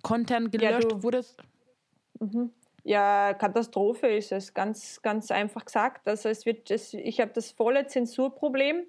Content 0.01 0.51
gelöscht? 0.51 0.91
Ja, 0.91 1.03
wurde 1.03 1.23
Mhm. 2.19 2.51
Ja, 2.83 3.33
Katastrophe 3.33 4.07
ist 4.07 4.31
es, 4.31 4.53
ganz, 4.53 5.01
ganz 5.01 5.31
einfach 5.31 5.65
gesagt. 5.65 6.07
Also 6.07 6.29
es 6.29 6.45
wird, 6.45 6.71
es, 6.71 6.93
ich 6.93 7.19
habe 7.19 7.31
das 7.33 7.51
volle 7.51 7.87
Zensurproblem, 7.87 8.83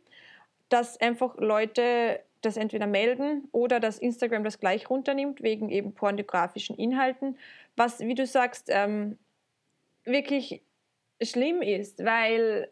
dass 0.68 1.01
einfach 1.01 1.37
Leute 1.39 2.20
das 2.41 2.57
entweder 2.57 2.86
melden 2.86 3.49
oder 3.53 3.80
dass 3.80 3.99
Instagram 3.99 4.45
das 4.45 4.61
gleich 4.61 4.88
runternimmt 4.88 5.43
wegen 5.43 5.68
eben 5.70 5.93
pornografischen 5.93 6.76
Inhalten, 6.76 7.36
was, 7.76 8.01
wie 8.01 8.14
du 8.14 8.26
sagst, 8.26 8.68
ähm, 8.70 9.18
wirklich 10.05 10.62
schlimm 11.22 11.62
ist, 11.62 12.05
weil 12.05 12.68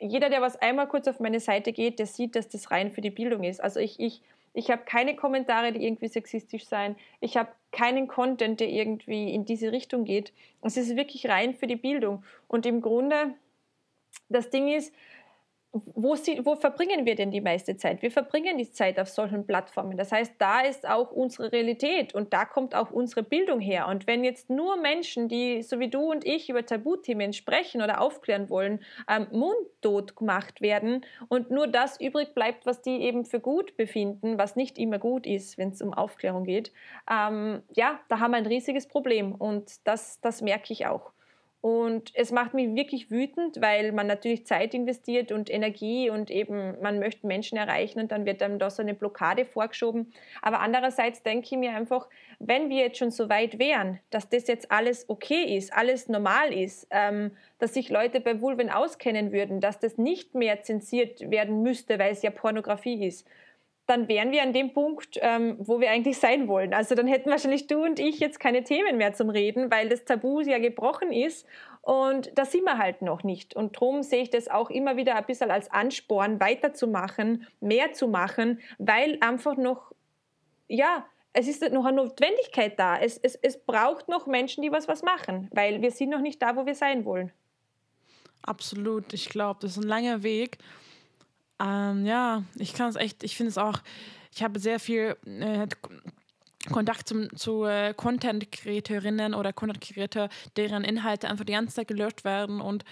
jeder, 0.00 0.30
der 0.30 0.40
was 0.40 0.56
einmal 0.56 0.88
kurz 0.88 1.08
auf 1.08 1.20
meine 1.20 1.40
Seite 1.40 1.72
geht, 1.72 1.98
der 1.98 2.06
sieht, 2.06 2.36
dass 2.36 2.48
das 2.48 2.70
rein 2.70 2.92
für 2.92 3.00
die 3.00 3.10
Bildung 3.10 3.42
ist. 3.42 3.60
Also 3.60 3.80
ich, 3.80 3.98
ich, 3.98 4.22
ich 4.54 4.70
habe 4.70 4.82
keine 4.84 5.16
Kommentare, 5.16 5.72
die 5.72 5.84
irgendwie 5.84 6.08
sexistisch 6.08 6.66
sein. 6.66 6.96
Ich 7.20 7.36
habe 7.36 7.50
keinen 7.72 8.06
Content, 8.06 8.60
der 8.60 8.68
irgendwie 8.68 9.32
in 9.32 9.44
diese 9.44 9.72
Richtung 9.72 10.04
geht. 10.04 10.32
Es 10.62 10.76
ist 10.76 10.96
wirklich 10.96 11.28
rein 11.28 11.54
für 11.54 11.66
die 11.66 11.76
Bildung. 11.76 12.24
Und 12.46 12.64
im 12.64 12.80
Grunde, 12.80 13.34
das 14.28 14.50
Ding 14.50 14.68
ist, 14.68 14.92
wo, 15.72 16.14
sie, 16.16 16.44
wo, 16.44 16.56
verbringen 16.56 17.04
wir 17.04 17.14
denn 17.14 17.30
die 17.30 17.42
meiste 17.42 17.76
Zeit? 17.76 18.00
Wir 18.00 18.10
verbringen 18.10 18.56
die 18.56 18.70
Zeit 18.70 18.98
auf 18.98 19.08
solchen 19.08 19.46
Plattformen. 19.46 19.98
Das 19.98 20.12
heißt, 20.12 20.34
da 20.38 20.60
ist 20.62 20.88
auch 20.88 21.12
unsere 21.12 21.52
Realität 21.52 22.14
und 22.14 22.32
da 22.32 22.46
kommt 22.46 22.74
auch 22.74 22.90
unsere 22.90 23.22
Bildung 23.22 23.60
her. 23.60 23.86
Und 23.88 24.06
wenn 24.06 24.24
jetzt 24.24 24.48
nur 24.48 24.76
Menschen, 24.76 25.28
die 25.28 25.62
so 25.62 25.78
wie 25.78 25.88
du 25.88 26.10
und 26.10 26.26
ich 26.26 26.48
über 26.48 26.64
Tabuthemen 26.64 27.34
sprechen 27.34 27.82
oder 27.82 28.00
aufklären 28.00 28.48
wollen, 28.48 28.80
ähm, 29.08 29.26
mundtot 29.30 30.16
gemacht 30.16 30.62
werden 30.62 31.04
und 31.28 31.50
nur 31.50 31.66
das 31.66 32.00
übrig 32.00 32.34
bleibt, 32.34 32.64
was 32.64 32.80
die 32.80 33.02
eben 33.02 33.26
für 33.26 33.40
gut 33.40 33.76
befinden, 33.76 34.38
was 34.38 34.56
nicht 34.56 34.78
immer 34.78 34.98
gut 34.98 35.26
ist, 35.26 35.58
wenn 35.58 35.68
es 35.68 35.82
um 35.82 35.92
Aufklärung 35.92 36.44
geht, 36.44 36.72
ähm, 37.10 37.62
ja, 37.74 38.00
da 38.08 38.20
haben 38.20 38.30
wir 38.30 38.38
ein 38.38 38.46
riesiges 38.46 38.86
Problem 38.88 39.34
und 39.34 39.86
das, 39.86 40.20
das 40.22 40.40
merke 40.40 40.72
ich 40.72 40.86
auch. 40.86 41.12
Und 41.60 42.12
es 42.14 42.30
macht 42.30 42.54
mich 42.54 42.72
wirklich 42.76 43.10
wütend, 43.10 43.60
weil 43.60 43.90
man 43.90 44.06
natürlich 44.06 44.46
Zeit 44.46 44.74
investiert 44.74 45.32
und 45.32 45.50
Energie 45.50 46.08
und 46.08 46.30
eben 46.30 46.80
man 46.80 47.00
möchte 47.00 47.26
Menschen 47.26 47.58
erreichen 47.58 47.98
und 47.98 48.12
dann 48.12 48.26
wird 48.26 48.42
einem 48.42 48.60
da 48.60 48.70
so 48.70 48.80
eine 48.80 48.94
Blockade 48.94 49.44
vorgeschoben. 49.44 50.12
Aber 50.40 50.60
andererseits 50.60 51.24
denke 51.24 51.48
ich 51.50 51.58
mir 51.58 51.74
einfach, 51.74 52.08
wenn 52.38 52.68
wir 52.68 52.76
jetzt 52.76 52.98
schon 52.98 53.10
so 53.10 53.28
weit 53.28 53.58
wären, 53.58 53.98
dass 54.10 54.28
das 54.28 54.46
jetzt 54.46 54.70
alles 54.70 55.08
okay 55.08 55.56
ist, 55.56 55.72
alles 55.72 56.08
normal 56.08 56.52
ist, 56.52 56.86
ähm, 56.90 57.32
dass 57.58 57.74
sich 57.74 57.90
Leute 57.90 58.20
bei 58.20 58.40
Vulven 58.40 58.70
auskennen 58.70 59.32
würden, 59.32 59.60
dass 59.60 59.80
das 59.80 59.98
nicht 59.98 60.36
mehr 60.36 60.62
zensiert 60.62 61.28
werden 61.28 61.62
müsste, 61.62 61.98
weil 61.98 62.12
es 62.12 62.22
ja 62.22 62.30
Pornografie 62.30 63.04
ist, 63.04 63.26
dann 63.88 64.06
wären 64.06 64.32
wir 64.32 64.42
an 64.42 64.52
dem 64.52 64.74
Punkt, 64.74 65.18
ähm, 65.22 65.56
wo 65.58 65.80
wir 65.80 65.90
eigentlich 65.90 66.18
sein 66.18 66.46
wollen. 66.46 66.74
Also 66.74 66.94
dann 66.94 67.06
hätten 67.06 67.30
wahrscheinlich 67.30 67.66
du 67.66 67.82
und 67.82 67.98
ich 67.98 68.20
jetzt 68.20 68.38
keine 68.38 68.62
Themen 68.62 68.98
mehr 68.98 69.14
zum 69.14 69.30
Reden, 69.30 69.70
weil 69.70 69.88
das 69.88 70.04
Tabu 70.04 70.40
ja 70.40 70.58
gebrochen 70.58 71.10
ist 71.10 71.46
und 71.80 72.30
da 72.36 72.44
sind 72.44 72.64
wir 72.64 72.76
halt 72.76 73.00
noch 73.00 73.22
nicht. 73.22 73.56
Und 73.56 73.76
darum 73.76 74.02
sehe 74.02 74.22
ich 74.22 74.28
das 74.28 74.48
auch 74.48 74.68
immer 74.68 74.98
wieder 74.98 75.16
ein 75.16 75.24
bisschen 75.24 75.50
als 75.50 75.70
Ansporn, 75.70 76.38
weiterzumachen, 76.38 77.46
mehr 77.60 77.94
zu 77.94 78.08
machen, 78.08 78.60
weil 78.76 79.16
einfach 79.22 79.56
noch, 79.56 79.92
ja, 80.68 81.06
es 81.32 81.48
ist 81.48 81.62
noch 81.72 81.86
eine 81.86 81.96
Notwendigkeit 81.96 82.78
da. 82.78 82.98
Es, 82.98 83.16
es, 83.16 83.36
es 83.36 83.58
braucht 83.58 84.08
noch 84.08 84.26
Menschen, 84.26 84.62
die 84.62 84.70
was, 84.70 84.86
was 84.86 85.02
machen, 85.02 85.48
weil 85.52 85.80
wir 85.80 85.90
sind 85.90 86.10
noch 86.10 86.20
nicht 86.20 86.42
da, 86.42 86.56
wo 86.56 86.66
wir 86.66 86.74
sein 86.74 87.06
wollen. 87.06 87.32
Absolut. 88.42 89.14
Ich 89.14 89.30
glaube, 89.30 89.60
das 89.62 89.72
ist 89.72 89.78
ein 89.78 89.88
langer 89.88 90.22
Weg. 90.22 90.58
Ähm, 91.60 92.06
ja, 92.06 92.44
ich 92.56 92.74
kann 92.74 92.88
es 92.88 92.96
echt, 92.96 93.24
ich 93.24 93.36
finde 93.36 93.50
es 93.50 93.58
auch, 93.58 93.80
ich 94.34 94.42
habe 94.42 94.58
sehr 94.58 94.78
viel 94.78 95.16
äh, 95.24 95.66
Kontakt 96.72 97.08
zum, 97.08 97.34
zu 97.36 97.64
äh, 97.64 97.94
Content-Kreatorinnen 97.94 99.34
oder 99.34 99.52
Content-Creator, 99.52 100.28
deren 100.56 100.84
Inhalte 100.84 101.28
einfach 101.28 101.44
die 101.44 101.52
ganze 101.52 101.76
Zeit 101.76 101.88
gelöscht 101.88 102.24
werden. 102.24 102.60
Und 102.60 102.84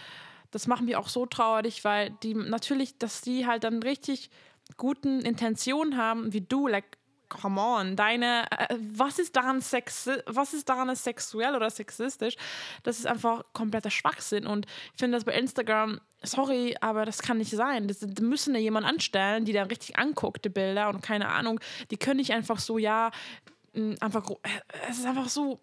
das 0.51 0.67
macht 0.67 0.83
mich 0.83 0.97
auch 0.97 1.09
so 1.09 1.27
traurig, 1.27 1.85
weil 1.85 2.11
die 2.23 2.35
natürlich, 2.35 2.99
dass 2.99 3.21
die 3.21 3.47
halt 3.47 3.65
dann 3.65 3.83
richtig 3.83 4.31
guten 4.77 5.21
Intentionen 5.21 5.97
haben, 5.97 6.33
wie 6.33 6.41
du, 6.41 6.67
like, 6.67 6.96
come 7.29 7.61
on, 7.61 7.97
deine, 7.97 8.45
äh, 8.51 8.77
was 8.79 9.19
ist 9.19 9.37
daran 9.37 9.61
sexi 9.61 10.13
was 10.27 10.55
ist 10.55 10.69
daran 10.69 10.95
sexuell 10.95 11.55
oder 11.55 11.71
sexistisch? 11.71 12.37
Das 12.83 12.99
ist 12.99 13.07
einfach 13.07 13.45
kompletter 13.53 13.91
Schwachsinn 13.91 14.47
und 14.47 14.67
ich 14.95 14.99
finde 14.99 15.17
das 15.17 15.25
bei 15.25 15.33
Instagram, 15.33 16.01
sorry, 16.23 16.77
aber 16.81 17.05
das 17.05 17.23
kann 17.23 17.39
nicht 17.39 17.51
sein. 17.51 17.89
Das, 17.89 18.01
da 18.01 18.23
müssen 18.23 18.55
da 18.55 18.61
jemand 18.61 18.87
anstellen, 18.87 19.45
die 19.45 19.53
da 19.53 19.65
richtig 19.65 19.99
anguckt, 19.99 20.45
die 20.45 20.51
Bilder 20.51 20.89
und 20.89 21.03
keine 21.03 21.29
Ahnung, 21.29 21.61
die 21.91 21.97
können 21.97 22.19
nicht 22.19 22.33
einfach 22.33 22.59
so, 22.59 22.79
ja, 22.79 23.11
einfach, 24.01 24.31
äh, 24.31 24.61
es 24.89 24.99
ist 24.99 25.07
einfach 25.07 25.29
so 25.29 25.61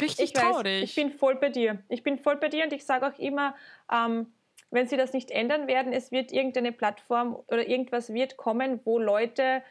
richtig 0.00 0.26
ich 0.26 0.32
traurig. 0.32 0.82
Weiß, 0.82 0.90
ich 0.90 0.94
bin 0.94 1.10
voll 1.10 1.36
bei 1.36 1.48
dir. 1.48 1.82
Ich 1.88 2.02
bin 2.02 2.18
voll 2.18 2.36
bei 2.36 2.48
dir 2.48 2.64
und 2.64 2.72
ich 2.72 2.84
sage 2.84 3.06
auch 3.06 3.18
immer, 3.18 3.54
ähm, 3.92 4.32
wenn 4.70 4.88
sie 4.88 4.96
das 4.96 5.12
nicht 5.12 5.30
ändern 5.30 5.68
werden, 5.68 5.92
es 5.92 6.10
wird 6.10 6.32
irgendeine 6.32 6.72
Plattform 6.72 7.36
oder 7.46 7.68
irgendwas 7.68 8.12
wird 8.12 8.36
kommen, 8.36 8.80
wo 8.84 8.98
Leute 8.98 9.62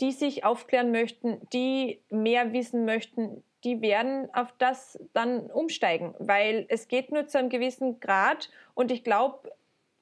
die 0.00 0.12
sich 0.12 0.44
aufklären 0.44 0.90
möchten, 0.90 1.40
die 1.52 2.00
mehr 2.10 2.52
wissen 2.52 2.84
möchten, 2.84 3.42
die 3.64 3.82
werden 3.82 4.28
auf 4.34 4.52
das 4.58 4.98
dann 5.12 5.50
umsteigen, 5.50 6.14
weil 6.18 6.64
es 6.68 6.88
geht 6.88 7.12
nur 7.12 7.26
zu 7.26 7.38
einem 7.38 7.50
gewissen 7.50 8.00
Grad 8.00 8.48
und 8.74 8.90
ich 8.90 9.04
glaube, 9.04 9.50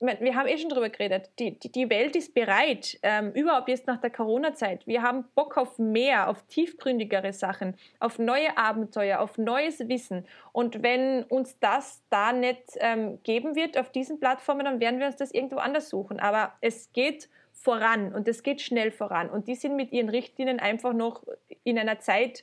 wir 0.00 0.36
haben 0.36 0.46
eh 0.46 0.56
schon 0.56 0.68
drüber 0.68 0.90
geredet, 0.90 1.30
die, 1.40 1.58
die, 1.58 1.72
die 1.72 1.90
Welt 1.90 2.14
ist 2.14 2.32
bereit, 2.32 2.98
ähm, 3.02 3.32
überhaupt 3.32 3.68
jetzt 3.68 3.88
nach 3.88 4.00
der 4.00 4.10
Corona-Zeit. 4.10 4.86
Wir 4.86 5.02
haben 5.02 5.24
Bock 5.34 5.56
auf 5.56 5.76
mehr, 5.78 6.28
auf 6.28 6.42
tiefgründigere 6.46 7.32
Sachen, 7.32 7.74
auf 7.98 8.18
neue 8.18 8.56
Abenteuer, 8.56 9.18
auf 9.18 9.38
neues 9.38 9.88
Wissen. 9.88 10.24
Und 10.52 10.84
wenn 10.84 11.24
uns 11.24 11.58
das 11.58 12.00
da 12.10 12.32
nicht 12.32 12.62
ähm, 12.76 13.18
geben 13.24 13.56
wird 13.56 13.76
auf 13.76 13.90
diesen 13.90 14.20
Plattformen, 14.20 14.66
dann 14.66 14.78
werden 14.78 15.00
wir 15.00 15.06
uns 15.06 15.16
das 15.16 15.32
irgendwo 15.32 15.56
anders 15.56 15.88
suchen. 15.88 16.20
Aber 16.20 16.52
es 16.60 16.92
geht 16.92 17.28
voran 17.68 18.14
und 18.14 18.26
es 18.28 18.42
geht 18.42 18.62
schnell 18.62 18.90
voran. 18.90 19.28
Und 19.28 19.46
die 19.46 19.54
sind 19.54 19.76
mit 19.76 19.92
ihren 19.92 20.08
Richtlinien 20.08 20.58
einfach 20.58 20.94
noch 20.94 21.22
in 21.64 21.78
einer 21.78 21.98
Zeit, 21.98 22.42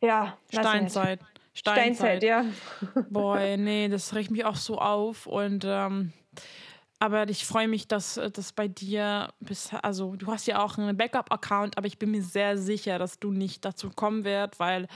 ja, 0.00 0.36
Steinzeit. 0.48 1.20
Steinzeit. 1.54 2.18
Steinzeit, 2.18 2.22
ja. 2.24 2.44
Boah, 3.10 3.56
nee, 3.56 3.86
das 3.86 4.16
regt 4.16 4.32
mich 4.32 4.44
auch 4.44 4.56
so 4.56 4.78
auf. 4.78 5.28
Und 5.28 5.64
ähm, 5.64 6.12
aber 6.98 7.28
ich 7.28 7.46
freue 7.46 7.68
mich, 7.68 7.86
dass 7.86 8.20
das 8.32 8.52
bei 8.52 8.66
dir 8.66 9.28
bis, 9.38 9.72
also 9.72 10.16
du 10.16 10.26
hast 10.26 10.48
ja 10.48 10.60
auch 10.60 10.76
einen 10.76 10.96
Backup-Account, 10.96 11.78
aber 11.78 11.86
ich 11.86 12.00
bin 12.00 12.10
mir 12.10 12.22
sehr 12.22 12.58
sicher, 12.58 12.98
dass 12.98 13.20
du 13.20 13.30
nicht 13.30 13.64
dazu 13.64 13.90
kommen 13.90 14.24
wirst, 14.24 14.58
weil 14.58 14.88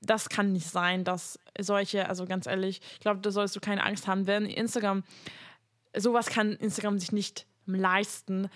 das 0.00 0.28
kann 0.28 0.52
nicht 0.52 0.66
sein, 0.66 1.04
dass 1.04 1.38
solche, 1.60 2.08
also 2.08 2.24
ganz 2.24 2.48
ehrlich, 2.48 2.80
ich 2.94 3.00
glaube, 3.00 3.20
da 3.20 3.30
sollst 3.30 3.54
du 3.54 3.60
keine 3.60 3.84
Angst 3.84 4.08
haben, 4.08 4.26
wenn 4.26 4.46
Instagram, 4.46 5.04
sowas 5.96 6.26
kann 6.26 6.54
Instagram 6.54 6.98
sich 6.98 7.12
nicht 7.12 7.46
leisten, 7.76 8.48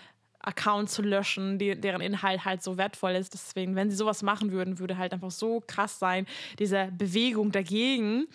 Account 0.42 0.90
zu 0.90 1.02
löschen, 1.02 1.58
die, 1.58 1.80
deren 1.80 2.00
Inhalt 2.00 2.44
halt 2.44 2.62
so 2.62 2.76
wertvoll 2.76 3.12
ist. 3.12 3.34
Deswegen, 3.34 3.76
wenn 3.76 3.90
sie 3.90 3.96
sowas 3.96 4.22
machen 4.22 4.52
würden, 4.52 4.78
würde 4.78 4.98
halt 4.98 5.12
einfach 5.12 5.30
so 5.30 5.62
krass 5.66 5.98
sein, 5.98 6.26
diese 6.58 6.90
Bewegung 6.96 7.52
dagegen. 7.52 8.26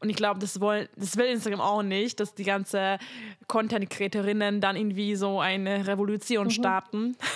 Und 0.00 0.10
ich 0.10 0.16
glaube, 0.16 0.40
das, 0.40 0.54
das 0.54 1.16
will 1.16 1.26
Instagram 1.26 1.60
auch 1.60 1.82
nicht, 1.82 2.20
dass 2.20 2.34
die 2.34 2.44
ganze 2.44 2.98
Content-Kreatorinnen 3.46 4.60
dann 4.60 4.76
irgendwie 4.76 5.16
so 5.16 5.40
eine 5.40 5.86
Revolution 5.86 6.46
mhm. 6.46 6.50
starten. 6.50 7.16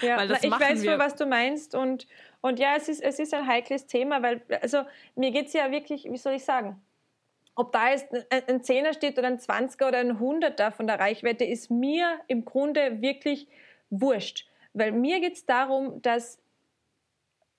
Ja, 0.00 0.24
Na, 0.24 0.36
ich 0.42 0.50
weiß 0.50 0.84
wohl, 0.84 0.98
was 0.98 1.16
du 1.16 1.26
meinst 1.26 1.74
und, 1.74 2.06
und 2.40 2.58
ja, 2.58 2.76
es 2.76 2.88
ist, 2.88 3.02
es 3.02 3.18
ist 3.18 3.32
ein 3.34 3.46
heikles 3.46 3.86
Thema, 3.86 4.22
weil, 4.22 4.42
also 4.62 4.82
mir 5.14 5.30
geht 5.30 5.46
es 5.46 5.54
ja 5.54 5.70
wirklich, 5.70 6.04
wie 6.04 6.18
soll 6.18 6.34
ich 6.34 6.44
sagen, 6.44 6.80
ob 7.56 7.72
da 7.72 7.90
jetzt 7.90 8.14
ein 8.48 8.62
Zehner 8.62 8.92
steht 8.92 9.18
oder 9.18 9.28
ein 9.28 9.40
Zwanziger 9.40 9.88
oder 9.88 9.98
ein 9.98 10.20
Hunderter 10.20 10.70
von 10.70 10.86
der 10.86 11.00
Reichweite, 11.00 11.44
ist 11.44 11.70
mir 11.70 12.20
im 12.28 12.44
Grunde 12.44 13.00
wirklich 13.00 13.48
wurscht. 13.90 14.46
Weil 14.74 14.92
mir 14.92 15.20
geht 15.20 15.34
es 15.34 15.46
darum, 15.46 16.00
dass 16.02 16.38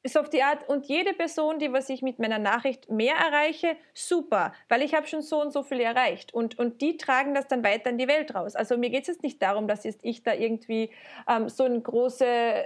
so 0.06 0.20
auf 0.20 0.30
die 0.30 0.43
Art 0.43 0.70
und 0.70 0.86
jede 0.86 1.14
Person, 1.14 1.60
die 1.60 1.74
was 1.74 1.89
ich 1.89 2.02
mit 2.02 2.20
meiner 2.20 2.39
Nachricht 2.39 2.89
mehr 2.89 3.16
erreiche, 3.16 3.76
super, 3.93 4.54
weil 4.70 4.82
ich 4.82 4.93
habe 4.93 5.08
schon 5.08 5.22
so 5.22 5.41
und 5.41 5.52
so 5.52 5.64
viel 5.64 5.82
erreicht 5.82 6.34
und, 6.34 6.58
und 6.60 6.82
die 6.82 6.98
tragen 6.98 7.34
das 7.34 7.48
dann 7.48 7.64
weiter 7.64 7.89
in 7.89 7.98
die 7.98 8.08
Welt 8.08 8.34
raus. 8.36 8.56
Also 8.56 8.78
mir 8.78 8.89
geht 8.89 9.02
es 9.02 9.08
jetzt 9.08 9.24
nicht 9.24 9.41
darum, 9.41 9.68
dass 9.68 9.84
jetzt 9.84 10.02
ich 10.04 10.24
da 10.24 10.34
irgendwie 10.34 10.91
ähm, 11.28 11.50
so 11.50 11.64
eine 11.64 11.82
große 11.82 12.66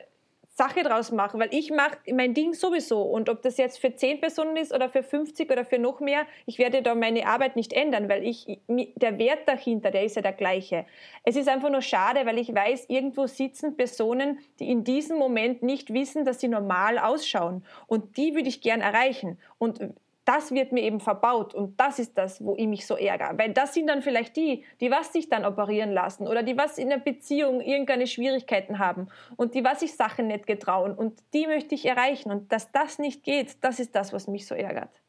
Sache 0.62 0.84
draus 0.84 1.12
machen, 1.12 1.40
weil 1.40 1.50
ich 1.52 1.72
mache 1.72 1.98
mein 2.14 2.36
Ding 2.36 2.54
sowieso. 2.54 3.02
Und 3.02 3.30
ob 3.30 3.42
das 3.42 3.58
jetzt 3.58 3.80
für 3.80 3.96
10 3.96 4.22
Personen 4.22 4.58
ist 4.58 4.72
oder 4.72 4.90
für 4.90 5.02
50 5.02 5.52
oder 5.52 5.66
für 5.66 5.80
noch 5.80 6.00
mehr, 6.02 6.28
ich 6.46 6.60
werde 6.60 6.84
da 6.84 6.94
meine 6.94 7.26
Arbeit 7.26 7.56
nicht 7.56 7.74
ändern, 7.74 8.08
weil 8.10 8.24
ich, 8.24 8.60
der 8.68 9.18
Wert 9.18 9.48
dahinter, 9.48 9.90
der 9.90 10.04
ist 10.04 10.18
ja 10.18 10.22
der 10.22 10.34
gleiche. 10.34 10.86
Es 11.24 11.36
ist 11.36 11.50
einfach 11.50 11.72
nur 11.72 11.82
schade, 11.82 12.28
weil 12.28 12.38
ich 12.38 12.54
weiß, 12.54 12.86
irgendwo 12.90 13.26
sitzen 13.26 13.76
Personen, 13.76 14.38
die 14.60 14.70
in 14.70 14.84
diesem 14.84 15.18
Moment 15.18 15.64
nicht 15.64 15.92
wissen, 15.96 16.26
dass 16.26 16.40
sie 16.40 16.48
normal 16.48 17.00
ausschauen. 17.00 17.66
Und 17.88 18.16
die 18.18 18.36
würde 18.36 18.50
ich 18.50 18.62
gern 18.62 18.82
erreichen. 18.82 19.40
Und 19.58 19.80
das 20.26 20.52
wird 20.52 20.72
mir 20.72 20.84
eben 20.84 21.00
verbaut 21.00 21.54
und 21.54 21.80
das 21.80 21.98
ist 21.98 22.18
das, 22.18 22.44
wo 22.44 22.56
ich 22.56 22.68
mich 22.68 22.86
so 22.86 22.96
ärgere. 22.96 23.38
Weil 23.38 23.54
das 23.54 23.74
sind 23.74 23.88
dann 23.88 24.02
vielleicht 24.02 24.36
die, 24.36 24.64
die 24.80 24.92
was 24.92 25.12
sich 25.12 25.30
dann 25.30 25.46
operieren 25.46 25.92
lassen 25.92 26.28
oder 26.28 26.44
die 26.44 26.58
was 26.58 26.78
in 26.78 26.90
der 26.90 27.00
Beziehung 27.00 27.62
irgendeine 27.62 28.08
Schwierigkeiten 28.08 28.80
haben 28.80 29.08
und 29.36 29.56
die 29.56 29.64
was 29.64 29.80
sich 29.80 29.96
Sachen 29.96 30.28
nicht 30.28 30.46
getrauen 30.46 30.94
und 30.94 31.20
die 31.34 31.48
möchte 31.48 31.76
ich 31.76 31.86
erreichen 31.86 32.32
und 32.32 32.52
dass 32.52 32.72
das 32.72 33.00
nicht 33.00 33.24
geht, 33.24 33.64
das 33.64 33.80
ist 33.80 33.96
das, 33.96 34.14
was 34.14 34.28
mich 34.28 34.46
so 34.46 34.56
ärgert. 34.56 35.02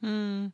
Hm. 0.00 0.52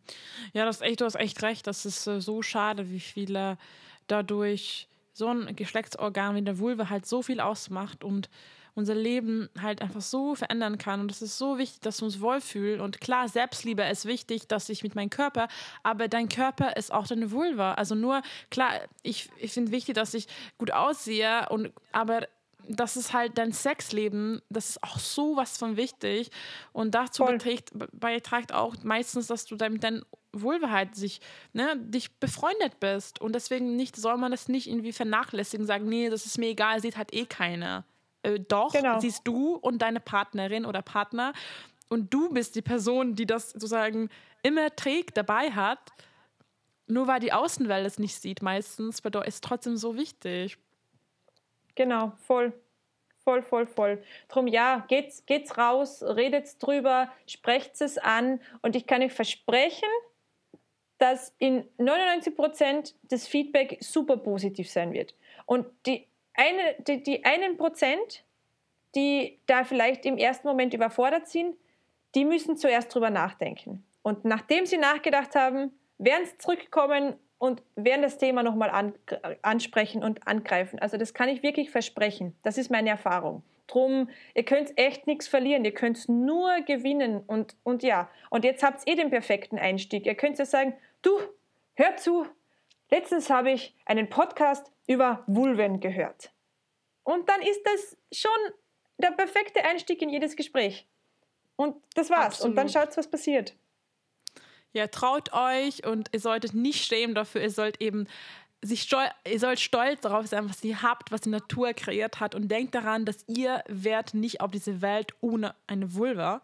Ja, 0.53 0.65
das 0.65 0.81
echt, 0.81 1.01
du 1.01 1.05
hast 1.05 1.17
echt 1.17 1.43
recht. 1.43 1.67
Das 1.67 1.85
ist 1.85 2.07
äh, 2.07 2.21
so 2.21 2.43
schade, 2.43 2.91
wie 2.91 3.01
viele 3.01 3.59
dadurch 4.07 4.89
so 5.13 5.29
ein 5.29 5.55
Geschlechtsorgan 5.55 6.35
wie 6.35 6.43
der 6.43 6.59
Vulva 6.59 6.91
halt 6.91 7.07
so 7.07 7.23
viel 7.23 7.41
ausmacht 7.41 8.05
und 8.05 8.29
unser 8.75 8.95
Leben 8.95 9.49
halt 9.61 9.83
einfach 9.83 10.01
so 10.01 10.35
verändern 10.35 10.79
kann. 10.79 11.01
Und 11.01 11.11
es 11.11 11.23
ist 11.23 11.39
so 11.39 11.59
wichtig, 11.59 11.81
dass 11.81 12.01
wir 12.01 12.07
uns 12.07 12.21
wohlfühlen. 12.21 12.81
Und 12.81 13.01
klar, 13.01 13.29
Selbstliebe 13.29 13.83
ist 13.85 14.05
wichtig, 14.05 14.49
dass 14.49 14.69
ich 14.69 14.83
mit 14.83 14.95
meinem 14.95 15.11
Körper, 15.11 15.49
aber 15.83 16.09
dein 16.09 16.29
Körper 16.29 16.77
ist 16.77 16.93
auch 16.93 17.07
deine 17.07 17.31
Vulva. 17.31 17.75
Also 17.75 17.95
nur, 17.95 18.23
klar, 18.51 18.73
ich, 19.03 19.31
ich 19.39 19.53
finde 19.53 19.73
wichtig, 19.73 19.95
dass 19.95 20.15
ich 20.15 20.27
gut 20.59 20.73
aussehe, 20.73 21.49
und, 21.51 21.73
aber 21.93 22.27
das 22.69 22.97
ist 22.97 23.13
halt 23.13 23.39
dein 23.39 23.53
Sexleben, 23.53 24.41
das 24.49 24.71
ist 24.71 24.83
auch 24.83 24.99
so 24.99 25.37
was 25.37 25.59
von 25.59 25.77
wichtig. 25.77 26.31
Und 26.73 26.95
dazu 26.95 27.25
beiträgt, 27.25 27.71
beiträgt 27.93 28.53
auch 28.53 28.75
meistens, 28.83 29.27
dass 29.27 29.45
du 29.45 29.57
mit 29.69 29.85
deinen 29.85 30.05
Wohlbeheit 30.33 30.97
sich, 30.97 31.21
ne, 31.53 31.77
dich 31.77 32.19
befreundet 32.19 32.81
bist. 32.81 33.21
Und 33.21 33.35
deswegen 33.35 33.77
nicht, 33.77 33.97
soll 33.97 34.17
man 34.17 34.33
das 34.33 34.49
nicht 34.49 34.69
irgendwie 34.69 34.93
vernachlässigen, 34.93 35.67
sagen, 35.67 35.89
nee, 35.89 36.11
das 36.11 36.27
ist 36.27 36.39
mir 36.39 36.49
egal, 36.49 36.81
sieht 36.81 36.97
halt 36.97 37.13
eh 37.13 37.27
keiner. 37.27 37.85
Äh, 38.25 38.41
doch, 38.41 38.73
genau. 38.73 38.99
siehst 38.99 39.23
du 39.25 39.55
und 39.55 39.79
deine 39.79 40.01
Partnerin 40.01 40.67
oder 40.67 40.83
Partner. 40.83 41.33
Und 41.89 42.13
du 42.13 42.31
bist 42.31 42.57
die 42.57 42.63
Person, 42.63 43.15
die 43.15 43.27
das 43.27 43.51
sozusagen 43.51 44.09
immer 44.43 44.75
trägt, 44.75 45.17
dabei 45.17 45.51
hat. 45.51 45.93
Nur 46.87 47.07
weil 47.07 47.21
die 47.21 47.33
Außenwelt 47.33 47.87
es 47.87 47.99
nicht 47.99 48.15
sieht, 48.15 48.43
meistens, 48.43 49.01
ist 49.01 49.17
es 49.27 49.41
trotzdem 49.41 49.77
so 49.77 49.97
wichtig. 49.97 50.59
Genau, 51.75 52.13
voll. 52.27 52.53
Voll, 53.25 53.43
voll, 53.43 53.67
voll. 53.67 54.03
Drum 54.29 54.47
ja, 54.47 54.85
geht's, 54.87 55.25
geht's 55.25 55.57
raus, 55.57 56.03
redet 56.03 56.63
drüber, 56.63 57.11
sprecht 57.27 57.81
es 57.81 57.97
an 57.97 58.39
und 58.61 58.77
ich 58.77 58.87
kann 58.87 59.01
euch 59.01 59.15
versprechen, 59.15 59.89
dass 60.99 61.35
in 61.39 61.67
99 61.79 62.37
Prozent 62.37 62.95
das 63.05 63.27
Feedback 63.27 63.79
super 63.81 64.19
positiv 64.19 64.71
sein 64.71 64.93
wird. 64.93 65.15
Und 65.47 65.67
die, 65.87 66.07
eine, 66.35 66.77
die, 66.87 67.03
die 67.03 67.25
einen 67.25 67.57
Prozent, 67.57 68.25
die 68.95 69.39
da 69.47 69.65
vielleicht 69.65 70.05
im 70.07 70.19
ersten 70.19 70.47
Moment 70.47 70.75
überfordert 70.75 71.29
sind, 71.29 71.57
die 72.15 72.25
müssen 72.25 72.57
zuerst 72.57 72.95
drüber 72.95 73.11
nachdenken. 73.11 73.85
Und 74.03 74.25
nachdem 74.25 74.67
sie 74.67 74.77
nachgedacht 74.77 75.35
haben, 75.35 75.73
werden 75.99 76.27
sie 76.27 76.39
zurückkommen 76.39 77.15
und 77.39 77.63
werden 77.77 78.03
das 78.03 78.19
Thema 78.19 78.43
nochmal 78.43 78.71
an, 78.71 78.95
ansprechen 79.43 80.03
und 80.05 80.27
angreifen. 80.27 80.79
Also 80.79 80.97
das 80.97 81.15
kann 81.15 81.29
ich 81.29 81.43
wirklich 81.43 81.71
versprechen. 81.71 82.37
Das 82.43 82.59
ist 82.59 82.71
meine 82.71 82.91
Erfahrung. 82.91 83.43
Drum, 83.67 84.09
ihr 84.35 84.45
könnt 84.45 84.77
echt 84.79 85.07
nichts 85.07 85.27
verlieren, 85.27 85.65
ihr 85.65 85.73
könnt 85.73 86.09
nur 86.09 86.61
gewinnen 86.67 87.23
und, 87.27 87.57
und 87.63 87.83
ja. 87.83 88.11
Und 88.29 88.45
jetzt 88.45 88.63
habt 88.63 88.87
ihr 88.87 88.93
eh 88.93 88.97
den 88.97 89.11
perfekten 89.11 89.59
Einstieg. 89.59 90.07
Ihr 90.07 90.15
könnt 90.15 90.39
ja 90.39 90.45
sagen, 90.45 90.75
du, 91.01 91.19
hör 91.75 91.97
zu, 91.97 92.27
letztens 92.95 93.29
habe 93.29 93.51
ich 93.51 93.75
einen 93.87 94.09
Podcast 94.09 94.71
über 94.87 95.25
Vulven 95.27 95.81
gehört. 95.81 96.31
Und 97.03 97.29
dann 97.29 97.43
ist 97.43 97.61
das 97.65 97.97
schon 98.13 98.31
der 98.99 99.11
perfekte 99.11 99.65
Einstieg 99.65 100.01
in 100.01 100.11
jedes 100.11 100.37
Gespräch. 100.37 100.87
Und 101.57 101.77
das 101.95 102.09
war's. 102.09 102.27
Absolut. 102.27 102.51
Und 102.51 102.57
dann 102.57 102.69
schaut, 102.69 102.97
was 102.97 103.11
passiert. 103.11 103.55
Ja, 104.73 104.87
traut 104.87 105.33
euch 105.33 105.85
und 105.87 106.09
ihr 106.13 106.21
solltet 106.21 106.55
nicht 106.55 106.85
schämen 106.85 107.15
dafür. 107.15 107.43
Ihr 107.43 107.51
sollt 107.51 107.81
eben 107.81 108.07
sich 108.63 108.83
stol 108.83 109.07
ihr 109.31 109.39
sollt 109.39 109.61
stolz 109.61 110.01
darauf 110.01 110.27
sein, 110.27 110.49
was 110.49 110.65
ihr 110.65 110.81
habt, 110.83 111.13
was 111.13 111.21
die 111.21 111.29
Natur 111.29 111.75
kreiert 111.75 112.21
hat 112.21 112.35
und 112.35 112.49
denkt 112.49 112.75
daran, 112.75 113.05
dass 113.05 113.25
ihr 113.29 113.63
werdet 113.69 114.15
nicht 114.15 114.41
auf 114.41 114.53
diese 114.53 114.81
Welt 114.81 115.13
ohne 115.21 115.55
eine 115.67 115.95
Vulva. 115.95 116.43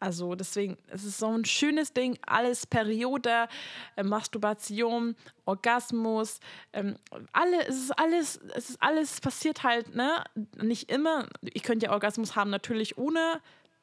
Also 0.00 0.34
deswegen, 0.34 0.78
es 0.88 1.04
ist 1.04 1.18
so 1.18 1.28
ein 1.28 1.44
schönes 1.44 1.92
Ding, 1.92 2.18
alles 2.26 2.66
Periode, 2.66 3.48
äh, 3.96 4.02
Masturbation, 4.02 5.14
Orgasmus, 5.44 6.40
ähm, 6.72 6.96
alle, 7.32 7.66
es 7.66 7.76
ist 7.76 7.98
alles, 7.98 8.40
es 8.54 8.70
ist 8.70 8.82
alles 8.82 9.20
passiert 9.20 9.62
halt, 9.62 9.94
ne? 9.94 10.24
Nicht 10.60 10.90
immer. 10.90 11.28
Ihr 11.42 11.60
könnt 11.60 11.82
ja 11.82 11.92
Orgasmus 11.92 12.34
haben, 12.34 12.50
natürlich 12.50 12.96
ohne 12.98 13.40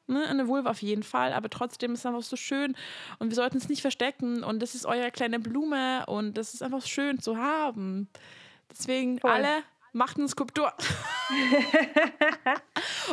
Ne, 0.10 0.26
eine 0.26 0.48
Vulva 0.48 0.70
auf 0.70 0.82
jeden 0.82 1.04
Fall, 1.04 1.34
aber 1.34 1.50
trotzdem 1.50 1.92
ist 1.92 2.00
es 2.00 2.06
einfach 2.06 2.24
so 2.24 2.38
schön 2.38 2.78
und 3.20 3.28
wir 3.28 3.36
sollten 3.36 3.58
es 3.58 3.68
nicht 3.68 3.82
verstecken 3.82 4.42
und 4.42 4.62
das 4.62 4.74
ist 4.74 4.86
eure 4.86 5.12
kleine 5.12 5.38
Blume 5.38 6.06
und 6.06 6.38
das 6.38 6.54
ist 6.54 6.64
einfach 6.64 6.86
schön 6.86 7.20
zu 7.20 7.36
haben. 7.36 8.08
Deswegen 8.72 9.20
Voll. 9.20 9.32
alle 9.32 9.64
macht 9.98 10.18
eine 10.18 10.28
Skulptur. 10.28 10.70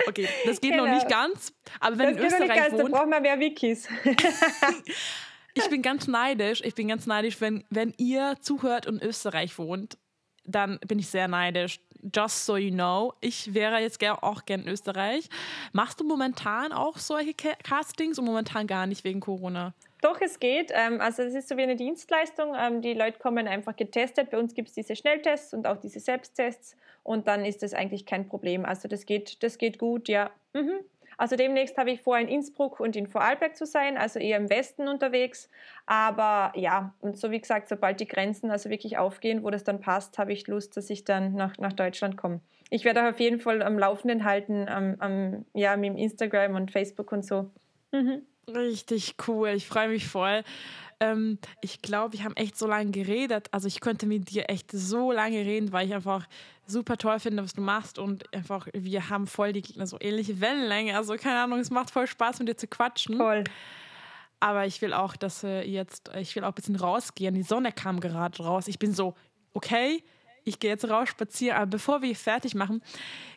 okay, 0.07 0.28
das 0.47 0.61
geht 0.61 0.72
genau. 0.72 0.87
noch 0.87 0.95
nicht 0.95 1.09
ganz, 1.09 1.53
aber 1.80 1.99
wenn 1.99 2.16
das 2.16 2.16
in 2.16 2.26
Österreich 2.26 2.57
ganz, 2.57 2.72
wohnt, 2.74 2.93
da 2.93 2.99
braucht 2.99 3.09
man 3.09 3.22
mehr 3.22 3.41
Wikis. 3.41 3.89
ich 5.55 5.68
bin 5.68 5.82
ganz 5.82 6.07
neidisch, 6.07 6.61
ich 6.62 6.74
bin 6.74 6.89
ganz 6.89 7.07
neidisch, 7.07 7.41
wenn, 7.41 7.64
wenn 7.70 7.95
ihr 7.97 8.37
zuhört 8.41 8.87
und 8.87 9.03
in 9.03 9.09
Österreich 9.09 9.59
wohnt, 9.59 9.99
dann 10.45 10.78
bin 10.87 10.99
ich 10.99 11.09
sehr 11.09 11.26
neidisch 11.26 11.80
just 12.14 12.45
so 12.45 12.57
you 12.57 12.70
know, 12.70 13.14
ich 13.20 13.55
wäre 13.55 13.78
jetzt 13.78 14.03
auch 14.05 14.45
gern 14.45 14.62
in 14.62 14.68
Österreich. 14.68 15.28
Machst 15.72 16.01
du 16.01 16.05
momentan 16.05 16.72
auch 16.72 16.99
solche 16.99 17.35
Castings 17.35 18.18
und 18.18 18.24
momentan 18.24 18.66
gar 18.66 18.87
nicht 18.87 19.05
wegen 19.05 19.20
Corona? 19.20 19.74
Doch, 20.05 20.20
es 20.20 20.38
geht. 20.38 20.70
Ähm, 20.74 21.00
also 21.00 21.22
es 21.22 21.34
ist 21.34 21.48
so 21.48 21.57
wie 21.57 21.62
eine 21.62 21.76
Dienstleistung. 21.76 22.55
Ähm, 22.55 22.82
die 22.82 22.92
Leute 22.92 23.18
kommen 23.18 23.48
einfach 23.48 23.74
getestet. 23.74 24.28
Bei 24.28 24.38
uns 24.38 24.52
gibt 24.52 24.68
es 24.68 24.74
diese 24.74 24.96
Schnelltests 24.96 25.55
und 25.55 25.66
auch 25.66 25.78
diese 25.78 25.98
Selbsttests 25.98 26.76
und 27.02 27.26
dann 27.26 27.46
ist 27.46 27.62
das 27.62 27.72
eigentlich 27.72 28.05
kein 28.05 28.28
Problem. 28.28 28.66
Also 28.66 28.86
das 28.86 29.07
geht, 29.07 29.42
das 29.42 29.57
geht 29.57 29.78
gut, 29.78 30.09
ja. 30.09 30.30
Mhm. 30.52 30.80
Also 31.16 31.36
demnächst 31.36 31.78
habe 31.78 31.90
ich 31.90 32.02
vor, 32.02 32.18
in 32.18 32.28
Innsbruck 32.28 32.80
und 32.80 32.96
in 32.96 33.07
Vorarlberg 33.07 33.57
zu 33.57 33.64
sein, 33.64 33.96
also 33.96 34.18
eher 34.18 34.36
im 34.36 34.50
Westen 34.50 34.88
unterwegs. 34.88 35.48
Aber 35.86 36.52
ja, 36.55 36.92
und 37.00 37.16
so 37.16 37.30
wie 37.30 37.40
gesagt, 37.40 37.70
sobald 37.70 37.98
die 37.98 38.09
Grenzen 38.09 38.50
also 38.50 38.68
wirklich 38.68 38.98
aufgehen, 38.98 39.42
wo 39.42 39.48
das 39.48 39.64
dann 39.64 39.80
passt, 39.80 40.18
habe 40.18 40.34
ich 40.34 40.46
Lust, 40.48 40.76
dass 40.76 40.90
ich 40.90 41.05
dann 41.05 41.32
nach, 41.32 41.57
nach 41.57 41.72
Deutschland 41.72 42.18
komme. 42.18 42.40
Ich 42.68 42.84
werde 42.84 43.09
auf 43.09 43.20
jeden 43.20 43.40
Fall 43.40 43.62
am 43.62 43.78
Laufenden 43.78 44.24
halten, 44.24 44.68
am, 44.68 44.96
am, 44.98 45.46
ja, 45.55 45.78
mit 45.78 45.96
Instagram 45.96 46.57
und 46.57 46.72
Facebook 46.72 47.11
und 47.11 47.24
so. 47.24 47.50
Mhm. 47.90 48.26
Richtig 48.49 49.14
cool, 49.26 49.49
ich 49.51 49.66
freue 49.66 49.88
mich 49.88 50.07
voll. 50.07 50.42
Ähm, 51.01 51.38
ich 51.61 51.82
glaube, 51.82 52.12
wir 52.14 52.24
haben 52.24 52.36
echt 52.36 52.59
so 52.59 52.66
lange 52.66 52.90
geredet. 52.90 53.49
Also 53.53 53.68
ich 53.68 53.80
könnte 53.80 54.07
mit 54.07 54.30
dir 54.30 54.49
echt 54.49 54.70
so 54.72 55.12
lange 55.12 55.38
reden, 55.38 55.72
weil 55.72 55.86
ich 55.86 55.95
einfach 55.95 56.26
super 56.66 56.97
toll 56.97 57.18
finde, 57.20 57.42
was 57.42 57.55
du 57.55 57.61
machst 57.61 57.99
und 57.99 58.32
einfach, 58.34 58.68
wir 58.72 59.09
haben 59.11 59.26
voll 59.26 59.53
die 59.53 59.64
so 59.84 59.99
ähnliche 60.01 60.40
Wellenlänge. 60.40 60.97
Also 60.97 61.16
keine 61.16 61.40
Ahnung, 61.40 61.59
es 61.59 61.70
macht 61.70 61.90
voll 61.90 62.07
Spaß, 62.07 62.38
mit 62.38 62.49
dir 62.49 62.57
zu 62.57 62.66
quatschen. 62.66 63.16
Voll. 63.16 63.45
Aber 64.40 64.66
ich 64.66 64.82
will 64.82 64.92
auch, 64.92 65.16
dass 65.16 65.42
wir 65.42 65.66
jetzt, 65.66 66.11
ich 66.18 66.36
will 66.36 66.45
auch 66.45 66.49
ein 66.49 66.55
bisschen 66.55 66.76
rausgehen. 66.76 67.34
Die 67.34 67.42
Sonne 67.42 67.72
kam 67.72 68.01
gerade 68.01 68.42
raus. 68.42 68.68
Ich 68.68 68.78
bin 68.78 68.92
so, 68.92 69.14
okay, 69.55 70.03
ich 70.45 70.59
gehe 70.59 70.70
jetzt 70.70 70.88
raus 70.88 71.09
spazieren. 71.09 71.57
Aber 71.57 71.66
bevor 71.66 72.03
wir 72.03 72.14
fertig 72.14 72.55
machen, 72.55 72.82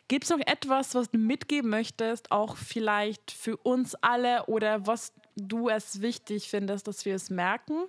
gibt 0.08 0.24
es 0.24 0.30
noch 0.30 0.40
etwas, 0.40 0.94
was 0.94 1.10
du 1.10 1.18
mitgeben 1.18 1.70
möchtest, 1.70 2.30
auch 2.30 2.56
vielleicht 2.56 3.30
für 3.30 3.56
uns 3.56 3.94
alle 3.96 4.46
oder 4.46 4.86
was 4.86 5.12
du 5.36 5.68
es 5.68 6.02
wichtig 6.02 6.48
findest, 6.48 6.86
dass 6.86 7.04
wir 7.04 7.14
es 7.14 7.30
merken? 7.30 7.84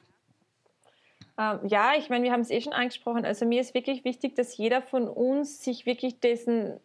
Ähm, 1.37 1.59
ja, 1.67 1.93
ich 1.97 2.09
meine, 2.09 2.25
wir 2.25 2.31
haben 2.31 2.41
es 2.41 2.49
eh 2.49 2.61
schon 2.61 2.73
angesprochen. 2.73 3.25
Also 3.25 3.45
mir 3.45 3.61
ist 3.61 3.73
wirklich 3.73 4.03
wichtig, 4.03 4.35
dass 4.35 4.57
jeder 4.57 4.81
von 4.81 5.07
uns 5.07 5.63
sich 5.63 5.85
wirklich 5.85 6.19
dessen 6.19 6.79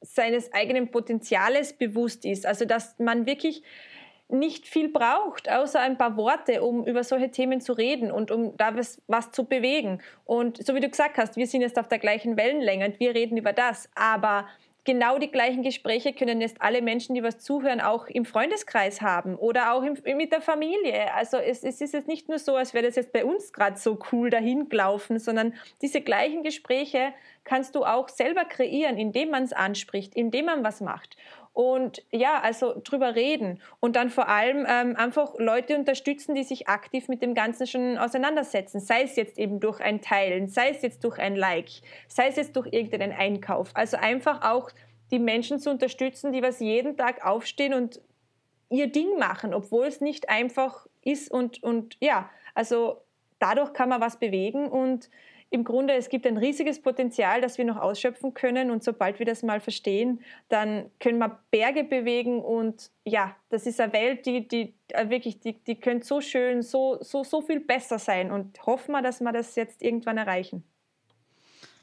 seines 0.00 0.52
eigenen 0.52 0.90
Potenziales 0.90 1.74
bewusst 1.74 2.24
ist. 2.24 2.44
Also 2.44 2.64
dass 2.64 2.98
man 2.98 3.26
wirklich 3.26 3.62
nicht 4.32 4.66
viel 4.66 4.88
braucht, 4.88 5.50
außer 5.50 5.80
ein 5.80 5.98
paar 5.98 6.16
Worte, 6.16 6.62
um 6.62 6.86
über 6.86 7.04
solche 7.04 7.30
Themen 7.30 7.60
zu 7.60 7.72
reden 7.72 8.10
und 8.10 8.30
um 8.30 8.56
da 8.56 8.76
was, 8.76 9.00
was 9.06 9.30
zu 9.30 9.44
bewegen. 9.44 10.00
Und 10.24 10.64
so 10.64 10.74
wie 10.74 10.80
du 10.80 10.88
gesagt 10.88 11.18
hast, 11.18 11.36
wir 11.36 11.46
sind 11.46 11.60
jetzt 11.60 11.78
auf 11.78 11.88
der 11.88 11.98
gleichen 11.98 12.36
Wellenlänge 12.36 12.86
und 12.86 13.00
wir 13.00 13.14
reden 13.14 13.36
über 13.36 13.52
das. 13.52 13.88
Aber 13.94 14.46
genau 14.84 15.18
die 15.18 15.30
gleichen 15.30 15.62
Gespräche 15.62 16.12
können 16.12 16.40
jetzt 16.40 16.60
alle 16.60 16.82
Menschen, 16.82 17.14
die 17.14 17.22
was 17.22 17.38
zuhören, 17.38 17.80
auch 17.80 18.06
im 18.06 18.24
Freundeskreis 18.24 19.00
haben 19.00 19.36
oder 19.36 19.72
auch 19.72 19.82
im, 19.82 19.96
mit 20.16 20.32
der 20.32 20.40
Familie. 20.40 21.12
Also 21.14 21.36
es, 21.36 21.62
es 21.62 21.80
ist 21.80 21.94
jetzt 21.94 22.08
nicht 22.08 22.28
nur 22.28 22.38
so, 22.38 22.56
als 22.56 22.74
wäre 22.74 22.86
das 22.86 22.96
jetzt 22.96 23.12
bei 23.12 23.24
uns 23.24 23.52
gerade 23.52 23.76
so 23.76 23.98
cool 24.10 24.30
dahin 24.30 24.68
gelaufen, 24.68 25.18
sondern 25.18 25.54
diese 25.80 26.00
gleichen 26.00 26.42
Gespräche 26.42 27.12
kannst 27.44 27.74
du 27.74 27.84
auch 27.84 28.08
selber 28.08 28.44
kreieren, 28.44 28.98
indem 28.98 29.30
man 29.30 29.44
es 29.44 29.52
anspricht, 29.52 30.14
indem 30.14 30.46
man 30.46 30.64
was 30.64 30.80
macht. 30.80 31.16
Und 31.52 32.02
ja, 32.10 32.40
also 32.40 32.80
drüber 32.82 33.14
reden 33.14 33.60
und 33.78 33.94
dann 33.94 34.08
vor 34.08 34.28
allem 34.28 34.66
ähm, 34.66 34.96
einfach 34.96 35.34
Leute 35.38 35.76
unterstützen, 35.76 36.34
die 36.34 36.44
sich 36.44 36.68
aktiv 36.68 37.08
mit 37.08 37.20
dem 37.20 37.34
Ganzen 37.34 37.66
schon 37.66 37.98
auseinandersetzen. 37.98 38.80
Sei 38.80 39.02
es 39.02 39.16
jetzt 39.16 39.38
eben 39.38 39.60
durch 39.60 39.80
ein 39.80 40.00
Teilen, 40.00 40.48
sei 40.48 40.70
es 40.70 40.80
jetzt 40.80 41.04
durch 41.04 41.18
ein 41.18 41.36
Like, 41.36 41.68
sei 42.08 42.28
es 42.28 42.36
jetzt 42.36 42.56
durch 42.56 42.72
irgendeinen 42.72 43.12
Einkauf. 43.12 43.70
Also 43.74 43.98
einfach 43.98 44.42
auch 44.50 44.70
die 45.10 45.18
Menschen 45.18 45.58
zu 45.58 45.70
unterstützen, 45.70 46.32
die 46.32 46.42
was 46.42 46.58
jeden 46.58 46.96
Tag 46.96 47.24
aufstehen 47.24 47.74
und 47.74 48.00
ihr 48.70 48.90
Ding 48.90 49.18
machen, 49.18 49.52
obwohl 49.52 49.86
es 49.86 50.00
nicht 50.00 50.30
einfach 50.30 50.86
ist 51.02 51.30
und, 51.30 51.62
und 51.62 51.98
ja, 52.00 52.30
also 52.54 53.02
dadurch 53.38 53.74
kann 53.74 53.90
man 53.90 54.00
was 54.00 54.18
bewegen 54.18 54.68
und 54.68 55.10
im 55.52 55.64
Grunde, 55.64 55.94
es 55.94 56.08
gibt 56.08 56.26
ein 56.26 56.38
riesiges 56.38 56.80
Potenzial, 56.80 57.40
das 57.40 57.58
wir 57.58 57.64
noch 57.64 57.76
ausschöpfen 57.76 58.32
können. 58.32 58.70
Und 58.70 58.82
sobald 58.82 59.18
wir 59.18 59.26
das 59.26 59.42
mal 59.42 59.60
verstehen, 59.60 60.22
dann 60.48 60.90
können 60.98 61.18
wir 61.18 61.40
Berge 61.50 61.84
bewegen. 61.84 62.40
Und 62.40 62.90
ja, 63.04 63.36
das 63.50 63.66
ist 63.66 63.80
eine 63.80 63.92
Welt, 63.92 64.24
die, 64.24 64.48
die 64.48 64.74
äh, 64.88 65.10
wirklich, 65.10 65.40
die, 65.40 65.62
die 65.62 65.78
könnte 65.78 66.06
so 66.06 66.20
schön, 66.20 66.62
so, 66.62 66.98
so, 67.02 67.22
so 67.22 67.42
viel 67.42 67.60
besser 67.60 67.98
sein. 67.98 68.30
Und 68.30 68.64
hoffen 68.64 68.92
wir, 68.92 69.02
dass 69.02 69.20
wir 69.20 69.32
das 69.32 69.54
jetzt 69.54 69.82
irgendwann 69.82 70.16
erreichen. 70.16 70.64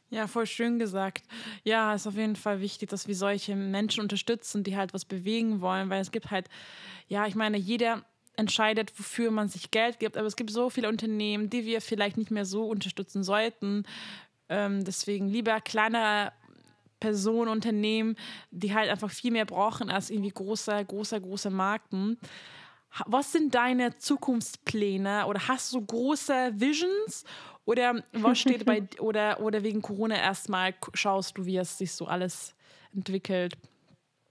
Ja, 0.09 0.25
voll 0.25 0.47
schön 0.47 0.79
gesagt. 0.79 1.23
Ja, 1.63 1.93
ist 1.93 2.07
auf 2.07 2.15
jeden 2.15 2.35
Fall 2.35 2.61
wichtig, 2.61 2.89
dass 2.89 3.07
wir 3.07 3.15
solche 3.15 3.55
Menschen 3.55 4.01
unterstützen, 4.01 4.63
die 4.63 4.75
halt 4.75 4.95
was 4.95 5.05
bewegen 5.05 5.61
wollen, 5.61 5.91
weil 5.91 6.01
es 6.01 6.11
gibt 6.11 6.31
halt, 6.31 6.49
ja, 7.07 7.27
ich 7.27 7.35
meine, 7.35 7.57
jeder 7.57 8.03
entscheidet, 8.39 8.97
wofür 8.97 9.31
man 9.31 9.49
sich 9.49 9.71
Geld 9.71 9.99
gibt. 9.99 10.17
Aber 10.17 10.27
es 10.27 10.35
gibt 10.35 10.49
so 10.49 10.69
viele 10.69 10.89
Unternehmen, 10.89 11.49
die 11.49 11.65
wir 11.65 11.81
vielleicht 11.81 12.17
nicht 12.17 12.31
mehr 12.31 12.45
so 12.45 12.65
unterstützen 12.65 13.23
sollten. 13.23 13.83
Ähm, 14.47 14.83
deswegen 14.83 15.27
lieber 15.27 15.61
kleinere 15.61 16.31
Personen, 16.99 17.49
Unternehmen, 17.49 18.15
die 18.51 18.73
halt 18.73 18.89
einfach 18.89 19.11
viel 19.11 19.31
mehr 19.31 19.45
brauchen 19.45 19.89
als 19.89 20.09
irgendwie 20.09 20.31
große, 20.31 20.83
große, 20.85 21.21
große 21.21 21.49
Marken. 21.49 22.17
Was 23.05 23.31
sind 23.31 23.53
deine 23.53 23.97
Zukunftspläne 23.97 25.27
oder 25.27 25.47
hast 25.47 25.71
du 25.73 25.85
große 25.85 26.53
Visions 26.55 27.23
oder 27.65 28.03
was 28.13 28.39
steht 28.39 28.65
bei 28.65 28.83
oder 28.99 29.39
oder 29.41 29.63
wegen 29.63 29.81
Corona 29.81 30.15
erstmal 30.15 30.73
schaust 30.95 31.37
du, 31.37 31.45
wie 31.45 31.57
es 31.57 31.77
sich 31.77 31.91
so 31.91 32.07
alles 32.07 32.55
entwickelt? 32.93 33.53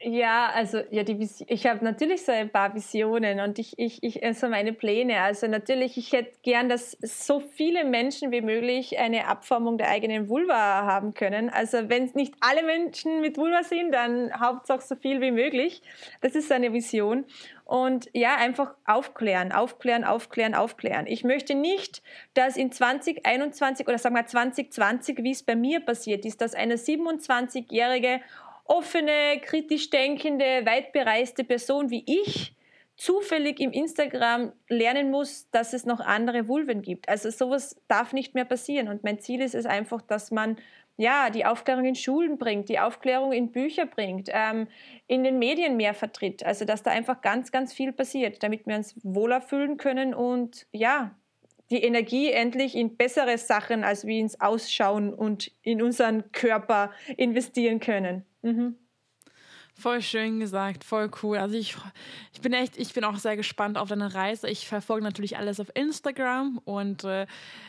Ja, 0.01 0.51
also 0.55 0.79
ja, 0.93 1.03
die 1.03 1.29
ich 1.49 1.67
habe 1.67 1.85
natürlich 1.85 2.25
so 2.25 2.31
ein 2.31 2.51
paar 2.51 2.73
Visionen 2.73 3.41
und 3.41 3.59
ich, 3.59 3.77
ich, 3.79 4.01
ich 4.05 4.25
also 4.25 4.49
meine 4.49 4.73
Pläne. 4.73 5.21
Also 5.23 5.49
natürlich, 5.49 5.97
ich 5.99 6.13
hätte 6.13 6.39
gern, 6.45 6.69
dass 6.69 6.93
so 7.01 7.41
viele 7.41 7.85
Menschen 7.85 8.31
wie 8.31 8.41
möglich 8.41 8.97
eine 8.97 9.27
Abformung 9.27 9.77
der 9.77 9.89
eigenen 9.89 10.29
Vulva 10.29 10.55
haben 10.55 11.15
können. 11.15 11.51
Also 11.51 11.89
wenn 11.89 12.05
es 12.05 12.15
nicht 12.15 12.33
alle 12.39 12.63
Menschen 12.63 13.21
mit 13.21 13.39
Vulva 13.39 13.65
sind, 13.65 13.91
dann 13.91 14.33
Hauptsache 14.39 14.83
so 14.83 14.95
viel 14.95 15.21
wie 15.21 15.33
möglich. 15.33 15.83
Das 16.21 16.37
ist 16.37 16.53
eine 16.53 16.73
Vision. 16.73 17.25
Und 17.65 18.09
ja, 18.13 18.37
einfach 18.37 18.75
aufklären, 18.87 19.51
aufklären, 19.51 20.05
aufklären, 20.05 20.55
aufklären. 20.55 21.09
Ich 21.09 21.25
möchte 21.25 21.57
nicht, 21.57 22.05
dass 22.35 22.57
in 22.57 22.71
2021 22.71 23.89
oder 23.89 23.99
sagen 23.99 24.15
wir 24.15 24.25
2020, 24.25 25.25
wie 25.25 25.33
es 25.33 25.43
bei 25.43 25.57
mir 25.57 25.81
passiert 25.81 26.25
ist, 26.25 26.41
dass 26.41 26.55
eine 26.55 26.77
27-jährige 26.77 28.21
offene, 28.69 29.41
kritisch 29.43 29.91
denkende, 29.91 30.65
weit 30.65 30.93
bereiste 30.93 31.43
Person 31.43 31.91
wie 31.91 32.05
ich 32.07 32.55
zufällig 32.97 33.61
im 33.61 33.71
Instagram 33.71 34.53
lernen 34.69 35.11
muss, 35.11 35.49
dass 35.51 35.73
es 35.73 35.87
noch 35.87 36.01
andere 36.01 36.49
Vulven 36.49 36.83
gibt. 36.83 37.09
Also 37.09 37.31
sowas 37.31 37.81
darf 37.87 38.13
nicht 38.13 38.35
mehr 38.35 38.45
passieren. 38.45 38.89
Und 38.89 39.05
mein 39.05 39.21
Ziel 39.21 39.41
ist 39.41 39.55
es 39.55 39.67
einfach, 39.67 40.03
dass 40.03 40.33
man 40.33 40.57
ja 40.97 41.31
die 41.31 41.47
Aufklärung 41.47 41.85
in 41.85 41.95
Schulen 41.95 42.39
bringt, 42.39 42.69
die 42.69 42.81
Aufklärung 42.81 43.33
in 43.33 43.53
Bücher 43.53 43.87
bringt, 43.87 44.29
ähm, 44.33 44.67
in 45.07 45.23
den 45.23 45.39
Medien 45.39 45.77
mehr 45.77 45.95
vertritt. 45.95 46.45
Also 46.45 46.65
dass 46.65 46.83
da 46.83 46.91
einfach 46.91 47.21
ganz, 47.21 47.53
ganz 47.53 47.73
viel 47.73 47.93
passiert, 47.93 48.43
damit 48.43 48.67
wir 48.67 48.77
uns 48.77 48.97
wohler 49.05 49.41
fühlen 49.41 49.77
können 49.77 50.13
und 50.13 50.67
ja 50.73 51.15
die 51.71 51.83
Energie 51.83 52.33
endlich 52.33 52.75
in 52.75 52.97
bessere 52.97 53.39
Sachen 53.39 53.85
als 53.85 54.07
wie 54.07 54.19
ins 54.19 54.41
Ausschauen 54.41 55.13
und 55.13 55.53
in 55.63 55.83
unseren 55.83 56.33
Körper 56.33 56.91
investieren 57.17 57.79
können. 57.79 58.25
Mhm. 58.43 58.77
Voll 59.75 60.03
schön 60.03 60.41
gesagt, 60.41 60.83
voll 60.83 61.09
cool. 61.23 61.39
Also 61.39 61.57
ich, 61.57 61.77
ich 62.33 62.41
bin 62.41 62.53
echt, 62.53 62.77
ich 62.77 62.93
bin 62.95 63.05
auch 63.05 63.15
sehr 63.17 63.37
gespannt 63.37 63.79
auf 63.79 63.89
deine 63.89 64.13
Reise. 64.13 64.49
Ich 64.49 64.67
verfolge 64.67 65.05
natürlich 65.05 65.37
alles 65.37 65.61
auf 65.61 65.71
Instagram 65.75 66.59
und 66.65 67.05
äh, 67.05 67.27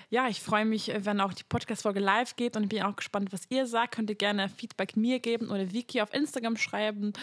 ja, 0.09 0.27
ich 0.27 0.41
freue 0.41 0.65
mich, 0.65 0.91
wenn 1.01 1.21
auch 1.21 1.33
die 1.33 1.43
Podcast-Folge 1.43 1.99
live 1.99 2.35
geht 2.35 2.57
und 2.57 2.63
ich 2.63 2.69
bin 2.69 2.81
auch 2.81 2.95
gespannt, 2.95 3.31
was 3.31 3.43
ihr 3.49 3.67
sagt. 3.67 3.93
Könnt 3.93 4.09
ihr 4.09 4.15
gerne 4.15 4.49
Feedback 4.49 4.97
mir 4.97 5.19
geben 5.19 5.51
oder 5.51 5.71
Vicky 5.71 6.01
auf 6.01 6.11
Instagram 6.11 6.57
schreiben. 6.57 7.13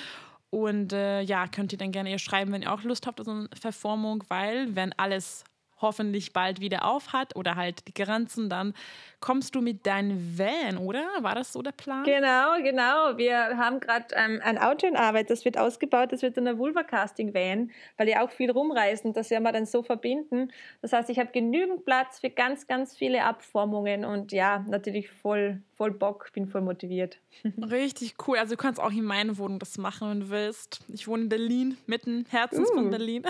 Und 0.51 0.93
äh, 0.93 1.21
ja, 1.23 1.49
könnt 1.49 1.73
ihr 1.73 1.79
dann 1.79 1.91
gerne 1.91 2.13
ihr 2.13 2.21
schreiben, 2.21 2.53
wenn 2.53 2.63
ihr 2.63 2.73
auch 2.73 2.85
Lust 2.85 3.09
habt 3.09 3.19
auf 3.19 3.27
so 3.27 3.33
eine 3.33 3.49
Verformung, 3.61 4.23
weil 4.29 4.77
wenn 4.77 4.93
alles 4.93 5.43
hoffentlich 5.81 6.33
bald 6.33 6.61
wieder 6.61 6.85
auf 6.85 7.13
hat 7.13 7.37
oder 7.37 7.57
halt 7.57 7.87
die 7.89 7.95
Grenzen, 7.95 8.49
dann 8.49 8.75
kommst 9.21 9.55
du 9.55 9.61
mit 9.61 9.87
deinem 9.87 10.39
Van, 10.39 10.79
oder? 10.79 11.05
War 11.21 11.35
das 11.35 11.53
so 11.53 11.63
der 11.63 11.73
Plan? 11.73 12.05
Genau, 12.05 12.63
genau. 12.63 13.17
Wir 13.17 13.57
haben 13.57 13.81
gerade 13.81 14.07
ähm, 14.15 14.41
ein 14.43 14.59
Auto 14.59 14.87
in 14.87 14.97
Arbeit, 14.97 15.31
das 15.31 15.45
wird 15.45 15.59
ausgebaut, 15.59 16.13
das 16.13 16.23
wird 16.23 16.39
ein 16.39 16.59
Vulva-Casting-Van, 16.59 17.71
weil 17.97 18.07
die 18.07 18.17
auch 18.17 18.31
viel 18.31 18.51
rumreisen, 18.51 19.13
das 19.13 19.31
werden 19.31 19.43
wir 19.43 19.53
dann 19.53 19.67
so 19.67 19.83
verbinden. 19.83 20.53
Das 20.83 20.93
heißt, 20.93 21.11
ich 21.11 21.19
habe 21.19 21.31
genügend 21.33 21.85
Platz 21.85 22.21
für 22.21 22.31
ganz, 22.31 22.67
ganz 22.67 22.97
viele 22.97 23.25
Abformungen 23.25 24.05
und 24.05 24.33
ja, 24.33 24.65
natürlich 24.69 25.11
voll, 25.11 25.63
voll 25.77 25.91
Bock, 25.91 26.33
bin 26.33 26.49
voll 26.49 26.63
motiviert. 26.63 27.19
Richtig 27.71 28.15
cool. 28.27 28.39
Also 28.39 28.55
du 28.55 28.57
kannst 28.57 28.81
auch 28.81 28.91
in 28.91 29.05
meiner 29.05 29.37
Wohnung 29.37 29.59
das 29.59 29.77
machen, 29.79 30.09
wenn 30.09 30.21
du 30.21 30.31
willst. 30.31 30.81
Ich 30.89 31.07
wohne 31.07 31.25
in 31.25 31.29
Berlin, 31.29 31.79
mitten 31.87 32.25
Herzens 32.29 32.71
uh. 32.71 32.75
von 32.75 32.91
Berlin. 32.91 33.25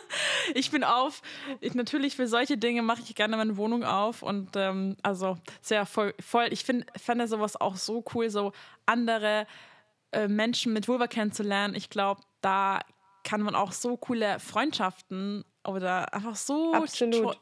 ich 0.54 0.70
bin 0.70 0.82
auf. 0.84 1.22
Ich, 1.60 1.74
natürlich 1.74 2.16
für 2.16 2.26
solche 2.26 2.58
Dinge 2.58 2.82
mache 2.82 3.02
ich 3.02 3.14
gerne 3.14 3.36
meine 3.36 3.56
Wohnung 3.56 3.84
auf 3.84 4.22
und 4.22 4.50
ähm, 4.56 4.96
also 5.02 5.38
sehr 5.62 5.86
voll. 5.86 6.14
voll 6.20 6.48
ich 6.50 6.64
finde 6.64 6.86
fände 6.96 7.28
sowas 7.28 7.60
auch 7.60 7.76
so 7.76 8.04
cool, 8.14 8.28
so 8.28 8.52
andere 8.86 9.46
äh, 10.12 10.26
Menschen 10.26 10.72
mit 10.72 10.88
Vulva 10.88 11.06
kennenzulernen. 11.06 11.74
Ich 11.74 11.90
glaube, 11.90 12.22
da 12.40 12.80
kann 13.22 13.40
man 13.40 13.54
auch 13.54 13.72
so 13.72 13.96
coole 13.96 14.38
Freundschaften 14.40 15.44
oder 15.64 16.12
einfach 16.12 16.36
so. 16.36 16.74
Absolut. 16.74 17.38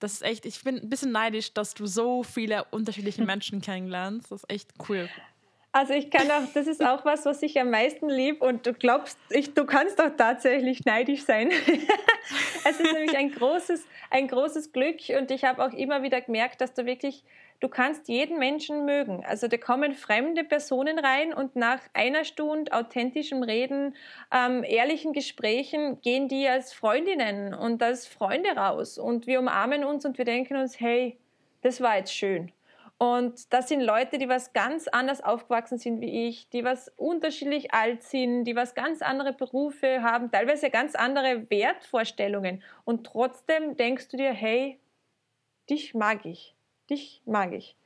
Das 0.00 0.14
ist 0.14 0.22
echt, 0.22 0.46
ich 0.46 0.62
bin 0.64 0.78
ein 0.78 0.88
bisschen 0.88 1.12
neidisch, 1.12 1.52
dass 1.52 1.74
du 1.74 1.86
so 1.86 2.22
viele 2.22 2.64
unterschiedliche 2.70 3.22
Menschen 3.24 3.60
kennenlernst. 3.60 4.32
Das 4.32 4.42
ist 4.42 4.50
echt 4.50 4.72
cool. 4.88 5.08
Also 5.72 5.92
ich 5.92 6.10
kann 6.10 6.28
auch, 6.32 6.52
das 6.52 6.66
ist 6.66 6.84
auch 6.84 7.04
was, 7.04 7.24
was 7.26 7.42
ich 7.42 7.60
am 7.60 7.70
meisten 7.70 8.08
liebe 8.08 8.44
und 8.44 8.66
du 8.66 8.72
glaubst, 8.72 9.16
ich, 9.28 9.54
du 9.54 9.64
kannst 9.64 10.00
doch 10.00 10.10
tatsächlich 10.16 10.84
neidisch 10.84 11.22
sein. 11.22 11.50
es 12.64 12.80
ist 12.80 12.92
nämlich 12.92 13.16
ein 13.16 13.30
großes, 13.30 13.84
ein 14.10 14.26
großes 14.26 14.72
Glück 14.72 14.96
und 15.16 15.30
ich 15.30 15.44
habe 15.44 15.64
auch 15.64 15.72
immer 15.72 16.02
wieder 16.02 16.20
gemerkt, 16.22 16.60
dass 16.60 16.74
du 16.74 16.86
wirklich, 16.86 17.22
du 17.60 17.68
kannst 17.68 18.08
jeden 18.08 18.38
Menschen 18.38 18.84
mögen. 18.84 19.24
Also 19.24 19.46
da 19.46 19.56
kommen 19.56 19.94
fremde 19.94 20.44
Personen 20.44 20.98
rein 20.98 21.32
und 21.32 21.56
nach 21.56 21.80
einer 21.92 22.24
Stunde 22.24 22.72
authentischem 22.72 23.42
Reden, 23.42 23.94
ähm, 24.32 24.64
ehrlichen 24.64 25.12
Gesprächen 25.12 26.00
gehen 26.00 26.28
die 26.28 26.48
als 26.48 26.72
Freundinnen 26.72 27.54
und 27.54 27.82
als 27.82 28.06
Freunde 28.06 28.50
raus 28.50 28.98
und 28.98 29.26
wir 29.26 29.38
umarmen 29.38 29.84
uns 29.84 30.04
und 30.04 30.18
wir 30.18 30.24
denken 30.24 30.56
uns, 30.56 30.80
hey, 30.80 31.18
das 31.62 31.80
war 31.80 31.98
jetzt 31.98 32.14
schön. 32.14 32.50
Und 33.02 33.54
das 33.54 33.68
sind 33.68 33.80
Leute, 33.80 34.18
die 34.18 34.28
was 34.28 34.52
ganz 34.52 34.86
anders 34.86 35.22
aufgewachsen 35.22 35.78
sind 35.78 36.02
wie 36.02 36.28
ich, 36.28 36.50
die 36.50 36.64
was 36.64 36.92
unterschiedlich 36.96 37.72
alt 37.72 38.02
sind, 38.02 38.44
die 38.44 38.54
was 38.54 38.74
ganz 38.74 39.00
andere 39.00 39.32
Berufe 39.32 40.02
haben, 40.02 40.30
teilweise 40.30 40.68
ganz 40.68 40.94
andere 40.94 41.48
Wertvorstellungen. 41.48 42.62
Und 42.84 43.06
trotzdem 43.06 43.74
denkst 43.78 44.08
du 44.08 44.18
dir, 44.18 44.32
hey, 44.32 44.78
dich 45.70 45.94
mag 45.94 46.26
ich, 46.26 46.54
dich 46.90 47.22
mag 47.24 47.52
ich. 47.52 47.76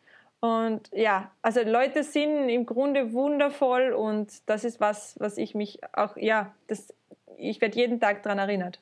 Und 0.40 0.90
ja, 0.92 1.30
also 1.40 1.62
Leute 1.62 2.04
sind 2.04 2.48
im 2.48 2.66
Grunde 2.66 3.12
wundervoll 3.14 3.92
und 3.92 4.30
das 4.46 4.64
ist 4.64 4.78
was, 4.78 5.18
was 5.18 5.38
ich 5.38 5.54
mich 5.54 5.80
auch, 5.94 6.16
ja, 6.16 6.54
das, 6.66 6.92
ich 7.38 7.60
werde 7.62 7.76
jeden 7.76 7.98
Tag 7.98 8.22
daran 8.22 8.38
erinnert. 8.38 8.78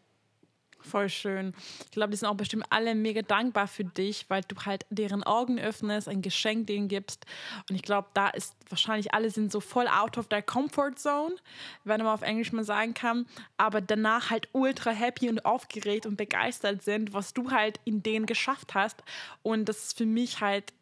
Voll 0.83 1.09
schön. 1.09 1.55
Ich 1.85 1.93
glaube, 1.93 2.11
die 2.11 2.17
sind 2.17 2.29
auch 2.29 2.35
bestimmt 2.35 2.65
alle 2.71 2.95
mega 2.95 3.23
dankbar 3.23 3.69
für 3.69 3.85
dich, 3.85 4.27
weil 4.29 4.43
du 4.43 4.57
halt 4.65 4.85
deren 4.91 5.23
Augen 5.23 5.59
öffnest, 5.59 6.09
ein 6.09 6.23
Geschenk 6.23 6.67
denen 6.67 6.89
gibst. 6.89 7.25
Und 7.69 7.77
ich 7.77 7.83
glaube, 7.83 8.09
da 8.15 8.29
ist 8.29 8.55
wahrscheinlich 8.69 9.15
alle 9.15 9.31
sind 9.31 9.53
so 9.53 9.61
voll 9.61 9.87
out 9.87 10.19
of 10.19 10.29
their 10.29 10.43
comfort 10.43 10.97
zone, 10.97 11.37
wenn 11.85 12.01
man 12.03 12.09
auf 12.09 12.23
Englisch 12.23 12.53
mal 12.53 12.65
sagen 12.65 12.95
kann, 12.95 13.27
aber 13.57 13.81
danach 13.81 14.31
halt 14.31 14.49
ultra 14.53 14.91
happy 14.91 15.29
und 15.29 15.45
aufgeregt 15.45 16.07
und 16.07 16.17
begeistert 16.17 16.83
sind, 16.83 17.13
was 17.13 17.33
du 17.33 17.51
halt 17.51 17.79
in 17.85 18.03
denen 18.03 18.27
geschafft 18.27 18.75
hast. 18.75 19.03
Und 19.43 19.69
das 19.69 19.85
ist 19.85 19.99
für 19.99 20.07
mich 20.07 20.41
halt 20.41 20.73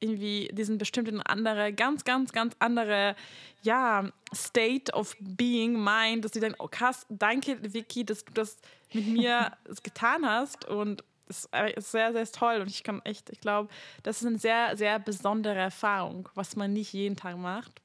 irgendwie 0.00 0.48
diesen 0.52 0.78
bestimmten 0.78 1.20
andere, 1.20 1.72
ganz, 1.72 2.04
ganz, 2.04 2.32
ganz 2.32 2.54
andere, 2.58 3.14
ja, 3.62 4.10
State 4.34 4.92
of 4.92 5.14
Being, 5.20 5.82
Mind, 5.82 6.24
dass 6.24 6.32
du 6.32 6.40
dann, 6.40 6.54
oh 6.58 6.68
krass, 6.68 7.06
danke 7.10 7.58
Vicky, 7.74 8.04
dass 8.04 8.24
du 8.24 8.32
das 8.32 8.56
mit 8.92 9.06
mir 9.06 9.52
getan 9.82 10.26
hast 10.26 10.66
und 10.66 11.04
es 11.28 11.48
ist 11.76 11.92
sehr, 11.92 12.12
sehr 12.12 12.26
toll 12.26 12.60
und 12.60 12.68
ich 12.68 12.82
kann 12.82 13.00
echt, 13.04 13.30
ich 13.30 13.40
glaube, 13.40 13.68
das 14.02 14.20
ist 14.20 14.26
eine 14.26 14.38
sehr, 14.38 14.76
sehr 14.76 14.98
besondere 14.98 15.58
Erfahrung, 15.58 16.28
was 16.34 16.56
man 16.56 16.72
nicht 16.72 16.92
jeden 16.92 17.16
Tag 17.16 17.36
macht. 17.36 17.80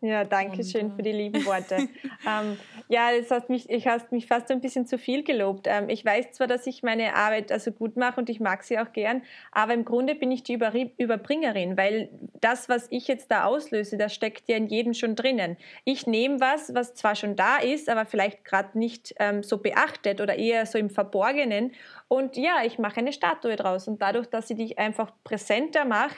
Ja, 0.00 0.22
danke 0.22 0.62
schön 0.62 0.92
für 0.94 1.02
die 1.02 1.10
lieben 1.10 1.44
Worte. 1.44 1.76
ähm, 2.26 2.56
ja, 2.88 3.10
das 3.18 3.32
hast 3.32 3.50
mich, 3.50 3.68
ich 3.68 3.88
hast 3.88 4.12
mich 4.12 4.26
fast 4.26 4.48
ein 4.52 4.60
bisschen 4.60 4.86
zu 4.86 4.96
viel 4.96 5.24
gelobt. 5.24 5.66
Ähm, 5.68 5.88
ich 5.88 6.04
weiß 6.04 6.30
zwar, 6.32 6.46
dass 6.46 6.68
ich 6.68 6.84
meine 6.84 7.16
Arbeit 7.16 7.50
also 7.50 7.72
gut 7.72 7.96
mache 7.96 8.20
und 8.20 8.30
ich 8.30 8.38
mag 8.38 8.62
sie 8.62 8.78
auch 8.78 8.92
gern, 8.92 9.22
aber 9.50 9.74
im 9.74 9.84
Grunde 9.84 10.14
bin 10.14 10.30
ich 10.30 10.44
die 10.44 10.52
Überbringerin, 10.52 11.76
weil 11.76 12.10
das, 12.40 12.68
was 12.68 12.86
ich 12.90 13.08
jetzt 13.08 13.32
da 13.32 13.44
auslöse, 13.44 13.98
das 13.98 14.14
steckt 14.14 14.48
ja 14.48 14.56
in 14.56 14.68
jedem 14.68 14.94
schon 14.94 15.16
drinnen. 15.16 15.56
Ich 15.84 16.06
nehme 16.06 16.38
was, 16.38 16.72
was 16.74 16.94
zwar 16.94 17.16
schon 17.16 17.34
da 17.34 17.56
ist, 17.56 17.88
aber 17.88 18.06
vielleicht 18.06 18.44
gerade 18.44 18.78
nicht 18.78 19.16
ähm, 19.18 19.42
so 19.42 19.58
beachtet 19.58 20.20
oder 20.20 20.36
eher 20.36 20.64
so 20.66 20.78
im 20.78 20.90
Verborgenen. 20.90 21.72
Und 22.06 22.36
ja, 22.36 22.62
ich 22.64 22.78
mache 22.78 23.00
eine 23.00 23.12
Statue 23.12 23.56
draus. 23.56 23.88
Und 23.88 24.00
dadurch, 24.00 24.28
dass 24.28 24.48
ich 24.48 24.56
dich 24.56 24.78
einfach 24.78 25.12
präsenter 25.24 25.84
mache, 25.84 26.16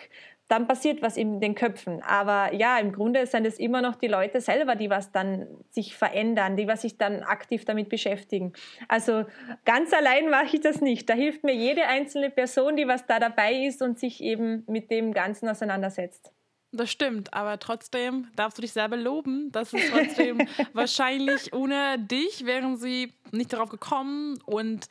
dann 0.50 0.66
passiert 0.66 1.00
was 1.00 1.16
in 1.16 1.40
den 1.40 1.54
Köpfen. 1.54 2.02
Aber 2.02 2.52
ja, 2.52 2.78
im 2.78 2.92
Grunde 2.92 3.24
sind 3.26 3.46
es 3.46 3.58
immer 3.58 3.82
noch 3.82 3.94
die 3.94 4.08
Leute 4.08 4.40
selber, 4.40 4.74
die 4.74 4.90
was 4.90 5.12
dann 5.12 5.46
sich 5.70 5.94
verändern, 5.94 6.56
die 6.56 6.66
was 6.66 6.82
sich 6.82 6.98
dann 6.98 7.22
aktiv 7.22 7.64
damit 7.64 7.88
beschäftigen. 7.88 8.52
Also 8.88 9.24
ganz 9.64 9.92
allein 9.92 10.28
mache 10.28 10.56
ich 10.56 10.60
das 10.60 10.80
nicht. 10.80 11.08
Da 11.08 11.14
hilft 11.14 11.44
mir 11.44 11.54
jede 11.54 11.86
einzelne 11.86 12.30
Person, 12.30 12.76
die 12.76 12.88
was 12.88 13.06
da 13.06 13.20
dabei 13.20 13.54
ist 13.66 13.80
und 13.80 14.00
sich 14.00 14.20
eben 14.20 14.64
mit 14.66 14.90
dem 14.90 15.14
Ganzen 15.14 15.48
auseinandersetzt. 15.48 16.32
Das 16.72 16.90
stimmt, 16.90 17.32
aber 17.32 17.58
trotzdem 17.58 18.28
darfst 18.34 18.58
du 18.58 18.62
dich 18.62 18.72
selber 18.72 18.96
loben. 18.96 19.50
Das 19.52 19.72
ist 19.72 19.90
trotzdem 19.90 20.38
wahrscheinlich 20.72 21.52
ohne 21.52 21.98
dich 21.98 22.44
wären 22.44 22.76
sie 22.76 23.12
nicht 23.30 23.52
darauf 23.52 23.70
gekommen 23.70 24.38
und 24.46 24.88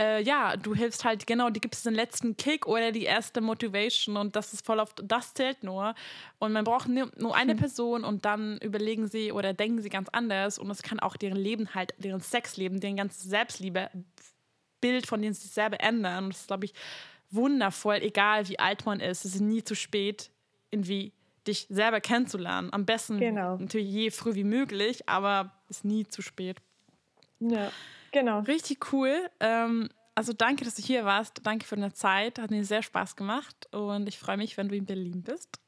äh, 0.00 0.22
ja, 0.22 0.56
du 0.56 0.74
hilfst 0.74 1.04
halt, 1.04 1.26
genau, 1.26 1.50
die 1.50 1.60
gibt 1.60 1.74
es 1.74 1.82
den 1.82 1.94
letzten 1.94 2.36
Kick 2.36 2.66
oder 2.66 2.90
die 2.90 3.04
erste 3.04 3.42
Motivation 3.42 4.16
und 4.16 4.34
das 4.34 4.54
ist 4.54 4.64
voll 4.64 4.80
oft, 4.80 5.02
das 5.04 5.34
zählt 5.34 5.62
nur. 5.62 5.94
Und 6.38 6.52
man 6.52 6.64
braucht 6.64 6.88
nur 6.88 7.36
eine 7.36 7.54
Person 7.54 8.04
und 8.04 8.24
dann 8.24 8.56
überlegen 8.58 9.08
sie 9.08 9.30
oder 9.30 9.52
denken 9.52 9.82
sie 9.82 9.90
ganz 9.90 10.08
anders 10.08 10.58
und 10.58 10.70
es 10.70 10.82
kann 10.82 11.00
auch 11.00 11.16
deren 11.16 11.36
Leben 11.36 11.74
halt, 11.74 11.92
deren 11.98 12.20
Sexleben, 12.20 12.80
deren 12.80 12.96
ganzes 12.96 13.24
Selbstliebe, 13.24 13.90
Bild 14.80 15.06
von 15.06 15.20
denen 15.20 15.34
sie 15.34 15.42
sich 15.42 15.52
selber 15.52 15.80
ändern. 15.80 16.24
Und 16.24 16.30
das 16.30 16.40
ist, 16.40 16.46
glaube 16.46 16.64
ich, 16.64 16.72
wundervoll, 17.30 17.96
egal 17.96 18.48
wie 18.48 18.58
alt 18.58 18.86
man 18.86 19.00
ist. 19.00 19.26
Es 19.26 19.34
ist 19.34 19.42
nie 19.42 19.62
zu 19.62 19.74
spät, 19.74 20.30
irgendwie 20.70 21.12
dich 21.46 21.66
selber 21.68 22.00
kennenzulernen. 22.00 22.72
Am 22.72 22.86
besten 22.86 23.18
genau. 23.18 23.58
natürlich 23.58 23.90
je 23.90 24.10
früh 24.10 24.34
wie 24.34 24.44
möglich, 24.44 25.06
aber 25.06 25.52
es 25.68 25.78
ist 25.78 25.84
nie 25.84 26.06
zu 26.06 26.22
spät. 26.22 26.56
Ja. 27.40 27.70
Genau. 28.12 28.40
Richtig 28.40 28.92
cool. 28.92 29.30
Ähm, 29.40 29.88
also 30.14 30.32
danke, 30.32 30.64
dass 30.64 30.74
du 30.74 30.82
hier 30.82 31.04
warst. 31.04 31.40
Danke 31.44 31.66
für 31.66 31.76
deine 31.76 31.92
Zeit. 31.92 32.38
Hat 32.38 32.50
mir 32.50 32.64
sehr 32.64 32.82
Spaß 32.82 33.16
gemacht 33.16 33.68
und 33.72 34.08
ich 34.08 34.18
freue 34.18 34.36
mich, 34.36 34.56
wenn 34.56 34.68
du 34.68 34.76
in 34.76 34.86
Berlin 34.86 35.22
bist. 35.22 35.58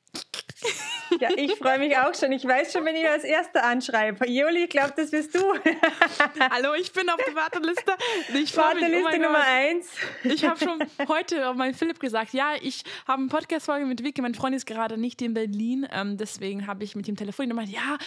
Ja, 1.21 1.29
ich 1.37 1.55
freue 1.57 1.79
mich 1.79 1.97
auch 1.97 2.15
schon. 2.15 2.33
Ich 2.33 2.45
weiß 2.45 2.73
schon, 2.73 2.85
wenn 2.85 2.97
ich 2.97 3.09
als 3.09 3.25
Erste 3.25 3.63
anschreibe. 3.63 4.29
Juli, 4.29 4.65
ich 4.65 4.71
glaube, 4.71 4.93
das 4.97 5.11
bist 5.11 5.35
du. 5.35 5.41
Hallo, 6.51 6.75
ich 6.75 6.93
bin 6.93 7.09
auf 7.11 7.21
der 7.27 7.35
Warteliste. 7.35 7.93
Ich 8.35 8.57
Warteliste 8.57 8.97
mich, 8.97 9.19
oh 9.19 9.23
Nummer 9.23 9.45
eins. 9.45 9.89
Ich 10.25 10.45
habe 10.45 10.59
schon 10.59 10.79
heute 11.09 11.49
auf 11.49 11.57
meinen 11.57 11.75
Philipp 11.75 12.01
gesagt, 12.01 12.33
ja, 12.33 12.55
ich 12.61 12.83
habe 13.07 13.21
eine 13.21 13.29
Podcast-Folge 13.29 13.87
mit 13.87 14.03
Vicky. 14.03 14.23
Mein 14.23 14.35
Freund 14.35 14.55
ist 14.55 14.67
gerade 14.67 14.97
nicht 14.97 15.21
in 15.23 15.35
Berlin. 15.35 15.87
Ähm, 15.93 16.17
deswegen 16.17 16.67
habe 16.67 16.85
ich 16.85 16.97
mit 16.97 17.09
ihm 17.09 17.17
telefoniert 17.17 17.53
und 17.53 17.57
meinte, 17.57 17.73
ja, 17.73 17.99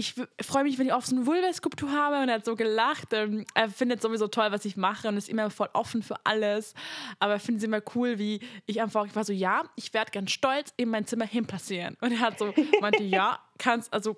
ich 0.00 0.14
freue 0.40 0.64
mich, 0.64 0.78
wenn 0.78 0.86
ich 0.86 0.92
auf 0.94 1.04
so 1.04 1.14
eine 1.14 1.26
Vulva-Skulptur 1.26 1.92
habe 1.92 2.22
und 2.22 2.30
er 2.30 2.36
hat 2.36 2.44
so 2.46 2.56
gelacht. 2.56 3.12
Ähm, 3.12 3.44
er 3.54 3.68
findet 3.68 4.00
sowieso 4.00 4.28
toll, 4.28 4.50
was 4.50 4.64
ich 4.64 4.76
mache 4.76 5.06
und 5.06 5.18
ist 5.18 5.28
immer 5.28 5.50
voll 5.50 5.68
offen 5.74 6.02
für 6.02 6.16
alles. 6.24 6.74
Aber 7.18 7.34
er 7.34 7.38
findet 7.38 7.62
es 7.62 7.66
immer 7.66 7.82
cool, 7.94 8.18
wie 8.18 8.40
ich 8.64 8.80
einfach, 8.80 9.04
ich 9.04 9.14
war 9.14 9.24
so, 9.24 9.34
ja, 9.34 9.62
ich 9.76 9.92
werde 9.92 10.10
ganz 10.10 10.30
stolz 10.30 10.72
in 10.78 10.88
mein 10.88 11.06
Zimmer 11.06 11.26
hinpassieren. 11.26 11.98
Und 12.00 12.12
er 12.12 12.20
hat 12.20 12.38
so, 12.38 12.52
meinte, 12.80 13.02
ja, 13.02 13.38
kannst, 13.58 13.92
also 13.92 14.16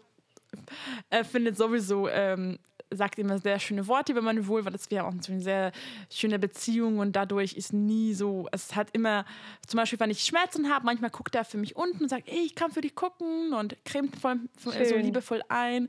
er 1.11 1.25
findet 1.25 1.57
sowieso 1.57 2.09
ähm, 2.09 2.59
sagt 2.97 3.19
immer 3.19 3.39
sehr 3.39 3.59
schöne 3.59 3.87
Worte 3.87 4.13
über 4.13 4.23
meine 4.23 4.47
Wohl, 4.47 4.65
weil 4.65 4.73
das 4.73 4.91
wäre 4.91 5.05
auch 5.05 5.13
eine 5.13 5.41
sehr 5.41 5.73
schöne 6.11 6.39
Beziehung 6.39 6.99
und 6.99 7.17
dadurch 7.17 7.55
ist 7.55 7.73
nie 7.73 8.15
so, 8.15 8.49
es 8.53 8.75
hat 8.75 8.89
immer, 8.93 9.25
zum 9.67 9.79
Beispiel, 9.79 10.01
wenn 10.01 10.11
ich 10.11 10.23
Schmerzen 10.25 10.71
habe, 10.71 10.85
manchmal 10.87 11.11
guckt 11.11 11.35
er 11.35 11.45
für 11.45 11.59
mich 11.59 11.77
unten 11.77 12.05
und 12.05 12.09
sagt, 12.09 12.29
ey, 12.29 12.45
ich 12.45 12.55
kann 12.55 12.71
für 12.71 12.81
dich 12.81 12.95
gucken 12.95 13.53
und 13.53 13.77
cremt 13.85 14.17
voll, 14.17 14.41
voll 14.57 14.85
so 14.85 14.97
liebevoll 14.97 15.43
ein. 15.49 15.89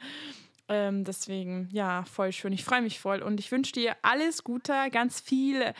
Ähm, 0.69 1.03
deswegen, 1.03 1.69
ja, 1.71 2.03
voll 2.05 2.31
schön. 2.31 2.53
Ich 2.53 2.63
freue 2.63 2.81
mich 2.81 2.99
voll 2.99 3.21
und 3.21 3.39
ich 3.39 3.51
wünsche 3.51 3.73
dir 3.73 3.95
alles 4.01 4.43
Gute, 4.43 4.73
ganz 4.91 5.19
viel 5.19 5.73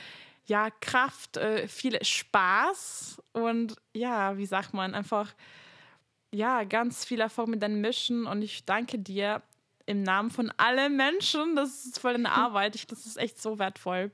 ja, 0.45 0.69
Kraft, 0.81 1.37
äh, 1.37 1.67
viel 1.67 2.03
Spaß 2.03 3.21
und 3.31 3.75
ja, 3.93 4.37
wie 4.37 4.45
sagt 4.45 4.73
man, 4.73 4.93
einfach 4.93 5.33
ja, 6.33 6.63
ganz 6.63 7.05
viel 7.05 7.21
Erfolg 7.21 7.47
mit 7.47 7.61
deinen 7.61 7.79
Mischen 7.79 8.25
und 8.25 8.41
ich 8.41 8.65
danke 8.65 8.97
dir 8.97 9.41
im 9.85 10.03
Namen 10.03 10.29
von 10.29 10.51
allen 10.57 10.95
Menschen. 10.95 11.55
Das 11.55 11.85
ist 11.85 11.99
voll 11.99 12.15
eine 12.15 12.31
Arbeit. 12.31 12.75
Ich, 12.75 12.87
das 12.87 13.05
ist 13.05 13.17
echt 13.17 13.41
so 13.41 13.59
wertvoll. 13.59 14.11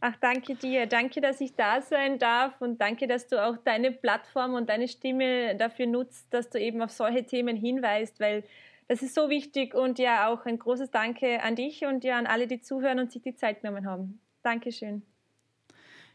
Ach, 0.00 0.16
danke 0.20 0.54
dir. 0.54 0.86
Danke, 0.86 1.20
dass 1.20 1.40
ich 1.40 1.54
da 1.54 1.82
sein 1.82 2.18
darf 2.18 2.60
und 2.60 2.80
danke, 2.80 3.06
dass 3.06 3.26
du 3.26 3.44
auch 3.44 3.58
deine 3.58 3.92
Plattform 3.92 4.54
und 4.54 4.70
deine 4.70 4.88
Stimme 4.88 5.54
dafür 5.56 5.86
nutzt, 5.86 6.32
dass 6.32 6.48
du 6.48 6.58
eben 6.58 6.80
auf 6.80 6.90
solche 6.90 7.24
Themen 7.24 7.56
hinweist, 7.56 8.18
weil 8.18 8.44
das 8.88 9.02
ist 9.02 9.14
so 9.14 9.28
wichtig 9.28 9.74
und 9.74 9.98
ja 9.98 10.28
auch 10.28 10.46
ein 10.46 10.58
großes 10.58 10.90
Danke 10.90 11.42
an 11.42 11.54
dich 11.54 11.84
und 11.84 12.02
ja 12.02 12.18
an 12.18 12.26
alle, 12.26 12.46
die 12.46 12.60
zuhören 12.60 12.98
und 12.98 13.12
sich 13.12 13.22
die 13.22 13.36
Zeit 13.36 13.60
genommen 13.60 13.86
haben. 13.86 14.20
Dankeschön. 14.42 15.02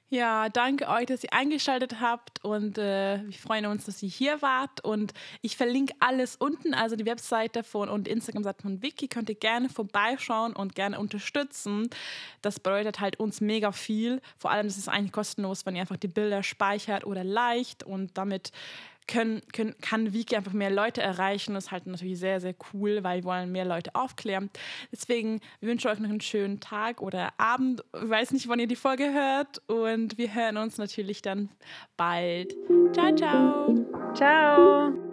Ja, 0.10 0.49
danke 0.49 0.88
euch, 0.88 1.07
dass 1.07 1.23
ihr 1.23 1.34
eingeschaltet 1.34 1.99
habt 1.99 2.45
und 2.45 2.77
äh, 2.77 3.19
wir 3.26 3.34
freuen 3.34 3.65
uns, 3.65 3.86
dass 3.86 4.03
ihr 4.03 4.10
hier 4.10 4.40
wart 4.44 4.82
und 4.86 5.15
ich 5.41 5.57
verlinke 5.57 5.95
alles 5.99 6.36
unten, 6.36 6.76
also 6.76 6.95
die 6.95 7.07
Webseite 7.07 7.64
von 7.64 7.90
und 7.90 8.07
Instagram-Seite 8.07 8.61
von 8.61 8.84
Wiki 8.84 9.07
könnt 9.07 9.30
ihr 9.30 9.36
gerne 9.36 9.68
vorbeischauen 9.68 10.56
und 10.56 10.76
gerne 10.76 10.99
unterstützen. 10.99 11.90
Das 12.44 12.60
bedeutet 12.60 12.99
halt 12.99 13.19
uns 13.19 13.41
mega 13.41 13.72
viel. 13.72 14.22
Vor 14.38 14.52
allem 14.52 14.68
ist 14.68 14.77
es 14.77 14.88
eigentlich 14.88 15.11
kostenlos, 15.11 15.65
wenn 15.65 15.76
ihr 15.76 15.82
einfach 15.82 15.98
die 15.98 16.07
Bilder 16.07 16.44
speichert 16.44 17.03
oder 17.03 17.23
leicht 17.23 17.84
und 17.84 18.15
damit 18.15 18.52
können, 19.07 19.41
können, 19.53 19.76
kann 19.82 20.14
Wiki 20.14 20.36
einfach 20.36 20.53
mehr 20.53 20.69
Leute 20.69 21.02
erreichen. 21.02 21.53
Das 21.53 21.65
ist 21.65 21.72
halt 21.72 21.88
natürlich 21.88 22.19
sehr, 22.19 22.41
sehr 22.41 22.56
cool, 22.73 23.03
weil 23.03 23.19
wir 23.22 23.26
wollen 23.26 23.52
mehr 23.52 23.65
Leute 23.65 23.94
aufklären. 23.95 24.49
Deswegen 24.91 25.41
wünsche 25.61 25.88
ich 25.88 25.94
euch 25.94 25.99
noch 25.99 26.10
einen 26.10 26.22
schönen 26.22 26.60
Tag 26.60 27.02
oder 27.02 27.34
Abend. 27.38 27.84
Ich 27.94 28.10
weiß 28.10 28.32
nicht, 28.32 28.48
wann 28.48 28.60
ihr 28.60 28.68
die 28.68 28.76
Folge 28.76 29.14
hört. 29.14 29.61
Und 29.68 30.18
wir 30.18 30.34
hören 30.34 30.57
uns 30.57 30.77
natürlich 30.77 31.22
dann 31.22 31.49
bald. 31.98 32.56
Ciao, 32.94 33.15
ciao. 33.15 34.14
Ciao. 34.14 35.05